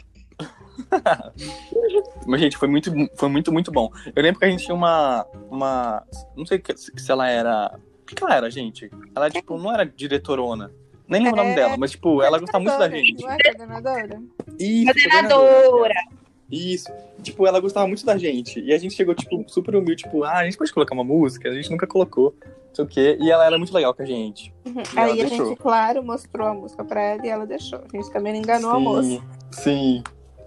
Mas, 2.26 2.40
gente, 2.40 2.56
foi 2.56 2.68
muito, 2.68 2.90
foi 3.16 3.28
muito, 3.28 3.52
muito 3.52 3.70
bom. 3.72 3.90
Eu 4.14 4.22
lembro 4.22 4.38
que 4.38 4.44
a 4.46 4.50
gente 4.50 4.64
tinha 4.64 4.74
uma. 4.74 5.26
uma 5.50 6.02
não 6.36 6.46
sei 6.46 6.62
se 6.96 7.10
ela 7.10 7.28
era. 7.28 7.78
O 8.02 8.06
que 8.06 8.14
que 8.14 8.24
ela 8.24 8.34
era, 8.36 8.50
gente? 8.50 8.90
Ela, 9.14 9.28
tipo, 9.30 9.58
não 9.58 9.72
era 9.72 9.84
diretorona. 9.84 10.70
Nem 11.06 11.22
lembro 11.22 11.40
o 11.40 11.42
nome 11.42 11.52
É, 11.52 11.56
dela, 11.56 11.76
mas, 11.78 11.90
tipo, 11.92 12.22
ela 12.22 12.38
gostava 12.38 12.62
muito 12.62 12.78
da 12.78 12.88
coordenadora, 12.88 13.06
gente. 13.06 13.22
Não 13.24 13.30
é 13.32 13.38
coordenadora? 13.42 14.22
Isso, 14.58 14.92
Coordenadora. 14.92 15.94
Isso. 16.50 16.90
Tipo, 17.22 17.46
ela 17.46 17.60
gostava 17.60 17.86
muito 17.86 18.04
da 18.04 18.16
gente. 18.16 18.60
E 18.60 18.72
a 18.72 18.78
gente 18.78 18.94
chegou, 18.94 19.14
tipo, 19.14 19.44
super 19.48 19.76
humilde, 19.76 20.04
tipo, 20.04 20.24
ah, 20.24 20.38
a 20.38 20.44
gente 20.44 20.56
pode 20.56 20.72
colocar 20.72 20.94
uma 20.94 21.04
música? 21.04 21.48
A 21.48 21.54
gente 21.54 21.70
nunca 21.70 21.86
colocou. 21.86 22.34
Não 22.42 22.74
sei 22.74 22.84
o 22.84 22.88
quê. 22.88 23.18
E 23.20 23.30
ela 23.30 23.44
era 23.44 23.58
muito 23.58 23.74
legal 23.74 23.94
com 23.94 24.02
a 24.02 24.06
gente. 24.06 24.52
Uhum. 24.64 24.82
Aí 24.96 25.20
a 25.20 25.26
deixou. 25.26 25.48
gente, 25.48 25.58
claro, 25.58 26.02
mostrou 26.02 26.46
a 26.46 26.54
música 26.54 26.84
pra 26.84 27.02
ela 27.02 27.26
e 27.26 27.28
ela 27.28 27.46
deixou. 27.46 27.80
A 27.92 27.96
gente 27.96 28.10
também 28.10 28.32
não 28.32 28.40
enganou 28.40 28.70
a 28.70 28.76
sim, 28.76 28.82
moça. 28.82 29.22
sim. 29.50 30.02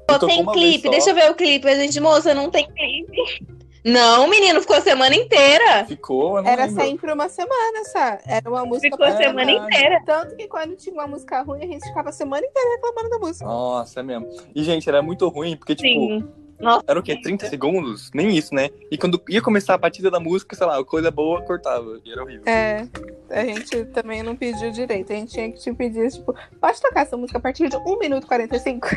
Pô, 0.08 0.20
tem 0.20 0.46
clipe, 0.46 0.90
deixa 0.90 1.12
eu 1.12 1.16
ver 1.16 1.32
o 1.32 1.36
clipe. 1.36 1.68
A 1.68 1.76
gente, 1.76 2.00
moça, 2.00 2.34
não 2.34 2.50
tem 2.50 2.68
clipe. 2.68 3.61
Não, 3.84 4.28
menino, 4.30 4.62
ficou 4.62 4.76
a 4.76 4.82
semana 4.82 5.16
inteira. 5.16 5.86
Ficou, 5.86 6.38
eu 6.38 6.44
não 6.44 6.50
Era 6.50 6.66
lembro. 6.66 6.84
sempre 6.84 7.12
uma 7.12 7.28
semana, 7.30 7.84
sabe? 7.86 8.22
Era 8.28 8.50
uma 8.50 8.66
música 8.66 8.92
Ficou 8.96 9.06
a 9.06 9.18
semana 9.18 9.52
inteira. 9.52 10.02
Tanto 10.06 10.36
que 10.36 10.48
quando 10.48 10.76
tinha 10.76 10.94
uma 10.94 11.08
música 11.08 11.42
ruim, 11.42 11.64
a 11.64 11.68
gente 11.68 11.88
ficava 11.88 12.10
a 12.10 12.12
semana 12.12 12.46
inteira 12.46 12.70
reclamando 12.76 13.10
da 13.10 13.20
música. 13.20 13.46
Nossa, 13.46 14.00
é 14.00 14.04
mesmo. 14.04 14.30
E, 14.54 14.64
gente, 14.64 14.88
era 14.88 15.02
muito 15.02 15.28
ruim, 15.30 15.58
porque, 15.58 15.76
tipo, 15.76 15.88
Sim. 15.90 16.28
Nossa. 16.60 16.84
Era 16.88 17.00
o 17.00 17.02
quê? 17.02 17.20
30 17.20 17.50
segundos? 17.50 18.12
Nem 18.14 18.38
isso, 18.38 18.54
né? 18.54 18.70
E 18.92 18.98
quando 18.98 19.20
ia 19.28 19.42
começar 19.42 19.74
a 19.74 19.78
batida 19.80 20.12
da 20.12 20.20
música, 20.20 20.56
sei 20.56 20.68
lá, 20.68 20.84
coisa 20.86 21.10
boa, 21.10 21.42
cortava. 21.42 22.00
E 22.06 22.12
era 22.12 22.22
horrível. 22.22 22.44
É, 22.46 22.88
a 23.32 23.44
gente 23.44 23.86
também 23.86 24.22
não 24.22 24.36
pediu 24.36 24.70
direito. 24.72 25.12
A 25.12 25.16
gente 25.16 25.32
tinha 25.32 25.52
que 25.52 25.60
te 25.60 25.74
pedir, 25.74 26.12
tipo, 26.12 26.36
pode 26.60 26.80
tocar 26.80 27.02
essa 27.02 27.18
música 27.18 27.40
a 27.40 27.42
partir 27.42 27.68
de 27.68 27.78
1 27.78 27.98
minuto 27.98 28.26
e 28.26 28.28
45? 28.28 28.88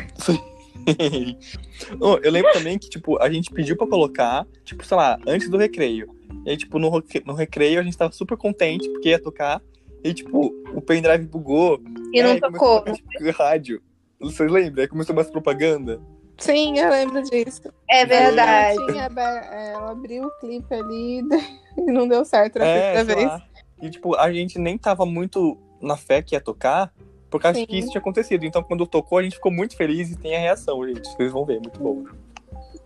Oh, 1.99 2.17
eu 2.23 2.31
lembro 2.31 2.51
também 2.53 2.77
que, 2.77 2.89
tipo, 2.89 3.21
a 3.21 3.29
gente 3.29 3.51
pediu 3.51 3.75
pra 3.75 3.87
colocar, 3.87 4.45
tipo, 4.63 4.85
sei 4.85 4.95
lá, 4.97 5.19
antes 5.27 5.49
do 5.49 5.57
recreio. 5.57 6.07
E 6.45 6.51
aí, 6.51 6.57
tipo, 6.57 6.79
no, 6.79 6.89
no 7.25 7.33
recreio 7.33 7.79
a 7.79 7.83
gente 7.83 7.97
tava 7.97 8.11
super 8.11 8.37
contente 8.37 8.87
porque 8.89 9.09
ia 9.09 9.19
tocar. 9.21 9.61
E, 10.03 10.13
tipo, 10.13 10.53
o 10.73 10.81
pendrive 10.81 11.25
bugou. 11.25 11.81
E 12.13 12.21
não 12.21 12.39
tocou. 12.39 12.81
Tocar, 12.81 12.93
tipo, 12.93 13.31
rádio. 13.31 13.81
Vocês 14.19 14.51
lembram? 14.51 14.81
Aí 14.83 14.87
começou 14.87 15.15
umas 15.15 15.29
propaganda. 15.29 15.99
Sim, 16.37 16.77
eu 16.77 16.89
lembro 16.89 17.21
disso. 17.23 17.71
É 17.89 18.05
verdade. 18.05 18.77
Ela, 18.97 19.55
é, 19.55 19.71
ela 19.73 19.91
abriu 19.91 20.25
o 20.25 20.39
clipe 20.39 20.73
ali 20.73 21.21
e 21.77 21.91
não 21.91 22.07
deu 22.07 22.23
certo 22.25 22.59
na 22.59 22.65
É, 22.65 22.93
primeira 22.93 23.15
vez. 23.15 23.27
lá. 23.27 23.47
E, 23.81 23.89
tipo, 23.89 24.15
a 24.15 24.31
gente 24.31 24.59
nem 24.59 24.77
tava 24.77 25.05
muito 25.05 25.57
na 25.81 25.97
fé 25.97 26.21
que 26.21 26.35
ia 26.35 26.41
tocar, 26.41 26.93
por 27.35 27.41
causa 27.41 27.59
Sim. 27.59 27.65
que 27.65 27.77
isso 27.77 27.89
tinha 27.89 27.99
acontecido. 27.99 28.45
Então, 28.45 28.63
quando 28.63 28.87
tocou, 28.87 29.17
a 29.17 29.23
gente 29.23 29.35
ficou 29.35 29.51
muito 29.51 29.75
feliz 29.75 30.09
e 30.09 30.15
tem 30.17 30.37
a 30.37 30.39
reação, 30.39 30.87
gente. 30.87 31.05
Vocês 31.09 31.33
vão 31.33 31.43
ver, 31.43 31.59
muito 31.59 31.77
bom. 31.77 32.05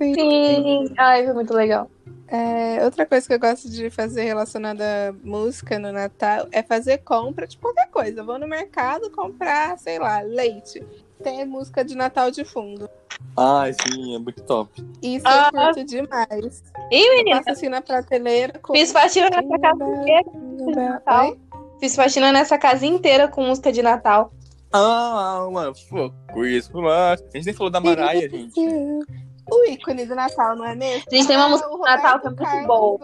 Sim. 0.02 0.92
Ai, 0.98 1.24
foi 1.26 1.34
muito 1.36 1.54
legal. 1.54 1.88
É, 2.28 2.84
outra 2.84 3.06
coisa 3.06 3.28
que 3.28 3.34
eu 3.34 3.40
gosto 3.40 3.70
de 3.70 3.92
fazer 3.92 4.24
relacionada 4.24 5.10
à 5.10 5.14
música 5.28 5.78
no 5.78 5.92
Natal 5.92 6.48
é 6.52 6.64
fazer 6.64 7.00
compra 7.00 7.46
de 7.46 7.58
qualquer 7.60 7.90
coisa. 7.90 8.22
Eu 8.22 8.26
vou 8.26 8.40
no 8.40 8.48
mercado 8.48 9.12
comprar, 9.12 9.78
sei 9.78 10.00
lá, 10.00 10.22
leite. 10.22 10.84
Tem 11.22 11.46
música 11.46 11.84
de 11.84 11.96
Natal 11.96 12.32
de 12.32 12.44
fundo. 12.44 12.90
Ai, 13.38 13.74
sim, 13.74 14.16
é 14.16 14.20
muito 14.20 14.42
top. 14.44 14.84
Isso 15.02 15.26
Ah. 15.28 15.52
eu 15.54 15.60
curto 15.60 15.84
demais. 15.84 16.64
E, 16.90 17.06
Eu 17.08 17.18
menina, 17.18 17.38
passo 17.38 17.52
assim 17.52 17.70
na 17.70 17.82
prateleira 17.82 18.58
com. 18.60 18.74
fiz 18.74 18.92
faxina 18.92 19.30
nessa 19.30 19.60
casa 19.60 19.84
inteira. 19.84 20.32
Fiz 21.80 21.96
faxina 21.96 22.32
nessa 22.32 22.58
casa 22.58 22.86
inteira 22.86 23.28
com 23.28 23.44
música 23.44 23.72
de 23.72 23.82
Natal. 23.82 24.32
Ah, 24.72 25.46
uma 25.48 25.74
Christmas. 26.34 27.22
A 27.22 27.38
gente 27.38 27.46
nem 27.46 27.54
falou 27.56 27.72
da 27.72 27.80
Mariah, 27.80 28.28
gente. 28.30 28.60
O 29.52 29.64
ícone 29.68 30.06
do 30.06 30.14
Natal, 30.16 30.56
não 30.56 30.66
é 30.66 30.76
mesmo? 30.76 31.04
Gente, 31.12 31.26
tem 31.28 31.36
uma 31.36 31.46
Ah, 31.46 31.50
música 31.50 31.70
o 31.70 31.78
do 31.78 31.84
Natal 31.84 32.20
que 32.20 32.28
é 32.28 32.30
muito 32.30 32.68
boa. 32.68 33.00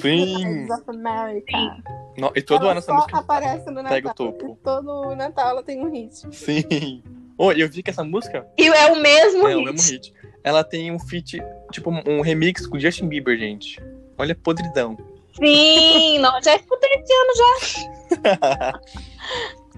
Sim. 0.00 0.64
Of 0.72 0.84
America. 0.88 1.82
No- 2.16 2.32
E 2.34 2.40
todo 2.40 2.62
ela 2.62 2.70
ano 2.70 2.78
essa 2.78 2.86
só 2.86 2.94
música 2.94 3.18
aparece 3.18 3.66
no 3.66 3.74
Natal. 3.82 3.90
pega 3.90 4.10
o 4.10 4.14
topo. 4.14 4.58
Todo 4.64 5.14
Natal 5.14 5.50
ela 5.50 5.62
tem 5.62 5.84
um 5.84 5.90
hit. 5.90 6.34
Sim. 6.34 7.02
Oh, 7.36 7.52
eu 7.52 7.68
vi 7.68 7.82
que 7.82 7.90
essa 7.90 8.04
música 8.04 8.46
E 8.56 8.66
é 8.68 8.92
o 8.92 8.96
mesmo 9.00 9.46
é 9.46 9.54
o 9.56 9.58
hit. 9.58 9.72
mesmo 9.72 9.90
hit. 9.92 10.14
Ela 10.44 10.64
tem 10.64 10.90
um 10.90 10.98
feat, 10.98 11.38
tipo, 11.70 11.90
um 11.90 12.20
remix 12.22 12.66
com 12.66 12.78
Justin 12.78 13.08
Bieber, 13.08 13.36
gente. 13.38 13.78
Olha, 14.16 14.34
podridão. 14.34 14.96
Sim, 15.38 16.18
não, 16.18 16.42
já 16.42 16.56
escutei 16.56 16.90
esse 16.94 17.12
ano 17.12 17.32
já. 17.36 18.80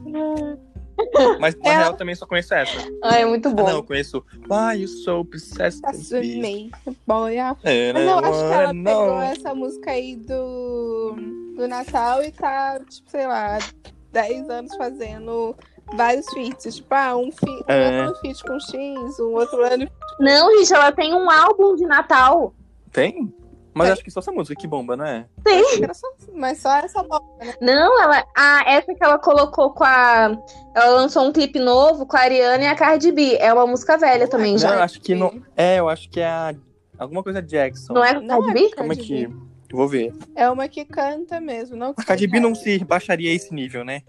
Mas 1.41 1.55
na 1.57 1.71
É. 1.71 1.77
real 1.79 1.95
também 1.95 2.15
só 2.15 2.27
conheço 2.27 2.55
essa. 2.55 2.77
Ai, 3.03 3.23
é 3.23 3.27
muito 3.27 3.49
Ah, 3.49 3.53
bom. 3.53 3.63
não, 3.65 3.77
eu 3.77 3.83
conheço 3.85 4.25
Why 4.49 4.81
You 4.83 4.89
So 4.89 5.21
Obsessed 5.21 5.81
That's 5.83 6.11
with 6.11 6.21
Me. 6.23 6.71
me, 6.87 6.97
boy. 7.07 7.39
ah. 7.39 7.57
And 7.65 7.93
Mas 7.95 8.07
eu 8.07 8.19
acho 8.19 8.39
que 8.39 8.53
ela 8.53 8.67
wanna 8.67 8.85
pegou 8.85 9.07
know. 9.07 9.21
essa 9.23 9.55
música 9.55 9.91
aí 9.91 10.17
do, 10.17 11.15
do 11.57 11.69
Natal 11.69 12.23
e 12.23 12.31
tá, 12.31 12.79
tipo, 12.89 13.11
sei 13.11 13.27
lá, 13.27 13.59
10 14.13 14.49
anos 14.51 14.75
fazendo 14.77 15.57
vários 15.97 16.27
feats. 16.33 16.77
Tipo, 16.77 16.95
ah, 16.95 17.17
um, 17.17 17.31
fi, 17.33 17.47
um 17.51 17.65
É. 17.69 18.01
ano 18.01 18.15
feat 18.17 18.43
com 18.45 18.59
X, 18.61 19.19
um 19.21 19.33
outro 19.35 19.63
ano. 19.65 19.89
Não, 20.21 20.57
gente, 20.59 20.73
ela 20.73 20.93
tem 20.93 21.13
um 21.15 21.31
álbum 21.31 21.75
de 21.77 21.85
Natal. 21.87 22.55
Tem? 22.93 23.33
Mas 23.75 23.91
acho 23.91 24.05
que 24.05 24.11
só 24.11 24.21
essa 24.21 24.31
música 24.31 24.55
que 24.55 24.67
bomba, 24.67 24.97
não 24.97 25.05
é? 25.05 25.27
Mas 26.33 26.59
só 26.59 26.77
essa 26.77 27.03
bola. 27.03 27.23
Não, 27.61 28.03
ela. 28.03 28.25
Ah, 28.37 28.63
essa 28.67 28.95
que 28.95 29.03
ela 29.03 29.19
colocou 29.19 29.71
com 29.71 29.85
a. 29.85 30.37
Ela 30.75 30.91
lançou 30.91 31.25
um 31.27 31.33
clipe 31.33 31.59
novo 31.59 32.07
com 32.07 32.17
a 32.17 32.21
Ariana 32.21 32.63
e 32.63 32.67
a 32.67 32.75
Cardi 32.75 33.11
B. 33.11 33.37
É 33.37 33.53
uma 33.53 33.67
música 33.67 33.99
velha 33.99 34.29
também 34.29 34.53
Não, 34.53 34.59
já. 34.59 34.75
eu 34.75 34.83
acho 34.83 35.01
que 35.01 35.15
não. 35.15 35.43
É, 35.57 35.79
eu 35.79 35.89
acho 35.89 36.09
que 36.09 36.21
é 36.21 36.27
a... 36.27 36.55
alguma 36.99 37.23
coisa 37.23 37.43
Jackson. 37.43 37.93
Não 37.93 38.05
é 38.05 38.15
com 38.15 38.27
Cardi 38.27 38.51
é 38.51 38.53
B? 38.53 38.71
com 38.71 38.77
Como 38.77 38.93
é 38.93 38.97
que. 38.97 39.29
Vou 39.73 39.89
ver. 39.89 40.15
É 40.37 40.49
uma 40.49 40.69
que 40.69 40.85
canta 40.85 41.41
mesmo. 41.41 41.77
Não 41.77 41.93
A 41.97 42.05
Cardi 42.05 42.29
B 42.29 42.39
não 42.39 42.55
se 42.55 42.79
baixaria 42.85 43.31
a 43.31 43.35
esse 43.35 43.53
nível, 43.53 43.85
né? 43.85 44.03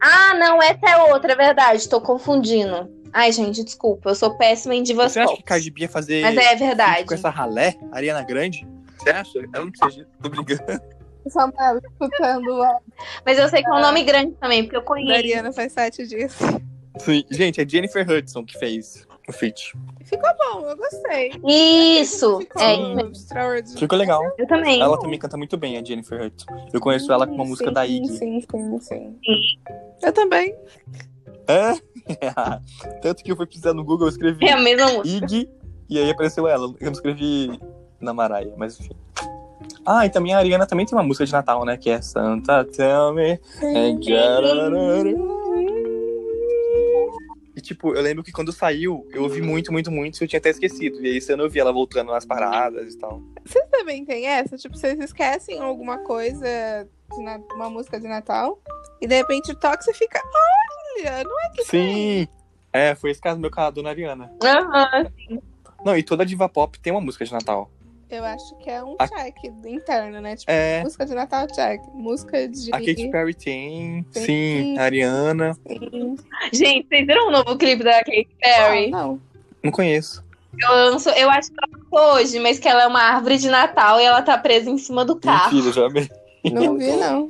Ah, 0.00 0.34
não, 0.34 0.60
essa 0.60 0.86
é 0.88 1.12
outra, 1.12 1.32
é 1.32 1.36
verdade. 1.36 1.88
Tô 1.88 2.00
confundindo. 2.00 2.90
Ai, 3.12 3.30
gente, 3.30 3.62
desculpa. 3.62 4.10
Eu 4.10 4.14
sou 4.16 4.36
péssima 4.36 4.74
em 4.74 4.82
divas 4.82 5.12
Você 5.12 5.20
acha 5.20 5.36
que 5.36 5.42
Cardi 5.44 5.70
B 5.70 5.82
ia 5.82 5.88
fazer 5.88 6.20
Mas 6.22 6.36
é 6.36 6.40
feat 6.40 6.58
verdade. 6.58 7.04
com 7.04 7.14
essa 7.14 7.30
ralé, 7.30 7.76
Ariana 7.92 8.24
Grande? 8.24 8.66
Você 9.04 9.10
acha? 9.10 9.38
Ela 9.38 9.64
não 9.64 9.70
precisa. 9.70 10.06
Tô 10.22 10.28
brincando. 10.30 10.82
Samuel 11.28 11.78
escutando 11.78 12.62
a 12.62 12.78
Mas 13.24 13.38
eu 13.38 13.48
sei 13.48 13.62
que 13.62 13.68
é 13.68 13.72
um 13.72 13.80
nome 13.80 14.02
grande 14.02 14.32
também, 14.32 14.62
porque 14.62 14.76
eu 14.76 14.82
conheço. 14.82 15.10
Mariana 15.10 15.52
faz 15.52 15.72
sete 15.72 16.06
dias. 16.06 16.36
Sim. 16.98 17.24
Gente, 17.30 17.60
é 17.60 17.68
Jennifer 17.68 18.08
Hudson 18.08 18.44
que 18.44 18.58
fez 18.58 19.06
o 19.28 19.32
feat. 19.32 19.72
Ficou 20.04 20.30
bom, 20.36 20.68
eu 20.68 20.76
gostei. 20.76 21.32
Isso! 21.46 22.40
Ficou 22.40 22.62
É. 22.62 23.78
Ficou 23.78 23.98
legal. 23.98 24.22
Eu 24.38 24.46
também. 24.46 24.80
Ela 24.80 24.98
também 24.98 25.18
canta 25.18 25.36
muito 25.36 25.56
bem, 25.56 25.78
a 25.78 25.84
Jennifer 25.84 26.22
Hudson. 26.26 26.46
Eu 26.72 26.80
conheço 26.80 27.12
ela 27.12 27.26
com 27.26 27.34
uma 27.34 27.44
música 27.44 27.68
sim, 27.68 27.74
da 27.74 27.86
Iggy. 27.86 28.08
Sim, 28.08 28.40
sim, 28.40 28.80
sim. 28.80 29.18
Eu 30.02 30.12
também. 30.12 30.54
É? 31.48 31.74
Tanto 33.00 33.22
que 33.24 33.32
eu 33.32 33.36
fui 33.36 33.46
precisar 33.46 33.72
no 33.72 33.84
Google, 33.84 34.06
eu 34.06 34.10
escrevi 34.10 34.46
É 34.46 34.52
a 34.52 34.60
mesma 34.60 34.92
música. 34.92 35.24
Iggy 35.24 35.48
e 35.88 35.98
aí 35.98 36.10
apareceu 36.10 36.46
ela. 36.46 36.66
Eu 36.80 36.86
não 36.86 36.92
escrevi 36.92 37.58
na 38.00 38.12
Mariah, 38.12 38.54
mas 38.56 38.78
enfim. 38.80 38.94
Ah, 39.86 40.04
e 40.06 40.10
também 40.10 40.34
a 40.34 40.38
Ariana 40.38 40.66
também 40.66 40.84
tem 40.86 40.96
uma 40.96 41.04
música 41.04 41.24
de 41.26 41.32
Natal, 41.32 41.64
né? 41.64 41.76
Que 41.76 41.90
é 41.90 42.00
Santa 42.00 42.64
Tell 42.64 43.12
Me. 43.14 43.38
Jararara. 44.02 45.10
E 47.56 47.60
tipo, 47.60 47.94
eu 47.94 48.02
lembro 48.02 48.24
que 48.24 48.32
quando 48.32 48.52
saiu, 48.52 49.06
eu 49.12 49.22
ouvi 49.22 49.40
muito, 49.40 49.70
muito, 49.70 49.90
muito, 49.90 50.20
e 50.20 50.24
eu 50.24 50.28
tinha 50.28 50.38
até 50.38 50.50
esquecido. 50.50 51.00
E 51.04 51.08
aí 51.08 51.32
ano 51.32 51.44
eu 51.44 51.50
vi 51.50 51.60
ela 51.60 51.72
voltando 51.72 52.10
nas 52.10 52.24
paradas 52.24 52.94
e 52.94 52.98
tal. 52.98 53.22
Vocês 53.44 53.64
também 53.70 54.04
têm 54.04 54.26
essa? 54.26 54.56
Tipo, 54.56 54.76
vocês 54.76 54.98
esquecem 54.98 55.60
alguma 55.60 55.98
coisa, 55.98 56.46
de 57.16 57.22
na- 57.22 57.40
uma 57.54 57.70
música 57.70 58.00
de 58.00 58.08
Natal, 58.08 58.58
e 59.00 59.06
de 59.06 59.14
repente 59.14 59.54
toca 59.54 59.78
e 59.80 59.84
você 59.84 59.94
fica, 59.94 60.20
olha, 60.98 61.22
não 61.24 61.40
é 61.40 61.50
que 61.50 61.64
Sim! 61.64 62.28
É, 62.72 62.94
foi 62.96 63.10
esse 63.12 63.20
caso 63.20 63.38
meu 63.38 63.50
com 63.52 63.60
a 63.60 63.70
dona 63.70 63.90
Ariana. 63.90 64.32
Aham. 64.42 65.06
Não, 65.84 65.96
e 65.96 66.02
toda 66.02 66.26
diva 66.26 66.48
pop 66.48 66.76
tem 66.80 66.92
uma 66.92 67.00
música 67.00 67.24
de 67.24 67.32
Natal. 67.32 67.70
Eu 68.14 68.24
acho 68.24 68.54
que 68.58 68.70
é 68.70 68.82
um 68.82 68.94
A- 68.98 69.08
check 69.08 69.36
interno, 69.66 70.20
né? 70.20 70.36
Tipo, 70.36 70.52
É, 70.52 70.82
música 70.82 71.04
de 71.04 71.14
Natal, 71.14 71.46
check. 71.48 71.80
Música 71.92 72.46
de. 72.48 72.70
a 72.72 72.78
Katy 72.78 73.08
Perry 73.10 73.34
tem, 73.34 74.06
Sim. 74.12 74.78
Ariana. 74.78 75.54
Sim. 75.66 76.16
Gente, 76.52 76.86
vocês 76.88 77.06
viram 77.06 77.28
o 77.28 77.30
novo 77.32 77.56
clipe 77.58 77.82
da 77.82 77.98
Katy 78.04 78.28
Perry? 78.40 78.90
Não, 78.90 79.08
não. 79.08 79.20
Não 79.64 79.70
conheço. 79.72 80.22
Eu, 80.62 80.70
lanço, 80.70 81.08
eu 81.10 81.28
acho 81.28 81.50
que 81.50 81.56
ela 81.60 81.82
lançou 81.82 82.14
hoje, 82.14 82.38
mas 82.38 82.58
que 82.60 82.68
ela 82.68 82.84
é 82.84 82.86
uma 82.86 83.02
árvore 83.02 83.36
de 83.38 83.48
Natal 83.48 84.00
e 84.00 84.04
ela 84.04 84.22
tá 84.22 84.38
presa 84.38 84.70
em 84.70 84.78
cima 84.78 85.04
do 85.04 85.16
carro. 85.16 85.52
Mentira, 85.52 85.72
já 85.72 85.86
amei. 85.86 86.08
Não 86.52 86.78
vi, 86.78 86.92
não. 86.96 87.28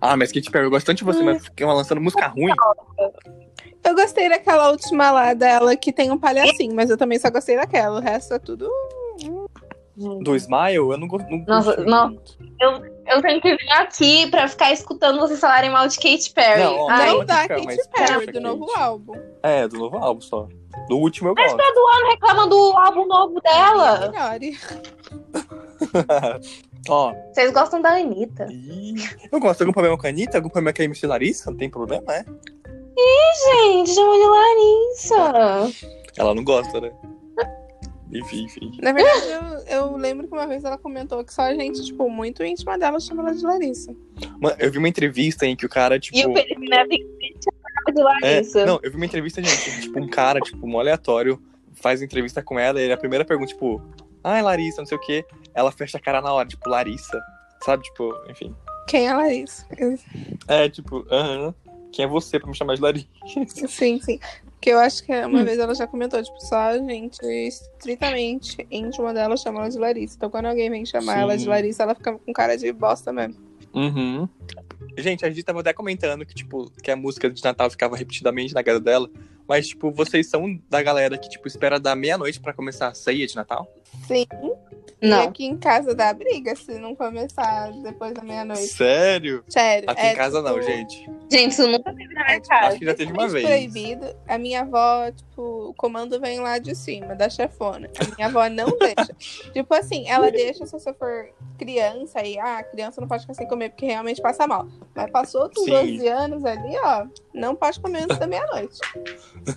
Ah, 0.00 0.16
mas 0.16 0.30
Katy 0.30 0.50
Perry, 0.52 0.66
eu 0.66 0.70
gosto 0.70 0.86
tanto 0.86 0.98
de 0.98 1.04
você, 1.04 1.22
mas 1.24 1.42
fica 1.44 1.66
lançando 1.66 2.00
música 2.00 2.28
ruim. 2.28 2.54
Eu 3.82 3.94
gostei 3.94 4.28
daquela 4.28 4.70
última 4.70 5.10
lá 5.10 5.34
dela 5.34 5.74
que 5.76 5.92
tem 5.92 6.10
um 6.12 6.18
palhacinho, 6.18 6.74
mas 6.74 6.88
eu 6.90 6.96
também 6.96 7.18
só 7.18 7.28
gostei 7.30 7.56
daquela. 7.56 7.98
O 7.98 8.02
resto 8.02 8.34
é 8.34 8.38
tudo. 8.38 8.70
Do 9.96 10.34
Smile, 10.34 10.74
eu 10.76 10.98
não 10.98 11.06
gosto. 11.06 11.28
Não 11.30 11.44
Nossa, 11.46 11.76
não. 11.84 12.08
muito. 12.08 12.36
Eu 13.06 13.22
tenho 13.22 13.40
que 13.40 13.56
vir 13.56 13.70
aqui 13.72 14.28
pra 14.30 14.48
ficar 14.48 14.72
escutando 14.72 15.20
vocês 15.20 15.38
falarem 15.38 15.70
mal 15.70 15.86
de 15.86 15.96
Katy 15.96 16.32
Perry. 16.32 16.62
Não, 16.64 16.88
Ai, 16.90 17.10
não. 17.10 17.18
não 17.18 17.24
da 17.26 17.46
Katy 17.46 17.66
Perry, 17.94 18.16
mas 18.16 18.26
do 18.32 18.40
novo 18.40 18.66
Kate. 18.66 18.80
álbum. 18.80 19.12
É, 19.42 19.68
do 19.68 19.78
novo 19.78 19.96
álbum 19.98 20.20
só. 20.20 20.48
Do 20.88 20.96
último 20.98 21.28
eu 21.28 21.34
gosto. 21.34 21.56
todo 21.56 21.86
ano 21.96 22.06
reclamam 22.10 22.48
do 22.48 22.56
álbum 22.76 23.06
novo 23.06 23.40
dela. 23.40 24.10
Melhore. 24.10 24.58
Ó, 26.88 27.14
Vocês 27.32 27.50
gostam 27.52 27.80
da 27.80 27.90
Anitta. 27.96 28.46
e... 28.50 28.94
eu 29.30 29.40
gosto. 29.40 29.62
Algum 29.62 29.72
problema 29.72 29.96
com 29.96 30.06
a 30.06 30.10
Anitta? 30.10 30.38
Algum 30.38 30.48
problema 30.50 30.74
com 30.74 30.82
a 30.82 30.84
MC 30.84 31.06
Larissa? 31.06 31.50
Não 31.50 31.56
tem 31.58 31.70
problema, 31.70 32.12
é? 32.14 32.24
Gente, 33.46 33.90
chama 33.94 34.12
de 34.14 34.26
Larissa. 34.26 35.86
Ela 36.16 36.34
não 36.34 36.44
gosta, 36.44 36.80
né? 36.80 36.92
Enfim, 38.14 38.44
enfim. 38.44 38.78
Na 38.80 38.92
verdade, 38.92 39.26
eu, 39.68 39.76
eu 39.90 39.96
lembro 39.96 40.28
que 40.28 40.32
uma 40.32 40.46
vez 40.46 40.62
ela 40.64 40.78
comentou 40.78 41.24
que 41.24 41.34
só 41.34 41.42
a 41.42 41.54
gente, 41.54 41.84
tipo, 41.84 42.08
muito 42.08 42.44
íntima 42.44 42.78
dela 42.78 43.00
chama 43.00 43.22
ela 43.22 43.34
de 43.34 43.42
Larissa. 43.44 43.94
Mano, 44.40 44.56
eu 44.58 44.70
vi 44.70 44.78
uma 44.78 44.88
entrevista 44.88 45.44
em 45.46 45.56
que 45.56 45.66
o 45.66 45.68
cara, 45.68 45.98
tipo. 45.98 46.16
E 46.16 46.24
o 46.26 46.32
Felipe 46.32 46.68
Neto 46.68 46.88
chamar 47.42 47.92
de 47.92 48.00
É, 48.00 48.04
Larissa. 48.34 48.64
não, 48.66 48.78
eu 48.82 48.90
vi 48.90 48.96
uma 48.96 49.06
entrevista, 49.06 49.42
gente, 49.42 49.80
tipo, 49.82 49.98
um 50.00 50.08
cara, 50.08 50.40
tipo, 50.40 50.64
um 50.66 50.78
aleatório, 50.78 51.42
faz 51.74 52.00
entrevista 52.02 52.40
com 52.42 52.58
ela 52.58 52.80
e 52.80 52.92
a 52.92 52.96
primeira 52.96 53.24
pergunta, 53.24 53.48
tipo, 53.52 53.82
ai, 54.22 54.42
Larissa, 54.42 54.80
não 54.80 54.86
sei 54.86 54.96
o 54.96 55.00
quê. 55.00 55.24
Ela 55.52 55.72
fecha 55.72 55.98
a 55.98 56.00
cara 56.00 56.20
na 56.20 56.32
hora, 56.32 56.46
tipo, 56.48 56.68
Larissa. 56.68 57.20
Sabe, 57.64 57.82
tipo, 57.82 58.14
enfim. 58.28 58.54
Quem 58.86 59.08
é 59.08 59.14
Larissa? 59.14 59.66
É, 60.46 60.68
tipo, 60.68 61.04
aham. 61.10 61.54
Quem 61.94 62.04
é 62.04 62.08
você 62.08 62.38
pra 62.40 62.48
me 62.48 62.54
chamar 62.56 62.74
de 62.74 62.80
Larissa? 62.82 63.06
Sim, 63.68 64.00
sim. 64.00 64.18
Porque 64.44 64.70
eu 64.70 64.78
acho 64.78 65.04
que 65.04 65.12
uma 65.12 65.40
Hum. 65.40 65.44
vez 65.44 65.58
ela 65.58 65.74
já 65.74 65.86
comentou, 65.86 66.22
tipo, 66.22 66.40
só 66.40 66.56
a 66.56 66.78
gente 66.78 67.22
estritamente 67.24 68.66
íntima 68.70 69.12
dela 69.12 69.36
chama 69.36 69.60
ela 69.60 69.68
de 69.70 69.78
Larissa. 69.78 70.16
Então 70.16 70.30
quando 70.30 70.46
alguém 70.46 70.70
vem 70.70 70.84
chamar 70.86 71.14
Sim. 71.14 71.20
ela 71.20 71.36
de 71.36 71.46
Larissa, 71.46 71.82
ela 71.82 71.94
fica 71.94 72.12
com 72.18 72.32
cara 72.32 72.56
de 72.56 72.72
bosta 72.72 73.12
mesmo. 73.12 73.36
Uhum. 73.74 74.28
Gente, 74.96 75.24
a 75.24 75.28
gente 75.30 75.42
tava 75.42 75.60
até 75.60 75.72
comentando 75.72 76.24
que, 76.24 76.34
tipo, 76.34 76.70
que 76.82 76.90
a 76.90 76.96
música 76.96 77.28
de 77.28 77.42
Natal 77.42 77.68
ficava 77.70 77.96
repetidamente 77.96 78.54
na 78.54 78.62
casa 78.62 78.80
dela. 78.80 79.08
Mas, 79.46 79.68
tipo, 79.68 79.90
vocês 79.90 80.28
são 80.28 80.58
da 80.70 80.80
galera 80.82 81.18
que, 81.18 81.28
tipo, 81.28 81.46
espera 81.46 81.78
da 81.78 81.94
meia-noite 81.94 82.40
pra 82.40 82.54
começar 82.54 82.88
a 82.88 82.94
ceia 82.94 83.26
de 83.26 83.34
Natal? 83.36 83.68
Sim. 84.06 84.26
E 85.04 85.08
Não. 85.08 85.24
aqui 85.24 85.44
em 85.44 85.56
casa 85.58 85.94
dá 85.94 86.14
briga 86.14 86.56
se 86.56 86.78
não 86.78 86.94
começar 86.94 87.70
depois 87.82 88.14
da 88.14 88.22
meia-noite. 88.22 88.68
Sério? 88.68 89.44
Sério. 89.48 89.90
Aqui 89.90 90.00
é, 90.00 90.12
em 90.12 90.14
casa 90.14 90.40
não, 90.40 90.54
tipo, 90.54 90.62
gente. 90.62 91.10
Gente, 91.30 91.52
isso 91.52 91.66
nunca 91.68 91.92
teve 91.92 92.14
na 92.14 92.24
minha 92.24 92.36
É, 92.36 92.40
tipo, 92.40 92.48
casa. 92.48 92.66
Acho 92.68 92.78
que 92.78 92.84
já 92.86 92.94
teve 92.94 93.12
uma 93.12 93.28
vez. 93.28 93.46
proibido. 93.46 94.06
A 94.26 94.38
minha 94.38 94.62
avó, 94.62 95.10
tipo, 95.10 95.42
o 95.42 95.74
comando 95.74 96.18
vem 96.18 96.40
lá 96.40 96.56
de 96.56 96.74
cima, 96.74 97.14
da 97.14 97.28
chefona. 97.28 97.90
A 98.00 98.14
minha 98.16 98.28
avó 98.28 98.48
não 98.48 98.78
deixa. 98.78 99.14
tipo 99.52 99.74
assim, 99.74 100.08
ela 100.08 100.30
deixa 100.30 100.64
se 100.64 100.72
você 100.72 100.94
for 100.94 101.28
criança 101.58 102.22
e, 102.24 102.38
ah, 102.38 102.62
criança 102.62 102.98
não 102.98 103.06
pode 103.08 103.22
ficar 103.22 103.34
sem 103.34 103.46
comer 103.46 103.70
porque 103.70 103.84
realmente 103.84 104.22
passa 104.22 104.46
mal. 104.46 104.66
Mas 104.94 105.10
passou 105.10 105.42
outros 105.42 105.64
Sim. 105.64 105.70
12 105.70 106.08
anos 106.08 106.44
ali, 106.46 106.78
ó, 106.82 107.06
não 107.34 107.54
pode 107.54 107.78
comer 107.78 108.04
antes 108.04 108.18
da 108.18 108.26
meia-noite. 108.26 108.78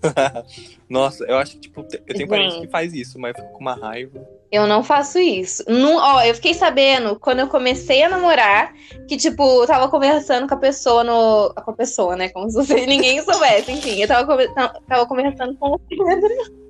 Nossa, 0.90 1.24
eu 1.24 1.38
acho 1.38 1.54
que, 1.54 1.60
tipo, 1.62 1.88
eu 2.06 2.16
tenho 2.16 2.28
parente 2.28 2.60
que 2.60 2.68
faz 2.68 2.94
isso, 2.94 3.18
mas 3.18 3.34
eu 3.34 3.44
fico 3.44 3.54
com 3.54 3.62
uma 3.62 3.76
raiva. 3.76 4.27
Eu 4.52 4.66
não 4.66 4.82
faço 4.84 5.20
isso. 5.20 5.64
Não, 5.68 5.98
ó, 5.98 6.22
eu 6.24 6.34
fiquei 6.34 6.54
sabendo 6.54 7.20
quando 7.20 7.40
eu 7.40 7.48
comecei 7.48 8.02
a 8.04 8.10
namorar 8.10 8.74
que, 9.08 9.18
tipo, 9.18 9.44
eu 9.62 9.68
tava 9.68 9.90
conversando 9.90 10.48
com 10.48 10.54
a 10.54 10.58
pessoa 10.58 11.04
no. 11.04 11.54
Com 11.66 11.72
a 11.72 11.76
pessoa, 11.76 12.16
né? 12.16 12.30
Como 12.30 12.50
se 12.50 12.56
você- 12.56 12.86
ninguém 12.88 13.22
soubesse. 13.24 13.72
Enfim, 13.72 14.02
eu 14.02 14.08
tava, 14.08 14.38
tava 14.88 15.06
conversando 15.06 15.56
com 15.58 15.72
o 15.74 15.80
Pedro. 15.80 16.58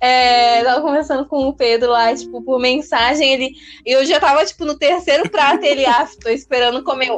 É, 0.00 0.64
tava 0.64 0.80
conversando 0.80 1.26
com 1.26 1.46
o 1.48 1.52
Pedro 1.54 1.90
lá, 1.92 2.12
tipo, 2.14 2.42
por 2.42 2.58
mensagem. 2.58 3.30
Ele, 3.32 3.50
eu 3.84 4.04
já 4.04 4.18
tava, 4.18 4.44
tipo, 4.44 4.64
no 4.64 4.76
terceiro 4.76 5.28
prato. 5.30 5.62
Ele, 5.64 5.84
ah, 5.86 6.08
tô 6.20 6.30
esperando 6.30 6.82
comer. 6.82 7.10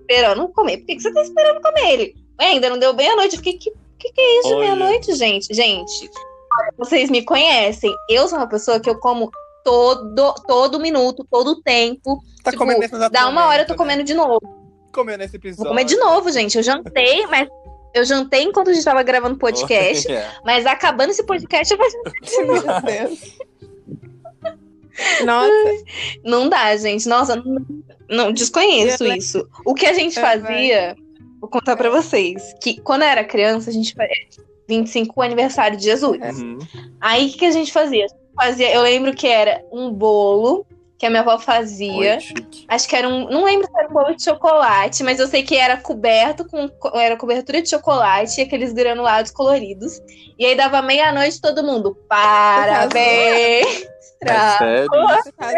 Esperando 0.00 0.48
comer? 0.48 0.78
Por 0.78 0.86
que, 0.86 0.96
que 0.96 1.02
você 1.02 1.12
tá 1.12 1.22
esperando 1.22 1.60
comer 1.60 1.90
ele? 1.92 2.14
"Ué, 2.40 2.46
ainda 2.48 2.70
não 2.70 2.78
deu 2.78 2.94
bem 2.94 3.08
a 3.08 3.16
noite. 3.16 3.34
Eu 3.36 3.42
fiquei, 3.42 3.58
que, 3.58 3.70
que, 3.98 4.12
que 4.12 4.20
é 4.20 4.40
isso 4.40 4.58
meia-noite, 4.58 5.14
gente? 5.14 5.54
Gente, 5.54 6.10
vocês 6.76 7.10
me 7.10 7.24
conhecem. 7.24 7.94
Eu 8.08 8.28
sou 8.28 8.38
uma 8.38 8.48
pessoa 8.48 8.80
que 8.80 8.88
eu 8.88 8.98
como 8.98 9.30
todo, 9.64 10.34
todo 10.46 10.78
minuto, 10.80 11.26
todo 11.30 11.62
tempo. 11.62 12.22
Tá 12.42 12.50
Tipo, 12.50 12.64
comendo 12.64 12.80
nesse 12.80 13.08
Dá 13.10 13.28
uma 13.28 13.46
hora 13.46 13.62
eu 13.62 13.66
tô 13.66 13.72
momento, 13.72 13.78
comendo 13.78 14.04
de 14.04 14.14
novo. 14.14 14.40
né? 14.42 14.50
Comendo 14.92 15.18
nesse 15.18 15.36
episódio. 15.36 15.64
Vou 15.64 15.72
comer 15.72 15.84
de 15.84 15.96
novo, 15.96 16.30
gente. 16.30 16.56
Eu 16.56 16.62
jantei, 16.62 17.26
mas. 17.26 17.48
Eu 17.94 18.04
jantei 18.04 18.42
enquanto 18.42 18.70
a 18.70 18.72
gente 18.72 18.84
tava 18.84 19.02
gravando 19.04 19.38
podcast, 19.38 20.06
É. 20.10 20.28
mas 20.44 20.66
acabando 20.66 21.10
esse 21.10 21.24
podcast, 21.24 21.72
eu 21.72 21.78
vou... 21.78 21.86
Meu 22.64 22.82
Deus. 22.82 23.38
Nossa, 25.24 25.84
não 26.24 26.48
dá, 26.48 26.76
gente. 26.76 27.08
Nossa, 27.08 27.36
não, 27.36 27.64
não 28.08 28.32
desconheço 28.32 29.04
né? 29.04 29.16
isso. 29.16 29.48
O 29.64 29.74
que 29.74 29.86
a 29.86 29.92
gente 29.92 30.18
É, 30.18 30.22
fazia, 30.22 30.96
vou 31.40 31.48
contar 31.48 31.76
pra 31.76 31.88
vocês, 31.90 32.54
que 32.60 32.80
quando 32.80 33.02
eu 33.02 33.08
era 33.08 33.24
criança, 33.24 33.70
a 33.70 33.72
gente 33.72 33.94
fazia 33.94 34.14
25 34.68 35.22
aniversário 35.22 35.76
de 35.76 35.84
Jesus. 35.84 36.40
Uhum. 36.40 36.58
Aí 37.00 37.26
o 37.26 37.30
que, 37.30 37.38
que 37.38 37.44
a 37.46 37.50
gente 37.50 37.72
fazia? 37.72 38.06
fazia? 38.34 38.74
Eu 38.74 38.82
lembro 38.82 39.14
que 39.14 39.26
era 39.26 39.64
um 39.72 39.92
bolo 39.92 40.66
que 40.98 41.06
a 41.06 41.10
minha 41.10 41.22
avó 41.22 41.38
fazia. 41.38 42.18
Oi. 42.18 42.64
Acho 42.68 42.88
que 42.88 42.96
era 42.96 43.08
um. 43.08 43.28
Não 43.28 43.44
lembro 43.44 43.66
se 43.66 43.78
era 43.78 43.88
um 43.88 43.92
bolo 43.92 44.14
de 44.14 44.24
chocolate, 44.24 45.02
mas 45.02 45.18
eu 45.20 45.26
sei 45.26 45.42
que 45.42 45.56
era 45.56 45.76
coberto 45.76 46.46
com. 46.48 46.70
Era 46.98 47.16
cobertura 47.16 47.60
de 47.60 47.70
chocolate 47.70 48.40
e 48.40 48.44
aqueles 48.44 48.72
granulados 48.72 49.30
coloridos. 49.30 50.00
E 50.38 50.46
aí 50.46 50.56
dava 50.56 50.82
meia-noite 50.82 51.40
todo 51.40 51.62
mundo. 51.62 51.96
Parabéns! 52.08 53.86
É 54.22 54.24
pra 54.24 54.58
sério? 54.58 54.88
você 54.90 55.32
tá. 55.32 55.52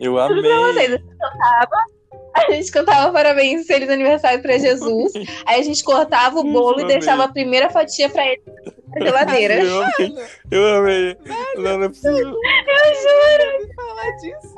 Eu 0.00 0.18
amei. 0.18 0.42
vocês. 0.42 0.92
A 0.92 0.96
gente 0.96 1.16
cantava. 1.18 1.95
A 2.36 2.52
gente 2.52 2.70
cantava 2.70 3.12
parabéns, 3.12 3.66
feliz 3.66 3.88
aniversário 3.88 4.42
pra 4.42 4.58
Jesus. 4.58 5.12
Aí 5.46 5.60
a 5.60 5.62
gente 5.62 5.82
cortava 5.82 6.38
o 6.38 6.44
bolo 6.44 6.80
e 6.80 6.86
deixava 6.86 7.24
a 7.24 7.28
primeira 7.28 7.70
fatia 7.70 8.08
pra 8.08 8.26
ele 8.26 8.42
na 8.88 9.04
geladeira. 9.04 9.54
Eu 9.62 9.82
amei. 9.82 10.14
Eu 10.50 10.68
amei. 10.76 11.16
Não, 11.56 11.78
não 11.78 11.84
é 11.84 11.88
possível. 11.88 12.28
ouvi 12.28 13.74
falar 13.74 14.10
disso. 14.20 14.54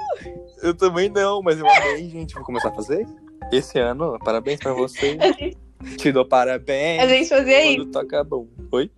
Eu 0.63 0.75
também 0.75 1.09
não, 1.09 1.41
mas 1.43 1.59
eu 1.59 1.67
amei, 1.69 2.09
gente. 2.09 2.35
Vou 2.35 2.45
começar 2.45 2.69
a 2.69 2.73
fazer? 2.75 3.07
Esse 3.53 3.79
ano, 3.79 4.19
parabéns 4.25 4.59
pra 4.59 4.73
você. 4.73 5.17
Te 5.97 6.11
dou 6.13 6.25
parabéns. 6.27 7.03
a 7.03 7.07
gente 7.07 7.29
fazia 7.29 7.65
isso. 7.65 7.77
Quando 7.87 7.93
toca 7.93 8.25
bom. 8.25 8.47
Oi? 8.73 8.91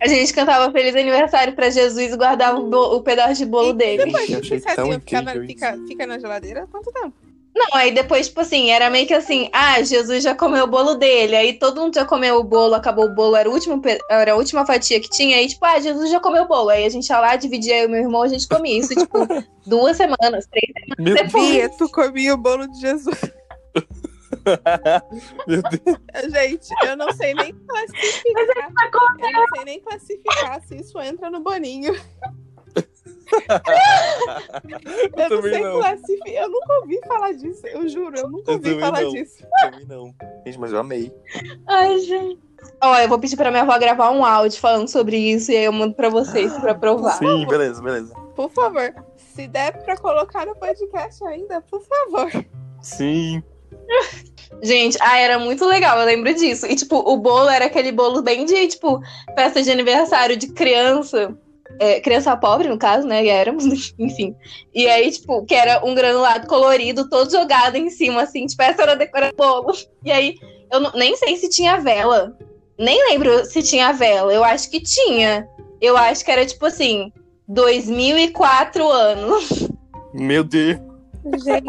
A 0.00 0.06
gente 0.06 0.32
cantava 0.32 0.70
feliz 0.72 0.94
aniversário 0.94 1.54
pra 1.54 1.70
Jesus 1.70 2.12
e 2.12 2.16
guardava 2.16 2.58
o, 2.58 2.96
o 2.96 3.02
pedaço 3.02 3.34
de 3.34 3.44
bolo 3.46 3.70
E 3.70 3.74
dele. 3.74 4.04
depois, 4.04 4.30
Eu 4.30 4.38
o 4.38 4.42
que 4.42 4.54
achei 4.54 4.74
tão 4.76 4.92
incrível 4.92 5.46
fica, 5.46 5.76
fica 5.88 6.06
na 6.06 6.18
geladeira? 6.18 6.66
Quanto 6.70 6.92
tempo? 6.92 7.12
Não, 7.58 7.74
aí 7.74 7.90
depois, 7.90 8.28
tipo 8.28 8.40
assim, 8.40 8.70
era 8.70 8.88
meio 8.88 9.04
que 9.04 9.12
assim, 9.12 9.50
ah, 9.52 9.82
Jesus 9.82 10.22
já 10.22 10.32
comeu 10.32 10.62
o 10.62 10.68
bolo 10.68 10.94
dele. 10.94 11.34
Aí 11.34 11.54
todo 11.54 11.80
mundo 11.80 11.96
já 11.96 12.04
comeu 12.04 12.36
o 12.36 12.44
bolo, 12.44 12.74
acabou 12.74 13.06
o 13.06 13.14
bolo, 13.14 13.34
era, 13.34 13.50
o 13.50 13.52
último, 13.52 13.82
era 14.08 14.32
a 14.32 14.36
última 14.36 14.64
fatia 14.64 15.00
que 15.00 15.10
tinha. 15.10 15.36
Aí, 15.36 15.48
tipo, 15.48 15.64
ah, 15.64 15.80
Jesus 15.80 16.08
já 16.08 16.20
comeu 16.20 16.44
o 16.44 16.46
bolo. 16.46 16.68
Aí 16.68 16.84
a 16.84 16.88
gente 16.88 17.08
ia 17.08 17.18
lá, 17.18 17.34
dividia 17.34 17.80
eu 17.80 17.86
e 17.86 17.88
meu 17.88 18.00
irmão, 18.00 18.22
a 18.22 18.28
gente 18.28 18.46
comia 18.46 18.78
isso, 18.78 18.94
tipo, 18.94 19.26
duas 19.66 19.96
semanas, 19.96 20.46
três 20.46 20.72
Meu 20.96 21.16
Deus. 21.16 21.32
Bia, 21.32 21.68
tu 21.76 21.90
comia 21.90 22.34
o 22.34 22.36
bolo 22.36 22.68
de 22.68 22.80
Jesus. 22.80 23.18
Meu 25.48 25.62
Deus. 25.62 26.32
Gente, 26.32 26.68
eu 26.86 26.96
não 26.96 27.12
sei 27.12 27.34
nem 27.34 27.52
classificar. 27.52 28.70
Eu 29.18 29.32
não 29.32 29.44
sei 29.56 29.64
nem 29.64 29.80
classificar 29.80 30.62
se 30.62 30.76
isso 30.76 31.00
entra 31.00 31.28
no 31.28 31.40
boninho. 31.40 31.92
Eu, 35.16 35.30
não 35.30 35.42
sei 35.42 35.60
não. 35.60 35.78
classificar. 35.80 36.28
Eu 36.28 36.48
nunca 36.50 36.72
ouvi 36.80 37.00
falar 37.06 37.32
disso. 37.32 37.66
Eu 37.66 37.88
juro, 37.88 38.18
eu 38.18 38.28
nunca 38.28 38.50
Eu 38.52 38.56
ouvi 38.56 38.80
falar 38.80 39.02
não. 39.02 39.12
disso. 39.12 39.44
Também 39.60 39.86
não. 39.86 40.14
Gente, 40.46 40.58
mas 40.58 40.72
eu 40.72 40.78
amei. 40.78 41.12
Ai, 41.66 41.98
gente. 42.00 42.40
Ó, 42.82 42.98
eu 42.98 43.08
vou 43.08 43.18
pedir 43.18 43.36
pra 43.36 43.50
minha 43.50 43.62
avó 43.62 43.78
gravar 43.78 44.10
um 44.10 44.24
áudio 44.24 44.60
falando 44.60 44.88
sobre 44.88 45.16
isso 45.16 45.52
e 45.52 45.56
aí 45.56 45.64
eu 45.64 45.72
mando 45.72 45.94
pra 45.94 46.08
vocês 46.08 46.52
pra 46.58 46.74
provar. 46.74 47.18
Sim, 47.18 47.46
beleza, 47.46 47.80
beleza. 47.82 48.14
Por 48.34 48.50
favor. 48.50 48.94
Se 49.16 49.46
der 49.46 49.82
pra 49.84 49.96
colocar 49.96 50.44
no 50.46 50.56
podcast 50.56 51.24
ainda, 51.24 51.60
por 51.62 51.80
favor. 51.82 52.44
Sim. 52.82 53.42
Gente, 54.62 54.98
ah, 55.00 55.18
era 55.18 55.38
muito 55.38 55.64
legal, 55.66 55.98
eu 55.98 56.06
lembro 56.06 56.32
disso. 56.34 56.66
E, 56.66 56.74
tipo, 56.74 56.96
o 56.96 57.16
bolo 57.16 57.48
era 57.48 57.66
aquele 57.66 57.92
bolo 57.92 58.22
bem 58.22 58.44
de, 58.44 58.66
tipo, 58.68 59.00
festa 59.34 59.62
de 59.62 59.70
aniversário 59.70 60.36
de 60.36 60.48
criança. 60.48 61.36
É, 61.80 62.00
criança 62.00 62.36
pobre, 62.36 62.68
no 62.68 62.78
caso, 62.78 63.06
né? 63.06 63.24
E 63.24 63.28
éramos, 63.28 63.64
enfim. 63.98 64.34
E 64.74 64.86
aí, 64.88 65.10
tipo, 65.10 65.44
que 65.44 65.54
era 65.54 65.84
um 65.84 65.94
granulado 65.94 66.46
colorido, 66.46 67.08
todo 67.08 67.30
jogado 67.30 67.76
em 67.76 67.90
cima, 67.90 68.22
assim, 68.22 68.46
tipo, 68.46 68.62
essa 68.62 68.82
era 68.82 68.92
a 68.92 68.96
decoração 68.96 69.34
bolo. 69.36 69.72
E 70.04 70.10
aí, 70.10 70.34
eu 70.72 70.80
não- 70.80 70.92
nem 70.92 71.16
sei 71.16 71.36
se 71.36 71.48
tinha 71.48 71.78
vela. 71.80 72.36
Nem 72.78 72.98
lembro 73.10 73.44
se 73.44 73.62
tinha 73.62 73.92
vela. 73.92 74.32
Eu 74.32 74.42
acho 74.44 74.70
que 74.70 74.80
tinha. 74.80 75.48
Eu 75.80 75.96
acho 75.96 76.24
que 76.24 76.30
era, 76.30 76.44
tipo 76.46 76.64
assim, 76.66 77.12
2004 77.48 78.88
anos. 78.90 79.68
Meu 80.14 80.42
Deus. 80.44 80.78
Gente, 81.44 81.66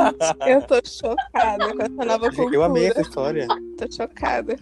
eu 0.47 0.61
tô 0.61 0.75
chocada 0.85 1.75
com 1.75 1.81
essa 1.81 2.05
nova 2.05 2.29
cultura. 2.29 2.55
Eu 2.55 2.63
amei 2.63 2.87
essa 2.87 3.01
história. 3.01 3.47
Tô 3.77 3.91
chocada. 3.91 4.55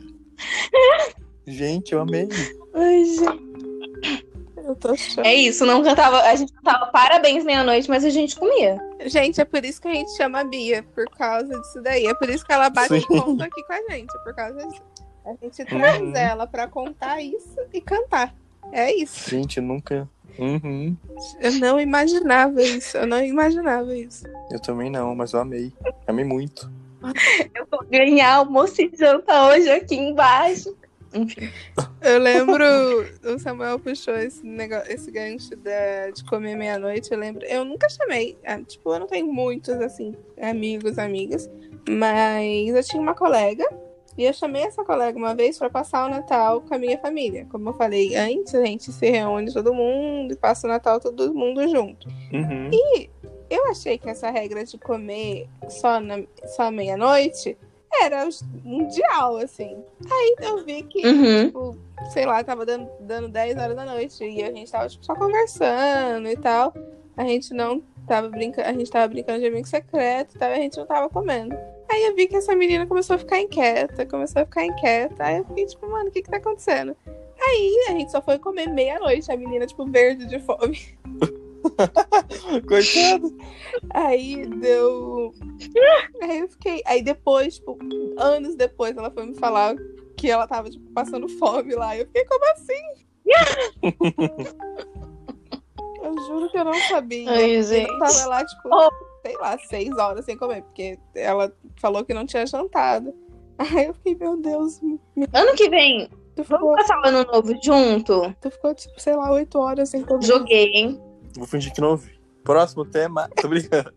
Gente, 1.46 1.94
eu 1.94 2.02
amei. 2.02 2.28
Ai, 2.74 3.06
gente. 3.06 4.28
Eu 4.68 4.76
tô. 4.76 4.94
É 5.24 5.34
isso, 5.34 5.66
não 5.66 5.82
cantava. 5.82 6.22
A 6.24 6.36
gente 6.36 6.52
cantava 6.52 6.88
parabéns 6.88 7.44
meia-noite, 7.46 7.90
mas 7.90 8.04
a 8.04 8.10
gente 8.10 8.36
comia. 8.38 8.78
Gente, 9.06 9.40
é 9.40 9.46
por 9.46 9.64
isso 9.64 9.82
que 9.82 9.88
a 9.88 9.94
gente 9.94 10.16
chama 10.18 10.42
a 10.42 10.44
Bia, 10.44 10.84
por 10.94 11.06
causa 11.12 11.58
disso 11.60 11.82
daí. 11.82 12.06
É 12.06 12.14
por 12.14 12.30
isso 12.30 12.46
que 12.46 12.52
ela 12.52 12.70
bate 12.70 13.00
Sim. 13.00 13.08
ponto 13.08 13.42
aqui 13.42 13.64
com 13.64 13.74
a 13.74 13.82
gente, 13.90 14.12
por 14.24 14.36
causa 14.36 14.68
disso. 14.68 14.82
A 15.26 15.34
gente 15.42 15.66
traz 15.66 16.02
Uhum. 16.02 16.16
ela 16.16 16.46
pra 16.48 16.68
contar 16.68 17.22
isso 17.22 17.58
e 17.74 17.80
cantar. 17.82 18.34
É 18.72 18.94
isso. 18.94 19.30
Gente, 19.30 19.62
nunca. 19.62 20.08
Uhum. 20.38 20.96
Eu 21.40 21.52
não 21.54 21.80
imaginava 21.80 22.62
isso. 22.62 22.98
Eu 22.98 23.08
não 23.08 23.24
imaginava 23.24 23.96
isso. 23.96 24.26
Eu 24.52 24.60
também 24.60 24.90
não, 24.90 25.16
mas 25.16 25.32
eu 25.34 25.40
amei. 25.40 25.74
Amei 26.06 26.26
muito. 26.26 26.70
Eu 27.56 27.66
vou 27.72 27.86
ganhar 27.90 28.36
almoço 28.36 28.82
e 28.82 28.92
janta 28.94 29.48
hoje 29.48 29.70
aqui 29.70 29.96
embaixo. 29.96 30.76
Enfim. 31.18 31.50
Eu 32.02 32.20
lembro, 32.20 32.64
o 33.26 33.40
Samuel 33.40 33.80
puxou 33.80 34.16
esse 34.16 34.46
negócio, 34.46 34.92
esse 34.92 35.12
gancho 35.12 35.56
da- 35.58 36.10
de 36.14 36.24
comer 36.26 36.56
meia-noite. 36.56 37.12
Eu 37.12 37.20
lembro, 37.20 37.46
eu 37.46 37.66
nunca 37.66 37.90
chamei, 37.90 38.38
ah, 38.46 38.62
tipo, 38.62 38.94
eu 38.94 39.00
não 39.00 39.08
tenho 39.08 39.28
muitos 39.28 39.76
assim, 39.82 40.16
amigos, 40.42 40.98
amigas, 40.98 41.50
mas 41.90 42.70
eu 42.70 42.84
tinha 42.84 43.02
uma 43.02 43.14
colega 43.14 43.66
e 44.18 44.24
eu 44.24 44.34
chamei 44.34 44.64
essa 44.64 44.84
colega 44.84 45.18
uma 45.18 45.36
vez 45.36 45.58
para 45.60 45.70
passar 45.70 46.08
o 46.08 46.10
Natal 46.10 46.62
com 46.62 46.74
a 46.74 46.78
minha 46.78 46.98
família. 46.98 47.46
Como 47.52 47.70
eu 47.70 47.74
falei 47.74 48.16
antes, 48.16 48.56
a 48.56 48.66
gente 48.66 48.92
se 48.92 49.10
reúne 49.10 49.54
todo 49.54 49.74
mundo 49.74 50.34
e 50.34 50.36
passa 50.36 50.66
o 50.66 50.70
Natal 50.70 51.00
todo 51.00 51.34
mundo 51.34 51.68
junto. 51.68 52.08
Uhum. 52.34 52.72
Eu 53.50 53.70
achei 53.70 53.98
que 53.98 54.10
essa 54.10 54.30
regra 54.30 54.66
de 54.66 54.78
comer 54.78 55.48
só 55.70 56.00
na 56.00 56.22
só 56.48 56.72
meia-noite 56.72 57.58
era 58.02 58.28
mundial, 58.64 59.38
assim. 59.38 59.78
Aí 60.12 60.36
eu 60.42 60.64
vi 60.64 60.84
que, 60.84 61.06
Uhum. 61.08 61.46
tipo, 61.46 61.78
sei 62.12 62.26
lá, 62.26 62.44
tava 62.44 62.66
dando, 62.66 62.90
dando 63.00 63.28
10 63.30 63.58
horas 63.58 63.76
da 63.76 63.86
noite 63.86 64.24
e 64.24 64.44
a 64.44 64.52
gente 64.52 64.72
tava, 64.72 64.88
tipo, 64.88 65.06
só 65.06 65.16
conversando 65.16 66.28
e 66.28 66.38
tal. 66.38 66.74
A 67.16 67.24
gente 67.24 67.54
não 67.54 67.82
tava 68.08 68.30
brincando, 68.30 68.68
a 68.70 68.74
gente 68.74 68.92
tava 68.92 69.08
brincando 69.08 69.40
de 69.40 69.48
amigo 69.48 69.68
secreto 69.68 70.36
e 70.36 70.40
tal, 70.40 70.50
e 70.50 70.54
a 70.54 70.58
gente 70.58 70.78
não 70.78 70.86
tava 70.86 71.10
comendo. 71.10 71.56
Aí 71.90 72.04
eu 72.06 72.16
vi 72.16 72.28
que 72.28 72.36
essa 72.36 72.56
menina 72.56 72.86
começou 72.86 73.16
a 73.16 73.20
ficar 73.20 73.40
inquieta, 73.40 74.06
começou 74.06 74.42
a 74.42 74.46
ficar 74.46 74.66
inquieta. 74.66 75.24
Aí 75.24 75.38
eu 75.38 75.46
fiquei, 75.46 75.66
tipo, 75.66 75.90
mano, 75.90 76.10
o 76.10 76.12
que 76.12 76.22
que 76.22 76.30
tá 76.30 76.38
acontecendo? 76.38 76.96
Aí 77.40 77.86
a 77.90 77.92
gente 77.92 78.12
só 78.12 78.22
foi 78.22 78.38
comer 78.38 78.68
meia-noite, 78.68 79.32
a 79.32 79.38
menina, 79.38 79.66
tipo, 79.66 79.86
verde 79.86 80.26
de 80.26 80.40
fome. 80.40 80.78
Coitado. 82.68 83.38
Aí 83.94 84.46
deu. 84.48 85.34
Aí 86.22 86.40
eu 86.40 86.50
fiquei. 86.50 86.82
Aí 86.86 87.02
depois, 87.02 87.56
tipo, 87.56 87.78
anos 88.18 88.56
depois, 88.56 88.96
ela 88.98 89.12
foi 89.12 89.26
me 89.26 89.36
falar 89.36 89.76
que 90.16 90.30
ela 90.30 90.48
tava, 90.48 90.70
tipo, 90.70 90.92
passando 90.94 91.28
fome 91.28 91.76
lá. 91.76 91.96
Eu 91.98 92.06
fiquei, 92.08 92.26
como 92.26 92.46
assim? 92.52 93.08
eu 96.04 96.22
juro 96.28 96.50
que 96.50 96.58
eu 96.58 96.66
não 96.66 96.74
sabia. 96.74 97.30
Ai, 97.30 97.58
Eu 97.58 97.64
gente. 97.64 98.00
tava 98.00 98.26
lá, 98.28 98.46
tipo, 98.46 98.70
Oh. 98.72 98.90
sei 99.26 99.36
lá, 99.38 99.58
seis 99.60 99.90
horas 99.98 100.26
sem 100.26 100.38
comer, 100.38 100.64
porque 100.64 100.98
ela 101.16 101.52
falou 101.80 102.04
que 102.06 102.14
não 102.14 102.26
tinha 102.26 102.46
jantado. 102.46 103.14
Aí 103.58 103.86
eu 103.88 103.94
fiquei, 103.96 104.16
meu 104.16 104.38
Deus, 104.38 104.80
Ano 105.34 105.56
que 105.56 105.68
vem, 105.70 106.10
tu 106.36 106.44
ficou, 106.44 106.60
vamos 106.60 106.76
passar 106.78 107.00
o 107.02 107.08
ano 107.08 107.24
novo 107.32 107.54
junto? 107.64 108.36
tu 108.40 108.52
ficou 108.52 108.74
tipo, 108.76 109.00
sei 109.02 109.16
lá, 109.16 109.32
oito 109.32 109.58
horas 109.60 109.90
sem 109.90 110.04
comer. 110.04 110.24
Joguei, 110.24 110.66
hein? 110.74 111.02
Vou 111.38 111.48
fingir 111.48 111.74
que 111.74 111.80
não 111.80 111.92
ouvi. 111.92 112.18
Próximo 112.44 112.84
tema. 112.84 113.30
Tô 113.40 113.48
brincando. 113.48 113.94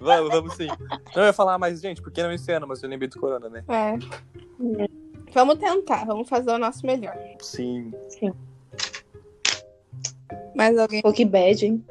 vamos, 0.00 0.30
vamos 0.30 0.54
sim. 0.54 0.68
Não, 1.14 1.22
eu 1.22 1.26
ia 1.26 1.32
falar 1.32 1.58
mais, 1.58 1.80
gente, 1.80 2.02
porque 2.02 2.22
não 2.22 2.32
esse 2.32 2.52
ano, 2.52 2.66
mas 2.66 2.82
eu 2.82 2.88
lembrei 2.88 3.08
do 3.08 3.18
Corona, 3.18 3.48
né? 3.48 3.64
É. 3.68 3.98
Vamos 5.32 5.56
tentar, 5.56 6.04
vamos 6.04 6.28
fazer 6.28 6.50
o 6.50 6.58
nosso 6.58 6.84
melhor. 6.84 7.16
Sim. 7.40 7.92
Mais 10.54 10.76
alguém? 10.78 11.00
Pô, 11.00 11.12
que 11.12 11.24
bad, 11.24 11.64
hein? 11.64 11.84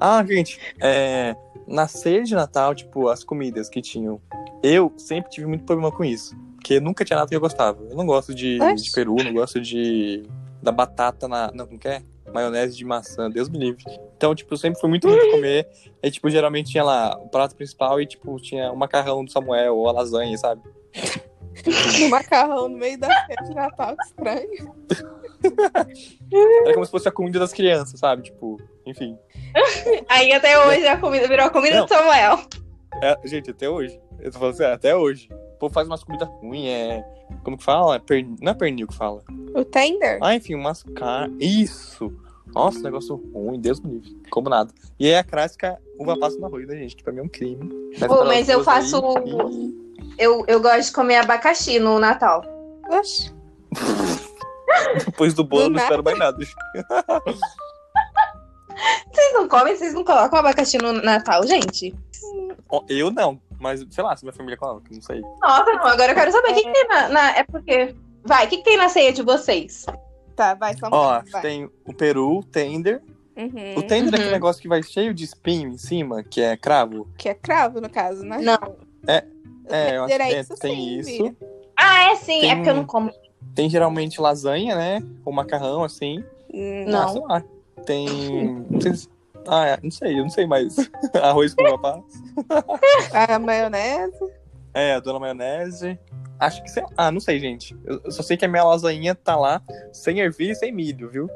Ah, 0.00 0.24
gente, 0.24 0.58
é, 0.80 1.36
na 1.66 1.86
ceia 1.86 2.24
de 2.24 2.34
Natal, 2.34 2.74
tipo, 2.74 3.08
as 3.08 3.22
comidas 3.22 3.68
que 3.68 3.80
tinham. 3.80 4.20
Eu 4.62 4.92
sempre 4.96 5.30
tive 5.30 5.46
muito 5.46 5.64
problema 5.64 5.92
com 5.92 6.04
isso. 6.04 6.36
Porque 6.56 6.80
nunca 6.80 7.04
tinha 7.04 7.16
nada 7.16 7.28
que 7.28 7.36
eu 7.36 7.40
gostava. 7.40 7.80
Eu 7.88 7.96
não 7.96 8.04
gosto 8.04 8.34
de, 8.34 8.58
de 8.74 8.90
peru, 8.90 9.14
não 9.14 9.32
gosto 9.32 9.60
de. 9.60 10.24
Da 10.62 10.72
batata 10.72 11.28
na. 11.28 11.50
Não, 11.52 11.66
como 11.66 11.78
que 11.78 11.88
é? 11.88 12.02
Maionese 12.32 12.76
de 12.76 12.84
maçã, 12.84 13.30
Deus 13.30 13.48
me 13.48 13.58
livre. 13.58 13.84
Então, 14.16 14.34
tipo, 14.34 14.52
eu 14.52 14.58
sempre 14.58 14.80
fui 14.80 14.88
muito 14.88 15.08
ruim 15.08 15.18
de 15.18 15.30
comer. 15.30 15.68
E, 16.02 16.10
tipo, 16.10 16.28
geralmente 16.28 16.70
tinha 16.70 16.84
lá 16.84 17.16
o 17.16 17.28
prato 17.28 17.56
principal 17.56 18.00
e, 18.00 18.06
tipo, 18.06 18.38
tinha 18.40 18.70
o 18.70 18.76
macarrão 18.76 19.24
do 19.24 19.30
Samuel 19.30 19.76
ou 19.76 19.88
a 19.88 19.92
lasanha, 19.92 20.36
sabe? 20.36 20.62
Um 22.00 22.08
macarrão 22.08 22.68
no 22.68 22.76
meio 22.76 22.96
da 22.98 23.08
festa 23.26 23.44
de 23.44 23.54
Natal, 23.54 23.96
que 23.96 24.04
estranho. 24.04 24.74
Era 26.64 26.74
como 26.74 26.84
se 26.84 26.90
fosse 26.90 27.08
a 27.08 27.12
comida 27.12 27.40
das 27.40 27.52
crianças, 27.52 27.98
sabe? 27.98 28.22
Tipo, 28.22 28.60
enfim. 28.86 29.18
Aí 30.08 30.32
até 30.32 30.56
hoje 30.66 30.86
a 30.86 30.96
comida 30.96 31.26
virou 31.26 31.46
a 31.46 31.50
comida 31.50 31.78
Não. 31.78 31.86
do 31.86 31.88
Samuel. 31.88 32.38
É, 33.02 33.16
gente, 33.24 33.50
até 33.50 33.68
hoje. 33.68 34.00
Eu 34.20 34.30
tô 34.30 34.38
falando 34.38 34.54
assim, 34.54 34.64
até 34.64 34.94
hoje. 34.94 35.28
O 35.58 35.62
povo 35.62 35.74
faz 35.74 35.86
umas 35.88 36.04
comidas 36.04 36.28
ruins, 36.28 36.66
é. 36.68 37.04
Como 37.42 37.58
que 37.58 37.64
fala? 37.64 37.96
É 37.96 37.98
per- 37.98 38.24
Não 38.40 38.52
é 38.52 38.54
pernil 38.54 38.86
que 38.86 38.94
fala. 38.94 39.22
O 39.54 39.64
tender? 39.64 40.18
Ah, 40.22 40.34
enfim, 40.36 40.54
umas 40.54 40.84
car... 40.94 41.28
Isso! 41.40 42.12
Nossa, 42.54 42.80
negócio 42.80 43.16
ruim, 43.34 43.60
Deus 43.60 43.80
me 43.80 43.94
livre. 43.94 44.16
Como 44.30 44.48
nada. 44.48 44.72
E 44.98 45.06
aí 45.06 45.16
a 45.16 45.24
clássica 45.24 45.78
uva 45.98 46.16
passa 46.18 46.38
no 46.38 46.46
arroz, 46.46 46.66
né, 46.66 46.76
gente? 46.76 46.94
Que 46.96 47.02
pra 47.02 47.12
mim 47.12 47.18
é 47.18 47.22
um 47.24 47.28
crime. 47.28 47.68
Mas 48.00 48.48
as 48.48 48.48
eu 48.48 48.58
aí, 48.60 48.64
faço- 48.64 49.02
e- 49.50 49.76
Eu, 50.16 50.44
eu 50.46 50.60
gosto 50.62 50.86
de 50.86 50.92
comer 50.92 51.16
abacaxi 51.16 51.78
no 51.80 51.98
Natal. 51.98 52.42
Oxi. 52.90 53.34
Depois 55.04 55.34
do 55.34 55.42
bolo, 55.44 55.64
Do 55.64 55.70
não 55.70 55.74
nada. 55.76 55.84
espero 55.84 56.04
mais 56.04 56.18
nada. 56.18 56.38
Vocês 59.12 59.32
não 59.34 59.48
comem? 59.48 59.76
Vocês 59.76 59.92
não 59.92 60.04
colocam 60.04 60.38
abacaxi 60.38 60.78
no 60.78 60.92
Natal, 60.92 61.44
gente? 61.46 61.94
Eu 62.88 63.10
não, 63.10 63.40
mas 63.60 63.84
sei 63.90 64.04
lá, 64.04 64.16
se 64.16 64.24
minha 64.24 64.32
família 64.32 64.56
coloca, 64.56 64.84
não 64.90 65.00
sei. 65.02 65.20
Nossa, 65.40 65.64
não. 65.72 65.86
Agora 65.86 66.12
eu 66.12 66.14
quero 66.14 66.32
saber 66.32 66.50
o 66.50 66.54
que, 66.54 66.62
que 66.62 66.72
tem 66.72 66.88
na, 66.88 67.08
na- 67.08 67.36
É 67.36 67.44
porque. 67.44 67.94
Vai, 68.24 68.46
o 68.46 68.48
que, 68.48 68.58
que 68.58 68.64
tem 68.64 68.76
na 68.76 68.88
ceia 68.88 69.12
de 69.12 69.22
vocês? 69.22 69.86
Tá, 70.36 70.54
vai, 70.54 70.76
só 70.76 70.86
um 70.86 70.90
Ó, 70.92 71.22
vai. 71.30 71.42
tem 71.42 71.70
o 71.86 71.92
peru, 71.94 72.38
o 72.38 72.44
tender. 72.44 73.02
Uhum. 73.36 73.74
O 73.78 73.82
tender 73.82 74.06
é 74.12 74.16
aquele 74.16 74.24
Uhum. 74.26 74.30
negócio 74.32 74.60
que 74.60 74.68
vai 74.68 74.82
cheio 74.82 75.14
de 75.14 75.24
espinho 75.24 75.68
em 75.68 75.78
cima, 75.78 76.22
que 76.22 76.40
é 76.40 76.56
cravo. 76.56 77.08
Que 77.16 77.28
é 77.28 77.34
cravo, 77.34 77.80
no 77.80 77.88
caso, 77.88 78.24
né? 78.24 78.38
Não. 78.38 78.58
É, 79.06 79.96
eu 79.96 80.04
acho 80.04 80.16
que 80.16 80.22
é, 80.22 80.40
isso 80.40 80.54
tem 80.56 81.02
sim, 81.02 81.22
isso. 81.22 81.36
Ah, 81.76 82.10
é 82.10 82.16
sim. 82.16 82.40
Tem 82.40 82.50
É 82.50 82.54
porque 82.56 82.70
eu 82.70 82.74
não 82.74 82.84
como. 82.84 83.10
Tem 83.54 83.68
geralmente 83.70 84.20
lasanha, 84.20 84.74
né? 84.76 85.02
Ou 85.24 85.32
macarrão, 85.32 85.84
assim. 85.84 86.22
Não. 86.86 87.00
Ah, 87.02 87.08
sei 87.08 87.20
lá. 87.22 87.42
Tem. 87.86 88.66
Não 88.70 88.80
sei 88.80 88.94
se- 88.94 89.08
Ah, 89.46 89.66
é, 89.66 89.78
não 89.82 89.90
sei, 89.90 90.18
eu 90.18 90.22
não 90.22 90.30
sei 90.30 90.46
mais. 90.46 90.76
Arroz 91.22 91.54
com 91.54 91.78
passa. 91.78 92.02
A 93.34 93.38
maionese. 93.38 94.18
É, 94.74 94.94
a 94.94 95.00
dona 95.00 95.18
maionese. 95.18 95.98
Acho 96.38 96.62
que 96.62 96.70
sei 96.70 96.84
Ah, 96.96 97.10
não 97.10 97.20
sei, 97.20 97.40
gente. 97.40 97.76
Eu 97.84 98.00
eu 98.04 98.12
só 98.12 98.22
sei 98.22 98.36
que 98.36 98.44
a 98.44 98.48
minha 98.48 98.64
lasanha 98.64 99.14
tá 99.14 99.36
lá 99.36 99.62
sem 99.92 100.20
ervilha 100.20 100.52
e 100.52 100.56
sem 100.56 100.72
milho, 100.72 101.08
viu? 101.08 101.28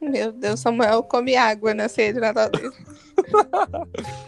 Meu 0.00 0.32
Deus, 0.32 0.60
Samuel 0.60 1.02
come 1.02 1.36
água 1.36 1.74
na 1.74 1.88
ceia 1.88 2.12
de 2.12 2.20
Natal 2.20 2.50
dele. 2.50 2.70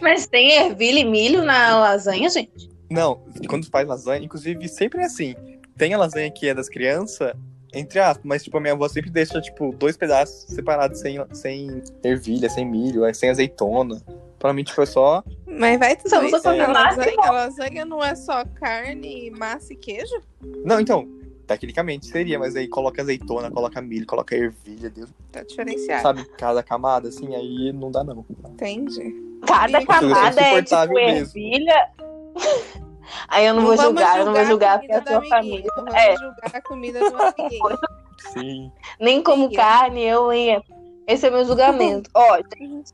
Mas 0.01 0.27
tem 0.27 0.51
ervilha 0.51 0.99
e 0.99 1.05
milho 1.05 1.43
na 1.43 1.79
lasanha, 1.79 2.29
gente? 2.29 2.69
Não, 2.89 3.23
quando 3.47 3.65
faz 3.67 3.87
lasanha, 3.87 4.25
inclusive 4.25 4.67
sempre 4.67 5.01
é 5.01 5.05
assim. 5.05 5.35
Tem 5.77 5.93
a 5.93 5.97
lasanha 5.97 6.29
que 6.29 6.47
é 6.47 6.53
das 6.53 6.67
crianças, 6.67 7.33
entre 7.73 7.99
aspas, 7.99 8.25
mas 8.25 8.43
tipo, 8.43 8.57
a 8.57 8.61
minha 8.61 8.73
avó 8.73 8.87
sempre 8.87 9.09
deixa, 9.09 9.39
tipo, 9.41 9.73
dois 9.73 9.95
pedaços 9.95 10.45
separados 10.53 10.99
sem, 10.99 11.17
sem 11.33 11.81
ervilha, 12.03 12.49
sem 12.49 12.65
milho, 12.65 13.05
é, 13.05 13.13
sem 13.13 13.29
azeitona. 13.29 14.01
Pra 14.37 14.53
mim, 14.53 14.63
tipo, 14.63 14.81
é 14.81 14.85
só. 14.85 15.23
Mas 15.45 15.79
vai 15.79 15.95
você 15.95 16.41
come 16.41 16.59
A 16.59 16.67
massa 16.67 17.03
e 17.03 17.15
lasanha, 17.15 17.17
a 17.21 17.31
lasanha 17.31 17.85
não 17.85 18.03
é 18.03 18.15
só 18.15 18.43
carne, 18.55 19.29
massa 19.31 19.73
e 19.73 19.75
queijo? 19.75 20.21
Não, 20.65 20.79
então, 20.79 21.07
tecnicamente 21.45 22.07
seria, 22.07 22.39
mas 22.39 22.55
aí 22.55 22.67
coloca 22.67 23.01
azeitona, 23.01 23.51
coloca 23.51 23.81
milho, 23.81 24.05
coloca 24.05 24.35
ervilha, 24.35 24.89
Deus. 24.89 25.09
Tá 25.31 25.43
diferenciado. 25.43 26.01
Sabe, 26.01 26.25
cada 26.37 26.63
camada, 26.63 27.09
assim, 27.09 27.35
aí 27.35 27.71
não 27.71 27.91
dá, 27.91 28.03
não. 28.03 28.25
Entendi. 28.49 29.15
Cada 29.45 29.79
Sim. 29.79 29.85
camada 29.85 30.41
é 30.41 30.61
tipo 30.61 30.93
mesmo. 30.93 31.37
ervilha. 31.37 31.89
Aí 33.27 33.45
eu 33.45 33.53
não, 33.53 33.63
vou 33.63 33.75
vamos 33.75 33.91
julgar, 33.91 34.19
eu 34.19 34.25
não 34.25 34.33
vou 34.33 34.45
julgar 34.45 34.75
a 34.75 34.79
porque 34.79 34.93
é 34.93 34.97
a 34.97 35.03
sua 35.03 35.27
família. 35.27 35.67
Não 35.75 35.85
vamos 35.85 35.99
É. 35.99 36.15
julgar 36.15 36.51
a 36.53 36.61
comida 36.61 36.99
do 36.99 37.17
amiguinho. 37.21 37.77
Sim. 38.33 38.71
Nem 38.99 39.21
como 39.23 39.49
Sim. 39.49 39.55
carne, 39.55 40.03
eu 40.03 40.31
ia. 40.33 40.61
Esse 41.07 41.27
é 41.27 41.29
meu 41.29 41.43
julgamento. 41.43 42.09
Ó, 42.15 42.37
gente, 42.57 42.93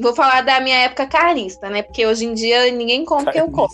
vou 0.00 0.14
falar 0.14 0.42
da 0.42 0.60
minha 0.60 0.78
época 0.78 1.06
carnista, 1.06 1.68
né? 1.68 1.82
Porque 1.82 2.06
hoje 2.06 2.24
em 2.24 2.34
dia 2.34 2.70
ninguém 2.72 3.04
come 3.04 3.28
o 3.28 3.32
que 3.32 3.40
eu 3.40 3.50
como. 3.50 3.68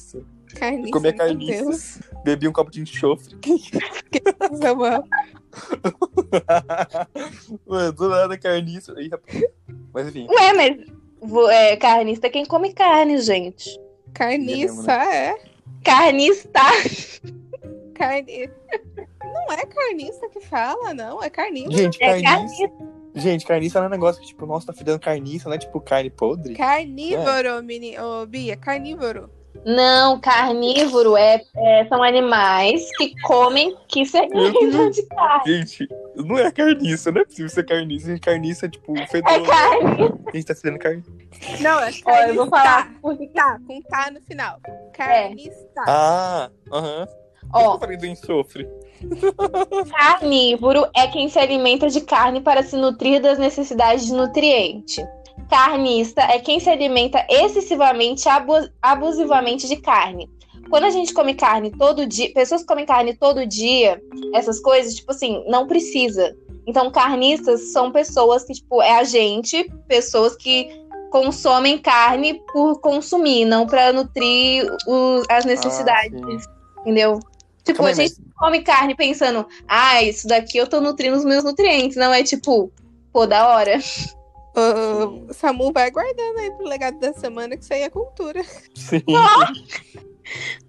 Carniça. 0.59 1.35
Deus. 1.35 1.99
Bebi 2.25 2.49
um 2.49 2.53
copo 2.53 2.71
de 2.71 2.81
enxofre. 2.83 3.37
Mano, 7.67 7.93
do 7.93 8.09
nada 8.09 8.37
carniça. 8.37 8.95
Mas 9.93 10.09
enfim. 10.09 10.27
Ué, 10.29 10.53
mas 10.53 10.77
é, 11.51 11.77
carnista 11.77 12.27
é 12.27 12.31
quem 12.31 12.45
come 12.45 12.73
carne, 12.73 13.19
gente. 13.19 13.79
Carniça, 14.13 14.93
é. 14.93 15.50
Carnista. 15.85 16.61
Carne... 17.95 18.51
Não 19.23 19.53
é 19.53 19.67
carniça 19.67 20.29
que 20.31 20.41
fala, 20.41 20.95
não. 20.95 21.23
É 21.23 21.29
carnívoro. 21.29 21.77
Gente, 21.77 22.03
É 22.03 22.23
carniça. 22.23 22.73
Gente, 23.15 23.45
carniça 23.45 23.79
não 23.79 23.87
é 23.87 23.89
um 23.89 23.91
negócio 23.91 24.21
que, 24.21 24.29
tipo, 24.29 24.47
nossa, 24.47 24.69
tá 24.69 24.73
fedendo 24.73 24.99
carniça, 25.01 25.49
não 25.49 25.57
é 25.57 25.59
tipo 25.59 25.81
carne 25.81 26.11
podre? 26.11 26.55
Carnívoro, 26.55 27.63
meni... 27.63 27.99
Ô, 27.99 28.25
Bia, 28.27 28.57
carnívoro. 28.57 29.31
Não, 29.65 30.19
carnívoro 30.21 31.17
é, 31.17 31.43
é- 31.57 31.87
são 31.89 32.03
animais 32.03 32.89
que 32.97 33.15
comem 33.23 33.77
que 33.89 34.05
se 34.07 34.17
alimentam 34.17 34.91
de 34.91 35.07
carne. 35.07 35.43
Gente, 35.59 35.89
não 36.17 36.39
é 36.39 36.51
carniça, 36.51 37.13
não 37.13 37.21
é 37.21 37.25
possível 37.25 37.49
ser 37.51 37.65
carniça. 37.65 38.07
Gente, 38.09 38.21
carniça 38.21 38.67
é 38.67 38.69
tipo 38.69 38.95
fedor. 39.09 39.31
É 39.33 39.41
carne. 39.41 40.13
A 40.27 40.37
gente 40.37 40.47
tá 40.47 40.55
fedendo 40.55 40.79
carne. 40.79 41.05
Não, 41.61 41.79
é 41.81 41.91
Ó, 42.07 42.17
eu 42.27 42.35
vou 42.35 42.47
falar 42.49 42.93
porque 43.03 43.27
Tá, 43.29 43.59
com 43.67 43.81
tá 43.83 44.11
no 44.11 44.21
final. 44.23 44.59
Carnista. 44.95 45.83
Ah, 45.87 46.51
aham. 46.73 47.07
Por 47.07 47.59
que 47.59 47.67
Ó, 47.67 47.75
eu 47.75 47.79
falei 47.81 47.97
do 47.97 48.07
enxofre? 48.07 48.69
Carnívoro 49.91 50.87
é 50.95 51.07
quem 51.07 51.29
se 51.29 51.39
alimenta 51.39 51.89
de 51.89 52.01
carne 52.03 52.41
para 52.41 52.63
se 52.63 52.77
nutrir 52.77 53.21
das 53.21 53.39
necessidades 53.39 54.07
de 54.07 54.13
nutriente. 54.13 55.05
Carnista 55.51 56.23
é 56.23 56.39
quem 56.39 56.61
se 56.61 56.71
alimenta 56.71 57.27
excessivamente, 57.29 58.29
abu- 58.29 58.69
abusivamente 58.81 59.67
de 59.69 59.77
carne. 59.77 60.31
Quando 60.71 60.85
a 60.85 60.91
gente 60.91 61.13
come 61.13 61.35
carne 61.35 61.71
todo 61.73 62.07
dia, 62.07 62.33
pessoas 62.33 62.61
que 62.61 62.69
comem 62.69 62.87
carne 62.87 63.15
todo 63.15 63.45
dia, 63.45 64.01
essas 64.33 64.61
coisas, 64.61 64.95
tipo 64.95 65.11
assim, 65.11 65.45
não 65.49 65.67
precisa. 65.67 66.37
Então, 66.67 66.91
carnistas 66.93 67.73
são 67.73 67.91
pessoas 67.91 68.45
que, 68.45 68.53
tipo, 68.53 68.81
é 68.81 68.93
a 68.99 69.03
gente, 69.05 69.69
pessoas 69.89 70.37
que 70.37 70.69
consomem 71.11 71.77
carne 71.77 72.41
por 72.53 72.81
consumir, 72.81 73.45
não 73.45 73.67
para 73.67 73.93
nutrir 73.93 74.65
o- 74.87 75.23
as 75.29 75.45
necessidades 75.45 76.21
Ah. 76.47 76.81
Entendeu? 76.83 77.19
Tipo, 77.65 77.79
Calma 77.79 77.91
a 77.91 77.95
gente 77.95 78.15
come 78.39 78.63
carne 78.63 78.95
pensando, 78.95 79.45
ah, 79.69 80.03
isso 80.03 80.27
daqui 80.29 80.57
eu 80.57 80.67
tô 80.69 80.81
nutrindo 80.81 81.17
os 81.17 81.25
meus 81.25 81.43
nutrientes. 81.45 81.97
Não, 81.97 82.15
é 82.15 82.23
tipo, 82.23 82.71
pô, 83.13 83.27
da 83.27 83.49
hora. 83.49 83.79
O 85.29 85.33
Samu 85.33 85.73
vai 85.73 85.91
guardando 85.91 86.39
aí 86.39 86.51
pro 86.53 86.67
legado 86.67 86.99
da 86.99 87.13
semana, 87.13 87.57
que 87.57 87.65
isso 87.65 87.73
aí 87.75 87.83
é 87.83 87.91
cultura. 87.91 88.43
Sim. 88.75 89.03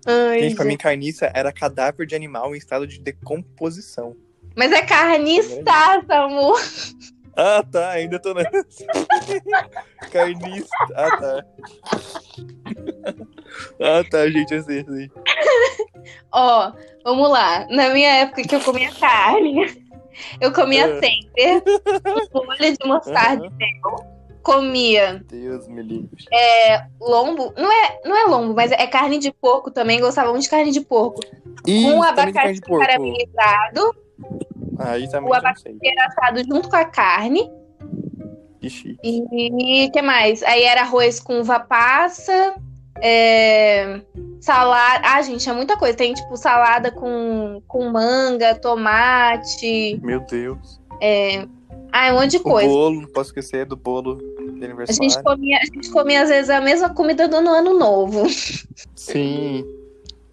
Ai, 0.06 0.40
Gente, 0.42 0.56
pra 0.56 0.66
mim, 0.66 0.72
gente. 0.72 0.82
carniça 0.82 1.32
era 1.34 1.52
cadáver 1.52 2.08
de 2.08 2.16
animal 2.16 2.56
em 2.56 2.58
estado 2.58 2.88
de 2.88 3.00
decomposição. 3.00 4.16
Mas 4.56 4.72
é 4.72 4.82
carniça, 4.82 5.62
amor. 6.10 6.60
Ah, 7.38 7.64
tá, 7.64 7.92
ainda 7.92 8.20
tô 8.20 8.34
nessa. 8.34 8.50
Carniça. 10.12 10.68
Ah, 10.96 11.18
tá. 11.18 11.46
Ah, 13.82 14.02
tá, 14.10 14.30
gente, 14.30 14.54
eu 14.54 14.64
sei, 14.64 14.80
eu 14.80 14.86
sei. 14.86 15.12
Ó, 16.32 16.72
vamos 17.04 17.30
lá. 17.30 17.68
Na 17.70 17.90
minha 17.90 18.10
época 18.22 18.44
que 18.44 18.56
eu 18.56 18.62
comia 18.62 18.90
carne, 18.94 19.81
eu 20.40 20.52
comia 20.54 20.86
Ah. 20.86 21.00
sempre 21.00 21.64
folha 22.32 22.72
de 22.72 22.88
mostarda 22.88 23.50
mel. 23.50 24.22
Comia 24.44 25.24
Deus 25.30 25.68
me 25.68 25.84
livre. 25.84 26.10
lombo. 27.00 27.54
Não 27.56 27.72
é, 27.72 28.00
não 28.04 28.18
é 28.18 28.24
lombo, 28.26 28.56
mas 28.56 28.72
é 28.72 28.88
carne 28.88 29.20
de 29.20 29.32
porco 29.32 29.70
também. 29.70 30.00
Gostava 30.00 30.32
muito 30.32 30.44
de 30.44 30.50
carne 30.50 30.72
de 30.72 30.82
porco. 30.82 31.20
E 31.68 31.84
com 31.84 32.00
de 32.56 32.62
porco. 32.62 32.84
caramelizado, 32.84 33.96
Aí 34.80 35.08
também 35.12 35.30
o 35.30 35.34
não 35.44 35.56
sei. 35.56 35.78
assado 36.08 36.44
junto 36.44 36.70
com 36.70 36.76
a 36.76 36.86
carne. 36.86 37.48
E 39.04 39.88
o 39.88 39.92
que 39.92 40.02
mais? 40.02 40.42
Aí 40.44 40.64
era 40.64 40.82
arroz 40.82 41.20
com 41.20 41.40
uva 41.40 41.60
passa, 41.60 42.56
é, 43.02 44.02
salada. 44.40 45.02
Ah, 45.04 45.22
gente, 45.22 45.50
é 45.50 45.54
muita 45.54 45.76
coisa. 45.76 45.98
Tem 45.98 46.14
tipo 46.14 46.38
salada 46.38 46.92
com, 46.92 47.62
com 47.68 47.90
manga, 47.90 48.56
tomate. 48.56 50.00
Meu 50.04 50.20
Deus. 50.22 50.80
Ah, 51.92 52.08
é 52.08 52.14
um 52.14 52.16
monte 52.16 52.32
de 52.32 52.38
O 52.38 52.44
coisa. 52.44 52.70
bolo, 52.70 53.02
não 53.02 53.08
posso 53.10 53.30
esquecer 53.32 53.66
do 53.66 53.76
bolo 53.76 54.16
de 54.16 54.64
A 54.64 54.66
aniversário. 54.66 55.10
gente, 55.10 55.22
comia, 55.24 55.58
a 55.58 55.66
gente 55.66 55.92
comia, 55.92 56.22
às 56.22 56.30
vezes, 56.30 56.50
a 56.50 56.62
mesma 56.62 56.94
comida 56.94 57.28
do 57.28 57.36
ano 57.36 57.78
novo. 57.78 58.28
Sim. 58.96 59.66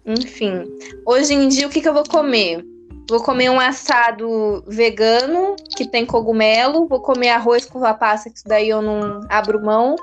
Enfim. 0.05 0.63
Hoje 1.05 1.33
em 1.33 1.47
dia, 1.49 1.67
o 1.67 1.69
que, 1.69 1.81
que 1.81 1.89
eu 1.89 1.93
vou 1.93 2.05
comer? 2.07 2.65
Vou 3.09 3.21
comer 3.23 3.49
um 3.49 3.59
assado 3.59 4.63
vegano, 4.67 5.55
que 5.75 5.85
tem 5.85 6.05
cogumelo. 6.05 6.87
Vou 6.87 7.01
comer 7.01 7.29
arroz 7.29 7.65
com 7.65 7.79
uva 7.79 7.93
passa, 7.93 8.29
que 8.29 8.37
isso 8.37 8.47
daí 8.47 8.69
eu 8.69 8.81
não 8.81 9.21
abro 9.27 9.61
mão. 9.63 9.95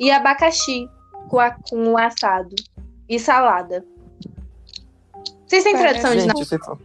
E 0.00 0.10
abacaxi 0.10 0.88
com, 1.34 1.40
a, 1.40 1.50
com 1.50 1.88
o 1.92 1.98
assado. 1.98 2.54
E 3.08 3.18
salada. 3.18 3.84
Vocês 5.46 5.64
têm 5.64 5.76
tradição 5.76 6.12
de 6.12 6.20
Gente, 6.20 6.44
você... 6.44 6.58
tá- 6.58 6.76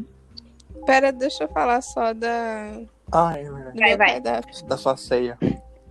Pera, 0.85 1.11
deixa 1.11 1.43
eu 1.43 1.47
falar 1.49 1.81
só 1.81 2.13
da. 2.13 2.81
Ah, 3.11 3.33
é 3.37 3.43
verdade. 3.43 3.79
Vai, 3.79 3.97
vai. 3.97 4.21
Da 4.21 4.77
sua 4.77 4.97
ceia. 4.97 5.37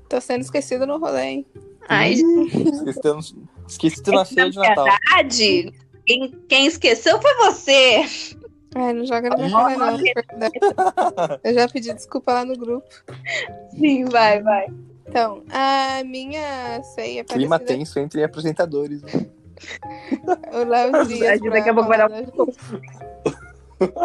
Tô 0.08 0.20
sendo 0.20 0.40
esquecido 0.42 0.86
no 0.86 0.98
rolê, 0.98 1.22
hein? 1.22 1.46
Ai, 1.88 2.12
Esqueci, 2.12 3.36
esqueci 3.68 4.10
na 4.10 4.24
ceia 4.24 4.50
de 4.50 4.58
Natal. 4.58 4.84
verdade, 4.84 5.72
quem, 6.04 6.30
quem 6.48 6.66
esqueceu 6.66 7.20
foi 7.22 7.34
você. 7.36 8.02
Ai, 8.74 8.92
não 8.92 9.06
joga 9.06 9.30
na 9.30 9.36
minha 9.36 9.50
cara, 9.50 9.76
não. 10.36 11.40
Eu 11.44 11.54
já 11.54 11.68
pedi 11.68 11.92
desculpa 11.94 12.32
lá 12.32 12.44
no 12.44 12.56
grupo. 12.56 12.86
Sim, 13.78 14.04
vai, 14.06 14.42
vai. 14.42 14.66
Então, 15.08 15.42
a 15.50 16.02
minha 16.04 16.82
ceia 16.82 17.20
é 17.20 17.24
Clima 17.24 17.58
parecida 17.58 17.78
tenso 17.78 17.98
entre 17.98 18.22
apresentadores. 18.22 19.02
O 20.52 20.58
Léo 20.64 21.04
Dias. 21.08 21.40
Daqui 21.40 21.50
pra 21.50 21.70
a 21.70 21.74
pouco 21.74 21.88
vai 21.88 21.98
dar- 21.98 22.10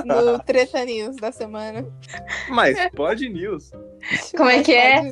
No 0.04 0.40
Treta 0.40 0.84
News 0.84 1.16
da 1.18 1.32
semana. 1.32 1.86
Mas 2.50 2.76
pode 2.96 3.30
news. 3.30 3.72
Como 4.36 4.50
é 4.50 4.64
que 4.64 4.74
é? 4.74 5.12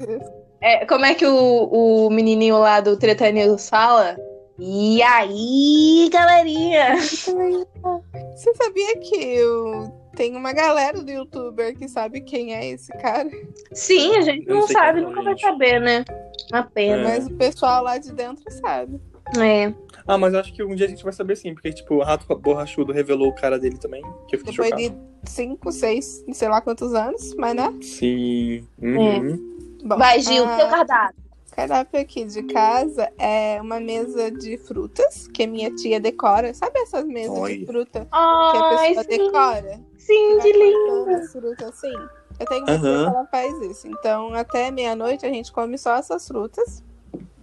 É, 0.62 0.86
como 0.88 1.06
é 1.06 1.14
que 1.14 1.28
o, 1.28 1.66
o 2.06 2.10
menininho 2.10 2.58
lá 2.58 2.80
do 2.80 2.98
Treta 2.98 3.32
News 3.32 3.70
fala? 3.70 4.18
E 4.58 5.02
aí, 5.04 6.10
galerinha? 6.12 6.96
Você 6.98 8.54
sabia 8.56 8.98
que 8.98 9.16
eu... 9.16 10.01
tem 10.16 10.36
uma 10.36 10.54
galera 10.54 11.02
do 11.04 11.12
youtuber 11.12 11.76
que 11.78 11.88
sabe 11.88 12.22
quem 12.22 12.54
é 12.54 12.70
esse 12.70 12.92
cara? 13.00 13.30
Sim, 13.74 14.16
a 14.18 14.22
gente 14.22 14.48
Eu 14.48 14.56
não 14.56 14.68
sabe, 14.68 15.00
é, 15.00 15.02
nunca 15.02 15.22
vai 15.24 15.38
saber, 15.40 15.80
né? 15.80 16.06
Uma 16.52 16.64
pena. 16.64 17.04
Mas 17.04 17.28
o 17.28 17.32
pessoal 17.36 17.84
lá 17.84 17.98
de 17.98 18.12
dentro 18.14 18.44
sabe. 18.62 19.00
É. 19.40 19.74
Ah, 20.08 20.18
mas 20.18 20.34
eu 20.34 20.40
acho 20.40 20.54
que 20.54 20.64
um 20.64 20.76
dia 20.76 20.88
a 20.88 20.90
gente 20.90 21.04
vai 21.04 21.14
saber 21.14 21.36
sim, 21.38 21.54
porque, 21.54 21.72
tipo, 21.72 21.96
o 21.96 22.04
Rato 22.04 22.26
Borrachudo 22.36 22.92
revelou 22.92 23.30
o 23.30 23.36
cara 23.36 23.58
dele 23.58 23.78
também, 23.78 24.02
que 24.28 24.36
eu 24.36 24.40
fiquei 24.40 24.52
Depois 24.54 24.70
chocado. 24.84 25.00
de 25.24 25.30
5, 25.30 25.72
6, 25.72 26.26
sei 26.34 26.50
lá 26.50 26.60
quantos 26.60 26.94
anos, 26.94 27.34
mas 27.36 27.56
né? 27.56 27.74
Sim. 27.82 28.68
Uhum. 28.82 29.78
Bom, 29.86 29.98
Vai, 29.98 30.20
Gil, 30.20 30.44
a- 30.44 30.58
seu 30.58 30.68
cardápio. 30.68 31.16
Cardápio 31.52 32.00
aqui 32.00 32.26
de 32.26 32.44
casa 32.44 33.12
é 33.18 33.60
uma 33.62 33.80
mesa 33.80 34.32
de 34.32 34.58
frutas 34.58 35.28
que 35.28 35.46
minha 35.48 35.74
tia 35.76 36.00
decora. 36.00 36.54
Sabe 36.54 36.80
essas 36.80 37.06
mesas 37.06 37.38
Olha. 37.38 37.58
de 37.58 37.66
fruta 37.66 38.02
que 38.02 38.08
Ai, 38.12 38.58
a 38.58 38.70
pessoa 38.96 39.04
sim, 39.04 39.10
decora? 39.18 39.80
sim, 39.98 40.40
de 40.40 40.52
lindo. 40.54 41.10
as 41.16 41.32
frutas 41.32 41.70
assim? 41.70 41.94
Eu 42.40 42.46
tenho 42.48 42.62
uma 42.66 42.80
tia 42.80 42.90
Aham. 42.90 43.04
que 43.12 43.16
ela 43.18 43.26
faz 43.28 43.62
isso. 43.62 43.88
Então, 43.88 44.34
até 44.34 44.72
meia-noite 44.72 45.26
a 45.26 45.30
gente 45.30 45.52
come 45.52 45.78
só 45.78 45.96
essas 45.96 46.28
frutas. 46.28 46.84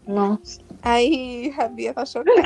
Nossa. 0.06 0.60
Aí 0.82 1.54
a 1.58 1.68
Bia 1.68 1.92
tá 1.94 2.04
chocada. 2.04 2.40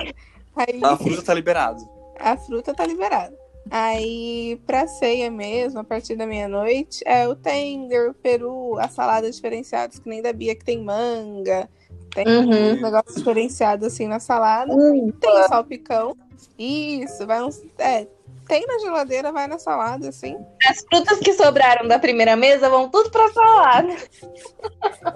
Aí 0.57 0.81
A 0.83 0.97
fruta 0.97 1.23
tá 1.23 1.33
liberado. 1.35 1.81
a 2.19 2.37
fruta 2.37 2.75
tá 2.75 2.85
liberada. 2.87 3.35
Aí, 3.71 4.61
pra 4.67 4.87
ceia 4.87 5.31
mesmo, 5.31 5.81
a 5.81 5.85
partir 5.85 6.15
da 6.17 6.27
meia-noite, 6.27 7.03
é 7.07 7.27
o 7.29 7.35
tender, 7.35 8.11
o 8.11 8.15
peru, 8.15 8.79
as 8.79 8.93
saladas 8.93 9.35
diferenciadas, 9.37 9.99
que 9.99 10.09
nem 10.09 10.21
da 10.21 10.33
Bia, 10.33 10.55
que 10.55 10.65
tem 10.65 10.83
manga, 10.83 11.69
tem 12.15 12.27
Uhum. 12.27 12.73
uns 12.75 12.81
negócios 12.81 13.17
diferenciados 13.17 13.87
assim 13.87 14.07
na 14.07 14.21
salada. 14.21 14.75
Hum, 14.75 15.11
Tem 15.19 15.31
o 15.31 15.49
salpicão. 15.49 16.17
Isso, 16.59 17.27
vai 17.27 17.43
uns. 17.43 17.63
É, 17.79 18.07
tem 18.47 18.67
na 18.67 18.79
geladeira, 18.81 19.33
vai 19.33 19.47
na 19.47 19.59
salada, 19.59 20.09
assim. 20.09 20.37
As 20.69 20.81
frutas 20.81 21.19
que 21.21 21.33
sobraram 21.33 21.89
da 21.89 21.99
primeira 21.99 22.37
mesa 22.37 22.69
vão 22.69 22.91
tudo 22.91 23.11
pra 23.11 23.33
salada. 23.33 23.97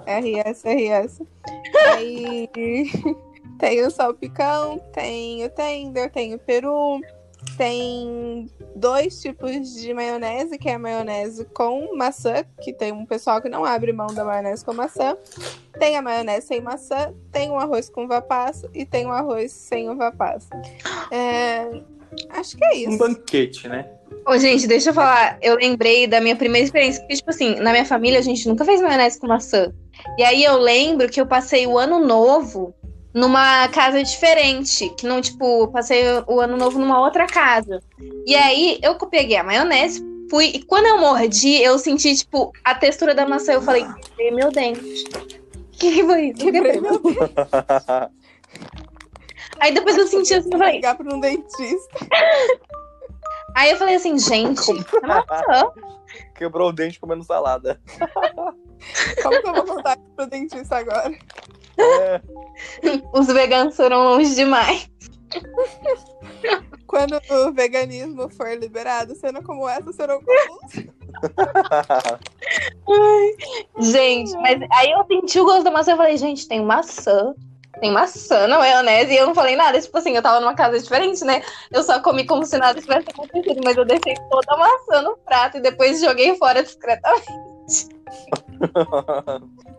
RS, 0.05 0.63
RS. 0.65 1.21
Aí 1.93 2.49
tem 3.59 3.85
o 3.85 3.91
salpicão, 3.91 4.79
tem 4.93 5.45
o 5.45 5.49
tender, 5.49 6.11
tem 6.11 6.33
o 6.33 6.39
peru, 6.39 6.99
tem 7.57 8.47
dois 8.75 9.19
tipos 9.21 9.73
de 9.73 9.93
maionese, 9.93 10.57
que 10.57 10.69
é 10.69 10.75
a 10.75 10.79
maionese 10.79 11.45
com 11.45 11.95
maçã, 11.95 12.45
que 12.61 12.71
tem 12.71 12.91
um 12.91 13.05
pessoal 13.05 13.41
que 13.41 13.49
não 13.49 13.65
abre 13.65 13.91
mão 13.91 14.07
da 14.07 14.23
maionese 14.23 14.63
com 14.63 14.73
maçã. 14.73 15.17
Tem 15.79 15.97
a 15.97 16.01
maionese 16.01 16.47
sem 16.47 16.61
maçã, 16.61 17.13
tem 17.31 17.49
um 17.49 17.59
arroz 17.59 17.89
com 17.89 18.05
uva 18.05 18.21
passa 18.21 18.69
e 18.73 18.85
tem 18.85 19.05
um 19.05 19.11
arroz 19.11 19.51
sem 19.51 19.89
uva 19.89 20.11
passa. 20.11 20.49
É, 21.11 21.81
acho 22.29 22.55
que 22.55 22.63
é 22.63 22.69
Um 22.69 22.89
isso. 22.91 22.97
banquete, 22.97 23.67
né? 23.67 23.89
Ô, 24.25 24.37
gente, 24.37 24.67
deixa 24.67 24.89
eu 24.89 24.93
falar. 24.93 25.37
Eu 25.41 25.55
lembrei 25.55 26.05
da 26.05 26.19
minha 26.21 26.35
primeira 26.35 26.65
experiência. 26.65 27.01
Porque, 27.01 27.15
tipo 27.15 27.29
assim, 27.29 27.55
na 27.55 27.71
minha 27.71 27.85
família 27.85 28.19
a 28.19 28.21
gente 28.23 28.47
nunca 28.47 28.65
fez 28.65 28.81
maionese 28.81 29.19
com 29.19 29.27
maçã. 29.27 29.73
E 30.17 30.23
aí 30.23 30.43
eu 30.43 30.57
lembro 30.57 31.09
que 31.09 31.19
eu 31.19 31.25
passei 31.25 31.65
o 31.65 31.77
ano 31.77 31.99
novo 31.99 32.73
numa 33.17 33.67
casa 33.69 34.03
diferente. 34.03 34.89
Que 34.91 35.07
não, 35.07 35.19
tipo, 35.19 35.67
passei 35.69 36.03
o 36.27 36.39
ano 36.39 36.55
novo 36.55 36.77
numa 36.77 37.01
outra 37.01 37.25
casa. 37.25 37.81
E 38.25 38.35
aí 38.35 38.79
eu 38.83 38.95
peguei 38.95 39.37
a 39.37 39.43
maionese, 39.43 40.05
fui. 40.29 40.45
E 40.47 40.63
quando 40.63 40.85
eu 40.85 40.99
mordi, 40.99 41.61
eu 41.61 41.79
senti, 41.79 42.15
tipo, 42.15 42.51
a 42.63 42.75
textura 42.75 43.15
da 43.15 43.27
maçã. 43.27 43.53
Eu 43.53 43.61
falei, 43.61 43.85
"Ei, 44.19 44.31
meu 44.31 44.51
dente. 44.51 45.03
Que 45.71 45.91
que 45.95 46.03
foi 46.03 46.27
isso? 46.27 46.37
Que 46.37 46.51
que 46.51 46.61
foi? 46.61 46.79
Meu 46.79 46.99
Deus, 46.99 47.15
Aí 49.59 49.73
depois 49.73 49.97
eu 49.97 50.05
senti 50.05 50.35
assim, 50.35 50.49
eu 50.51 50.57
falei. 50.59 50.75
ligar 50.75 50.95
para 50.95 51.15
um 51.15 51.19
dentista. 51.19 51.97
Aí 53.55 53.71
eu 53.71 53.77
falei 53.77 53.95
assim, 53.95 54.19
gente, 54.19 54.71
é 54.71 55.07
maçã. 55.07 55.71
Quebrou 56.35 56.69
o 56.69 56.71
dente 56.71 56.99
comendo 56.99 57.23
salada. 57.23 57.81
Como 59.23 59.41
que 59.41 59.47
eu 59.49 59.53
vou 59.55 59.63
contar 59.65 59.97
pro 60.15 60.27
dentista 60.27 60.77
agora? 60.77 61.11
É. 61.77 62.21
Os 63.13 63.27
veganos 63.27 63.75
foram 63.75 64.03
longe 64.03 64.35
demais. 64.35 64.89
Quando 66.87 67.19
o 67.29 67.51
veganismo 67.51 68.29
for 68.29 68.49
liberado, 68.57 69.13
cena 69.15 69.43
como 69.43 69.67
essa 69.67 69.91
serão 69.91 70.21
comuns. 70.21 70.87
Gente, 73.79 74.31
mas 74.37 74.59
aí 74.71 74.91
eu 74.91 75.05
senti 75.05 75.39
o 75.39 75.45
gosto 75.45 75.63
da 75.63 75.71
maçã 75.71 75.93
e 75.93 75.97
falei, 75.97 76.17
gente, 76.17 76.47
tem 76.47 76.63
maçã. 76.63 77.33
Tem 77.81 77.91
maçã 77.91 78.47
na 78.47 78.57
maionese. 78.57 79.13
E 79.13 79.17
eu 79.17 79.27
não 79.27 79.35
falei 79.35 79.55
nada. 79.55 79.79
Tipo 79.79 79.97
assim, 79.97 80.15
eu 80.15 80.21
tava 80.21 80.39
numa 80.39 80.55
casa 80.55 80.79
diferente, 80.79 81.23
né? 81.23 81.43
Eu 81.71 81.83
só 81.83 81.99
comi 81.99 82.25
como 82.25 82.45
se 82.45 82.57
nada 82.57 82.79
tivesse 82.79 83.09
acontecido. 83.09 83.59
Mas 83.63 83.77
eu 83.77 83.85
deixei 83.85 84.15
toda 84.29 84.53
a 84.53 84.57
maçã 84.57 85.01
no 85.01 85.17
prato 85.17 85.57
e 85.57 85.61
depois 85.61 85.99
joguei 85.99 86.35
fora 86.37 86.63
discretamente. 86.63 87.96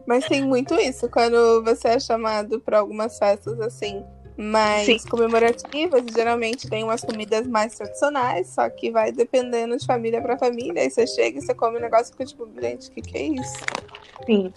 Mas 0.07 0.27
tem 0.27 0.43
muito 0.47 0.75
isso, 0.75 1.09
quando 1.09 1.63
você 1.63 1.89
é 1.89 2.01
chamado 2.01 2.61
pra 2.61 2.79
algumas 2.79 3.19
festas 3.19 3.61
assim, 3.61 4.03
mais 4.37 4.87
Sim. 5.03 5.09
comemorativas. 5.09 6.05
Geralmente 6.15 6.69
tem 6.69 6.85
umas 6.85 7.03
comidas 7.03 7.47
mais 7.47 7.75
tradicionais, 7.75 8.49
só 8.49 8.69
que 8.71 8.91
vai 8.91 9.13
dependendo 9.13 9.77
de 9.77 9.85
família 9.85 10.23
pra 10.23 10.39
família. 10.39 10.83
Aí 10.83 10.91
você 10.91 11.07
chega 11.07 11.39
e 11.39 11.43
você 11.43 11.55
come 11.55 11.79
um 11.79 11.81
negócio 11.81 12.07
e 12.07 12.13
fica 12.13 12.25
tipo, 12.25 12.49
gente, 12.61 12.89
o 12.89 12.93
que, 12.93 13.03
que 13.03 13.19
é 13.19 13.23
isso? 13.23 13.59
Sim. 14.25 14.53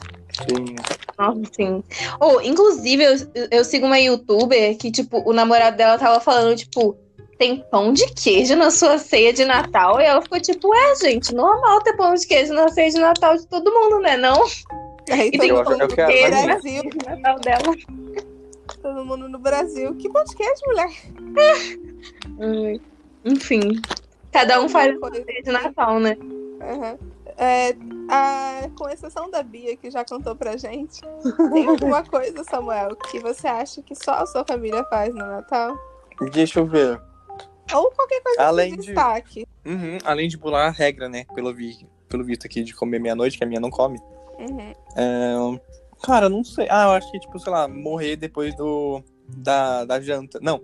Sim. 0.48 0.76
Nossa, 1.18 1.41
sim. 1.53 1.84
Ou, 2.19 2.41
inclusive, 2.41 3.03
eu, 3.03 3.14
eu 3.52 3.65
sigo 3.65 3.85
uma 3.85 3.99
youtuber 3.99 4.77
que, 4.77 4.91
tipo, 4.91 5.22
o 5.30 5.34
namorado 5.34 5.77
dela 5.77 5.98
tava 5.98 6.19
falando, 6.19 6.56
tipo, 6.56 6.95
tem 7.41 7.65
pão 7.72 7.91
de 7.91 8.05
queijo 8.13 8.55
na 8.55 8.69
sua 8.69 8.99
ceia 8.99 9.34
de 9.34 9.43
Natal? 9.45 9.99
E 9.99 10.03
ela 10.03 10.22
ficou 10.22 10.39
tipo, 10.39 10.72
é, 10.76 10.95
gente, 10.97 11.34
normal 11.34 11.81
ter 11.81 11.97
pão 11.97 12.13
de 12.13 12.27
queijo 12.27 12.53
na 12.53 12.69
ceia 12.69 12.91
de 12.91 12.99
Natal 12.99 13.35
de 13.35 13.47
todo 13.47 13.72
mundo, 13.73 13.99
né? 13.99 14.15
Não? 14.15 14.43
Aí 15.09 15.30
E 15.30 15.31
todo 15.31 15.39
tem 15.41 15.49
Eu- 15.49 15.55
mundo 15.57 15.72
eu 15.72 15.77
no 15.80 15.95
Brasil, 15.95 16.84
De 16.84 16.97
Natal 17.09 17.39
dela. 17.39 17.76
todo 18.84 19.03
mundo 19.05 19.27
no 19.27 19.39
Brasil. 19.39 19.95
Que 19.95 20.07
pão 20.07 20.23
de 20.23 20.35
queijo, 20.35 20.61
mulher? 20.68 20.89
Hum, 22.39 22.80
Enfim. 23.26 23.81
Cada 24.31 24.61
um 24.61 24.69
faz 24.69 24.95
Coisa. 24.99 25.23
ceia 25.26 25.41
de 25.41 25.51
Natal, 25.51 25.99
né? 25.99 26.15
Aham. 26.61 26.97
É, 27.39 27.76
a- 28.07 28.69
com 28.77 28.88
exceção 28.88 29.31
da 29.31 29.41
Bia, 29.41 29.76
que 29.76 29.89
já 29.89 30.05
contou 30.05 30.35
pra 30.35 30.57
gente, 30.57 31.01
tem 31.51 31.65
alguma 31.68 32.03
coisa, 32.03 32.43
Samuel, 32.43 32.95
que 33.09 33.19
você 33.19 33.47
acha 33.47 33.81
que 33.81 33.95
só 33.95 34.11
a 34.11 34.26
sua 34.27 34.45
família 34.45 34.84
faz 34.91 35.11
no 35.13 35.26
Natal? 35.26 35.76
Deixa 36.31 36.59
eu 36.59 36.68
ver. 36.68 37.01
Ou 37.73 37.91
qualquer 37.91 38.22
coisa 38.22 38.41
Além 38.43 38.72
de 38.72 38.77
de- 38.77 38.85
destaque. 38.88 39.48
Uhum, 39.65 39.98
Além 40.03 40.27
de 40.27 40.38
pular 40.38 40.68
a 40.68 40.72
regra, 40.72 41.07
né? 41.10 41.26
Pelo, 41.35 41.53
vi, 41.53 41.88
pelo 42.10 42.23
visto 42.23 42.45
aqui 42.45 42.64
de 42.64 42.73
comer 42.76 42.99
meia-noite, 42.99 43.38
que 43.38 43.43
a 43.43 43.48
minha 43.48 43.60
não 43.60 43.69
come. 43.69 43.99
Uhum. 44.39 44.73
É, 44.95 45.60
Cara, 46.03 46.27
não 46.30 46.43
sei. 46.43 46.68
Ah, 46.69 46.85
eu 46.85 46.91
acho 46.91 47.11
que, 47.11 47.19
tipo, 47.19 47.38
sei 47.39 47.52
lá, 47.52 47.68
morrer 47.68 48.15
depois 48.15 48.56
do. 48.56 49.03
Da, 49.27 49.85
da 49.85 50.02
janta. 50.02 50.39
Não, 50.41 50.61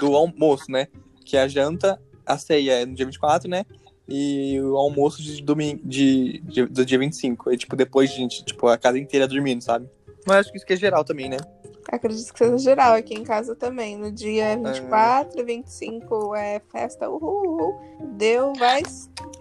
do 0.00 0.14
almoço, 0.16 0.70
né? 0.70 0.86
Que 1.24 1.36
a 1.36 1.48
janta, 1.48 2.00
a 2.24 2.38
ceia 2.38 2.82
é 2.82 2.86
no 2.86 2.94
dia 2.94 3.04
24, 3.04 3.48
né? 3.50 3.64
E 4.08 4.60
o 4.60 4.76
almoço 4.76 5.20
de 5.20 5.42
domingo, 5.42 5.80
de, 5.84 6.38
de- 6.44 6.66
do 6.66 6.86
dia 6.86 6.98
25. 6.98 7.52
E, 7.52 7.56
tipo, 7.56 7.74
depois, 7.74 8.10
gente, 8.12 8.44
tipo, 8.44 8.68
a 8.68 8.78
casa 8.78 8.96
inteira 8.98 9.26
dormindo, 9.26 9.60
sabe? 9.62 9.88
Mas 10.24 10.38
acho 10.38 10.50
que 10.52 10.56
isso 10.58 10.66
que 10.66 10.72
é 10.72 10.76
geral 10.76 11.04
também, 11.04 11.28
né? 11.28 11.36
Acredito 11.90 12.32
que 12.32 12.38
seja 12.38 12.58
geral 12.58 12.94
aqui 12.94 13.14
em 13.14 13.22
casa 13.22 13.54
também. 13.54 13.96
No 13.96 14.10
dia 14.10 14.56
24, 14.56 15.44
25 15.44 16.34
é 16.34 16.60
festa, 16.72 17.08
uhul, 17.08 17.46
uhul. 17.46 17.80
Deu, 18.16 18.52
vai. 18.54 18.82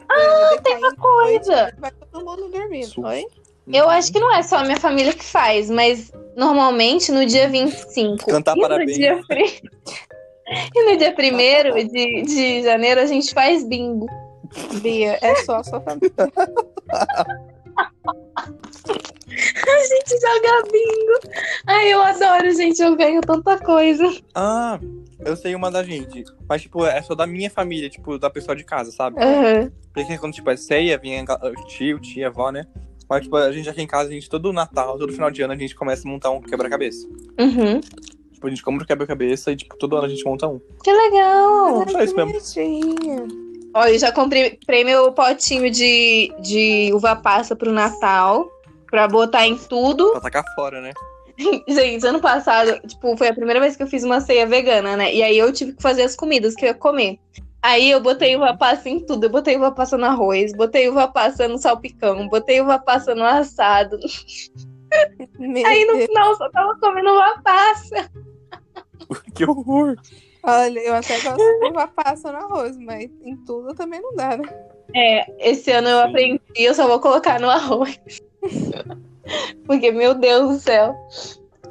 Ah, 0.10 0.62
tem 0.64 0.78
uma 0.78 0.96
coisa. 0.96 1.74
Vai 1.80 1.92
todo 1.92 2.24
mundo 2.26 2.50
dormindo. 2.50 2.86
Su- 2.88 3.02
Oi? 3.04 3.26
Eu 3.68 3.90
acho 3.90 4.14
que 4.14 4.20
não 4.20 4.32
é 4.32 4.44
só 4.44 4.58
a 4.58 4.64
minha 4.64 4.80
família 4.80 5.12
que 5.12 5.24
faz, 5.24 5.72
mas 5.72 6.12
normalmente 6.36 7.12
no 7.12 7.26
dia 7.26 7.50
25 7.50 8.28
Cantar 8.28 8.56
e 8.56 8.62
parabéns. 8.62 8.92
no 8.92 8.96
dia 8.98 9.20
pri- 9.28 9.62
e 10.76 10.92
no 10.92 10.98
dia 10.98 11.16
1 11.18 11.88
de, 11.88 12.22
de 12.22 12.62
janeiro 12.64 13.02
a 13.02 13.08
gente 13.08 13.34
faz 13.34 13.64
bingo. 13.68 14.06
Bia, 14.82 15.18
é 15.20 15.36
só 15.44 15.56
a 15.58 15.64
sua 15.64 15.82
família. 15.82 16.12
A 19.68 19.84
gente 19.88 20.22
joga 20.22 20.64
bingo. 20.72 21.40
Ai, 21.68 21.94
eu 21.94 22.02
adoro, 22.02 22.53
gente. 22.53 22.82
Eu 22.82 22.95
ganho 22.95 23.22
tanta 23.22 23.57
coisa. 23.57 24.16
Ah, 24.34 24.80
eu 25.20 25.36
sei 25.36 25.56
uma 25.56 25.70
da 25.70 25.84
gente. 25.84 26.24
Mas, 26.48 26.62
tipo, 26.62 26.86
é 26.86 27.02
só 27.02 27.14
da 27.16 27.28
minha 27.28 27.49
família, 27.49 27.90
tipo, 27.90 28.18
da 28.18 28.30
pessoa 28.30 28.56
de 28.56 28.64
casa, 28.64 28.91
sabe? 28.91 29.22
Aham. 29.22 29.72
Porque 29.94 30.18
quando, 30.18 30.34
tipo, 30.34 30.49
é 30.49 30.57
ceia, 30.57 30.98
vinha 30.98 31.24
o 31.24 31.68
tio, 31.68 31.99
tia, 31.99 32.28
avó, 32.28 32.52
né? 32.52 32.66
Mas, 33.10 33.24
tipo, 33.24 33.36
a 33.36 33.52
gente 33.52 33.70
aqui 33.70 33.82
em 33.82 33.88
casa, 33.88 34.10
a 34.10 34.14
gente, 34.14 34.30
todo 34.30 34.53
Natal, 34.53 34.98
todo 34.98 35.14
final 35.14 35.30
de 35.30 35.41
ano, 35.41 35.53
a 35.53 35.57
gente 35.57 35.76
começa 35.76 36.07
a 36.07 36.12
montar 36.12 36.32
um 36.32 36.41
quebra-cabeça. 36.41 37.07
Uhum. 37.40 37.80
Tipo, 38.34 38.48
a 38.48 38.49
gente 38.49 38.64
compra 38.64 38.84
o 38.84 38.88
quebra-cabeça 38.88 39.52
e, 39.52 39.56
tipo, 39.56 39.78
todo 39.78 39.95
ano 39.95 40.06
a 40.06 40.10
gente 40.10 40.24
monta 40.26 40.48
um. 40.48 40.60
Que 40.84 40.91
legal. 40.91 41.88
Só 41.90 42.03
isso 42.03 42.16
mesmo. 42.16 42.34
Ó, 43.74 43.86
eu 43.88 43.99
já 43.99 44.12
comprei 44.12 44.52
comprei 44.52 44.86
meu 44.86 45.12
potinho 45.12 45.70
de, 45.70 46.34
de 46.41 46.91
uva 46.94 47.14
passa 47.16 47.56
pro 47.56 47.74
Natal. 47.74 48.49
Pra 48.90 49.07
botar 49.07 49.45
em 49.48 49.57
tudo. 49.57 50.12
Pra 50.12 50.22
tacar 50.22 50.44
fora, 50.56 50.82
né? 50.82 50.91
Gente, 51.68 52.06
ano 52.06 52.22
passado, 52.22 52.80
tipo, 52.88 53.18
foi 53.18 53.28
a 53.28 53.34
primeira 53.34 53.60
vez 53.60 53.76
que 53.76 53.84
eu 53.84 53.88
fiz 53.88 54.03
uma 54.03 54.22
ceia 54.22 54.48
vegana, 54.48 54.95
né? 54.95 55.14
E 55.14 55.22
aí 55.22 55.38
eu 55.38 55.52
tive 55.52 55.74
que 55.74 55.82
fazer 55.82 56.03
as 56.03 56.16
comidas 56.16 56.56
que 56.56 56.66
eu 56.66 56.70
ia 56.70 56.74
comer. 56.74 57.20
Aí 57.62 57.90
eu 57.90 57.99
botei 57.99 58.36
uva 58.36 58.56
passa 58.56 58.90
em 58.90 58.99
tudo. 58.99 59.26
Eu 59.26 59.30
botei 59.30 59.57
uva 59.57 59.72
passa 59.72 59.98
no 59.98 60.06
arroz, 60.06 60.53
botei 60.53 60.88
uva 60.88 61.07
passa 61.07 61.48
no 61.48 61.57
salpicão, 61.57 62.28
botei 62.30 62.62
uva 62.62 62.78
passa 62.78 63.16
no 63.16 63.24
assado. 63.24 63.98
Meu 65.40 65.66
Aí 65.66 65.84
no 65.86 65.98
final 65.98 66.30
eu 66.30 66.36
só 66.36 66.49
tava 66.52 66.78
comendo 66.80 67.10
uva 67.10 67.41
passa. 67.44 68.10
que 69.34 69.44
horror! 69.44 69.95
Olha, 70.44 70.80
eu 70.80 70.94
até 70.94 71.20
gosto 71.20 71.38
de 71.38 71.66
uva 71.70 71.88
passa 71.88 72.32
no 72.32 72.38
arroz, 72.38 72.78
mas 72.78 73.10
em 73.24 73.36
tudo 73.38 73.74
também 73.74 73.99
não 73.99 74.14
dá, 74.16 74.38
né? 74.38 74.44
É, 74.94 75.49
esse 75.49 75.72
ano 75.72 75.90
eu 75.90 76.02
Sim. 76.02 76.07
aprendi, 76.07 76.41
eu 76.56 76.74
só 76.76 76.88
vou 76.88 76.99
colocar 76.99 77.40
no 77.40 77.49
arroz. 77.49 77.99
Porque, 79.66 79.92
meu 79.92 80.14
Deus 80.14 80.50
do 80.50 80.60
céu. 80.60 80.96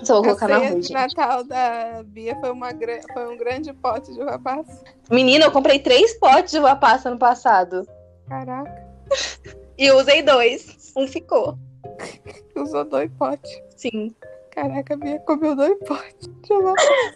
Só 0.03 0.15
vou 0.15 0.25
colocar 0.25 0.47
ceia 0.47 0.59
arroz, 0.59 0.75
de 0.75 0.83
gente. 0.83 0.93
Natal 0.93 1.45
da 1.45 2.03
Bia 2.05 2.37
foi, 2.41 2.51
uma, 2.51 2.69
foi 3.13 3.35
um 3.35 3.39
grande 3.39 3.73
pote 3.75 4.13
de 4.13 4.21
uva 4.21 4.39
passa. 4.39 4.83
Menina, 5.11 5.45
eu 5.47 5.53
comprei 5.53 5.79
três 5.79 6.19
potes 6.19 6.53
de 6.53 6.59
uva 6.59 6.75
passa 6.77 7.11
no 7.11 7.19
passado. 7.19 7.87
Caraca, 8.29 8.87
E 9.79 9.87
eu 9.87 9.97
usei 9.99 10.23
dois. 10.23 10.93
Um 10.97 11.07
ficou. 11.07 11.59
usou 12.57 12.85
dois 12.85 13.11
potes. 13.19 13.63
Sim. 13.77 14.15
Caraca, 14.51 14.95
a 14.95 14.97
Bia 14.97 15.19
comeu 15.21 15.57
dois 15.57 15.79
potes 15.81 16.29
de 16.43 16.53
uva 16.53 16.75
passa. 16.75 17.15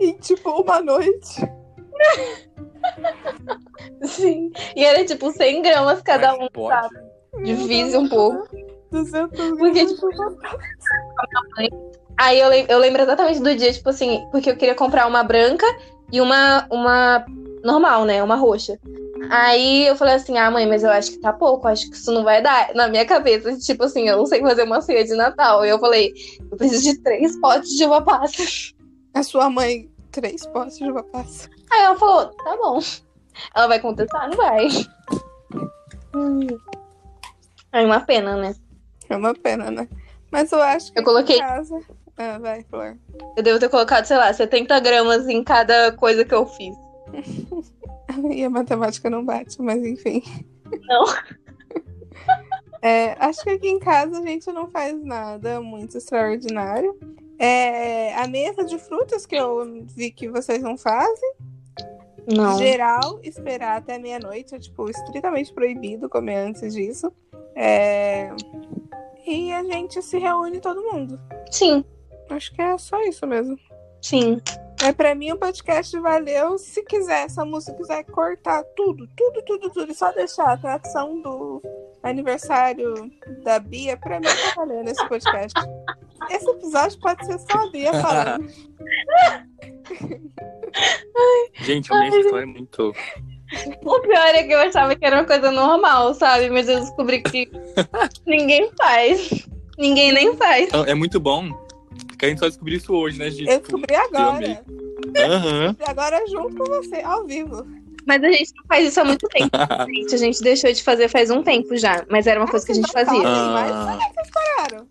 em 0.00 0.16
tipo 0.18 0.50
uma 0.50 0.80
noite. 0.80 1.42
Sim. 4.04 4.50
E 4.76 4.84
era 4.84 5.04
tipo 5.04 5.30
100 5.30 5.62
gramas 5.62 6.02
cada 6.02 6.32
Mas 6.32 6.46
um. 6.46 6.48
pode. 6.48 6.82
sabe? 6.82 6.94
Divise 7.44 7.96
um 7.96 8.08
pouco. 8.08 8.48
200 8.90 9.38
gramas 9.38 9.58
Porque, 9.58 9.86
tipo. 9.86 10.08
Aí 12.16 12.38
eu, 12.38 12.52
eu 12.52 12.78
lembro 12.78 13.02
exatamente 13.02 13.40
do 13.40 13.56
dia, 13.56 13.72
tipo 13.72 13.88
assim, 13.88 14.24
porque 14.30 14.50
eu 14.50 14.56
queria 14.56 14.74
comprar 14.74 15.06
uma 15.06 15.24
branca 15.24 15.66
e 16.12 16.20
uma, 16.20 16.66
uma 16.70 17.24
normal, 17.64 18.04
né? 18.04 18.22
Uma 18.22 18.36
roxa. 18.36 18.78
Aí 19.30 19.86
eu 19.86 19.96
falei 19.96 20.14
assim, 20.14 20.36
ah, 20.38 20.50
mãe, 20.50 20.66
mas 20.66 20.84
eu 20.84 20.90
acho 20.90 21.12
que 21.12 21.18
tá 21.18 21.32
pouco, 21.32 21.66
acho 21.66 21.88
que 21.90 21.96
isso 21.96 22.12
não 22.12 22.22
vai 22.22 22.42
dar. 22.42 22.74
Na 22.74 22.88
minha 22.88 23.04
cabeça, 23.04 23.56
tipo 23.58 23.84
assim, 23.84 24.08
eu 24.08 24.18
não 24.18 24.26
sei 24.26 24.40
fazer 24.40 24.64
uma 24.64 24.80
ceia 24.80 25.04
de 25.04 25.14
Natal. 25.14 25.64
E 25.64 25.70
eu 25.70 25.78
falei, 25.78 26.12
eu 26.50 26.56
preciso 26.56 26.82
de 26.82 27.02
três 27.02 27.38
potes 27.40 27.70
de 27.70 27.84
uva 27.84 28.02
passa. 28.02 28.42
A 29.12 29.22
sua 29.22 29.48
mãe, 29.48 29.88
três 30.14 30.46
potes 30.46 30.78
de 30.78 30.88
uva 30.90 31.02
passa. 31.02 31.50
Aí 31.70 31.80
ela 31.82 31.96
falou, 31.96 32.26
tá 32.28 32.56
bom. 32.56 32.78
Ela 33.54 33.66
vai 33.66 33.80
contestar? 33.80 34.28
Não 34.30 34.36
vai. 34.36 34.68
Hum. 36.14 36.46
Aí 37.72 37.84
uma 37.84 38.00
pena, 38.00 38.36
né? 38.36 38.54
É 39.08 39.16
uma 39.16 39.34
pena, 39.34 39.70
né? 39.70 39.88
Mas 40.30 40.52
eu 40.52 40.62
acho 40.62 40.92
que 40.92 41.00
Eu 41.00 41.04
coloquei- 41.04 41.36
em 41.36 41.40
casa... 41.40 41.80
Ah, 42.16 42.38
vai, 42.38 42.62
Flor. 42.70 42.96
Eu 43.36 43.42
devo 43.42 43.58
ter 43.58 43.68
colocado, 43.68 44.04
sei 44.04 44.16
lá, 44.16 44.32
70 44.32 44.78
gramas 44.78 45.26
em 45.28 45.42
cada 45.42 45.90
coisa 45.92 46.24
que 46.24 46.34
eu 46.34 46.46
fiz. 46.46 46.74
E 48.30 48.44
a 48.44 48.50
matemática 48.50 49.10
não 49.10 49.24
bate, 49.24 49.60
mas 49.60 49.84
enfim. 49.84 50.22
Não. 50.86 51.04
É, 52.80 53.16
acho 53.18 53.42
que 53.42 53.48
aqui 53.50 53.66
em 53.68 53.78
casa 53.78 54.18
a 54.18 54.22
gente 54.22 54.52
não 54.52 54.68
faz 54.70 54.94
nada 55.02 55.58
muito 55.60 55.96
extraordinário. 55.96 56.94
É, 57.38 58.14
a 58.14 58.26
mesa 58.26 58.64
de 58.64 58.78
frutas 58.78 59.26
que 59.26 59.34
eu 59.34 59.84
vi 59.94 60.10
que 60.10 60.28
vocês 60.28 60.62
não 60.62 60.76
fazem. 60.76 61.32
Não. 62.26 62.56
Geral, 62.58 63.20
esperar 63.22 63.78
até 63.78 63.98
meia-noite. 63.98 64.54
É, 64.54 64.58
tipo, 64.58 64.88
estritamente 64.88 65.52
proibido 65.52 66.08
comer 66.08 66.36
antes 66.36 66.72
disso. 66.72 67.12
É, 67.54 68.30
E 69.26 69.52
a 69.52 69.62
gente 69.64 70.00
se 70.02 70.18
reúne 70.18 70.60
todo 70.60 70.82
mundo. 70.92 71.20
Sim, 71.50 71.84
Acho 72.30 72.52
que 72.54 72.62
é 72.62 72.76
só 72.78 73.00
isso 73.02 73.26
mesmo. 73.26 73.58
sim. 74.00 74.40
É, 74.84 74.92
pra 74.92 75.14
mim, 75.14 75.32
o 75.32 75.38
podcast 75.38 75.98
valeu. 75.98 76.58
Se 76.58 76.84
quiser, 76.84 77.24
essa 77.24 77.42
música 77.42 77.74
quiser 77.74 78.04
cortar 78.04 78.62
tudo, 78.76 79.08
tudo, 79.16 79.42
tudo, 79.42 79.70
tudo, 79.70 79.90
e 79.90 79.94
só 79.94 80.12
deixar 80.12 80.52
a 80.52 80.58
tradição 80.58 81.22
do 81.22 81.62
aniversário 82.02 83.10
da 83.42 83.58
Bia, 83.58 83.96
pra 83.96 84.20
mim 84.20 84.26
tá 84.26 84.52
valendo 84.54 84.90
esse 84.90 85.08
podcast. 85.08 85.58
Esse 86.30 86.50
episódio 86.50 87.00
pode 87.00 87.24
ser 87.24 87.38
só 87.38 87.66
a 87.66 87.70
Bia 87.70 87.94
falando. 87.94 88.46
Gente, 91.62 91.90
a 91.90 92.00
minha 92.00 92.20
história 92.20 92.42
é 92.42 92.46
muito. 92.46 92.94
O 93.86 94.00
pior 94.00 94.34
é 94.34 94.42
que 94.42 94.52
eu 94.52 94.60
achava 94.60 94.94
que 94.94 95.06
era 95.06 95.16
uma 95.16 95.24
coisa 95.24 95.50
normal, 95.50 96.12
sabe? 96.12 96.50
Mas 96.50 96.68
eu 96.68 96.80
descobri 96.80 97.22
que 97.22 97.50
ninguém 98.26 98.70
faz. 98.76 99.48
Ninguém 99.78 100.12
nem 100.12 100.36
faz. 100.36 100.68
É 100.86 100.94
muito 100.94 101.18
bom. 101.18 101.63
Que 102.24 102.26
a 102.26 102.30
gente 102.30 102.38
só 102.38 102.48
descobriu 102.48 102.76
isso 102.78 102.92
hoje, 102.94 103.18
né, 103.18 103.30
gente? 103.30 103.50
Eu 103.50 103.60
descobri 103.60 103.94
amei. 103.94 104.20
agora. 104.20 104.64
Aham. 105.18 105.76
E 105.78 105.90
agora 105.90 106.26
junto 106.28 106.56
com 106.56 106.64
você, 106.64 107.00
ao 107.02 107.26
vivo. 107.26 107.66
Mas 108.06 108.22
a 108.22 108.28
gente 108.30 108.52
não 108.56 108.64
faz 108.66 108.88
isso 108.88 109.00
há 109.00 109.04
muito 109.04 109.26
tempo. 109.28 109.50
gente. 109.88 110.14
A 110.14 110.18
gente 110.18 110.42
deixou 110.42 110.72
de 110.72 110.82
fazer 110.82 111.08
faz 111.08 111.30
um 111.30 111.42
tempo 111.42 111.76
já. 111.76 112.04
Mas 112.10 112.26
era 112.26 112.40
uma 112.40 112.48
coisa 112.48 112.64
que 112.66 112.72
a 112.72 112.74
gente 112.74 112.90
fazia. 112.92 113.22
Ah. 113.26 113.98
Ah, 113.98 113.98
Claro. 114.32 114.86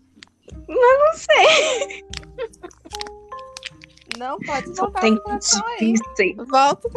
Não 0.68 1.12
sei. 1.14 2.04
Não 4.18 4.38
pode 4.38 4.72
voltar 4.72 5.00
tem 5.00 5.18
aí. 5.78 6.34
Volta. 6.48 6.88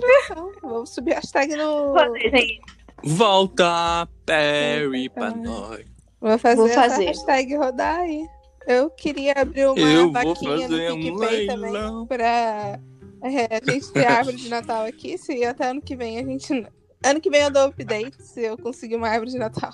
Vamos 0.62 0.90
subir 0.92 1.14
a 1.14 1.16
hashtag 1.16 1.56
no. 1.56 1.94
Fazer, 1.94 2.30
gente. 2.30 2.62
Volta, 3.04 4.08
Perry, 4.26 5.10
pra 5.10 5.32
nós. 5.32 5.86
Vou 6.20 6.38
fazer, 6.38 6.56
Vou 6.56 6.70
fazer. 6.70 7.06
hashtag 7.06 7.56
rodar 7.56 8.00
aí. 8.00 8.28
Eu 8.68 8.90
queria 8.90 9.34
abrir 9.38 9.66
uma 9.68 9.80
Eu 9.80 10.12
vaquinha 10.12 10.68
no 10.68 10.94
um 10.96 11.02
PicPay 11.18 11.48
também 11.48 11.72
leilão. 11.72 12.06
pra 12.06 12.80
é, 13.24 13.60
a 13.66 13.72
gente 13.72 13.92
ter 13.94 14.06
árvore 14.06 14.36
de 14.38 14.50
Natal 14.50 14.86
aqui. 14.86 15.18
Se 15.18 15.44
até 15.46 15.70
ano 15.70 15.82
que 15.82 15.96
vem 15.96 16.20
a 16.20 16.24
gente. 16.24 16.66
Ano 17.06 17.22
que 17.22 17.30
vem 17.30 17.42
eu 17.44 17.52
dou 17.52 17.68
update 17.68 18.22
se 18.22 18.42
eu 18.44 18.58
conseguir 18.58 18.96
uma 18.96 19.08
árvore 19.08 19.32
de 19.32 19.38
Natal. 19.38 19.72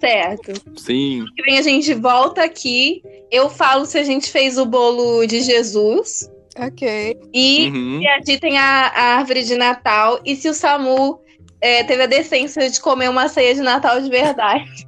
Certo. 0.00 0.52
Sim. 0.78 1.24
que 1.36 1.42
vem 1.44 1.58
a 1.58 1.62
gente 1.62 1.94
volta 1.94 2.42
aqui. 2.44 3.02
Eu 3.30 3.48
falo 3.48 3.86
se 3.86 3.98
a 3.98 4.02
gente 4.04 4.30
fez 4.30 4.58
o 4.58 4.66
bolo 4.66 5.24
de 5.26 5.40
Jesus. 5.42 6.30
Ok. 6.58 7.16
E 7.32 7.68
Uhum. 7.70 8.00
se 8.00 8.06
a 8.08 8.16
gente 8.18 8.40
tem 8.40 8.58
a, 8.58 8.88
a 8.88 9.02
árvore 9.18 9.44
de 9.44 9.56
Natal. 9.56 10.20
E 10.24 10.34
se 10.36 10.48
o 10.48 10.54
Samu 10.54 11.20
é, 11.60 11.84
teve 11.84 12.02
a 12.02 12.06
decência 12.06 12.68
de 12.68 12.80
comer 12.80 13.08
uma 13.08 13.28
ceia 13.28 13.54
de 13.54 13.60
Natal 13.60 14.00
de 14.00 14.08
verdade. 14.10 14.86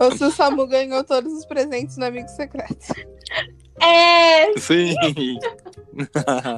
Ou 0.00 0.12
se 0.16 0.24
o 0.24 0.30
Samu 0.30 0.66
ganhou 0.66 1.04
todos 1.04 1.32
os 1.32 1.44
presentes 1.46 1.96
no 1.96 2.06
Amigo 2.06 2.28
Secreto. 2.28 2.94
É! 3.82 4.52
Sim. 4.58 4.94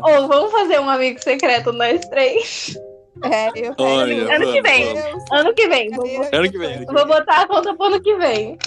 Ou 0.03 0.29
vamos 0.29 0.51
fazer 0.53 0.81
um 0.81 0.89
amigo 0.91 1.23
secreto 1.23 1.73
nós 1.73 2.01
três. 2.07 2.77
É, 3.25 3.49
eu 3.55 3.75
Olha, 3.79 4.35
Ano 4.35 4.53
que 4.53 4.61
vamos, 4.61 4.71
vem. 4.71 4.95
vamos. 4.95 5.25
Ano 5.31 5.55
que 5.55 5.69
vem. 5.69 5.95
Ano 5.95 6.51
que 6.51 6.59
vem, 6.59 6.75
ano 6.75 6.87
que 6.87 6.93
vou 6.93 7.07
botar 7.07 7.43
a 7.43 7.47
conta 7.47 7.75
pro 7.75 7.87
ano 7.87 8.03
que 8.03 8.17
vem. 8.17 8.59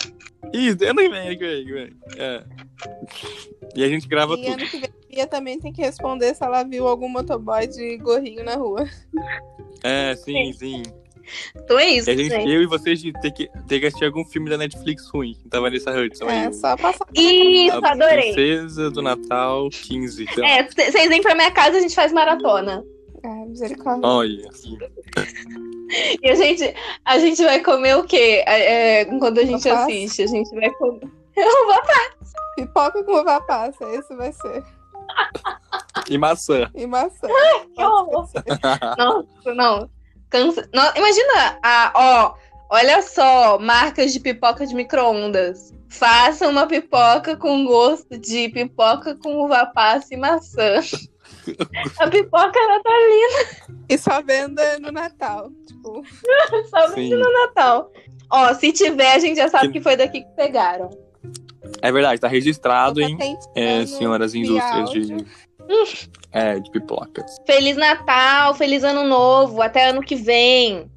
Isso, 0.54 0.78
ano 0.86 0.96
que 1.00 1.10
vem, 1.10 1.28
ano 1.28 1.38
que 1.38 1.74
vem. 1.74 1.94
É. 2.18 2.44
E 3.76 3.84
a 3.84 3.88
gente 3.88 4.08
grava 4.08 4.34
E 4.36 4.38
tudo. 4.38 4.54
ano 4.54 4.70
que 4.70 4.78
vem 4.80 4.90
a 4.90 5.08
Bia 5.16 5.28
também 5.28 5.60
tem 5.60 5.72
que 5.72 5.82
responder 5.82 6.34
se 6.36 6.44
ela 6.44 6.64
viu 6.64 6.88
algum 6.88 7.08
motoboy 7.08 7.68
de 7.68 7.98
gorrinho 7.98 8.44
na 8.44 8.56
rua. 8.56 8.86
É, 9.84 10.16
sim, 10.16 10.52
sim. 10.54 10.84
Então 11.56 11.80
é 11.80 11.90
isso, 11.90 12.10
E 12.10 12.14
a 12.14 12.16
gente, 12.18 12.30
gente. 12.30 12.50
eu 12.52 12.62
e 12.62 12.66
vocês 12.68 13.02
ter 13.02 13.32
que, 13.32 13.50
ter 13.68 13.80
que 13.80 13.86
assistir 13.88 14.06
algum 14.06 14.24
filme 14.26 14.50
da 14.50 14.58
Netflix 14.58 15.08
ruim. 15.10 15.34
Que 15.42 15.50
tava 15.50 15.70
nessa 15.70 15.92
Hudson 15.92 16.26
aí. 16.28 16.46
É, 16.46 16.50
o- 16.50 16.54
só 16.54 16.76
passar. 16.78 17.08
Isso, 17.16 17.84
a 17.84 17.92
adorei. 17.92 18.34
Princesa 18.34 18.92
do 18.92 19.02
Natal 19.02 19.68
15. 19.70 20.24
Então, 20.24 20.46
É, 20.46 20.64
vocês 20.70 21.10
vêm 21.10 21.22
pra 21.22 21.34
minha 21.34 21.50
casa, 21.52 21.78
a 21.78 21.82
gente 21.82 21.96
faz 21.96 22.12
maratona. 22.12 22.84
É, 23.24 23.28
misericórdia. 23.46 24.08
Olha, 24.08 24.50
assim. 24.50 24.78
E 26.22 26.30
a 26.30 26.36
gente, 26.36 26.74
a 27.04 27.20
gente 27.20 27.44
vai 27.44 27.62
comer 27.62 27.96
o 27.98 28.04
quê? 28.04 28.44
É, 28.48 29.02
é, 29.02 29.06
quando 29.06 29.40
a 29.40 29.46
gente 29.46 29.68
Uva 29.68 29.76
passa. 29.76 29.84
assiste? 29.84 30.24
A 30.24 30.28
gente 30.28 30.56
vai 30.56 30.70
comer. 30.72 31.08
Uva 31.38 31.82
Pipoca 32.56 33.04
com 33.04 33.20
uva 33.20 33.42
passa, 33.42 33.84
esse 33.90 34.16
vai 34.16 34.32
ser. 34.32 34.64
E 36.10 36.18
maçã. 36.18 36.70
E 36.74 36.88
maçã. 36.88 37.28
Que 37.76 37.84
horror. 37.84 38.30
Nossa, 38.98 39.54
não. 39.54 39.90
Cansa... 40.30 40.70
não. 40.74 40.96
Imagina, 40.96 41.60
a, 41.62 41.92
ó, 41.94 42.36
olha 42.70 43.02
só, 43.02 43.60
marcas 43.60 44.14
de 44.14 44.20
pipoca 44.20 44.66
de 44.66 44.74
micro-ondas. 44.74 45.74
Faça 45.90 46.48
uma 46.48 46.66
pipoca 46.66 47.36
com 47.38 47.66
gosto 47.66 48.18
de 48.18 48.50
pipoca 48.50 49.16
com 49.16 49.44
uva 49.44 49.66
passa 49.66 50.14
e 50.14 50.18
maçã. 50.18 50.82
A 52.00 52.08
pipoca 52.10 52.60
natalina 52.68 53.76
E 53.88 53.98
só 53.98 54.22
venda 54.22 54.80
no 54.80 54.92
Natal. 54.92 55.52
Tipo, 55.86 56.04
só 56.70 56.88
Sim. 56.90 56.96
vende 56.96 57.16
no 57.16 57.32
Natal. 57.32 57.92
Ó, 58.32 58.54
se 58.56 58.72
tiver, 58.72 59.14
a 59.14 59.20
gente 59.20 59.38
já 59.38 59.48
sabe 59.48 59.72
que 59.72 59.80
foi 59.80 59.96
daqui 59.96 60.22
que 60.22 60.36
pegaram. 60.36 60.90
É 61.82 61.92
verdade, 61.92 62.20
tá 62.20 62.28
registrado 62.28 63.02
em 63.02 63.16
patente 63.18 63.46
é, 63.56 63.86
senhoras 63.86 64.34
indústrias 64.34 64.90
áudio. 64.90 65.18
de. 65.18 65.26
É, 66.32 66.60
de 66.60 66.70
pipocas. 66.70 67.38
Feliz 67.48 67.78
Natal, 67.78 68.54
feliz 68.56 68.84
Ano 68.84 69.06
Novo, 69.06 69.62
até 69.62 69.88
ano 69.88 70.02
que 70.02 70.18
vem. 70.18 70.92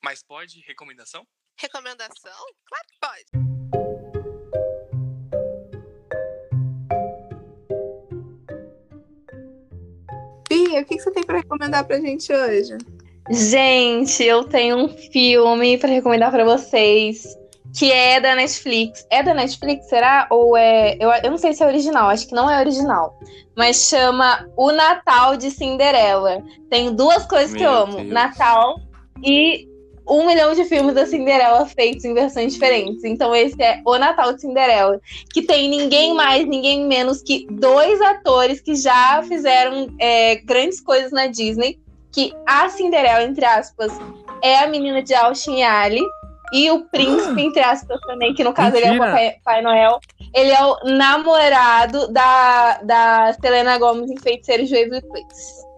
Mas 0.00 0.22
pode 0.22 0.60
recomendação? 0.60 1.26
Recomendação? 1.60 2.32
Claro 2.64 2.86
que 2.86 2.98
pode. 3.00 3.47
O 10.82 10.84
que 10.84 10.96
que 10.96 11.02
você 11.02 11.10
tem 11.10 11.24
pra 11.24 11.38
recomendar 11.38 11.84
pra 11.84 12.00
gente 12.00 12.32
hoje? 12.32 12.76
Gente, 13.30 14.24
eu 14.24 14.44
tenho 14.44 14.76
um 14.76 14.88
filme 14.88 15.76
pra 15.78 15.88
recomendar 15.88 16.30
pra 16.30 16.44
vocês. 16.44 17.36
Que 17.76 17.92
é 17.92 18.18
da 18.18 18.34
Netflix. 18.34 19.06
É 19.10 19.22
da 19.22 19.34
Netflix, 19.34 19.88
será? 19.88 20.26
Ou 20.30 20.56
é. 20.56 20.96
Eu, 20.98 21.10
eu 21.10 21.30
não 21.30 21.36
sei 21.36 21.52
se 21.52 21.62
é 21.62 21.66
original, 21.66 22.08
acho 22.08 22.26
que 22.26 22.34
não 22.34 22.50
é 22.50 22.58
original. 22.60 23.18
Mas 23.54 23.88
chama 23.88 24.48
O 24.56 24.72
Natal 24.72 25.36
de 25.36 25.50
Cinderela. 25.50 26.42
Tem 26.70 26.94
duas 26.94 27.26
coisas 27.26 27.54
que 27.54 27.62
eu 27.62 27.70
Meu 27.70 27.82
amo: 27.82 27.96
Deus. 27.98 28.08
Natal 28.08 28.80
e 29.22 29.67
um 30.08 30.26
milhão 30.26 30.54
de 30.54 30.64
filmes 30.64 30.94
da 30.94 31.06
Cinderela 31.06 31.66
feitos 31.66 32.04
em 32.04 32.14
versões 32.14 32.54
diferentes. 32.54 33.04
Então, 33.04 33.34
esse 33.34 33.62
é 33.62 33.82
O 33.84 33.98
Natal 33.98 34.32
de 34.32 34.40
Cinderela. 34.40 35.00
Que 35.32 35.42
tem 35.42 35.68
ninguém 35.68 36.14
mais, 36.14 36.46
ninguém 36.46 36.86
menos 36.86 37.22
que 37.22 37.46
dois 37.50 38.00
atores 38.00 38.60
que 38.60 38.74
já 38.74 39.22
fizeram 39.22 39.88
é, 39.98 40.36
grandes 40.36 40.80
coisas 40.80 41.12
na 41.12 41.26
Disney 41.26 41.78
que 42.12 42.32
a 42.46 42.68
Cinderela, 42.68 43.22
entre 43.22 43.44
aspas, 43.44 43.92
é 44.42 44.58
a 44.60 44.66
menina 44.66 45.02
de 45.02 45.14
Austin 45.14 45.56
e 45.56 45.62
Ali. 45.62 46.02
E 46.50 46.70
o 46.70 46.86
príncipe, 46.86 47.42
entre 47.42 47.60
aspas, 47.60 48.00
também, 48.00 48.32
que 48.32 48.42
no 48.42 48.54
caso 48.54 48.74
ele 48.74 48.86
é 48.86 48.88
o 48.88 48.92
Mentira. 48.92 49.10
Papai, 49.10 49.34
Pai 49.44 49.62
Noel. 49.62 50.00
Ele 50.34 50.50
é 50.50 50.64
o 50.64 50.78
namorado 50.96 52.10
da, 52.10 52.80
da 52.82 53.34
Selena 53.34 53.76
Gomez 53.78 54.10
em 54.10 54.16
Feiticeiro 54.16 54.64
de 54.64 54.74
Waverly 54.74 55.02
Place. 55.02 55.68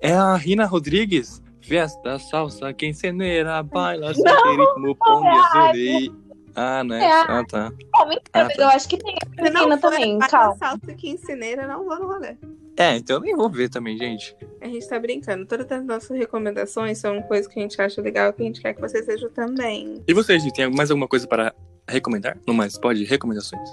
É 0.00 0.14
a 0.14 0.34
Rina 0.36 0.64
Rodrigues? 0.64 1.42
Festa, 1.62 2.18
salsa, 2.18 2.72
quem 2.72 2.92
ceneira, 2.92 3.62
baila, 3.62 4.12
sem 4.14 4.24
ritmo, 4.24 4.96
pongue, 4.96 6.10
Ah, 6.56 6.82
né? 6.82 7.04
É 7.04 7.12
Ah, 7.12 7.44
tá. 7.48 7.70
Oh, 8.00 8.04
mentira, 8.06 8.22
Ah, 8.32 8.46
tá. 8.48 8.54
eu 8.58 8.68
acho 8.68 8.88
que 8.88 8.98
tem 8.98 9.14
a 9.38 9.42
menina 9.42 9.78
também, 9.78 10.18
calma. 10.18 10.56
salsa 10.56 10.94
que 10.94 11.10
ensineira, 11.10 11.66
não 11.66 11.84
vou 11.84 11.98
no 11.98 12.06
rolê. 12.08 12.36
É, 12.76 12.96
então 12.96 13.16
eu 13.16 13.20
nem 13.22 13.36
vou 13.36 13.48
ver 13.50 13.68
também, 13.68 13.96
gente. 13.98 14.34
A 14.60 14.66
gente 14.66 14.88
tá 14.88 14.98
brincando. 14.98 15.44
Todas 15.46 15.70
as 15.70 15.84
nossas 15.84 16.16
recomendações 16.18 16.98
são 16.98 17.20
coisas 17.22 17.46
que 17.46 17.58
a 17.58 17.62
gente 17.62 17.80
acha 17.80 18.00
legal 18.00 18.32
que 18.32 18.42
a 18.42 18.46
gente 18.46 18.60
quer 18.60 18.72
que 18.74 18.80
vocês 18.80 19.04
sejam 19.04 19.28
também. 19.30 20.02
E 20.08 20.14
vocês, 20.14 20.42
Gi, 20.42 20.52
tem 20.52 20.70
mais 20.70 20.90
alguma 20.90 21.06
coisa 21.06 21.26
para 21.26 21.54
recomendar? 21.86 22.38
No 22.46 22.54
mais, 22.54 22.78
pode? 22.78 23.04
Recomendações. 23.04 23.68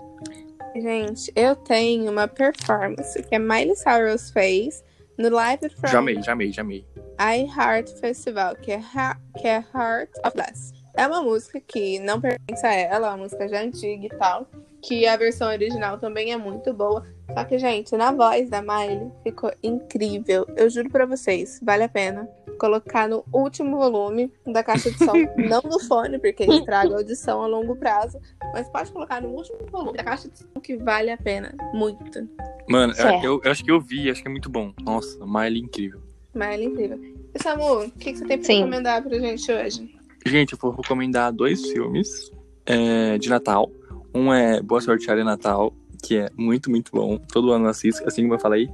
Gente, 0.75 1.31
eu 1.35 1.55
tenho 1.55 2.11
uma 2.11 2.27
performance 2.27 3.21
que 3.23 3.35
a 3.35 3.39
Miley 3.39 3.75
Cyrus 3.75 4.29
fez 4.29 4.83
no 5.17 5.29
Live 5.29 5.69
from 5.69 5.87
Já 5.87 5.99
amei, 5.99 6.21
já 6.21 6.33
amei, 6.33 6.51
já 6.51 6.61
amei. 6.61 6.85
I 7.19 7.47
Heart 7.57 7.89
Festival, 7.99 8.55
que 8.55 8.71
é, 8.71 8.77
Ha- 8.95 9.17
que 9.39 9.47
é 9.47 9.63
Heart 9.73 10.11
of 10.25 10.35
Glass. 10.35 10.73
É 10.95 11.05
uma 11.05 11.21
música 11.21 11.59
que 11.59 11.99
não 11.99 12.19
pertence 12.19 12.65
a 12.65 12.73
ela, 12.73 13.07
é 13.07 13.09
uma 13.11 13.17
música 13.17 13.47
já 13.47 13.61
antiga 13.61 14.05
e 14.05 14.09
tal. 14.09 14.47
Que 14.81 15.05
a 15.07 15.17
versão 15.17 15.47
original 15.49 15.97
também 15.99 16.31
é 16.31 16.37
muito 16.37 16.71
boa. 16.73 17.05
Só 17.33 17.43
que, 17.43 17.57
gente, 17.59 17.95
na 17.97 18.11
voz 18.11 18.49
da 18.49 18.61
Miley 18.61 19.11
ficou 19.23 19.51
incrível. 19.61 20.45
Eu 20.55 20.69
juro 20.69 20.89
pra 20.89 21.05
vocês, 21.05 21.59
vale 21.61 21.83
a 21.83 21.89
pena 21.89 22.27
colocar 22.59 23.07
no 23.07 23.23
último 23.33 23.77
volume 23.77 24.31
da 24.45 24.63
caixa 24.63 24.89
de 24.89 24.97
som. 24.97 25.13
não 25.37 25.61
no 25.63 25.79
fone, 25.87 26.17
porque 26.19 26.43
estraga 26.45 26.93
a 26.93 26.97
audição 26.97 27.41
a 27.43 27.47
longo 27.47 27.75
prazo. 27.75 28.19
Mas 28.53 28.69
pode 28.69 28.91
colocar 28.91 29.21
no 29.21 29.29
último 29.29 29.57
volume 29.69 29.97
da 29.97 30.03
caixa 30.03 30.29
de 30.29 30.39
som, 30.39 30.59
que 30.61 30.77
vale 30.77 31.11
a 31.11 31.17
pena. 31.17 31.53
Muito. 31.73 32.27
Mano, 32.69 32.93
Certo. 32.93 33.23
eu, 33.23 33.41
eu 33.43 33.51
acho 33.51 33.63
que 33.63 33.71
eu 33.71 33.79
vi, 33.81 34.09
acho 34.09 34.21
que 34.21 34.27
é 34.27 34.31
muito 34.31 34.49
bom. 34.49 34.73
Nossa, 34.81 35.17
Miley 35.25 35.61
incrível. 35.61 36.01
Miley 36.37 36.65
é 36.65 36.69
incrível. 36.69 36.99
E 37.33 37.43
Samu, 37.43 37.85
o 37.85 37.91
que, 37.91 38.13
que 38.13 38.19
você 38.19 38.25
tem 38.25 38.37
pra 38.37 38.45
Sim. 38.45 38.57
recomendar 38.59 39.03
pra 39.03 39.19
gente 39.19 39.51
hoje? 39.51 39.95
Gente, 40.25 40.53
eu 40.53 40.59
vou 40.61 40.71
recomendar 40.71 41.31
dois 41.31 41.61
filmes 41.71 42.31
é, 42.65 43.17
de 43.17 43.29
Natal. 43.29 43.71
Um 44.13 44.33
é 44.33 44.61
Boa 44.61 44.81
Sorte 44.81 45.05
Charlie 45.05 45.25
Natal, 45.25 45.73
que 46.03 46.17
é 46.17 46.29
muito, 46.35 46.69
muito 46.69 46.91
bom. 46.91 47.17
Todo 47.17 47.51
ano 47.51 47.65
eu 47.65 47.69
assisto, 47.69 48.05
assim 48.07 48.23
como 48.23 48.35
eu 48.35 48.39
falei. 48.39 48.69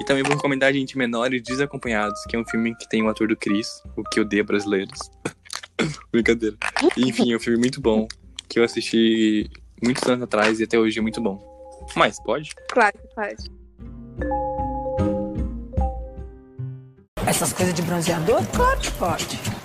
E 0.00 0.04
também 0.04 0.22
vou 0.22 0.34
recomendar 0.34 0.72
Gente 0.72 0.98
Menores 0.98 1.42
Desacompanhados, 1.42 2.20
que 2.28 2.36
é 2.36 2.38
um 2.38 2.44
filme 2.44 2.74
que 2.76 2.88
tem 2.88 3.02
o 3.02 3.08
ator 3.08 3.28
do 3.28 3.36
Chris, 3.36 3.82
o 3.96 4.02
que 4.02 4.20
odeia 4.20 4.42
brasileiros. 4.42 4.98
Brincadeira. 6.10 6.56
Enfim, 6.96 7.32
é 7.32 7.36
um 7.36 7.40
filme 7.40 7.58
muito 7.58 7.80
bom, 7.80 8.08
que 8.48 8.58
eu 8.58 8.64
assisti 8.64 9.48
muitos 9.82 10.02
anos 10.08 10.24
atrás 10.24 10.58
e 10.58 10.64
até 10.64 10.78
hoje 10.78 10.98
é 10.98 11.02
muito 11.02 11.20
bom. 11.20 11.38
Mas 11.94 12.20
pode? 12.22 12.54
Claro 12.68 12.98
que 12.98 13.14
pode. 13.14 14.66
Essas 17.28 17.52
coisas 17.52 17.74
de 17.74 17.82
bronzeador? 17.82 18.42
Claro 18.54 18.80
que 18.80 18.90
pode. 18.92 19.38